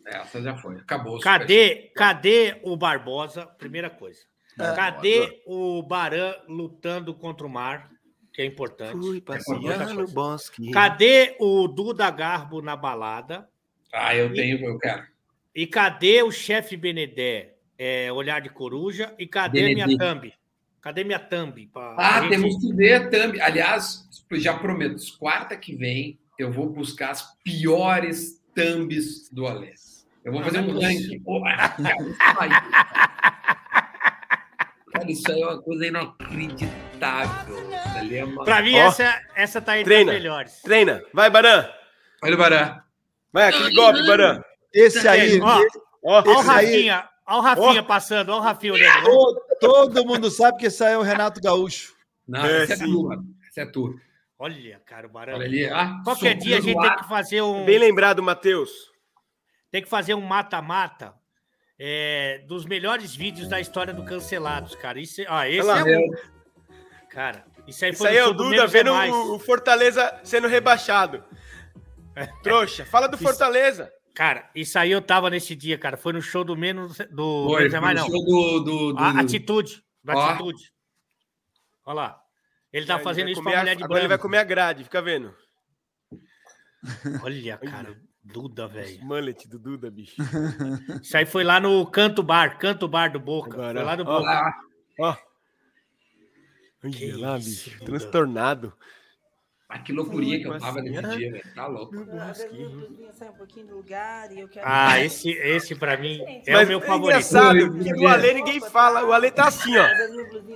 foi. 0.02 0.12
Essa 0.12 0.42
já 0.42 0.56
foi. 0.56 0.76
Acabou. 0.76 1.20
Cadê, 1.20 1.92
cadê 1.94 2.60
o 2.62 2.76
Barbosa? 2.76 3.46
Primeira 3.46 3.88
coisa. 3.88 4.20
É. 4.58 4.74
Cadê 4.74 5.42
o 5.46 5.82
Baran 5.82 6.34
lutando 6.48 7.14
contra 7.14 7.46
o 7.46 7.50
mar? 7.50 7.90
Que 8.32 8.42
é 8.42 8.44
importante. 8.44 8.98
Fui 8.98 9.20
passear 9.20 9.94
no 9.94 10.08
bosque. 10.08 10.70
Cadê 10.72 11.36
o 11.38 11.68
Duda 11.68 12.10
Garbo 12.10 12.60
na 12.60 12.76
balada? 12.76 13.48
Ah, 13.92 14.14
eu 14.14 14.32
tenho, 14.32 14.64
eu 14.64 14.76
quero. 14.78 15.06
E 15.54 15.68
cadê 15.68 16.20
o 16.22 16.32
chefe 16.32 16.76
Benedé? 16.76 17.53
É, 17.78 18.12
olhar 18.12 18.40
de 18.40 18.48
coruja. 18.50 19.12
E 19.18 19.26
cadê 19.26 19.74
minha 19.74 19.86
Benedito. 19.86 19.98
thumb? 20.04 20.32
Cadê 20.80 21.02
minha 21.04 21.18
thumb? 21.18 21.66
Pra 21.72 21.94
Ah, 21.98 22.20
gente- 22.20 22.30
temos 22.30 22.56
que 22.60 22.72
ver 22.74 23.10
também. 23.10 23.40
Aliás, 23.40 24.06
já 24.32 24.54
prometo, 24.56 24.96
quarta 25.18 25.56
que 25.56 25.74
vem 25.74 26.18
eu 26.38 26.50
vou 26.52 26.68
buscar 26.68 27.10
as 27.10 27.34
piores 27.42 28.40
thumbs 28.54 29.28
do 29.30 29.46
Alês. 29.46 30.06
Eu 30.24 30.32
vou 30.32 30.40
Não, 30.40 30.48
fazer 30.48 30.62
não 30.62 30.70
é 30.70 30.72
um 30.72 30.80
ranking. 30.80 31.22
Cara, 34.92 35.10
isso 35.10 35.30
aí. 35.30 35.40
É 35.40 35.46
uma 35.46 35.62
coisa 35.62 35.86
inacreditável. 35.86 37.56
É 38.10 38.24
uma... 38.24 38.44
Pra 38.44 38.62
mim, 38.62 38.74
Ó. 38.76 38.86
essa, 38.88 39.20
essa 39.34 39.60
tá 39.60 39.78
entre 39.78 39.92
Treina. 39.94 40.12
as 40.12 40.18
melhores. 40.18 40.60
Treina. 40.62 41.02
Vai, 41.12 41.28
Baran. 41.30 41.68
Olha 42.22 42.34
o 42.34 42.38
Barã. 42.38 42.80
Vai, 43.32 43.48
aquele 43.48 43.74
golpe, 43.74 44.06
Baran. 44.06 44.40
Esse 44.72 45.06
aí, 45.06 45.40
Ó, 45.40 45.60
Ó, 46.04 46.22
Olha 46.22 46.28
o 46.28 46.40
Esse 46.40 46.50
aí- 46.50 46.66
Rafinha, 46.66 47.08
olha 47.26 47.38
o 47.38 47.40
Rafinha 47.40 47.82
passando, 47.82 48.30
olha 48.30 48.38
o 48.38 48.42
Rafinha 48.42 48.72
olhando. 48.72 49.04
todo, 49.04 49.42
todo 49.60 50.06
mundo 50.06 50.30
sabe 50.30 50.58
que 50.58 50.66
esse 50.66 50.82
aí 50.84 50.92
é 50.94 50.98
o 50.98 51.02
Renato 51.02 51.40
Gaúcho. 51.40 51.94
Não, 52.26 52.44
É, 52.44 52.62
essa 52.64 52.74
é 52.84 52.86
tua. 52.86 53.24
Essa 53.48 53.60
é 53.62 53.66
tua. 53.66 53.94
Olha, 54.38 54.80
cara, 54.84 55.06
o 55.06 55.10
Barão. 55.10 55.34
Olha 55.34 55.46
ali. 55.46 55.66
Ah, 55.66 56.00
Qualquer 56.04 56.34
dia 56.34 56.58
a 56.58 56.60
gente 56.60 56.80
tem 56.80 56.96
que 56.96 57.08
fazer 57.08 57.42
um, 57.42 57.64
bem 57.64 57.78
lembrado, 57.78 58.22
Matheus. 58.22 58.70
tem 59.70 59.82
que 59.82 59.88
fazer 59.88 60.14
um 60.14 60.20
mata-mata 60.20 61.14
é, 61.78 62.44
dos 62.46 62.64
melhores 62.66 63.14
vídeos 63.14 63.48
da 63.48 63.60
história 63.60 63.92
do 63.94 64.04
Cancelados, 64.04 64.74
cara. 64.76 64.98
Isso, 65.00 65.20
é- 65.22 65.26
ó, 65.28 65.42
esse 65.44 65.60
Olha 65.68 65.82
lá. 65.84 65.90
é 65.90 65.98
um, 65.98 66.10
cara. 67.10 67.44
Isso 67.66 67.84
aí 67.84 67.90
Isso 67.92 67.98
foi 67.98 68.08
aí 68.10 68.16
é 68.18 68.24
o 68.26 68.32
Duda 68.32 68.50
Menos 68.50 68.72
vendo 68.72 68.92
o, 68.92 69.34
o 69.36 69.38
Fortaleza 69.38 70.20
sendo 70.22 70.46
rebaixado. 70.48 71.24
Trouxa, 72.42 72.84
fala 72.84 73.06
do 73.06 73.14
Isso- 73.16 73.24
Fortaleza. 73.24 73.90
Cara, 74.14 74.48
isso 74.54 74.78
aí 74.78 74.92
eu 74.92 75.02
tava 75.02 75.28
nesse 75.28 75.56
dia, 75.56 75.76
cara. 75.76 75.96
Foi 75.96 76.12
no 76.12 76.22
show 76.22 76.44
do 76.44 76.56
Menos 76.56 76.98
do 77.10 77.46
Foi, 77.48 77.58
Menos 77.62 77.70
foi 77.70 77.78
é 77.78 77.80
Mais, 77.80 77.96
no 78.00 78.02
não. 78.02 78.10
show 78.10 78.24
do, 78.24 78.60
do, 78.60 78.92
do- 78.92 78.98
A 78.98 79.20
atitude, 79.20 79.82
da 80.04 80.14
Ó. 80.14 80.28
atitude. 80.30 80.72
Olha 81.84 81.94
lá. 81.96 82.20
Ele 82.72 82.86
tá 82.86 82.94
Ele 82.94 83.02
fazendo 83.04 83.24
vai 83.24 83.32
isso 83.32 83.42
pra 83.42 83.52
a- 83.52 83.58
mulher 83.60 83.76
de 83.76 83.82
Agora 83.84 84.00
ele 84.00 84.08
vai 84.08 84.16
branco. 84.16 84.22
comer 84.22 84.38
a 84.38 84.44
grade, 84.44 84.84
fica 84.84 85.02
vendo. 85.02 85.34
Olha, 87.22 87.58
cara, 87.58 88.00
Duda, 88.22 88.66
velho. 88.68 89.04
Mullet 89.04 89.48
do 89.48 89.58
Duda, 89.58 89.90
bicho. 89.90 90.14
Isso 91.02 91.16
aí 91.16 91.26
foi 91.26 91.44
lá 91.44 91.60
no 91.60 91.84
Canto 91.86 92.22
Bar, 92.22 92.58
Canto 92.58 92.88
Bar 92.88 93.12
do 93.12 93.20
Boca. 93.20 93.52
Agora, 93.52 93.74
foi 93.80 93.84
lá 93.84 93.96
do. 93.96 94.04
Boca. 94.04 94.54
Ó. 95.00 95.16
Que 96.90 97.12
Olha 97.12 97.18
lá, 97.18 97.38
bicho. 97.38 97.70
Duda. 97.84 97.96
Ah, 99.68 99.78
que 99.78 99.92
loucurinha 99.92 100.38
que 100.38 100.46
eu 100.46 100.58
tava 100.58 100.80
nesse 100.82 101.00
passear. 101.00 101.16
dia, 101.18 101.32
velho. 101.32 101.44
Tá 101.54 101.66
louco. 101.66 101.94
Sai 103.12 103.28
um 103.28 103.32
pouquinho 103.32 103.66
do 103.66 103.76
lugar 103.76 104.30
e 104.30 104.40
eu 104.40 104.48
quero. 104.48 104.66
Ah, 104.68 105.00
esse, 105.00 105.30
esse 105.30 105.74
pra 105.74 105.96
mim 105.96 106.20
é 106.46 106.52
Mas 106.52 106.66
o 106.66 106.70
meu 106.70 106.78
é 106.78 106.82
favorito. 106.82 107.08
engraçado 107.08 107.78
que 107.78 107.92
do 107.94 108.06
Ale 108.06 108.34
ninguém 108.34 108.60
fala. 108.60 109.04
O 109.04 109.12
Ale 109.12 109.30
tá 109.30 109.48
assim, 109.48 109.76
ó. 109.76 109.86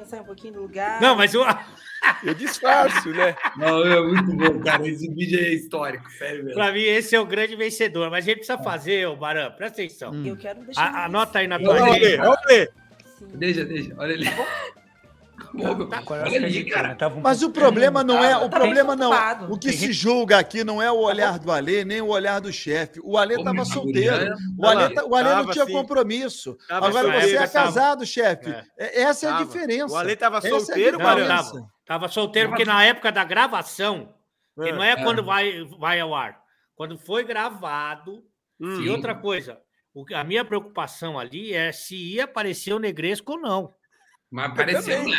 Sai 0.05 0.21
um 0.21 0.25
pouquinho 0.25 0.55
do 0.55 0.61
lugar. 0.63 1.01
Não, 1.01 1.17
mas 1.17 1.35
o, 1.35 1.43
Eu 2.23 2.35
disfarço, 2.35 3.09
né? 3.11 3.35
Não, 3.57 3.85
é 3.85 4.01
muito 4.01 4.33
bom, 4.37 4.61
cara. 4.61 4.87
Esse 4.87 5.13
vídeo 5.13 5.41
é 5.41 5.49
histórico, 5.55 6.09
sério 6.13 6.45
mesmo. 6.45 6.55
pra 6.55 6.71
mim 6.73 6.83
esse 6.83 7.17
é 7.17 7.21
o 7.21 7.27
grande 7.27 7.57
vencedor. 7.57 8.11
Mas 8.11 8.25
a 8.25 8.29
gente 8.29 8.37
precisa 8.39 8.59
fazer, 8.59 9.07
ô 9.09 9.17
Barão, 9.17 9.51
presta 9.53 9.83
atenção. 9.83 10.15
Eu 10.25 10.37
quero 10.37 10.61
deixar. 10.65 10.83
A- 10.83 11.07
anota 11.07 11.41
aí 11.41 11.49
na 11.49 11.57
Olha 11.57 11.65
tua 11.65 11.75
o 11.75 11.83
olha 11.83 12.29
o. 12.29 12.29
Sim. 13.19 13.27
Deixa, 13.37 13.65
deixa. 13.65 13.95
Olha 13.99 14.15
ali. 14.15 14.27
Pô, 15.53 15.75
meu, 15.75 15.89
olha 16.11 16.37
ali, 16.37 16.65
cara. 16.65 16.97
Mas 17.23 17.43
o 17.43 17.51
problema 17.51 18.05
não 18.05 18.23
é, 18.23 18.37
o 18.37 18.49
Tá 18.49 18.59
problema 18.59 18.95
não, 18.95 19.11
preocupado. 19.11 19.53
o 19.53 19.59
que 19.59 19.73
se 19.73 19.93
julga 19.93 20.39
aqui 20.39 20.63
não 20.65 20.81
é 20.83 20.91
o 20.91 20.99
olhar 20.99 21.39
do 21.39 21.51
Alê, 21.51 21.85
nem 21.85 22.01
o 22.01 22.09
olhar 22.09 22.41
do 22.41 22.53
chefe. 22.53 23.01
O 23.03 23.17
Alê 23.17 23.37
estava 23.37 23.65
solteiro. 23.65 24.35
O 24.59 24.67
Alê, 24.67 24.95
tá- 24.95 25.05
o 25.05 25.15
Alê 25.15 25.35
não 25.35 25.51
tinha 25.51 25.67
sim. 25.67 25.73
compromisso. 25.73 26.57
Agora 26.69 26.93
solteiro, 26.93 27.29
você 27.29 27.37
é 27.37 27.47
casado, 27.49 28.07
chefe. 28.07 28.51
É. 28.51 28.65
É- 28.79 29.03
Essa 29.03 29.27
é 29.29 29.33
a 29.33 29.43
diferença. 29.43 29.95
O 29.95 29.97
Ale 29.97 30.17
tava 30.17 30.39
Essa 30.39 30.49
é 30.49 30.51
a 30.57 30.61
solteiro, 30.61 30.99
diferença. 30.99 31.67
tava. 31.87 32.09
Solteiro, 32.09 32.49
porque 32.51 32.65
na 32.65 32.85
época 32.85 33.11
da 33.11 33.25
gravação, 33.25 34.15
que 34.63 34.73
não 34.73 34.83
é, 34.83 34.91
É. 34.93 34.97
quando 35.03 35.25
vai, 35.25 35.65
vai 35.79 36.01
ao 36.01 36.15
ar. 36.15 36.39
Quando 36.75 36.99
foi 36.99 37.25
gravado. 37.25 38.23
Hum. 38.61 38.81
E 38.83 38.89
outra 38.91 39.15
coisa, 39.15 39.59
o 39.95 40.05
que- 40.05 40.15
a 40.15 40.25
minha 40.25 40.45
preocupação 40.45 41.19
ali 41.19 41.55
é 41.55 41.71
se 41.73 41.95
ia 41.97 42.25
aparecer 42.25 42.73
o 42.73 42.79
Negresco 42.79 43.33
ou 43.33 43.41
não. 43.41 43.73
Mas 44.31 44.51
apareceu, 44.51 45.09
né? 45.09 45.17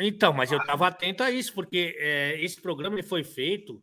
Então, 0.00 0.32
mas 0.32 0.52
eu 0.52 0.58
estava 0.58 0.86
atento 0.86 1.22
a 1.22 1.30
isso, 1.30 1.52
porque 1.52 1.96
é, 1.98 2.42
esse 2.42 2.60
programa 2.60 2.94
ele 2.96 3.02
foi 3.02 3.24
feito 3.24 3.82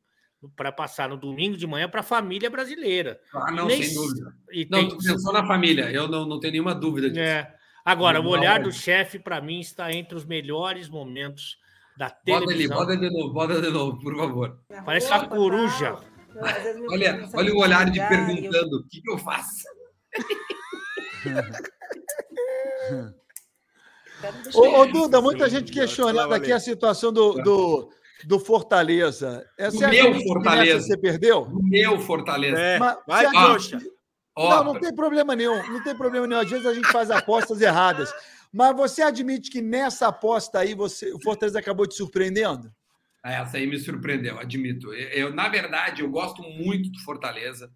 para 0.56 0.72
passar 0.72 1.10
no 1.10 1.18
domingo 1.18 1.58
de 1.58 1.68
manhã 1.68 1.90
para 1.90 2.00
a 2.02 2.04
família 2.04 2.50
brasileira. 2.50 3.20
Ah, 3.34 3.52
não, 3.52 3.66
Nem 3.68 3.82
sem 3.82 3.90
se- 3.90 3.96
dúvida. 3.96 4.34
E 4.52 4.68
Não, 4.70 4.88
tem- 4.88 4.98
pensou 4.98 5.34
na 5.34 5.46
família. 5.46 5.92
Eu 5.92 6.08
não, 6.08 6.26
não 6.26 6.40
tenho 6.40 6.54
nenhuma 6.54 6.74
dúvida 6.76 7.10
disso. 7.10 7.20
é. 7.22 7.54
Agora, 7.84 8.20
o 8.20 8.24
Não, 8.24 8.32
olhar 8.32 8.60
é. 8.60 8.64
do 8.64 8.72
chefe, 8.72 9.20
para 9.20 9.40
mim, 9.42 9.60
está 9.60 9.92
entre 9.94 10.16
os 10.16 10.26
melhores 10.26 10.90
momentos 10.90 11.58
da 11.98 12.08
Bota 12.08 12.38
ali, 12.38 12.46
televisão. 12.48 12.78
bota 12.78 12.98
de 12.98 13.10
novo, 13.12 13.34
bota 13.34 13.62
de 13.62 13.70
novo, 13.70 14.00
por 14.00 14.16
favor. 14.18 14.60
Parece 14.86 15.08
uma 15.08 15.28
coruja. 15.28 15.98
Eu, 16.36 16.42
Olha, 16.92 17.14
não 17.18 17.30
olha 17.36 17.54
o 17.54 17.58
olhar 17.60 17.90
de 17.90 18.00
eu- 18.00 18.08
perguntando: 18.08 18.78
o 18.80 18.88
que, 18.88 19.02
que 19.02 19.12
eu 19.12 19.18
faço? 19.18 19.64
Ô, 24.54 24.82
ô, 24.82 24.86
Duda, 24.86 25.22
muita 25.22 25.50
gente 25.50 25.72
questionando 25.72 26.34
aqui 26.34 26.52
a 26.52 26.60
situação 26.60 27.12
do, 27.12 27.34
do, 27.34 27.90
do 28.24 28.40
Fortaleza. 28.40 29.46
Essa 29.58 29.78
Do 29.78 29.84
é 29.84 29.90
meu 29.90 30.22
Fortaleza. 30.22 30.88
você 30.88 30.98
perdeu? 30.98 31.44
O 31.44 31.64
meu 31.64 32.00
Fortaleza. 32.00 32.60
É, 32.60 32.80
Mas 32.80 32.98
vai, 33.08 33.30
trouxa. 33.30 33.80
Ó, 34.38 34.50
Não, 34.50 34.74
não 34.74 34.80
tem 34.80 34.94
problema 34.94 35.36
nenhum. 35.36 35.56
Não 35.72 35.84
tem 35.84 35.96
problema 35.96 36.28
nenhum. 36.28 36.42
Às 36.42 36.50
vezes 36.50 36.66
a 36.66 36.74
gente 36.74 36.88
faz 36.92 37.10
apostas 37.10 37.62
erradas. 37.62 38.14
Mas 38.52 38.76
você 38.76 39.02
admite 39.02 39.50
que 39.50 39.62
nessa 39.62 40.08
aposta 40.08 40.60
aí 40.60 40.74
você, 40.74 41.12
o 41.14 41.22
Fortaleza 41.22 41.60
acabou 41.60 41.88
te 41.88 41.96
surpreendendo? 41.96 42.72
Essa 43.24 43.58
aí 43.58 43.66
me 43.66 43.80
surpreendeu, 43.80 44.38
admito. 44.38 44.94
Eu, 44.94 45.10
eu, 45.10 45.34
na 45.34 45.50
verdade, 45.50 46.04
eu 46.04 46.10
gosto 46.10 46.44
muito 46.44 46.92
do 46.92 47.00
Fortaleza, 47.00 47.72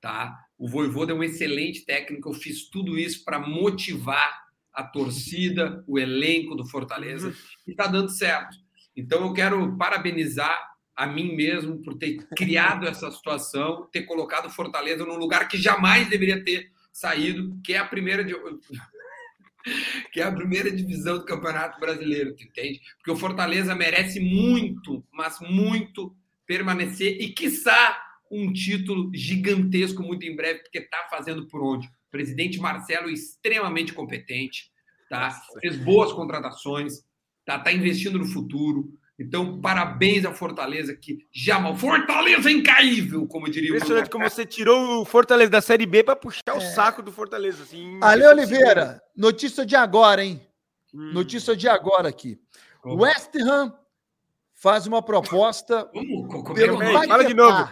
tá? 0.00 0.34
O 0.58 0.66
Voivoda 0.68 1.12
é 1.12 1.14
um 1.14 1.22
excelente 1.22 1.84
técnico. 1.84 2.30
Eu 2.30 2.34
fiz 2.34 2.70
tudo 2.70 2.98
isso 2.98 3.22
para 3.24 3.38
motivar 3.38 4.43
a 4.74 4.82
torcida, 4.82 5.84
o 5.86 5.98
elenco 5.98 6.54
do 6.54 6.66
Fortaleza, 6.66 7.34
e 7.66 7.70
está 7.70 7.86
dando 7.86 8.10
certo. 8.10 8.56
Então, 8.96 9.26
eu 9.26 9.32
quero 9.32 9.76
parabenizar 9.76 10.74
a 10.96 11.06
mim 11.06 11.34
mesmo 11.34 11.82
por 11.82 11.96
ter 11.96 12.16
criado 12.36 12.86
essa 12.86 13.10
situação, 13.10 13.88
ter 13.92 14.02
colocado 14.02 14.46
o 14.46 14.50
Fortaleza 14.50 15.04
num 15.04 15.16
lugar 15.16 15.48
que 15.48 15.56
jamais 15.56 16.08
deveria 16.08 16.42
ter 16.44 16.70
saído, 16.92 17.58
que 17.64 17.74
é 17.74 17.78
a 17.78 17.84
primeira 17.84 18.24
de... 18.24 18.34
que 20.12 20.20
é 20.20 20.24
a 20.24 20.32
primeira 20.32 20.70
divisão 20.70 21.18
do 21.18 21.24
Campeonato 21.24 21.80
Brasileiro, 21.80 22.36
tu 22.36 22.44
entende? 22.44 22.80
Porque 22.98 23.10
o 23.10 23.16
Fortaleza 23.16 23.74
merece 23.74 24.20
muito, 24.20 25.04
mas 25.12 25.40
muito 25.40 26.14
permanecer 26.46 27.20
e 27.20 27.30
quiçá 27.30 28.00
um 28.30 28.52
título 28.52 29.10
gigantesco 29.14 30.02
muito 30.02 30.26
em 30.26 30.36
breve, 30.36 30.60
porque 30.60 30.78
está 30.78 31.06
fazendo 31.10 31.46
por 31.46 31.62
onde? 31.62 31.88
Presidente 32.14 32.60
Marcelo 32.60 33.10
extremamente 33.10 33.92
competente, 33.92 34.70
tá? 35.10 35.26
Nossa. 35.26 35.60
Fez 35.60 35.76
boas 35.76 36.12
contratações, 36.12 37.04
tá? 37.44 37.58
Tá 37.58 37.72
investindo 37.72 38.20
no 38.20 38.24
futuro. 38.24 38.96
Então, 39.18 39.60
parabéns 39.60 40.24
ao 40.24 40.32
Fortaleza 40.32 40.94
que 40.94 41.26
jamais 41.32 41.80
Fortaleza 41.80 42.48
é 42.48 42.52
incaível, 42.52 43.26
como 43.26 43.50
diria 43.50 43.72
o 43.72 43.76
Impressionante 43.76 44.10
como 44.10 44.30
você 44.30 44.46
tirou 44.46 45.02
o 45.02 45.04
Fortaleza 45.04 45.50
da 45.50 45.60
Série 45.60 45.86
B 45.86 46.04
para 46.04 46.14
puxar 46.14 46.54
o 46.56 46.60
saco 46.60 47.02
do 47.02 47.10
Fortaleza. 47.10 47.64
Assim, 47.64 47.98
Ale 48.00 48.24
Oliveira, 48.28 49.02
notícia 49.16 49.66
de 49.66 49.74
agora, 49.74 50.24
hein? 50.24 50.40
Hum. 50.94 51.12
Notícia 51.12 51.56
de 51.56 51.68
agora 51.68 52.08
aqui. 52.08 52.38
West 52.84 53.34
Ham 53.40 53.74
faz 54.52 54.86
uma 54.86 55.02
proposta 55.02 55.90
Vamos, 55.92 56.28
co- 56.32 56.44
como 56.44 56.58
é? 56.60 56.76
Peraí, 56.78 57.08
fala 57.08 57.24
de 57.24 57.34
novo. 57.34 57.68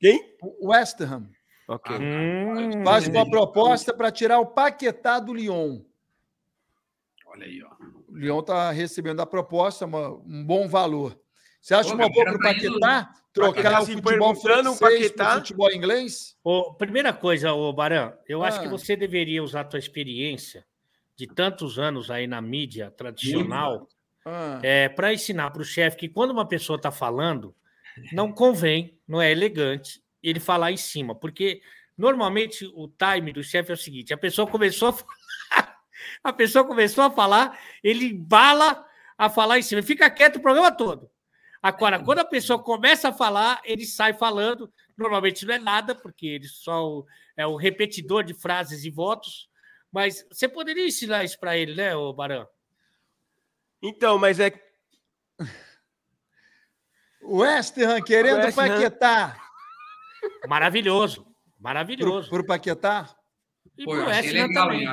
Quem? 0.00 0.20
West 0.60 1.00
Ham 1.02 1.30
Ok. 1.68 1.96
Hum, 1.96 2.84
faz 2.84 3.08
uma 3.08 3.28
proposta 3.28 3.92
para 3.92 4.10
tirar 4.12 4.38
o 4.38 4.46
Paquetá 4.46 5.18
do 5.18 5.34
Lyon. 5.34 5.80
Olha 7.26 7.46
aí, 7.46 7.62
ó. 7.62 7.70
O 8.08 8.16
Lyon 8.16 8.40
está 8.40 8.70
recebendo 8.70 9.20
a 9.20 9.26
proposta, 9.26 9.84
uma- 9.84 10.10
um 10.10 10.44
bom 10.44 10.68
valor. 10.68 11.18
Você 11.60 11.74
acha 11.74 11.90
Pô, 11.90 11.96
uma 11.96 12.08
boa 12.08 12.24
para 12.24 12.34
o 12.36 12.38
tá 12.38 12.52
indo- 12.52 12.78
Paquetá 12.80 13.12
trocar 13.32 13.52
Paquetá 13.72 13.80
o 13.82 13.86
futebol 13.86 14.30
o 14.30 14.34
francês 14.36 14.78
Paquetá- 14.78 15.24
para 15.24 15.34
futebol 15.40 15.72
inglês? 15.72 16.36
Ô, 16.44 16.72
primeira 16.74 17.12
coisa, 17.12 17.52
ô 17.52 17.72
Baran, 17.72 18.12
eu 18.28 18.44
acho 18.44 18.60
Ah. 18.60 18.62
que 18.62 18.68
você 18.68 18.94
deveria 18.96 19.42
usar 19.42 19.62
a 19.62 19.64
tua 19.64 19.78
experiência 19.80 20.64
de 21.16 21.26
tantos 21.26 21.78
anos 21.78 22.10
aí 22.10 22.26
na 22.26 22.40
mídia 22.40 22.90
tradicional 22.92 23.88
Ah, 24.24 24.58
é, 24.62 24.88
para 24.88 25.12
ensinar 25.12 25.50
para 25.50 25.62
o 25.62 25.64
chefe 25.64 25.96
que 25.96 26.08
quando 26.08 26.30
uma 26.30 26.46
pessoa 26.46 26.76
está 26.76 26.90
falando, 26.90 27.54
não 28.12 28.32
convém, 28.32 28.98
não 29.06 29.20
é 29.22 29.30
elegante 29.32 30.02
ele 30.28 30.40
falar 30.40 30.72
em 30.72 30.76
cima, 30.76 31.14
porque 31.14 31.62
normalmente 31.96 32.66
o 32.74 32.88
time 32.88 33.32
do 33.32 33.42
chefe 33.42 33.70
é 33.70 33.74
o 33.74 33.78
seguinte: 33.78 34.12
a 34.12 34.18
pessoa 34.18 34.46
começou 34.46 34.88
a 34.88 34.92
falar, 34.92 35.78
a 36.24 36.32
pessoa 36.32 36.64
começou 36.66 37.04
a 37.04 37.10
falar, 37.10 37.58
ele 37.82 38.06
embala 38.06 38.84
a 39.16 39.30
falar 39.30 39.58
em 39.58 39.62
cima, 39.62 39.82
fica 39.82 40.10
quieto 40.10 40.36
o 40.36 40.40
programa 40.42 40.72
todo. 40.72 41.10
Agora, 41.62 41.98
quando 41.98 42.18
a 42.20 42.24
pessoa 42.24 42.62
começa 42.62 43.08
a 43.08 43.12
falar, 43.12 43.60
ele 43.64 43.86
sai 43.86 44.12
falando. 44.12 44.72
Normalmente 44.96 45.44
não 45.46 45.54
é 45.54 45.58
nada, 45.58 45.94
porque 45.94 46.26
ele 46.26 46.46
só 46.46 46.86
o- 46.86 47.06
é 47.36 47.46
o 47.46 47.56
repetidor 47.56 48.22
de 48.24 48.34
frases 48.34 48.84
e 48.84 48.90
votos. 48.90 49.48
Mas 49.90 50.24
você 50.30 50.48
poderia 50.48 50.86
ensinar 50.86 51.24
isso 51.24 51.38
para 51.40 51.56
ele, 51.56 51.74
né, 51.74 51.96
ô 51.96 52.12
Barão? 52.12 52.46
Então, 53.82 54.18
mas 54.18 54.38
é. 54.38 54.52
West 57.22 57.76
Ham 57.78 58.02
querendo 58.02 58.44
West 58.44 58.58
Ham. 58.58 58.68
Paquetá 58.68 59.45
Maravilhoso. 60.48 61.26
Maravilhoso. 61.58 62.28
para 62.30 62.40
o 62.42 62.46
Paquetá? 62.46 63.08
E 63.76 63.84
Pô, 63.84 63.90
pro 63.92 64.00
eu 64.02 64.06
West 64.06 64.34
Ham 64.34 64.52
também. 64.52 64.86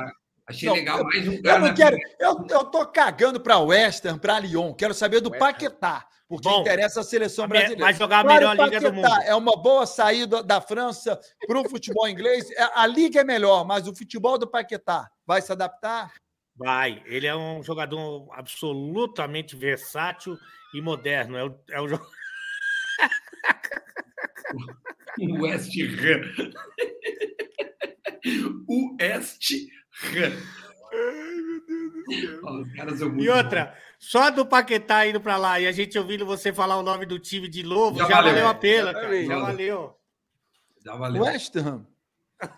Achei 0.46 0.68
Não, 0.68 0.74
legal 0.76 1.04
mais 1.04 1.26
um 1.26 1.32
Eu 1.32 1.42
cara. 1.42 1.58
não 1.60 1.68
na 1.68 1.74
quero. 1.74 1.96
Premier. 1.96 2.16
Eu, 2.20 2.46
eu 2.50 2.64
tô 2.66 2.86
cagando 2.86 3.40
para 3.40 3.58
West 3.58 4.04
Ham, 4.04 4.18
para 4.18 4.38
Lyon. 4.40 4.74
Quero 4.74 4.92
saber 4.92 5.20
do. 5.20 5.30
Paquetá, 5.30 6.06
porque 6.28 6.48
Bom, 6.48 6.60
interessa 6.60 7.00
a 7.00 7.04
seleção 7.04 7.48
brasileira. 7.48 7.82
Vai 7.84 7.94
jogar 7.94 8.20
a 8.20 8.22
Claro, 8.24 8.38
melhor 8.40 8.58
o 8.58 8.64
liga 8.64 8.80
do 8.80 8.92
mundo. 8.92 9.08
É 9.24 9.34
uma 9.34 9.56
boa 9.56 9.86
saída 9.86 10.42
da 10.42 10.60
França 10.60 11.18
para 11.46 11.58
o 11.60 11.68
futebol 11.68 12.06
inglês. 12.08 12.50
É, 12.50 12.62
A 12.74 12.86
liga 12.86 13.20
é 13.20 13.24
melhor, 13.24 13.64
mas 13.64 13.88
o 13.88 13.94
futebol 13.96 14.36
do 14.36 14.46
Paquetá 14.46 15.08
vai 15.26 15.40
se 15.40 15.50
adaptar? 15.50 16.12
Vai. 16.56 17.02
Ele 17.06 17.26
é 17.26 17.34
um 17.34 17.62
jogador 17.62 18.28
absolutamente 18.32 19.56
versátil 19.56 20.38
e 20.74 20.80
moderno. 20.82 21.38
É 21.38 21.44
o, 21.44 21.58
é 21.70 21.80
o 21.80 21.86
jo- 21.88 22.00
O 25.20 25.42
West 25.42 25.72
Ham. 25.78 26.54
o 28.68 28.96
West 29.00 29.42
Ham. 30.14 30.32
Ó, 32.42 32.60
Os 32.60 32.72
caras 32.74 32.98
são 32.98 33.08
muito 33.08 33.24
E 33.24 33.28
outra, 33.28 33.76
só 33.98 34.30
do 34.30 34.44
Paquetá 34.46 35.06
indo 35.06 35.20
para 35.20 35.36
lá 35.36 35.58
e 35.60 35.66
a 35.66 35.72
gente 35.72 35.98
ouvindo 35.98 36.24
você 36.26 36.52
falar 36.52 36.76
o 36.76 36.82
nome 36.82 37.06
do 37.06 37.18
time 37.18 37.48
de 37.48 37.62
novo, 37.62 37.98
já, 37.98 38.08
Já 38.08 38.16
valeu. 38.16 38.32
valeu. 38.34 38.48
a 38.48 38.54
pena, 38.54 38.92
cara. 38.92 39.16
Exatamente. 39.16 39.26
Já 39.28 39.38
valeu. 39.40 39.78
bons. 39.80 40.84
Já 40.84 40.94
valeu. 40.96 41.22
West 41.22 41.56
Ham. 41.56 41.86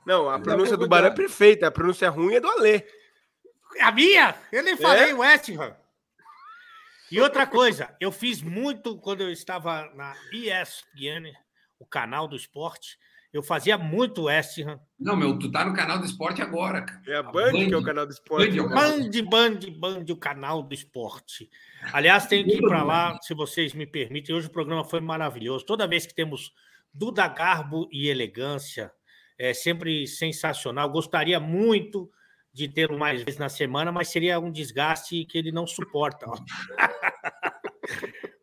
Não, 0.05 0.28
a 0.28 0.39
pronúncia 0.41 0.77
do 0.77 0.89
Barão 0.89 1.09
é 1.09 1.15
perfeita. 1.15 1.66
A 1.66 1.70
pronúncia 1.70 2.09
ruim 2.11 2.35
é 2.35 2.41
do 2.41 2.49
Alê. 2.49 2.83
A 3.81 3.93
minha? 3.93 4.35
Eu 4.51 4.62
nem 4.62 4.77
falei 4.77 5.11
É? 5.11 5.15
West 5.15 5.49
Ham. 5.51 5.77
E 7.11 7.20
outra 7.20 7.47
coisa, 7.47 7.95
eu 8.01 8.11
fiz 8.11 8.43
muito 8.43 8.97
quando 8.99 9.20
eu 9.20 9.31
estava 9.31 9.89
na 9.95 10.12
ESPN, 10.33 11.33
o 11.78 11.86
canal 11.86 12.27
do 12.27 12.36
esporte. 12.36 12.98
Eu 13.32 13.43
fazia 13.43 13.77
muito 13.77 14.24
West 14.24 14.59
Ham. 14.61 14.81
Não, 14.98 15.15
meu, 15.15 15.39
tu 15.39 15.51
tá 15.51 15.65
no 15.65 15.74
canal 15.74 15.98
do 15.98 16.07
esporte 16.07 16.40
agora, 16.40 16.82
cara. 16.82 17.03
É 17.07 17.16
a 17.16 17.23
Band, 17.23 17.53
que 17.53 17.74
é 17.74 17.77
o 17.77 17.82
canal 17.82 18.07
do 18.07 18.12
esporte. 18.12 18.51
Band 18.51 18.57
é 18.57 18.61
o 18.61 18.69
canal. 18.69 18.90
Band, 18.90 19.24
Band, 19.28 19.78
Band, 19.78 20.12
o 20.12 20.16
canal 20.16 20.62
do 20.62 20.74
esporte. 20.74 21.51
Aliás, 21.93 22.27
tenho 22.27 22.44
que 22.47 22.55
ir 22.55 22.62
para 22.62 22.82
lá, 22.82 23.19
se 23.20 23.35
vocês 23.35 23.74
me 23.74 23.86
permitem. 23.86 24.35
Hoje 24.35 24.47
o 24.47 24.51
programa 24.51 24.85
foi 24.85 25.01
maravilhoso. 25.01 25.66
Toda 25.66 25.86
vez 25.86 26.07
que 26.07 26.15
temos 26.15 26.53
Duda 26.94 27.28
Garbo 27.28 27.89
e 27.93 28.09
elegância, 28.09 28.90
é 29.39 29.53
sempre 29.53 30.07
sensacional. 30.07 30.89
Gostaria 30.89 31.39
muito 31.39 32.11
de 32.55 32.69
tê-lo 32.69 32.98
mais 32.98 33.23
vezes 33.23 33.39
na 33.39 33.51
semana, 33.51 33.93
mas 33.93 34.09
seria 34.09 34.40
um 34.40 34.51
desgaste 34.51 35.27
que 35.27 35.36
ele 35.36 35.53
não 35.53 35.66
suporta. 35.66 36.24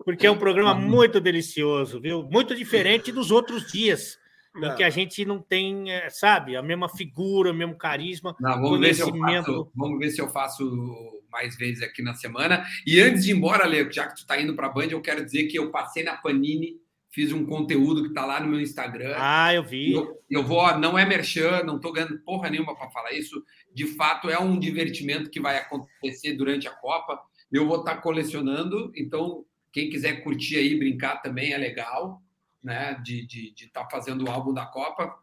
Porque 0.03 0.27
é 0.27 0.31
um 0.31 0.37
programa 0.37 0.73
muito 0.75 1.19
delicioso, 1.19 1.99
viu? 1.99 2.23
Muito 2.23 2.55
diferente 2.55 3.11
dos 3.11 3.31
outros 3.31 3.71
dias, 3.71 4.17
Não. 4.53 4.75
que 4.75 4.83
a 4.83 4.89
gente 4.89 5.23
não 5.23 5.41
tem, 5.41 5.91
é, 5.91 6.09
sabe, 6.09 6.55
a 6.55 6.61
mesma 6.61 6.89
figura, 6.89 7.51
o 7.51 7.53
mesmo 7.53 7.77
carisma. 7.77 8.35
Não, 8.39 8.61
vamos, 8.61 8.79
ver 8.79 8.93
se 8.93 9.01
eu 9.01 9.09
Conhecimento. 9.09 9.45
faço, 9.45 9.71
vamos 9.75 9.99
ver 9.99 10.09
se 10.09 10.21
eu 10.21 10.29
faço 10.29 11.21
mais 11.31 11.55
vezes 11.57 11.81
aqui 11.81 12.01
na 12.01 12.13
semana. 12.13 12.65
E 12.85 12.99
antes 12.99 13.23
de 13.23 13.31
ir 13.31 13.35
embora, 13.35 13.65
Leo, 13.65 13.91
já 13.91 14.07
que 14.07 14.15
tu 14.15 14.27
tá 14.27 14.39
indo 14.39 14.55
para 14.55 14.67
a 14.67 14.69
Band, 14.69 14.87
eu 14.87 15.01
quero 15.01 15.23
dizer 15.23 15.47
que 15.47 15.57
eu 15.57 15.71
passei 15.71 16.03
na 16.03 16.17
Panini, 16.17 16.83
fiz 17.09 17.31
um 17.31 17.45
conteúdo 17.45 18.03
que 18.03 18.13
tá 18.13 18.25
lá 18.25 18.39
no 18.39 18.47
meu 18.47 18.59
Instagram. 18.59 19.13
Ah, 19.15 19.53
eu 19.53 19.63
vi. 19.63 19.93
Eu, 19.93 20.19
eu 20.29 20.43
vou, 20.43 20.77
não 20.77 20.97
é 20.97 21.05
merchan, 21.05 21.63
não 21.63 21.79
tô 21.79 21.91
ganhando 21.91 22.19
porra 22.19 22.49
nenhuma 22.49 22.75
para 22.75 22.89
falar 22.89 23.13
isso. 23.13 23.43
De 23.73 23.85
fato, 23.87 24.29
é 24.29 24.39
um 24.39 24.59
divertimento 24.59 25.29
que 25.29 25.39
vai 25.39 25.57
acontecer 25.57 26.33
durante 26.33 26.67
a 26.67 26.71
Copa. 26.71 27.19
Eu 27.53 27.67
vou 27.67 27.79
estar 27.79 27.97
colecionando, 27.97 28.91
então 28.95 29.45
quem 29.71 29.89
quiser 29.89 30.23
curtir 30.23 30.57
aí, 30.57 30.77
brincar 30.77 31.21
também 31.21 31.53
é 31.53 31.57
legal, 31.57 32.21
né? 32.63 32.99
De 33.03 33.21
estar 33.21 33.27
de, 33.27 33.51
de 33.53 33.67
tá 33.67 33.87
fazendo 33.89 34.25
o 34.25 34.29
álbum 34.31 34.53
da 34.53 34.65
Copa. 34.65 35.15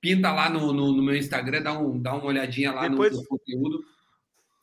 Pinta 0.00 0.32
lá 0.32 0.48
no, 0.48 0.72
no, 0.72 0.92
no 0.92 1.02
meu 1.02 1.16
Instagram, 1.16 1.62
dá, 1.62 1.78
um, 1.78 2.00
dá 2.00 2.14
uma 2.14 2.26
olhadinha 2.26 2.72
lá 2.72 2.88
Depois- 2.88 3.12
no, 3.12 3.20
no 3.20 3.26
conteúdo. 3.26 3.84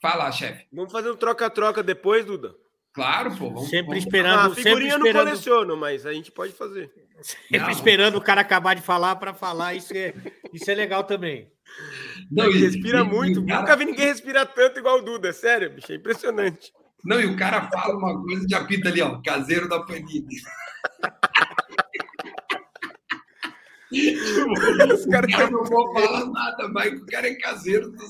Fala, 0.01 0.31
chefe. 0.31 0.65
Vamos 0.71 0.91
fazer 0.91 1.09
um 1.11 1.15
troca-troca 1.15 1.81
depois, 1.81 2.25
Duda. 2.25 2.53
Claro, 2.93 3.31
pô. 3.35 3.49
Vamos, 3.49 3.69
Sempre 3.69 3.87
vamos- 3.87 4.03
esperando, 4.03 4.39
Ah, 4.39 4.49
sempre 4.49 4.63
figurinha 4.63 4.93
eu 4.93 4.99
não 4.99 5.05
esperando, 5.07 5.27
coleciono, 5.27 5.77
mas 5.77 6.05
a 6.05 6.13
gente 6.13 6.31
pode 6.31 6.53
fazer. 6.53 6.91
sempre 7.21 7.57
Não. 7.59 7.69
esperando 7.69 8.15
o 8.17 8.21
cara 8.21 8.41
acabar 8.41 8.75
de 8.75 8.81
falar 8.81 9.15
para 9.15 9.33
falar. 9.33 9.73
Isso 9.73 9.93
é, 9.95 10.13
isso 10.53 10.69
é 10.69 10.75
legal 10.75 11.03
também. 11.03 11.51
Não, 12.29 12.45
Ele 12.45 12.59
e- 12.59 12.61
respira 12.61 12.99
e- 12.99 13.01
e 13.01 13.03
muito. 13.05 13.39
o 13.41 13.45
cara- 13.47 13.61
Nunca 13.61 13.75
vi 13.77 13.85
ninguém 13.85 14.05
respirar 14.05 14.45
tanto 14.53 14.77
igual 14.79 14.99
o 14.99 15.01
Duda. 15.01 15.29
é 15.29 15.33
Sério, 15.33 15.71
bicho. 15.71 15.91
É 15.91 15.95
impressionante. 15.95 16.71
Não, 17.03 17.19
e 17.19 17.25
o 17.25 17.35
cara 17.35 17.69
fala 17.69 17.97
uma 17.97 18.21
coisa 18.21 18.45
de 18.47 18.55
apita 18.55 18.89
ali, 18.89 19.01
ó. 19.01 19.21
Caseiro 19.21 19.67
da 19.67 19.81
Panini. 19.83 20.37
Os 23.91 25.05
caras 25.05 25.31
cara 25.35 25.49
não 25.51 25.63
vão 25.63 25.93
falar 25.93 26.25
nada, 26.25 26.67
mas 26.69 26.93
o 26.99 27.05
cara 27.05 27.27
é 27.27 27.35
caseiro. 27.35 27.91
do- 27.91 28.03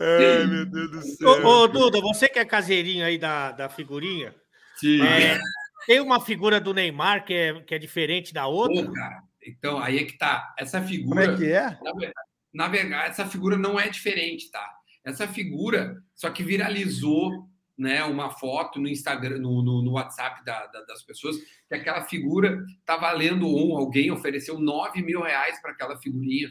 Ai, 0.00 0.46
meu 0.46 0.66
Deus 0.66 0.90
do 0.90 1.02
céu. 1.02 1.28
Ô, 1.28 1.62
ô, 1.62 1.68
Duda, 1.68 2.00
você 2.00 2.28
que 2.28 2.38
é 2.38 2.44
caseirinho 2.44 3.04
aí 3.04 3.16
da, 3.16 3.52
da 3.52 3.68
figurinha, 3.68 4.34
Sim. 4.76 5.00
é, 5.02 5.38
tem 5.86 6.00
uma 6.00 6.20
figura 6.20 6.60
do 6.60 6.74
Neymar 6.74 7.24
que 7.24 7.32
é, 7.32 7.60
que 7.62 7.74
é 7.74 7.78
diferente 7.78 8.32
da 8.34 8.46
outra? 8.46 8.84
Pô, 8.84 8.92
cara. 8.92 9.22
Então, 9.46 9.78
aí 9.78 9.98
é 9.98 10.04
que 10.04 10.16
tá. 10.18 10.52
Essa 10.58 10.78
Como 10.78 10.88
figura. 10.90 11.24
é 11.24 11.36
que 11.36 11.44
é? 11.52 11.78
Na 11.82 11.92
verdade, 11.92 12.14
na 12.52 12.68
verdade, 12.68 13.10
essa 13.10 13.26
figura 13.26 13.56
não 13.56 13.78
é 13.78 13.88
diferente, 13.88 14.50
tá? 14.50 14.68
Essa 15.04 15.28
figura, 15.28 16.02
só 16.14 16.30
que 16.30 16.42
viralizou 16.42 17.46
né, 17.76 18.04
uma 18.04 18.30
foto 18.30 18.78
no 18.80 18.88
Instagram, 18.88 19.38
no, 19.38 19.60
no, 19.60 19.82
no 19.82 19.92
WhatsApp 19.92 20.44
da- 20.44 20.66
da- 20.68 20.82
das 20.84 21.02
pessoas, 21.02 21.36
que 21.68 21.74
aquela 21.74 22.02
figura 22.04 22.64
tá 22.86 22.96
valendo, 22.96 23.48
ou 23.48 23.76
alguém 23.76 24.10
ofereceu 24.12 24.60
9 24.60 25.02
mil 25.02 25.20
reais 25.20 25.60
para 25.60 25.72
aquela 25.72 25.96
figurinha. 25.98 26.48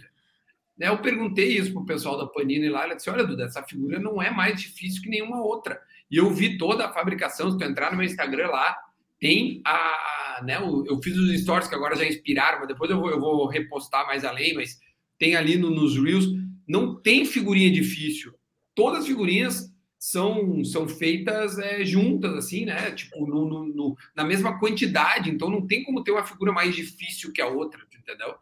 Né, 0.78 0.90
Eu 0.90 0.98
perguntei 1.02 1.58
isso 1.58 1.72
pro 1.72 1.86
pessoal 1.86 2.18
da 2.18 2.28
Panini 2.28 2.68
lá, 2.68 2.84
ela 2.84 2.96
disse: 2.96 3.10
olha, 3.10 3.24
Duda, 3.26 3.46
essa 3.46 3.64
figura 3.64 4.00
não 4.00 4.22
é 4.22 4.30
mais 4.30 4.62
difícil 4.62 5.02
que 5.02 5.10
nenhuma 5.10 5.42
outra. 5.42 5.80
E 6.12 6.18
eu 6.18 6.30
vi 6.30 6.58
toda 6.58 6.86
a 6.88 6.92
fabricação, 6.94 7.50
se 7.52 7.58
tu 7.58 7.64
entrar 7.64 7.92
no 7.92 7.98
meu 7.98 8.06
Instagram 8.06 8.48
lá, 8.50 8.76
tem 9.20 9.62
a. 9.66 10.42
Né, 10.44 10.60
o- 10.60 10.84
eu 10.88 11.02
fiz 11.02 11.16
os 11.18 11.40
stories 11.42 11.68
que 11.70 11.76
agora 11.76 11.96
já 11.96 12.06
inspiraram, 12.06 12.60
mas 12.60 12.68
depois 12.68 12.92
eu 12.92 13.00
vou, 13.00 13.10
eu 13.10 13.20
vou 13.20 13.48
repostar 13.48 14.06
mais 14.08 14.26
além, 14.26 14.56
mas 14.56 14.78
tem 15.18 15.36
ali 15.38 15.58
no- 15.58 15.70
nos 15.70 15.96
Reels, 15.98 16.26
não 16.68 17.00
tem 17.02 17.24
figurinha 17.24 17.72
difícil. 17.72 18.34
Todas 18.76 19.02
as 19.02 19.08
figurinhas 19.08 19.72
são, 20.00 20.64
são 20.66 20.88
feitas 20.88 21.58
é, 21.60 21.86
juntas, 21.86 22.34
assim, 22.36 22.66
né? 22.66 22.92
Tipo, 22.92 23.26
no- 23.26 23.48
no- 23.48 23.66
no- 23.66 23.96
na 24.16 24.24
mesma 24.24 24.60
quantidade, 24.60 25.30
então 25.30 25.50
não 25.50 25.66
tem 25.66 25.84
como 25.84 26.04
ter 26.04 26.12
uma 26.12 26.26
figura 26.26 26.52
mais 26.52 26.76
difícil 26.76 27.32
que 27.32 27.42
a 27.42 27.48
outra, 27.48 27.82
entendeu? 27.98 28.36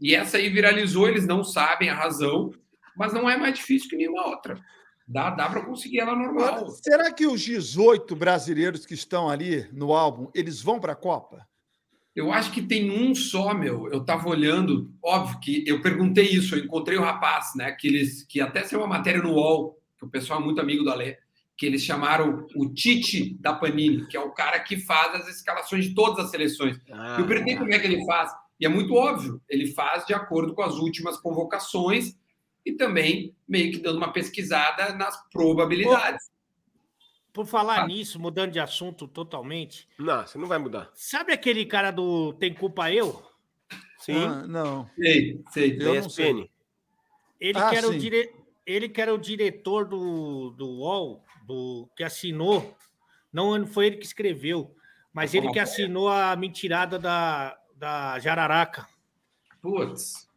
E 0.00 0.14
essa 0.14 0.36
aí 0.36 0.48
viralizou, 0.48 1.08
eles 1.08 1.26
não 1.26 1.42
sabem 1.42 1.88
a 1.88 1.94
razão, 1.94 2.52
mas 2.96 3.12
não 3.12 3.28
é 3.28 3.36
mais 3.36 3.54
difícil 3.54 3.88
que 3.88 3.96
nenhuma 3.96 4.26
outra. 4.28 4.60
Dá, 5.06 5.30
dá 5.30 5.48
para 5.48 5.64
conseguir 5.64 6.00
ela 6.00 6.14
normal. 6.14 6.68
Será 6.70 7.10
que 7.10 7.26
os 7.26 7.40
18 7.40 8.14
brasileiros 8.14 8.84
que 8.84 8.94
estão 8.94 9.28
ali 9.28 9.66
no 9.72 9.94
álbum, 9.94 10.30
eles 10.34 10.60
vão 10.62 10.78
para 10.78 10.92
a 10.92 10.96
Copa? 10.96 11.48
Eu 12.14 12.30
acho 12.32 12.52
que 12.52 12.60
tem 12.60 12.90
um 12.90 13.14
só, 13.14 13.54
meu. 13.54 13.88
Eu 13.90 14.04
tava 14.04 14.28
olhando, 14.28 14.92
óbvio 15.02 15.40
que 15.40 15.64
eu 15.66 15.80
perguntei 15.80 16.26
isso, 16.26 16.54
eu 16.54 16.64
encontrei 16.64 16.98
o 16.98 17.02
rapaz, 17.02 17.52
né? 17.56 17.72
Que 17.72 17.88
eles, 17.88 18.22
que 18.24 18.40
até 18.40 18.62
saiu 18.64 18.80
uma 18.80 18.88
matéria 18.88 19.22
no 19.22 19.32
UOL, 19.34 19.77
que 19.98 20.04
o 20.04 20.08
pessoal 20.08 20.40
é 20.40 20.44
muito 20.44 20.60
amigo 20.60 20.84
do 20.84 20.90
Alê, 20.90 21.18
que 21.56 21.66
eles 21.66 21.82
chamaram 21.82 22.46
o 22.54 22.72
Tite 22.72 23.34
da 23.40 23.52
Panini, 23.52 24.06
que 24.06 24.16
é 24.16 24.20
o 24.20 24.30
cara 24.30 24.60
que 24.60 24.76
faz 24.78 25.14
as 25.16 25.28
escalações 25.28 25.86
de 25.88 25.94
todas 25.94 26.24
as 26.26 26.30
seleções. 26.30 26.78
Ah, 26.90 27.16
Eu 27.18 27.26
perguntei 27.26 27.56
como 27.56 27.72
é 27.74 27.78
que 27.78 27.86
ele 27.86 28.04
faz, 28.06 28.30
e 28.60 28.64
é 28.66 28.68
muito 28.68 28.94
óbvio, 28.94 29.40
ele 29.48 29.66
faz 29.72 30.06
de 30.06 30.14
acordo 30.14 30.54
com 30.54 30.62
as 30.62 30.74
últimas 30.76 31.16
convocações 31.18 32.16
e 32.64 32.72
também 32.72 33.34
meio 33.48 33.72
que 33.72 33.78
dando 33.78 33.96
uma 33.96 34.12
pesquisada 34.12 34.92
nas 34.94 35.16
probabilidades. 35.30 36.30
Por 37.32 37.46
falar 37.46 37.82
Ah. 37.82 37.86
nisso, 37.86 38.18
mudando 38.20 38.52
de 38.52 38.58
assunto 38.60 39.06
totalmente, 39.08 39.88
Não, 39.98 40.26
você 40.26 40.38
não 40.38 40.46
vai 40.46 40.58
mudar. 40.58 40.90
sabe 40.94 41.32
aquele 41.32 41.64
cara 41.66 41.90
do 41.90 42.32
Tem 42.34 42.52
Culpa 42.54 42.90
Eu? 42.92 43.22
Sim. 43.98 44.14
Ah, 44.24 44.46
não. 44.46 44.88
Sei, 44.96 45.42
sei. 45.50 45.76
Eu 45.80 45.94
não 46.02 46.08
sei. 46.10 46.50
Ele, 47.40 47.58
Ah, 47.58 47.68
que 47.70 47.76
era 47.76 47.88
o 47.88 47.92
sim. 47.92 47.98
Ele 48.68 48.88
que 48.88 49.00
era 49.00 49.14
o 49.14 49.18
diretor 49.18 49.86
do, 49.86 50.50
do 50.50 50.66
UOL, 50.66 51.24
do... 51.46 51.88
que 51.96 52.04
assinou, 52.04 52.76
não 53.32 53.66
foi 53.66 53.86
ele 53.86 53.96
que 53.96 54.04
escreveu, 54.04 54.74
mas 55.12 55.34
ele 55.34 55.50
que 55.50 55.58
assinou 55.58 56.08
a 56.08 56.36
mentirada 56.36 56.98
da, 56.98 57.58
da 57.74 58.18
Jararaca. 58.18 58.86
Putz. 59.62 60.28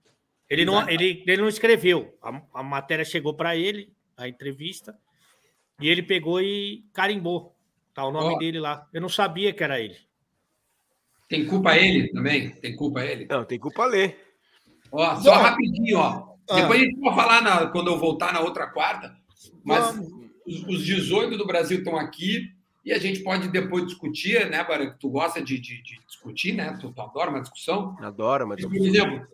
Ele 0.49 0.65
não, 0.65 0.89
ele, 0.89 1.23
ele 1.27 1.41
não 1.41 1.47
escreveu. 1.49 2.17
A, 2.21 2.41
a 2.55 2.63
matéria 2.63 3.05
chegou 3.05 3.33
para 3.33 3.55
ele, 3.55 3.93
a 4.17 4.27
entrevista, 4.27 4.97
e 5.79 5.89
ele 5.89 6.01
pegou 6.01 6.41
e 6.41 6.85
carimbou. 6.93 7.55
Tá 7.93 8.05
o 8.05 8.11
nome 8.11 8.35
Ó. 8.35 8.37
dele 8.37 8.59
lá. 8.59 8.87
Eu 8.93 9.01
não 9.01 9.09
sabia 9.09 9.53
que 9.53 9.63
era 9.63 9.79
ele. 9.79 9.97
Tem 11.27 11.45
culpa 11.45 11.77
ele 11.77 12.09
também? 12.09 12.49
Tem 12.49 12.75
culpa 12.75 13.05
ele? 13.05 13.25
Não, 13.29 13.43
tem 13.43 13.59
culpa 13.59 13.85
ler. 13.85 14.17
Ó, 14.91 15.15
só 15.21 15.33
rapidinho, 15.33 15.97
ó. 15.97 16.30
Ah. 16.51 16.61
Depois 16.61 16.81
a 16.81 16.85
gente 16.85 16.99
vai 16.99 17.15
falar 17.15 17.41
na- 17.41 17.67
quando 17.67 17.87
eu 17.89 17.97
voltar 17.97 18.33
na 18.33 18.39
outra 18.41 18.67
quarta, 18.67 19.15
mas 19.63 19.97
os, 20.45 20.63
os 20.67 20.85
18 20.85 21.37
do 21.37 21.45
Brasil 21.45 21.79
estão 21.79 21.95
aqui 21.97 22.49
e 22.85 22.91
a 22.91 22.97
gente 22.99 23.19
pode 23.21 23.47
depois 23.49 23.85
discutir, 23.85 24.49
né, 24.49 24.63
Bara? 24.63 24.91
Tu 24.99 25.09
gosta 25.09 25.41
de, 25.41 25.59
de- 25.59 25.81
de 25.83 25.99
discutir, 26.07 26.53
né? 26.53 26.77
Tu, 26.79 26.91
tu 26.91 27.01
adora 27.01 27.29
uma 27.29 27.41
discussão. 27.41 27.95
Adoro, 28.01 28.47
mas. 28.47 28.61
Por 28.61 28.75
exemplo, 28.75 29.27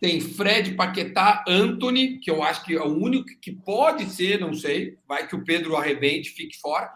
tem 0.00 0.20
Fred, 0.20 0.74
Paquetá, 0.74 1.44
Anthony, 1.48 2.18
que 2.18 2.30
eu 2.30 2.42
acho 2.42 2.64
que 2.64 2.74
é 2.76 2.82
o 2.82 2.94
único 2.98 3.26
que 3.40 3.52
pode 3.52 4.04
ser, 4.06 4.38
não 4.40 4.52
sei, 4.52 4.98
vai 5.08 5.26
que 5.26 5.34
o 5.36 5.44
Pedro 5.44 5.76
arrebente, 5.76 6.30
fique 6.30 6.58
fora. 6.60 6.90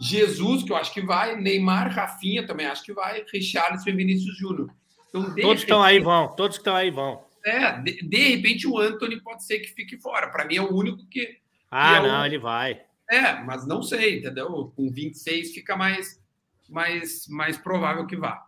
Jesus, 0.00 0.62
que 0.62 0.72
eu 0.72 0.76
acho 0.76 0.92
que 0.92 1.00
vai. 1.02 1.36
Neymar, 1.36 1.94
Rafinha 1.94 2.46
também 2.46 2.66
acho 2.66 2.82
que 2.82 2.92
vai. 2.92 3.24
Richarlison 3.32 3.88
e 3.88 3.92
Vinícius 3.92 4.36
Júnior. 4.36 4.70
Então, 5.08 5.22
Todos 5.34 5.64
que 5.64 5.70
estão 5.70 5.82
aí 5.82 6.00
vão, 6.00 6.28
todos 6.34 6.56
que 6.56 6.60
estão 6.62 6.74
aí 6.76 6.90
vão. 6.90 7.22
É, 7.44 7.78
de, 7.80 8.02
de 8.02 8.16
repente 8.36 8.66
o 8.66 8.78
Anthony 8.78 9.20
pode 9.20 9.44
ser 9.44 9.60
que 9.60 9.70
fique 9.72 9.98
fora. 10.00 10.28
Para 10.28 10.44
mim 10.44 10.56
é 10.56 10.62
o 10.62 10.74
único 10.74 11.06
que. 11.08 11.38
Ah, 11.70 11.92
E 11.92 11.96
é 11.96 12.00
o- 12.00 12.02
não, 12.08 12.26
ele 12.26 12.38
vai. 12.38 12.82
É, 13.10 13.42
mas 13.42 13.66
não 13.66 13.82
sei, 13.82 14.18
entendeu? 14.18 14.72
Com 14.76 14.90
26 14.90 15.52
fica 15.52 15.76
mais, 15.76 16.20
mais, 16.68 17.26
mais 17.28 17.56
provável 17.58 18.06
que 18.06 18.16
vá. 18.16 18.44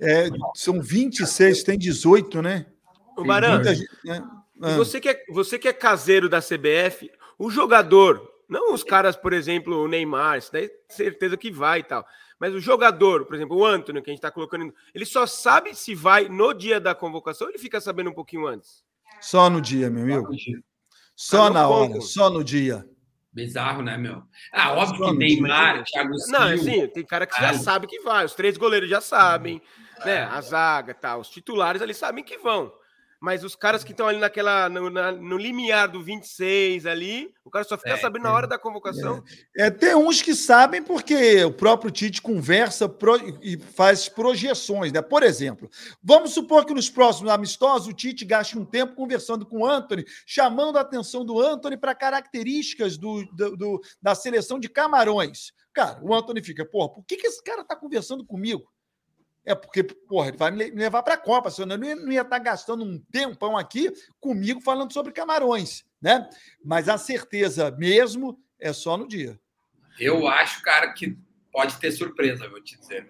É, 0.00 0.28
são 0.54 0.80
26, 0.82 1.62
tem 1.62 1.78
18, 1.78 2.42
né? 2.42 2.66
Baran, 3.24 3.54
muita 3.56 3.74
gente, 3.74 3.88
né? 4.04 4.20
Ah. 4.60 4.76
você 4.76 5.00
que, 5.00 5.08
é, 5.08 5.24
você 5.28 5.58
que 5.58 5.68
é 5.68 5.72
caseiro 5.72 6.28
da 6.28 6.40
CBF, 6.40 7.10
o 7.38 7.50
jogador, 7.50 8.28
não 8.48 8.74
os 8.74 8.82
caras, 8.82 9.14
por 9.16 9.32
exemplo, 9.32 9.82
o 9.84 9.88
Neymar, 9.88 10.38
isso 10.38 10.52
daí 10.52 10.68
certeza 10.88 11.36
que 11.36 11.50
vai 11.50 11.80
e 11.80 11.84
tal. 11.84 12.04
Mas 12.44 12.52
o 12.54 12.60
jogador, 12.60 13.24
por 13.24 13.36
exemplo, 13.36 13.56
o 13.56 13.64
Antônio, 13.64 14.02
que 14.02 14.10
a 14.10 14.12
gente 14.12 14.20
tá 14.20 14.30
colocando, 14.30 14.70
ele 14.94 15.06
só 15.06 15.24
sabe 15.26 15.74
se 15.74 15.94
vai 15.94 16.28
no 16.28 16.52
dia 16.52 16.78
da 16.78 16.94
convocação 16.94 17.46
ou 17.46 17.50
ele 17.50 17.58
fica 17.58 17.80
sabendo 17.80 18.10
um 18.10 18.12
pouquinho 18.12 18.46
antes? 18.46 18.84
Só 19.18 19.48
no 19.48 19.62
dia, 19.62 19.88
meu 19.88 20.02
amigo. 20.02 20.28
Só 21.16 21.44
não 21.46 21.54
na 21.54 21.66
hora, 21.66 22.00
só 22.02 22.28
no 22.28 22.44
dia. 22.44 22.86
Bizarro, 23.32 23.80
né, 23.80 23.96
meu? 23.96 24.24
Ah, 24.52 24.72
óbvio 24.74 24.92
que 24.96 25.00
Vamos, 25.00 25.18
Neymar, 25.18 25.76
mas- 25.78 25.88
Thiago 25.90 26.10
Não, 26.10 26.18
Silva. 26.18 26.52
assim, 26.54 26.86
tem 26.88 27.02
cara 27.06 27.26
que 27.26 27.40
já 27.40 27.48
Ah. 27.48 27.54
sabe 27.58 27.86
que 27.86 28.00
vai, 28.00 28.26
os 28.26 28.34
três 28.34 28.58
goleiros 28.58 28.90
já 28.90 29.00
sabem, 29.00 29.62
né? 30.04 30.24
A 30.24 30.38
zaga, 30.42 30.92
tá, 30.92 31.16
os 31.16 31.30
titulares 31.30 31.80
ali 31.80 31.94
sabem 31.94 32.22
que 32.22 32.36
vão. 32.36 32.70
Mas 33.24 33.42
os 33.42 33.56
caras 33.56 33.82
que 33.82 33.92
estão 33.92 34.06
ali 34.06 34.18
naquela 34.18 34.68
no, 34.68 34.90
na- 34.90 35.10
no 35.10 35.38
limiar 35.38 35.88
do 35.88 36.02
26 36.02 36.84
ali, 36.84 37.32
o 37.42 37.48
cara 37.50 37.64
só 37.64 37.78
fica 37.78 37.94
É, 37.94 37.96
sabendo 37.96 38.24
na 38.24 38.32
hora 38.34 38.46
da 38.46 38.58
convocação. 38.58 39.24
É, 39.56 39.70
tem 39.70 39.94
uns 39.94 40.20
que 40.20 40.34
sabem 40.34 40.82
porque 40.82 41.42
o 41.42 41.50
próprio 41.50 41.90
Tite 41.90 42.20
conversa 42.20 42.86
pro- 42.86 43.16
e 43.42 43.56
faz 43.58 44.10
projeções, 44.10 44.92
né? 44.92 45.00
Por 45.00 45.22
exemplo, 45.22 45.70
vamos 46.02 46.34
supor 46.34 46.66
que 46.66 46.74
nos 46.74 46.90
próximos 46.90 47.32
amistosos 47.32 47.88
o 47.88 47.94
Tite 47.94 48.26
gaste 48.26 48.58
um 48.58 48.64
tempo 48.64 48.94
conversando 48.94 49.46
com 49.46 49.60
o 49.60 49.66
Anthony, 49.66 50.04
chamando 50.26 50.76
a 50.76 50.82
atenção 50.82 51.24
do 51.24 51.40
Anthony 51.40 51.78
para 51.78 51.94
características 51.94 52.98
do, 52.98 53.24
do- 53.32 53.56
do- 53.56 53.80
da 54.02 54.14
seleção 54.14 54.60
de 54.60 54.68
Camarões. 54.68 55.50
Cara, 55.72 55.98
o 56.02 56.14
Anthony 56.14 56.42
fica, 56.42 56.64
porra, 56.66 56.90
por 56.90 57.04
que, 57.06 57.16
que 57.16 57.26
esse 57.26 57.42
cara 57.42 57.64
tá 57.64 57.74
conversando 57.74 58.22
comigo? 58.24 58.62
É 59.46 59.54
porque, 59.54 59.82
porra, 59.84 60.28
ele 60.28 60.36
vai 60.38 60.50
me 60.50 60.56
le- 60.58 60.70
me 60.70 60.78
levar 60.78 61.02
para 61.02 61.14
a 61.14 61.18
Copa, 61.18 61.50
senão 61.50 61.74
eu 61.76 61.78
não 61.80 61.86
ia- 61.86 61.96
não 61.96 62.12
ia 62.12 62.22
estar 62.22 62.38
gastando 62.38 62.82
um 62.84 62.98
tempão 63.12 63.56
aqui 63.56 63.92
comigo 64.20 64.60
falando 64.60 64.92
sobre 64.92 65.12
Camarões, 65.12 65.84
né? 66.00 66.28
Mas 66.64 66.88
a 66.88 66.96
certeza 66.96 67.70
mesmo 67.72 68.38
é 68.58 68.72
só 68.72 68.96
no 68.96 69.06
dia. 69.06 69.38
Eu 70.00 70.26
acho, 70.26 70.62
cara, 70.62 70.92
que 70.92 71.16
pode 71.52 71.76
ter 71.78 71.92
surpresa, 71.92 72.48
vou 72.48 72.62
te 72.62 72.78
dizer. 72.78 73.06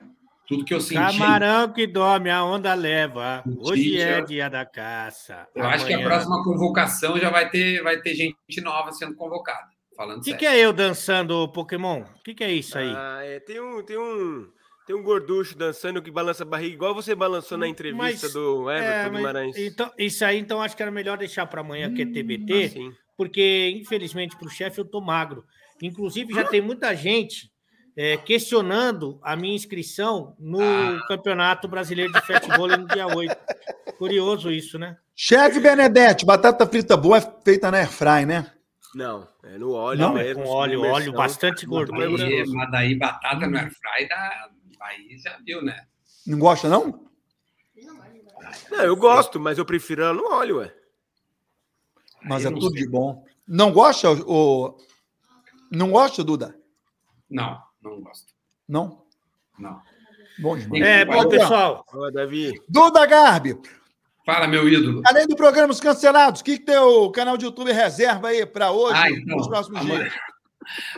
Tudo 0.47 0.65
que 0.65 0.75
eu 0.75 0.81
senti. 0.81 0.95
Camarão 1.19 1.73
que 1.73 1.87
dorme, 1.87 2.29
a 2.31 2.45
onda 2.45 2.75
leva. 2.75 3.43
Hoje 3.61 3.85
Mentira. 3.85 4.11
é 4.11 4.21
dia 4.23 4.51
da 4.51 4.67
caça. 4.67 5.49
Eu 5.55 5.65
acho 5.65 5.87
que 5.87 5.93
a 5.93 5.97
Amanhã- 5.97 6.09
próxima 6.11 6.45
convocação 6.45 7.19
já 7.19 7.31
vai 7.31 7.49
ter, 7.49 7.83
vai 7.83 7.99
ter 8.03 8.15
gente 8.15 8.61
nova 8.61 8.93
sendo 8.93 9.15
convocada. 9.15 9.69
Falando 9.97 10.19
O 10.19 10.23
que, 10.23 10.35
que 10.35 10.45
é 10.45 10.59
eu 10.59 10.73
dançando 10.73 11.49
Pokémon? 11.53 12.03
O 12.03 12.23
que, 12.25 12.35
que 12.35 12.45
é 12.45 12.53
isso 12.53 12.77
aí? 12.77 12.93
Ah, 12.95 13.21
é, 13.23 13.39
tem 13.41 13.59
um, 13.61 13.83
tem 13.83 13.97
um, 13.97 14.51
tem 14.87 14.95
um 14.95 15.03
gorducho 15.03 15.57
dançando 15.57 16.03
que 16.03 16.11
balança 16.11 16.43
a 16.43 16.47
barriga, 16.47 16.75
igual 16.75 16.95
você 16.95 17.15
balançou 17.15 17.57
na 17.59 17.67
entrevista 17.69 18.27
Mas- 18.27 18.33
do 18.33 18.71
Everton 18.71 18.89
É, 18.93 19.03
mas- 19.05 19.17
Guimarães. 19.17 19.57
então, 19.59 19.91
isso 19.99 20.25
aí, 20.25 20.39
então, 20.39 20.61
acho 20.61 20.77
que 20.77 20.83
era 20.83 20.93
melhor 20.93 21.17
deixar 21.19 21.47
para 21.47 21.61
amanhã, 21.61 21.93
que 21.93 22.03
é 22.03 22.07
TBT, 22.07 22.65
Assim. 22.65 22.93
porque, 23.17 23.71
infelizmente, 23.81 24.37
para 24.37 24.47
o 24.47 24.51
chefe 24.51 24.79
eu 24.81 24.85
tô 24.85 25.01
magro. 25.01 25.45
Inclusive, 25.83 26.33
já 26.35 26.45
tem 26.45 26.61
muita 26.61 26.95
gente 26.95 27.53
é, 27.97 28.17
questionando 28.17 29.21
a 29.23 29.37
minha 29.37 29.55
inscrição 29.55 30.35
no 30.39 30.61
Ah. 30.61 30.99
Campeonato 31.07 31.69
Brasileiro 31.69 32.13
de 32.13 32.21
Futebol 32.23 32.67
no 32.67 32.87
dia 32.89 33.07
8. 33.07 33.37
Curioso 33.99 34.51
isso, 34.51 34.79
né? 34.81 34.97
Chefe 35.15 35.61
Benedetti, 35.61 36.25
batata 36.27 36.67
frita 36.67 36.97
boa 36.97 37.19
é 37.19 37.21
feita 37.45 37.71
na 37.71 37.79
airfry, 37.79 38.27
né? 38.27 38.51
Não, 38.97 39.29
é 39.45 39.57
no 39.59 39.71
óleo 39.73 40.01
Não, 40.01 40.15
mesmo. 40.15 40.43
com 40.43 40.49
óleo, 40.49 40.83
óleo, 40.83 41.13
bastante 41.13 41.65
gordura. 41.67 42.09
mas 42.49 42.71
daí 42.73 42.97
batata 42.99 43.47
no 43.47 43.57
airfry 43.57 44.09
dá, 44.09 44.49
Aí 44.85 45.17
já 45.19 45.39
viu, 45.45 45.63
né? 45.63 45.87
Não 46.27 46.39
gosta, 46.39 46.69
não? 46.69 47.09
Não, 48.71 48.81
eu 48.83 48.95
gosto, 48.97 49.41
mas 49.41 49.59
eu 49.59 49.65
prefiro 49.65 50.03
ela 50.03 50.15
no 50.15 50.31
óleo, 50.33 50.59
ué. 50.59 50.75
Mas 52.23 52.45
é 52.45 52.51
tudo 52.51 52.71
sei. 52.71 52.83
de 52.83 52.89
bom. 52.89 53.25
Não 53.47 53.73
gosta, 53.73 54.11
o... 54.11 54.79
Não 55.71 55.91
gosta, 55.91 56.23
Duda? 56.23 56.57
Não, 57.29 57.61
não 57.83 58.01
gosto. 58.01 58.33
Não? 58.69 59.05
Não. 59.59 59.81
Bom 60.39 60.57
demais. 60.57 60.83
É, 60.83 61.05
bom, 61.05 61.29
pessoal. 61.29 61.85
Davi. 62.13 62.53
Duda 62.69 63.07
Garbi, 63.07 63.57
Fala, 64.25 64.47
meu 64.49 64.69
ídolo. 64.69 65.03
além 65.07 65.27
do 65.27 65.37
programa 65.37 65.73
Os 65.73 65.81
Cancelados, 65.81 66.41
o 66.41 66.45
que, 66.45 66.59
que 66.59 66.65
teu 66.65 67.11
canal 67.11 67.37
de 67.37 67.45
YouTube 67.45 67.73
reserva 67.73 68.29
aí 68.29 68.45
para 68.47 68.71
hoje 68.73 68.99
Ah, 68.99 69.11
e 69.11 69.15
então, 69.17 69.37
nos 69.37 69.47
próximos 69.47 69.81
amanhã, 69.81 70.01
dias? 70.01 70.15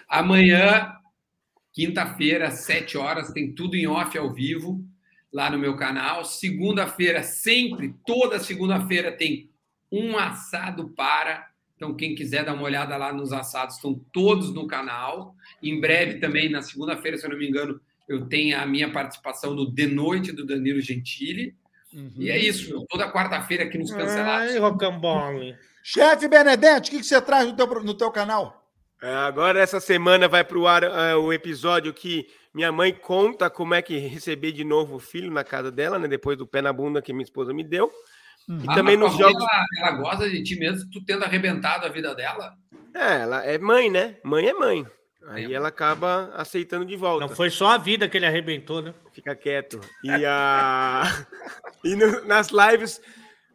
amanhã, 0.09 0.97
quinta-feira, 1.77 2.49
às 2.49 2.61
7 2.61 2.97
horas, 2.97 3.31
tem 3.33 3.53
tudo 3.53 3.77
em 3.77 3.87
off 3.87 4.17
ao 4.17 4.33
vivo 4.33 4.83
lá 5.31 5.51
no 5.51 5.59
meu 5.59 5.77
canal. 5.77 6.25
Segunda-feira, 6.25 7.23
sempre, 7.23 7.95
toda 8.07 8.41
segunda-feira, 8.41 9.13
tem 9.13 9.51
um 9.93 10.17
assado 10.17 10.89
para. 10.97 11.47
Então, 11.77 11.95
quem 11.95 12.15
quiser 12.15 12.47
dar 12.47 12.55
uma 12.55 12.63
olhada 12.63 12.97
lá 12.97 13.13
nos 13.13 13.31
assados, 13.31 13.77
estão 13.77 13.95
todos 14.11 14.55
no 14.55 14.67
canal. 14.67 15.35
Em 15.63 15.79
breve 15.79 16.19
também, 16.19 16.49
na 16.49 16.63
segunda-feira, 16.63 17.19
se 17.19 17.27
eu 17.27 17.31
não 17.31 17.39
me 17.39 17.47
engano, 17.47 17.79
eu 18.09 18.27
tenho 18.27 18.59
a 18.59 18.65
minha 18.65 18.91
participação 18.91 19.55
no 19.55 19.71
De 19.71 19.87
Noite 19.87 20.33
do 20.33 20.47
Danilo 20.47 20.81
Gentili. 20.81 21.55
Uhum. 21.93 22.15
E 22.17 22.31
é 22.31 22.39
isso, 22.39 22.71
meu. 22.71 22.87
toda 22.89 23.13
quarta-feira 23.13 23.65
aqui 23.65 23.77
nos 23.77 23.91
Cancelados. 23.91 24.53
Ai, 24.53 24.59
Rocambole. 24.59 25.55
Chefe 25.83 26.27
Benedetti, 26.27 26.89
o 26.89 26.95
que, 26.95 27.01
que 27.01 27.07
você 27.07 27.21
traz 27.21 27.47
no 27.47 27.55
teu, 27.55 27.67
no 27.67 27.95
teu 27.95 28.11
canal? 28.11 28.66
É, 29.03 29.15
Agora, 29.15 29.61
essa 29.61 29.79
semana, 29.81 30.27
vai 30.29 30.43
pro 30.45 30.67
ar 30.67 30.83
é, 30.83 31.15
o 31.15 31.33
episódio 31.33 31.93
que 31.93 32.27
minha 32.55 32.73
mãe 32.73 32.93
conta 32.93 33.51
como 33.51 33.75
é 33.75 33.83
que 33.83 33.99
receber 33.99 34.53
de 34.53 34.65
novo 34.65 34.97
o 34.97 35.01
filho 35.01 35.31
na 35.31 35.45
casa 35.45 35.71
dela, 35.71 35.99
né? 35.99 36.09
Depois 36.09 36.39
do 36.39 36.47
pé 36.47 36.63
na 36.63 36.73
bunda 36.73 37.03
que 37.03 37.13
minha 37.13 37.25
esposa 37.25 37.53
me 37.53 37.63
deu. 37.63 37.91
E 38.49 38.65
Ah, 38.69 38.75
também 38.75 38.97
nos 38.97 39.13
jogos. 39.17 39.43
Ela, 39.43 39.67
ela 39.91 39.91
gosta 40.03 40.31
de 40.31 40.43
ti 40.43 40.57
mesmo, 40.59 40.89
tu 40.91 41.05
tendo 41.05 41.25
arrebentado 41.25 41.85
a 41.85 41.89
vida 41.89 42.15
dela. 42.15 42.55
É, 42.95 43.23
ela 43.23 43.45
é 43.45 43.59
mãe, 43.59 43.91
né? 43.91 44.17
Mãe 44.25 44.47
é 44.49 44.55
mãe. 44.55 44.87
Aí 45.29 45.53
ela 45.53 45.69
acaba 45.69 46.31
aceitando 46.35 46.87
de 46.87 46.95
volta. 46.97 47.27
Não 47.27 47.35
foi 47.35 47.51
só 47.51 47.71
a 47.71 47.79
vida 47.79 48.09
que 48.09 48.17
ele 48.17 48.27
arrebentou, 48.27 48.81
né? 48.81 48.95
Fica 49.13 49.35
quieto. 49.35 49.81
E, 50.05 50.25
a... 50.25 51.03
e 51.85 51.97
no- 51.97 52.25
nas 52.25 52.49
lives 52.51 53.01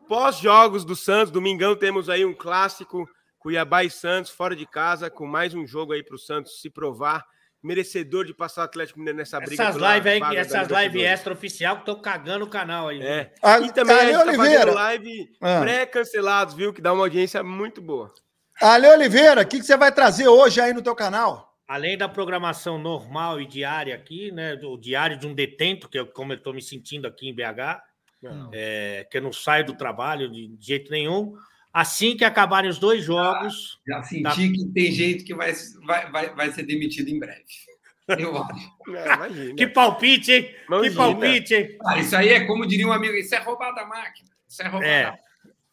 pós-jogos 0.09 0.83
do 0.83 0.95
Santos, 0.95 1.31
domingão, 1.31 1.75
temos 1.75 2.09
aí 2.09 2.25
um 2.25 2.33
clássico, 2.33 3.07
Cuiabá 3.45 3.83
e 3.83 3.89
Santos, 3.89 4.31
fora 4.31 4.55
de 4.55 4.67
casa, 4.67 5.09
com 5.09 5.25
mais 5.25 5.55
um 5.55 5.65
jogo 5.65 5.93
aí 5.93 6.03
para 6.03 6.15
o 6.15 6.19
Santos 6.19 6.61
se 6.61 6.69
provar, 6.69 7.25
merecedor 7.63 8.23
de 8.23 8.35
passar 8.35 8.61
o 8.61 8.65
Atlético 8.65 8.99
Mineiro 8.99 9.17
nessa 9.17 9.39
briga. 9.39 9.63
Essas 9.63 9.75
lives 9.75 10.05
aí, 10.23 10.35
essas 10.37 10.67
lives 10.67 11.01
extra 11.03 11.33
oficial 11.33 11.75
que 11.77 11.81
estão 11.81 11.99
cagando 11.99 12.45
o 12.45 12.49
canal 12.49 12.89
aí. 12.89 13.01
É. 13.01 13.33
A- 13.41 13.59
E 13.59 13.71
também 13.73 13.95
a 13.95 13.99
Ale 13.99 14.11
gente 14.13 14.17
tá 14.23 14.27
Oliveira. 14.29 14.59
fazendo 14.59 14.75
live 14.75 15.29
Ah. 15.41 15.59
pré-cancelados, 15.61 16.53
viu? 16.53 16.71
Que 16.71 16.81
dá 16.81 16.93
uma 16.93 17.03
audiência 17.03 17.41
muito 17.41 17.81
boa. 17.81 18.13
Ale 18.61 18.87
Oliveira, 18.87 19.41
o 19.41 19.47
que, 19.47 19.57
que 19.59 19.65
você 19.65 19.75
vai 19.75 19.91
trazer 19.91 20.27
hoje 20.27 20.61
aí 20.61 20.71
no 20.71 20.83
teu 20.83 20.93
canal? 20.95 21.49
Além 21.67 21.97
da 21.97 22.07
programação 22.07 22.77
normal 22.77 23.41
e 23.41 23.47
diária 23.47 23.95
aqui, 23.95 24.31
né? 24.31 24.53
O 24.63 24.77
diário 24.77 25.17
de 25.17 25.25
um 25.25 25.33
detento, 25.33 25.89
que 25.89 25.97
é 25.97 26.05
como 26.05 26.33
eu 26.33 26.37
estou 26.37 26.53
me 26.53 26.61
sentindo 26.61 27.07
aqui 27.07 27.27
em 27.27 27.33
BH, 27.33 27.81
é, 28.53 29.07
que 29.09 29.17
eu 29.17 29.21
não 29.23 29.33
saio 29.33 29.65
do 29.65 29.73
trabalho 29.75 30.29
de, 30.29 30.47
de 30.49 30.63
jeito 30.65 30.91
nenhum. 30.91 31.33
Assim 31.73 32.17
que 32.17 32.25
acabarem 32.25 32.69
os 32.69 32.77
dois 32.79 33.03
jogos, 33.03 33.79
Já 33.87 34.03
senti 34.03 34.23
Tá. 34.23 34.35
que 34.35 34.65
tem 34.73 34.91
gente 34.91 35.23
que 35.23 35.33
vai, 35.33 35.53
vai, 35.85 36.11
vai, 36.11 36.35
vai 36.35 36.51
ser 36.51 36.63
demitido 36.63 37.09
em 37.09 37.17
breve. 37.19 37.45
Eu 38.19 38.37
acho. 38.43 38.73
É, 38.93 39.53
que 39.53 39.67
palpite, 39.67 40.31
hein? 40.33 40.43
Que 40.43 40.65
Imagina. 40.67 40.95
palpite, 40.95 41.53
hein? 41.55 41.77
Ah, 41.85 41.97
isso 41.99 42.15
aí 42.15 42.29
é 42.29 42.45
como 42.45 42.65
diria 42.67 42.85
um 42.87 42.91
amigo, 42.91 43.13
isso 43.15 43.33
é 43.33 43.37
roubar 43.39 43.71
da 43.73 43.85
máquina. 43.85 44.29
Isso 44.49 44.61
é 44.61 44.67
roubar 44.67 44.85
É. 44.87 45.03
da 45.11 45.17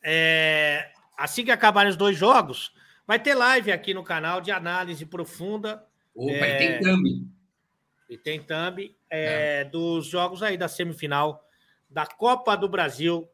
É, 0.05 0.93
assim 1.16 1.45
que 1.45 1.51
acabarem 1.51 1.91
os 1.91 1.97
dois 1.97 2.16
jogos, 2.16 2.73
vai 3.05 3.19
ter 3.19 3.35
live 3.35 3.73
aqui 3.73 3.93
no 3.93 4.05
canal 4.05 4.41
de 4.41 4.53
análise 4.53 5.05
profunda 5.05 5.85
Opa, 6.15 6.31
É. 6.33 6.55
e 6.55 6.59
tem 6.59 6.81
thumb. 6.81 7.29
e 8.09 8.16
tem 8.19 8.41
thumb 8.41 8.97
é, 9.11 9.65
dos 9.65 10.07
jogos 10.07 10.43
aí 10.45 10.57
da 10.57 10.69
semifinal 10.69 11.43
da 11.91 12.07
Copa 12.07 12.57
do 12.57 12.69
Brasil 12.69 13.29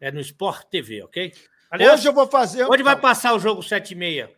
é, 0.00 0.10
no 0.10 0.20
Sport 0.20 0.64
TV, 0.70 1.02
ok? 1.02 1.32
Aliás, 1.76 2.00
hoje 2.00 2.08
eu 2.08 2.12
vou 2.12 2.26
fazer. 2.26 2.64
onde 2.64 2.82
vai 2.82 2.96
passar 2.96 3.34
o 3.34 3.38
jogo 3.38 3.62
7 3.62 3.92
e 3.92 3.94
meia? 3.94 4.32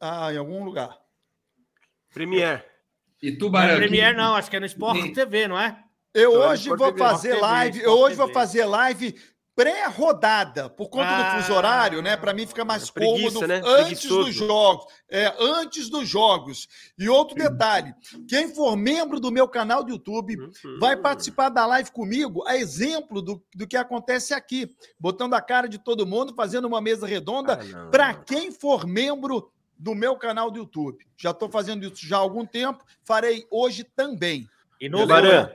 Ah, 0.00 0.32
em 0.32 0.36
algum 0.36 0.64
lugar. 0.64 0.96
Premier. 2.12 2.64
E 3.22 3.30
Não 3.30 3.38
Tubarão. 3.38 3.74
é 3.74 3.76
Premier, 3.76 4.14
não, 4.16 4.34
acho 4.36 4.50
que 4.50 4.56
é 4.56 4.60
no 4.60 4.66
Sport. 4.66 5.12
TV, 5.14 5.48
não 5.48 5.58
é? 5.58 5.78
Eu 6.12 6.32
Então, 6.32 6.50
hoje 6.50 6.68
vou 6.68 6.96
fazer 6.96 7.34
live. 7.40 7.80
Eu 7.82 7.92
hoje 7.92 8.14
vou 8.16 8.28
fazer 8.28 8.64
live 8.66 9.18
pré-rodada, 9.56 10.68
por 10.68 10.88
conta 10.88 11.06
Ah. 11.08 11.36
do 11.36 11.42
fuso 11.42 11.54
horário, 11.56 12.02
né? 12.02 12.16
Para 12.16 12.32
mim 12.32 12.46
fica 12.46 12.64
mais 12.64 12.88
É 12.88 12.92
preguiça, 12.92 13.28
cômodo 13.34 13.46
né? 13.46 13.62
antes 13.64 14.04
dos 14.08 14.34
jogos. 14.34 14.86
É, 15.10 15.32
antes 15.38 15.88
dos 15.88 16.08
jogos. 16.08 16.68
E 16.98 17.08
outro 17.08 17.36
detalhe: 17.36 17.94
quem 18.28 18.54
for 18.54 18.76
membro 18.76 19.20
do 19.20 19.30
meu 19.30 19.48
canal 19.48 19.82
do 19.84 19.90
YouTube 19.90 20.36
Uhum. 20.38 20.78
vai 20.80 20.96
participar 20.96 21.48
da 21.48 21.66
live 21.66 21.90
comigo, 21.92 22.42
a 22.46 22.56
exemplo 22.56 23.20
do, 23.22 23.42
do 23.54 23.66
que 23.66 23.76
acontece 23.76 24.34
aqui, 24.34 24.68
botando 24.98 25.34
a 25.34 25.40
cara 25.40 25.68
de 25.68 25.78
todo 25.78 26.06
mundo, 26.06 26.34
fazendo 26.34 26.66
uma 26.66 26.80
mesa 26.80 27.06
redonda 27.06 27.58
Ah, 27.74 27.88
para 27.90 28.14
quem 28.14 28.50
for 28.50 28.86
membro 28.86 29.50
do 29.78 29.94
meu 29.94 30.16
canal 30.16 30.50
do 30.50 30.58
YouTube. 30.58 31.04
Já 31.16 31.30
estou 31.30 31.48
fazendo 31.48 31.84
isso 31.84 32.06
já 32.06 32.16
há 32.16 32.20
algum 32.20 32.46
tempo, 32.46 32.84
farei 33.04 33.44
hoje 33.50 33.84
também. 33.84 34.46
E 34.80 34.88
no 34.88 35.06
Baran, 35.06 35.50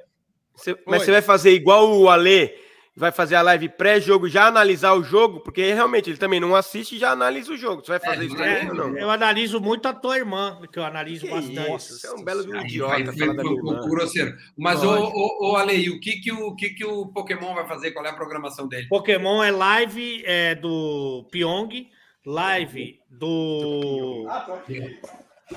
mas 0.86 1.04
você 1.04 1.12
vai 1.12 1.22
fazer 1.22 1.52
igual 1.52 1.90
o 1.98 2.10
Alê, 2.10 2.54
vai 3.00 3.12
fazer 3.14 3.36
a 3.36 3.42
live 3.42 3.70
pré-jogo, 3.70 4.28
já 4.28 4.46
analisar 4.48 4.94
o 4.94 5.02
jogo, 5.04 5.40
porque 5.40 5.74
realmente 5.74 6.10
ele 6.10 6.18
também 6.18 6.40
não 6.40 6.56
assiste 6.56 6.96
e 6.96 7.00
já 7.00 7.12
analisa 7.12 7.54
o 7.54 7.58
jogo. 7.58 7.82
Você 7.84 7.92
vai 7.94 8.00
fazer 8.00 8.24
É, 8.24 8.26
isso 8.26 8.42
é, 8.44 8.56
também 8.66 8.70
ou 8.70 8.76
não? 8.92 8.98
eu 8.98 9.10
analiso 9.10 9.60
muito 9.62 9.88
a 9.88 9.94
tua 9.94 10.18
irmã, 10.18 10.60
que 10.72 10.78
eu 10.78 10.84
analiso 10.84 11.26
Que 11.26 11.32
bastante. 11.32 11.76
isso, 11.76 11.98
você 12.00 12.08
é 12.08 12.12
um 12.12 12.24
belo 12.24 12.44
de 12.44 12.52
um 12.52 12.58
Aí 12.60 12.66
idiota 12.66 13.12
vai- 13.14 13.34
pro- 13.36 13.36
pro- 13.62 13.80
pro 13.82 13.90
grosseiro. 13.90 14.36
Mas, 14.58 14.84
ô, 14.84 14.90
ô, 14.92 15.52
ô, 15.52 15.56
Ale, 15.56 15.90
o 15.90 16.00
que, 16.00 16.20
que 16.20 16.32
o, 16.32 16.56
que, 16.56 16.70
que 16.72 16.86
o 16.86 17.08
Pokémon 17.08 17.54
vai 17.56 17.66
fazer? 17.66 17.92
Qual 17.92 18.06
é 18.06 18.10
a 18.10 18.14
programação 18.14 18.68
dele? 18.68 18.88
Pokémon 18.90 19.42
é 19.44 19.50
live 19.52 20.22
é, 20.26 20.56
do 20.56 21.26
Pyong, 21.32 21.88
live 22.26 23.00
do. 23.10 24.28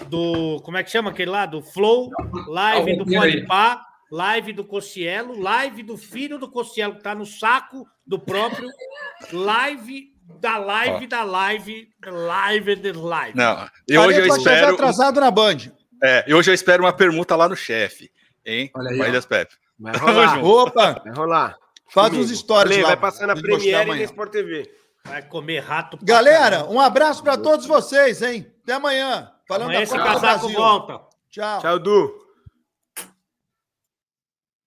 Do. 0.09 0.61
Como 0.63 0.77
é 0.79 0.83
que 0.83 0.91
chama 0.91 1.11
aquele 1.11 1.31
lá? 1.31 1.45
Do 1.45 1.61
Flow, 1.61 2.11
live 2.49 2.97
do 2.97 3.05
roteiro 3.05 3.23
aí. 3.25 3.33
Podpah, 3.41 3.85
live 4.13 4.53
do 4.53 4.63
Cossielo, 4.63 5.41
live 5.41 5.83
do 5.83 5.97
filho 5.97 6.39
do 6.39 6.47
Cossielo, 6.51 6.97
que 6.97 7.03
tá 7.03 7.15
no 7.15 7.25
saco 7.25 7.87
do 8.07 8.19
próprio, 8.19 8.69
live 9.33 10.13
da 10.39 10.59
live 10.59 11.07
da 11.07 11.23
live, 11.25 11.89
live 12.07 12.77
de 12.77 12.93
live. 12.93 13.37
Não, 13.37 13.67
e 13.89 13.97
hoje 13.99 14.19
eu 14.21 14.27
espero. 14.27 14.75
atrasado 14.75 15.19
na 15.19 15.31
Band. 15.31 15.57
É, 16.03 16.25
e 16.29 16.35
hoje 16.35 16.51
eu 16.51 16.55
espero 16.55 16.83
uma 16.85 16.93
permuta 16.93 17.35
lá 17.35 17.49
no 17.49 17.57
chefe. 17.57 18.11
Hein? 18.45 18.71
Olha 18.75 18.91
aí, 18.91 18.99
Corridas 18.99 19.25
Pepe. 19.25 19.55
Vai 19.79 19.97
rolar, 19.97 20.45
Opa, 20.45 21.03
vai 21.05 21.15
rolar. 21.15 21.57
faz 21.89 22.11
Comigo. 22.11 22.25
uns 22.31 22.39
stories 22.39 22.73
Ale, 22.75 22.83
lá. 22.83 22.89
vai 22.89 22.97
passar 22.99 23.27
na 23.27 23.35
Premiere 23.35 23.91
e 23.91 23.95
na 23.95 24.03
Sport 24.03 24.31
TV. 24.31 24.71
Vai 25.05 25.23
comer 25.23 25.61
rato. 25.61 25.97
pra 25.97 26.07
Galera, 26.07 26.57
caramba. 26.59 26.73
um 26.73 26.81
abraço 26.81 27.23
para 27.23 27.37
todos 27.39 27.67
vocês, 27.67 28.21
hein? 28.21 28.47
Até 28.63 28.75
amanhã. 28.75 29.33
Falando 29.49 29.65
Amanhã 29.71 29.79
da 29.79 29.83
esse 29.85 29.93
Copa 29.93 30.05
do 30.05 30.13
casaco 30.21 30.41
Brasil. 30.41 30.57
volta. 30.59 31.01
Tchau. 31.31 31.61
Tchau, 31.61 31.79
Du. 31.79 32.22